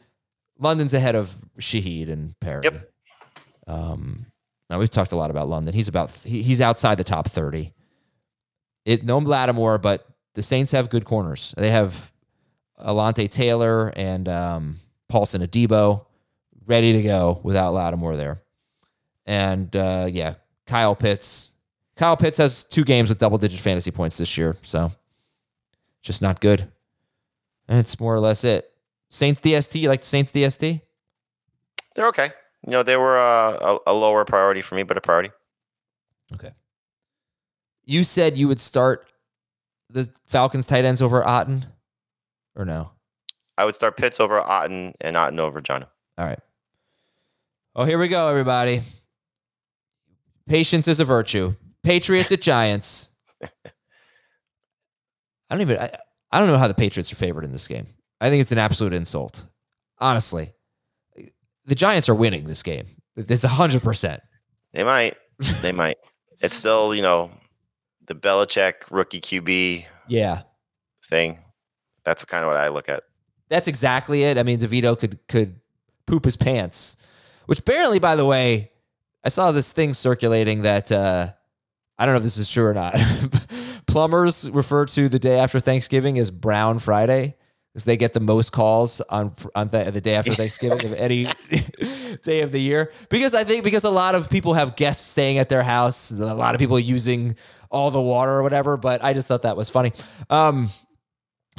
London's 0.60 0.93
ahead 0.93 1.16
of 1.16 1.36
Shaheed 1.60 2.10
and 2.10 2.39
Perry. 2.39 2.62
Yep. 2.66 2.91
Um, 3.66 4.28
now 4.70 4.78
we've 4.78 4.91
talked 4.91 5.12
a 5.12 5.16
lot 5.16 5.32
about 5.32 5.49
London. 5.49 5.74
He's 5.74 5.88
about 5.88 6.12
he, 6.24 6.43
he's 6.43 6.62
outside 6.62 6.97
the 6.99 7.04
top 7.04 7.28
thirty. 7.28 7.74
It 8.86 9.04
no 9.04 9.18
Lattimore, 9.18 9.80
but 9.80 10.08
the 10.36 10.43
Saints 10.43 10.72
have 10.72 10.89
good 10.89 11.06
corners. 11.06 11.54
They 11.58 11.72
have 11.72 12.12
Alontae 12.80 13.30
Taylor 13.30 13.91
and 13.95 14.30
um, 14.30 14.80
Paulson 15.10 15.41
Adebo 15.41 16.06
ready 16.72 16.93
to 16.93 17.04
go 17.04 17.42
without 17.43 17.74
Lattimore 17.74 18.16
there. 18.16 18.42
And 19.26 19.76
uh, 19.76 20.08
yeah, 20.10 20.36
Kyle 20.66 20.96
Pitts. 20.96 21.50
Kyle 21.98 22.16
Pitts 22.16 22.38
has 22.38 22.64
two 22.64 22.86
games 22.86 23.10
with 23.10 23.20
double 23.20 23.38
digit 23.38 23.60
fantasy 23.60 23.92
points 23.92 24.18
this 24.18 24.38
year, 24.38 24.56
so 24.62 24.92
just 26.02 26.22
not 26.22 26.39
good. 26.39 26.72
And 27.68 27.78
it's 27.78 28.00
more 28.00 28.16
or 28.16 28.22
less 28.22 28.46
it. 28.46 28.72
Saints 29.10 29.42
DST, 29.42 29.82
you 29.82 29.89
like 29.89 30.00
the 30.00 30.08
Saints 30.08 30.32
DST? 30.32 30.82
They're 31.93 32.08
okay. 32.08 32.30
You 32.66 32.72
know, 32.72 32.84
they 32.84 32.96
were 32.96 33.18
uh, 33.18 33.78
a, 33.86 33.92
a 33.92 33.93
lower 33.93 34.24
priority 34.24 34.62
for 34.62 34.76
me, 34.76 34.84
but 34.84 34.98
a 34.98 35.02
priority. 35.02 35.32
Okay. 36.34 36.52
You 37.84 38.04
said 38.04 38.38
you 38.38 38.48
would 38.48 38.62
start 38.62 39.12
the 39.89 40.10
Falcons 40.26 40.66
tight 40.66 40.86
ends 40.86 41.02
over 41.02 41.22
Otton, 41.22 41.66
or 42.56 42.64
no? 42.64 42.92
I 43.58 43.66
would 43.66 43.76
start 43.76 43.98
Pitts 43.98 44.22
over 44.22 44.39
Otton 44.39 44.93
and 45.02 45.18
Otton 45.18 45.39
over 45.39 45.62
Jonnu. 45.62 45.88
All 46.18 46.26
right. 46.26 46.39
Oh, 47.76 47.86
here 47.86 47.98
we 47.98 48.08
go, 48.08 48.28
everybody. 48.28 48.82
Patience 50.48 50.88
is 50.88 51.00
a 51.00 51.06
virtue. 51.06 51.56
Patriots 51.84 52.32
at 52.32 52.42
Giants. 52.42 53.10
I 53.43 53.48
don't 55.50 55.62
even. 55.62 55.78
I, 55.80 55.92
I 56.32 56.39
don't 56.39 56.48
know 56.48 56.58
how 56.58 56.68
the 56.68 56.74
Patriots 56.74 57.12
are 57.12 57.16
favored 57.18 57.43
in 57.46 57.52
this 57.52 57.68
game. 57.68 57.88
I 58.20 58.30
think 58.30 58.42
it's 58.42 58.52
an 58.52 58.58
absolute 58.58 58.93
insult. 58.93 59.46
Honestly, 60.00 60.54
the 61.66 61.76
Giants 61.76 62.10
are 62.10 62.16
winning 62.16 62.46
this 62.46 62.64
game. 62.64 62.86
It's 63.16 63.43
hundred 63.43 63.84
percent. 63.84 64.22
They 64.74 64.84
might. 64.84 65.18
They 65.62 65.72
might. 65.72 65.98
It's 66.39 66.56
still, 66.56 66.93
you 66.96 67.02
know, 67.02 67.32
the 68.08 68.16
Belichick 68.16 68.74
rookie 68.89 69.22
QB 69.22 69.86
Yeah, 70.08 70.42
thing. 71.10 71.39
That's 72.04 72.26
kind 72.26 72.43
of 72.43 72.48
what 72.48 72.58
I 72.58 72.70
look 72.70 72.89
at. 72.89 73.04
that's 73.50 73.68
exactly 73.68 74.24
it. 74.24 74.38
I 74.38 74.43
mean, 74.43 74.60
Devito 74.60 74.98
could 74.98 75.20
could 75.28 75.60
poop 76.06 76.26
his 76.26 76.38
pants, 76.38 76.96
which 77.52 77.60
apparently, 77.60 78.00
by 78.00 78.16
the 78.16 78.26
way, 78.26 78.72
I 79.26 79.28
saw 79.28 79.52
this 79.52 79.74
thing 79.74 79.94
circulating 79.94 80.62
that 80.62 80.90
uh, 80.90 81.34
I 82.00 82.06
don't 82.06 82.14
know 82.14 82.20
if 82.20 82.24
this 82.24 82.38
is 82.38 82.50
true 82.50 82.64
or 82.64 82.74
not. 82.74 82.96
Plumbers 83.88 84.50
refer 84.50 84.86
to 84.86 85.10
the 85.10 85.20
day 85.20 85.38
after 85.38 85.60
Thanksgiving 85.60 86.18
as 86.18 86.32
Brown 86.32 86.80
Friday 86.80 87.36
because 87.74 87.84
they 87.84 87.98
get 87.98 88.14
the 88.14 88.22
most 88.22 88.54
calls 88.54 89.02
on 89.02 89.36
on 89.54 89.68
the, 89.68 90.00
day 90.00 90.16
after 90.16 90.34
Thanksgiving 90.34 90.86
of 90.86 90.94
any 90.94 91.26
day 92.24 92.40
of 92.40 92.54
the 92.54 92.62
year. 92.62 92.94
Because 93.10 93.34
I 93.34 93.44
think 93.44 93.66
because 93.66 93.84
a 93.84 93.90
lot 93.90 94.16
of 94.16 94.30
people 94.30 94.54
have 94.54 94.78
guests 94.78 95.06
staying 95.06 95.38
at 95.38 95.50
their 95.50 95.64
house, 95.64 96.10
a 96.10 96.34
lot 96.34 96.56
of 96.56 96.60
people 96.60 96.80
using 96.80 97.36
all 97.70 97.92
the 97.92 98.00
water 98.00 98.32
or 98.32 98.44
whatever. 98.44 98.78
But 98.78 99.04
I 99.04 99.12
just 99.12 99.28
thought 99.28 99.42
that 99.42 99.58
was 99.58 99.70
funny. 99.70 99.92
Um, 100.30 100.70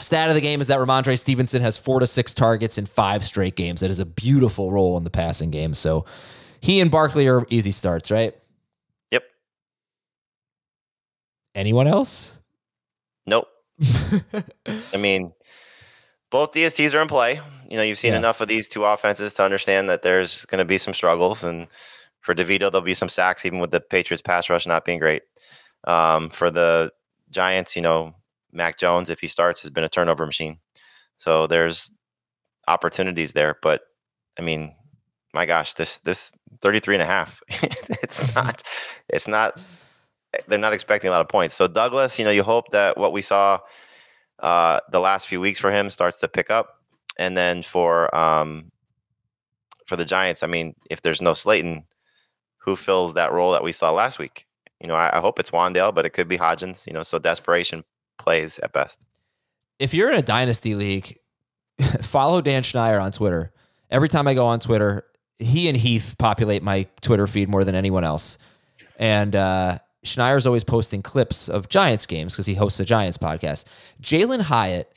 stat 0.03 0.29
of 0.29 0.35
the 0.35 0.41
game 0.41 0.61
is 0.61 0.67
that 0.67 0.79
Rhamondre 0.79 1.19
Stevenson 1.19 1.63
has 1.63 1.77
four 1.79 2.01
to 2.01 2.07
six 2.07 2.35
targets 2.35 2.77
in 2.79 2.87
five 2.87 3.25
straight 3.25 3.57
games. 3.57 3.81
That 3.81 3.91
is 3.91 3.99
a 3.99 4.07
beautiful 4.07 4.71
role 4.73 4.97
in 4.99 5.05
the 5.05 5.11
passing 5.11 5.51
game. 5.51 5.75
So 5.75 6.05
he 6.61 6.81
and 6.81 6.91
Barkley 6.91 7.29
are 7.29 7.47
easy 7.51 7.71
starts, 7.73 8.11
right? 8.11 8.35
Yep. 9.11 9.25
Anyone 11.55 11.87
else? 11.87 12.35
Nope. 13.27 13.49
I 14.93 14.97
mean, 14.97 15.33
both 16.31 16.53
DSTs 16.53 16.95
are 16.95 17.03
in 17.03 17.09
play. 17.09 17.41
You 17.69 17.77
know, 17.77 17.83
you've 17.83 17.99
seen 17.99 18.13
Yeah. 18.13 18.19
enough 18.19 18.41
of 18.41 18.49
these 18.49 18.69
two 18.69 18.85
offenses 18.85 19.35
to 19.35 19.43
understand 19.45 19.89
that 19.91 20.03
there's 20.03 20.45
going 20.47 20.59
to 20.59 20.65
be 20.65 20.79
some 20.79 20.95
struggles, 20.95 21.43
and 21.45 21.67
for 22.21 22.35
Devito, 22.35 22.71
there'll 22.71 22.81
be 22.83 22.95
some 22.95 23.09
sacks, 23.09 23.45
even 23.47 23.59
with 23.59 23.71
the 23.71 23.81
Patriots' 23.81 24.23
pass 24.23 24.49
rush 24.51 24.67
not 24.67 24.85
being 24.85 24.99
great. 24.99 25.23
Um, 25.85 26.31
for 26.31 26.51
the 26.51 26.93
Giants, 27.31 27.75
you 27.75 27.83
know, 27.83 28.15
Mac 28.53 28.79
Jones, 28.79 29.11
if 29.11 29.21
he 29.21 29.27
starts, 29.27 29.63
has 29.63 29.71
been 29.71 29.85
a 29.85 29.89
turnover 29.89 30.27
machine. 30.27 30.59
So 31.17 31.47
there's 31.47 31.91
opportunities 32.69 33.33
there, 33.33 33.57
but 33.63 33.83
I 34.39 34.43
mean, 34.43 34.75
my 35.35 35.47
gosh, 35.47 35.75
this 35.75 36.01
this 36.01 36.33
33 36.61 36.97
and 36.97 37.03
a 37.03 37.07
half, 37.07 37.43
it's 37.49 38.35
not, 38.35 38.63
it's 39.09 39.29
not, 39.29 39.65
they're 40.47 40.59
not 40.59 40.73
expecting 40.73 41.09
a 41.09 41.11
lot 41.11 41.21
of 41.21 41.29
points. 41.29 41.55
So 41.55 41.67
Douglas, 41.67 42.19
you 42.19 42.25
know, 42.25 42.31
you 42.31 42.43
hope 42.43 42.71
that 42.73 42.99
what 42.99 43.13
we 43.13 43.23
saw 43.23 43.59
uh, 44.41 44.81
the 44.91 45.01
last 45.01 45.29
few 45.29 45.41
weeks 45.41 45.59
for 45.59 45.71
him 45.71 45.91
starts 45.91 46.19
to 46.21 46.29
pick 46.29 46.51
up, 46.51 46.81
and 47.19 47.37
then 47.37 47.63
for 47.63 48.15
um, 48.15 48.71
for 49.87 49.97
the 49.97 50.05
Giants, 50.05 50.43
I 50.43 50.47
mean, 50.47 50.75
if 50.91 51.03
there's 51.03 51.23
no 51.23 51.35
Slayton, 51.35 51.85
who 52.59 52.77
fills 52.77 53.15
that 53.15 53.33
role 53.33 53.53
that 53.53 53.65
we 53.65 53.73
saw 53.73 53.91
last 53.91 54.19
week? 54.19 54.47
You 54.81 54.89
know, 54.89 54.95
I, 54.95 55.17
I 55.17 55.21
hope 55.21 55.39
it's 55.39 55.51
Wan'Dale, 55.51 55.95
but 55.95 56.07
it 56.07 56.11
could 56.11 56.29
be 56.29 56.39
Hodgins. 56.39 56.87
You 56.87 56.93
know, 56.93 57.03
so 57.03 57.19
desperation 57.19 57.85
plays 58.23 58.59
at 58.61 58.73
best. 58.73 59.01
if 59.79 59.93
you're 59.95 60.11
in 60.11 60.19
a 60.19 60.23
dynasty 60.23 60.75
league, 60.75 61.19
follow 62.03 62.41
Dan 62.41 62.63
Schneier 62.63 63.03
on 63.03 63.13
Twitter. 63.13 63.53
Every 63.91 64.09
time 64.09 64.27
I 64.29 64.35
go 64.35 64.47
on 64.47 64.61
Twitter, 64.61 65.05
he 65.39 65.69
and 65.69 65.77
Heath 65.77 66.15
populate 66.19 66.63
my 66.63 66.87
Twitter 67.01 67.27
feed 67.27 67.49
more 67.49 67.65
than 67.65 67.75
anyone 67.75 68.05
else. 68.05 68.39
And 68.99 69.35
uh, 69.35 69.79
Schneier's 70.05 70.47
always 70.47 70.65
posting 70.65 71.03
clips 71.03 71.49
of 71.49 71.69
Giants 71.69 72.07
games 72.07 72.35
because 72.35 72.47
he 72.47 72.55
hosts 72.55 72.79
the 72.79 72.85
Giants 72.85 73.19
podcast. 73.19 73.65
Jalin 74.01 74.43
Hyatt 74.43 74.93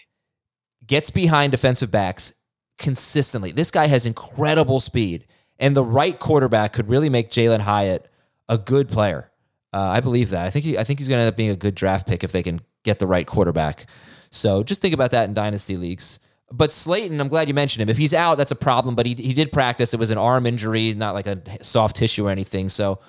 gets 0.85 1.09
behind 1.09 1.51
defensive 1.51 1.89
backs 1.91 2.33
consistently. 2.77 3.51
This 3.51 3.71
guy 3.71 3.87
has 3.87 4.05
incredible 4.05 4.79
speed, 4.79 5.25
and 5.59 5.75
the 5.75 5.83
right 5.83 6.19
quarterback 6.19 6.73
could 6.73 6.89
really 6.89 7.09
make 7.09 7.31
Jalin 7.31 7.61
Hyatt 7.61 8.07
a 8.47 8.57
good 8.57 8.87
player. 8.89 9.31
Uh, 9.73 9.79
I 9.79 9.99
believe 9.99 10.29
that. 10.29 10.45
I 10.45 10.51
think 10.51 10.65
he, 10.65 10.77
I 10.77 10.83
think 10.83 10.99
he's 10.99 11.09
going 11.09 11.17
to 11.17 11.23
end 11.23 11.29
up 11.29 11.35
being 11.35 11.49
a 11.49 11.55
good 11.55 11.75
draft 11.75 12.07
pick 12.07 12.23
if 12.23 12.31
they 12.31 12.43
can 12.43 12.61
get 12.85 12.99
the 12.99 13.07
right 13.07 13.27
quarterback. 13.27 13.87
So 14.29 14.63
just 14.63 14.81
think 14.81 14.93
about 14.93 15.11
that 15.11 15.27
in 15.27 15.33
dynasty 15.33 15.75
leagues. 15.75 16.19
But 16.51 16.71
Slayton, 16.71 17.19
I'm 17.19 17.27
glad 17.27 17.47
you 17.47 17.53
mentioned 17.53 17.81
him. 17.81 17.89
If 17.89 17.97
he's 17.97 18.13
out, 18.13 18.37
that's 18.37 18.51
a 18.51 18.55
problem. 18.55 18.95
But 18.95 19.05
he 19.05 19.15
he 19.15 19.33
did 19.33 19.51
practice. 19.51 19.93
It 19.93 19.99
was 19.99 20.11
an 20.11 20.17
arm 20.17 20.45
injury, 20.45 20.93
not 20.93 21.13
like 21.13 21.27
a 21.27 21.41
soft 21.63 21.95
tissue 21.95 22.27
or 22.27 22.29
anything. 22.29 22.69
So 22.69 22.99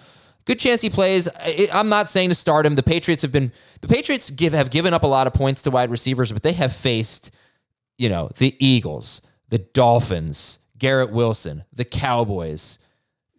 good 0.46 0.58
chance 0.58 0.80
he 0.80 0.90
plays. 0.90 1.28
I, 1.28 1.68
I'm 1.72 1.88
not 1.88 2.08
saying 2.08 2.30
to 2.30 2.34
start 2.34 2.64
him. 2.64 2.74
The 2.74 2.82
Patriots 2.82 3.22
have 3.22 3.32
been 3.32 3.52
the 3.82 3.88
Patriots 3.88 4.30
give 4.30 4.54
have 4.54 4.70
given 4.70 4.94
up 4.94 5.04
a 5.04 5.06
lot 5.06 5.26
of 5.26 5.34
points 5.34 5.62
to 5.62 5.70
wide 5.70 5.90
receivers, 5.90 6.32
but 6.32 6.42
they 6.42 6.54
have 6.54 6.72
faced 6.72 7.30
you 7.98 8.08
know 8.08 8.30
the 8.38 8.56
Eagles, 8.58 9.20
the 9.50 9.58
Dolphins, 9.58 10.58
Garrett 10.78 11.12
Wilson, 11.12 11.64
the 11.72 11.84
Cowboys, 11.84 12.78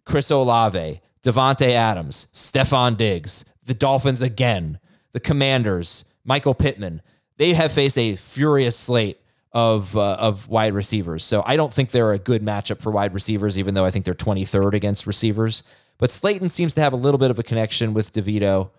Chris 0.04 0.30
Olave, 0.30 1.00
Davante 1.22 1.70
Adams, 1.70 2.28
Stefon 2.32 2.96
Diggs, 2.96 3.44
the 3.66 3.74
Dolphins 3.74 4.22
again, 4.22 4.78
the 5.12 5.20
Commanders, 5.20 6.04
Michael 6.28 6.54
Pittman. 6.54 7.00
They 7.38 7.54
have 7.54 7.72
faced 7.72 7.98
a 7.98 8.14
furious 8.16 8.76
slate 8.76 9.18
of 9.52 9.96
uh, 9.96 10.16
of 10.20 10.46
wide 10.48 10.74
receivers. 10.74 11.24
So 11.24 11.42
I 11.46 11.56
don't 11.56 11.72
think 11.72 11.90
they're 11.90 12.12
a 12.12 12.18
good 12.18 12.44
matchup 12.44 12.82
for 12.82 12.92
wide 12.92 13.14
receivers, 13.14 13.58
even 13.58 13.74
though 13.74 13.86
I 13.86 13.90
think 13.90 14.04
they're 14.04 14.14
23rd 14.14 14.74
against 14.74 15.06
receivers. 15.06 15.62
But 15.96 16.10
Slayton 16.10 16.50
seems 16.50 16.74
to 16.74 16.82
have 16.82 16.92
a 16.92 16.96
little 16.96 17.18
bit 17.18 17.30
of 17.30 17.38
a 17.38 17.42
connection 17.42 17.94
with 17.94 18.12
DeVito. 18.12 18.70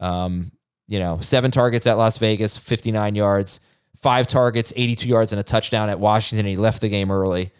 Um, 0.00 0.50
you 0.88 0.98
know, 0.98 1.18
seven 1.20 1.50
targets 1.50 1.86
at 1.86 1.98
Las 1.98 2.18
Vegas, 2.18 2.58
59 2.58 3.14
yards, 3.14 3.60
five 3.96 4.26
targets, 4.26 4.72
82 4.74 5.08
yards, 5.08 5.32
and 5.32 5.38
a 5.38 5.44
touchdown 5.44 5.88
at 5.88 6.00
Washington. 6.00 6.46
And 6.46 6.48
he 6.48 6.56
left 6.56 6.80
the 6.80 6.88
game 6.88 7.10
early. 7.10 7.52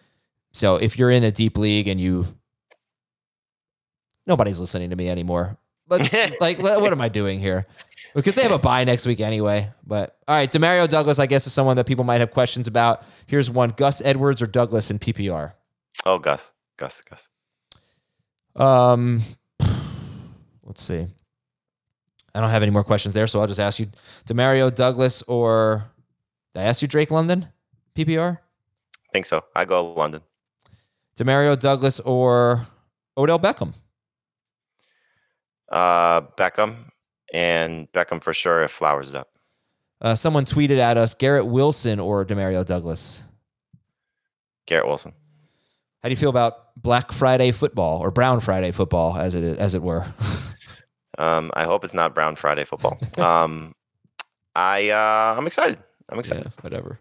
So 0.53 0.77
if 0.77 0.99
you're 0.99 1.11
in 1.11 1.23
a 1.23 1.31
deep 1.31 1.59
league 1.59 1.87
and 1.87 2.01
you 2.01 2.27
nobody's 4.27 4.59
listening 4.59 4.91
to 4.91 4.97
me 4.97 5.09
anymore. 5.09 5.59
But 5.87 6.13
like, 6.41 6.59
what 6.59 6.93
am 6.93 7.01
I 7.01 7.09
doing 7.09 7.41
here? 7.41 7.67
Because 8.15 8.37
they 8.37 8.43
have 8.43 8.53
a 8.53 8.59
bye 8.59 8.85
next 8.85 9.07
week 9.07 9.21
anyway. 9.21 9.73
But 9.85 10.17
all 10.29 10.35
right, 10.37 10.51
Demario 10.51 10.89
Douglas, 10.89 11.19
I 11.19 11.27
guess, 11.27 11.47
is 11.47 11.53
someone 11.53 11.77
that 11.77 11.87
people 11.87 12.05
might 12.05 12.21
have 12.21 12.31
questions 12.31 12.69
about. 12.69 13.03
Here's 13.27 13.51
one: 13.51 13.71
Gus 13.77 14.01
Edwards 14.03 14.41
or 14.41 14.47
Douglas 14.47 14.91
in 14.91 14.99
PPR. 14.99 15.53
Oh, 16.07 16.19
Gus, 16.19 16.53
Gus, 16.77 17.03
Gus. 17.03 17.29
Um, 18.55 19.23
let's 20.63 20.83
see. 20.83 21.07
I 22.37 22.41
don't 22.41 22.51
have 22.51 22.63
any 22.63 22.71
more 22.71 22.85
questions 22.85 23.15
there, 23.15 23.27
so 23.27 23.41
I'll 23.41 23.49
just 23.49 23.61
ask 23.61 23.81
you: 23.81 23.89
Demario 24.27 24.73
Douglas 24.73 25.23
or 25.23 25.85
did 26.55 26.61
I 26.61 26.67
ask 26.67 26.83
you 26.83 26.89
Drake 26.89 27.11
London 27.11 27.49
PPR? 27.97 28.39
I 28.39 29.13
think 29.13 29.27
so. 29.27 29.45
I 29.57 29.65
go 29.65 29.93
London. 29.93 30.23
Demario 31.17 31.59
Douglas 31.59 31.99
or 32.01 32.67
Odell 33.17 33.39
Beckham? 33.39 33.75
Uh, 35.69 36.21
Beckham 36.39 36.77
and 37.35 37.91
Beckham 37.93 38.23
for 38.23 38.33
sure 38.33 38.63
if 38.63 38.71
Flowers 38.71 39.09
is 39.09 39.15
up. 39.15 39.29
Uh, 40.01 40.15
someone 40.15 40.45
tweeted 40.45 40.79
at 40.79 40.97
us: 40.97 41.13
Garrett 41.13 41.47
Wilson 41.47 42.01
or 42.01 42.25
Demario 42.25 42.65
Douglas. 42.65 43.25
Garrett 44.67 44.87
Wilson. 44.87 45.13
How 46.03 46.09
do 46.09 46.11
you 46.11 46.17
feel 46.17 46.31
about 46.31 46.75
Black 46.81 47.13
Friday 47.13 47.51
football 47.51 48.01
or 48.01 48.11
Brown 48.11 48.41
Friday 48.41 48.71
football, 48.71 49.17
as 49.17 49.35
it 49.35 49.59
as 49.59 49.75
it 49.75 49.83
were? 49.83 50.07
Um, 51.17 51.53
I 51.55 51.63
hope 51.63 51.85
it's 51.85 51.95
not 51.95 52.13
Brown 52.13 52.35
Friday 52.35 52.65
football. 52.65 52.99
um, 53.19 53.73
I 54.57 54.89
uh, 54.91 55.37
I'm 55.39 55.47
excited. 55.47 55.79
I'm 56.09 56.19
excited. 56.19 56.45
yeah, 56.45 56.51
whatever. 56.61 56.99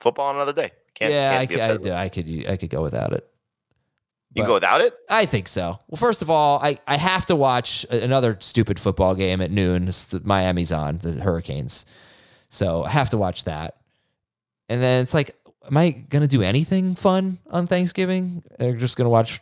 Football 0.00 0.28
on 0.28 0.36
another 0.36 0.54
day. 0.54 0.70
Can't, 0.94 1.12
yeah, 1.12 1.44
can't 1.44 1.60
I, 1.60 1.64
I, 1.64 1.74
it. 1.74 1.86
I 2.04 2.08
could 2.08 2.46
I 2.48 2.56
could 2.56 2.70
go 2.70 2.80
without 2.80 3.12
it. 3.12 3.28
You 4.38 4.46
go 4.46 4.54
without 4.54 4.80
it? 4.80 4.94
I 5.10 5.26
think 5.26 5.48
so. 5.48 5.78
Well, 5.88 5.96
first 5.96 6.22
of 6.22 6.30
all, 6.30 6.58
I, 6.60 6.78
I 6.86 6.96
have 6.96 7.26
to 7.26 7.36
watch 7.36 7.84
another 7.90 8.36
stupid 8.40 8.78
football 8.80 9.14
game 9.14 9.40
at 9.40 9.50
noon. 9.50 9.90
Miami's 10.24 10.72
on 10.72 10.98
the 10.98 11.12
Hurricanes, 11.14 11.84
so 12.48 12.84
I 12.84 12.90
have 12.90 13.10
to 13.10 13.18
watch 13.18 13.44
that. 13.44 13.76
And 14.68 14.82
then 14.82 15.02
it's 15.02 15.14
like, 15.14 15.34
am 15.68 15.76
I 15.76 15.90
gonna 15.90 16.26
do 16.26 16.42
anything 16.42 16.94
fun 16.94 17.38
on 17.50 17.66
Thanksgiving? 17.66 18.42
Or 18.60 18.72
just 18.72 18.96
gonna 18.96 19.10
watch 19.10 19.40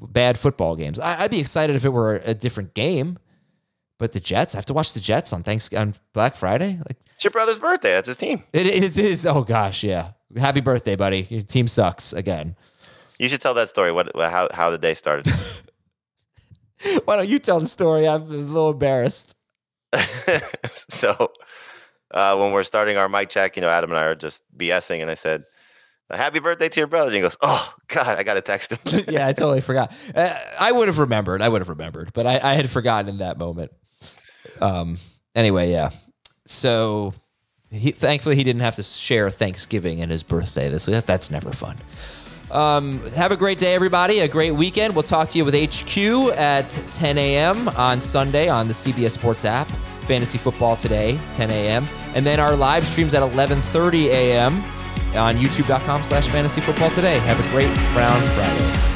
bad 0.00 0.38
football 0.38 0.76
games? 0.76 0.98
I, 0.98 1.22
I'd 1.22 1.30
be 1.30 1.40
excited 1.40 1.76
if 1.76 1.84
it 1.84 1.90
were 1.90 2.16
a 2.24 2.34
different 2.34 2.74
game, 2.74 3.18
but 3.98 4.12
the 4.12 4.20
Jets. 4.20 4.54
I 4.54 4.58
have 4.58 4.66
to 4.66 4.74
watch 4.74 4.92
the 4.92 5.00
Jets 5.00 5.32
on 5.32 5.42
Thanks 5.42 5.72
on 5.72 5.94
Black 6.12 6.36
Friday. 6.36 6.78
Like 6.86 6.98
It's 7.14 7.24
your 7.24 7.30
brother's 7.30 7.58
birthday. 7.58 7.92
That's 7.92 8.06
his 8.08 8.16
team. 8.16 8.44
it, 8.52 8.66
it 8.66 8.98
is. 8.98 9.26
Oh 9.26 9.42
gosh, 9.44 9.82
yeah. 9.82 10.12
Happy 10.36 10.60
birthday, 10.60 10.94
buddy. 10.94 11.26
Your 11.28 11.42
team 11.42 11.66
sucks 11.66 12.12
again. 12.12 12.54
You 13.20 13.28
should 13.28 13.42
tell 13.42 13.52
that 13.54 13.68
story. 13.68 13.92
What 13.92 14.10
how 14.16 14.48
how 14.50 14.70
the 14.70 14.78
day 14.78 14.94
started. 14.94 15.30
Why 17.04 17.16
don't 17.16 17.28
you 17.28 17.38
tell 17.38 17.60
the 17.60 17.66
story? 17.66 18.08
I'm 18.08 18.22
a 18.22 18.24
little 18.24 18.70
embarrassed. 18.70 19.34
so 20.88 21.30
uh, 22.12 22.36
when 22.38 22.52
we're 22.52 22.62
starting 22.62 22.96
our 22.96 23.10
mic 23.10 23.28
check, 23.28 23.56
you 23.56 23.60
know, 23.60 23.68
Adam 23.68 23.90
and 23.90 23.98
I 23.98 24.04
are 24.04 24.14
just 24.14 24.42
BSing, 24.56 25.02
and 25.02 25.10
I 25.10 25.16
said, 25.16 25.44
"Happy 26.10 26.38
birthday 26.38 26.70
to 26.70 26.80
your 26.80 26.86
brother." 26.86 27.08
And 27.08 27.14
he 27.14 27.20
goes, 27.20 27.36
"Oh 27.42 27.74
God, 27.88 28.18
I 28.18 28.22
got 28.22 28.34
to 28.34 28.40
text 28.40 28.72
him." 28.72 29.04
yeah, 29.08 29.26
I 29.26 29.34
totally 29.34 29.60
forgot. 29.60 29.92
Uh, 30.14 30.34
I 30.58 30.72
would 30.72 30.88
have 30.88 30.98
remembered. 30.98 31.42
I 31.42 31.50
would 31.50 31.60
have 31.60 31.68
remembered, 31.68 32.14
but 32.14 32.26
I, 32.26 32.40
I 32.42 32.54
had 32.54 32.70
forgotten 32.70 33.10
in 33.10 33.18
that 33.18 33.36
moment. 33.36 33.70
Um. 34.62 34.96
Anyway, 35.34 35.70
yeah. 35.70 35.90
So, 36.46 37.12
he, 37.70 37.90
thankfully, 37.90 38.36
he 38.36 38.44
didn't 38.44 38.62
have 38.62 38.76
to 38.76 38.82
share 38.82 39.28
Thanksgiving 39.28 40.00
and 40.00 40.10
his 40.10 40.22
birthday 40.22 40.70
this 40.70 40.88
week. 40.88 41.04
That's 41.04 41.30
never 41.30 41.52
fun. 41.52 41.76
Um, 42.50 43.00
have 43.12 43.32
a 43.32 43.36
great 43.36 43.58
day, 43.58 43.74
everybody. 43.74 44.20
A 44.20 44.28
great 44.28 44.52
weekend. 44.52 44.94
We'll 44.94 45.02
talk 45.02 45.28
to 45.28 45.38
you 45.38 45.44
with 45.44 45.54
HQ 45.54 45.98
at 46.36 46.70
10 46.70 47.18
a.m. 47.18 47.68
on 47.70 48.00
Sunday 48.00 48.48
on 48.48 48.66
the 48.66 48.74
CBS 48.74 49.12
Sports 49.12 49.44
app. 49.44 49.68
Fantasy 50.06 50.38
football 50.38 50.76
today, 50.76 51.18
10 51.34 51.50
a.m. 51.50 51.84
And 52.16 52.26
then 52.26 52.40
our 52.40 52.56
live 52.56 52.84
streams 52.84 53.14
at 53.14 53.22
11:30 53.22 54.06
a.m. 54.06 54.54
on 55.16 55.36
YouTube.com 55.36 56.02
slash 56.02 56.28
fantasy 56.28 56.60
football 56.60 56.90
today. 56.90 57.18
Have 57.20 57.38
a 57.38 57.48
great 57.50 57.72
Browns 57.92 58.28
Friday. 58.30 58.90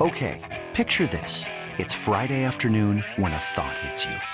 Okay, 0.00 0.64
picture 0.74 1.06
this. 1.06 1.46
It's 1.78 1.94
Friday 1.94 2.44
afternoon 2.44 3.04
when 3.16 3.32
a 3.32 3.38
thought 3.38 3.78
hits 3.78 4.04
you. 4.04 4.33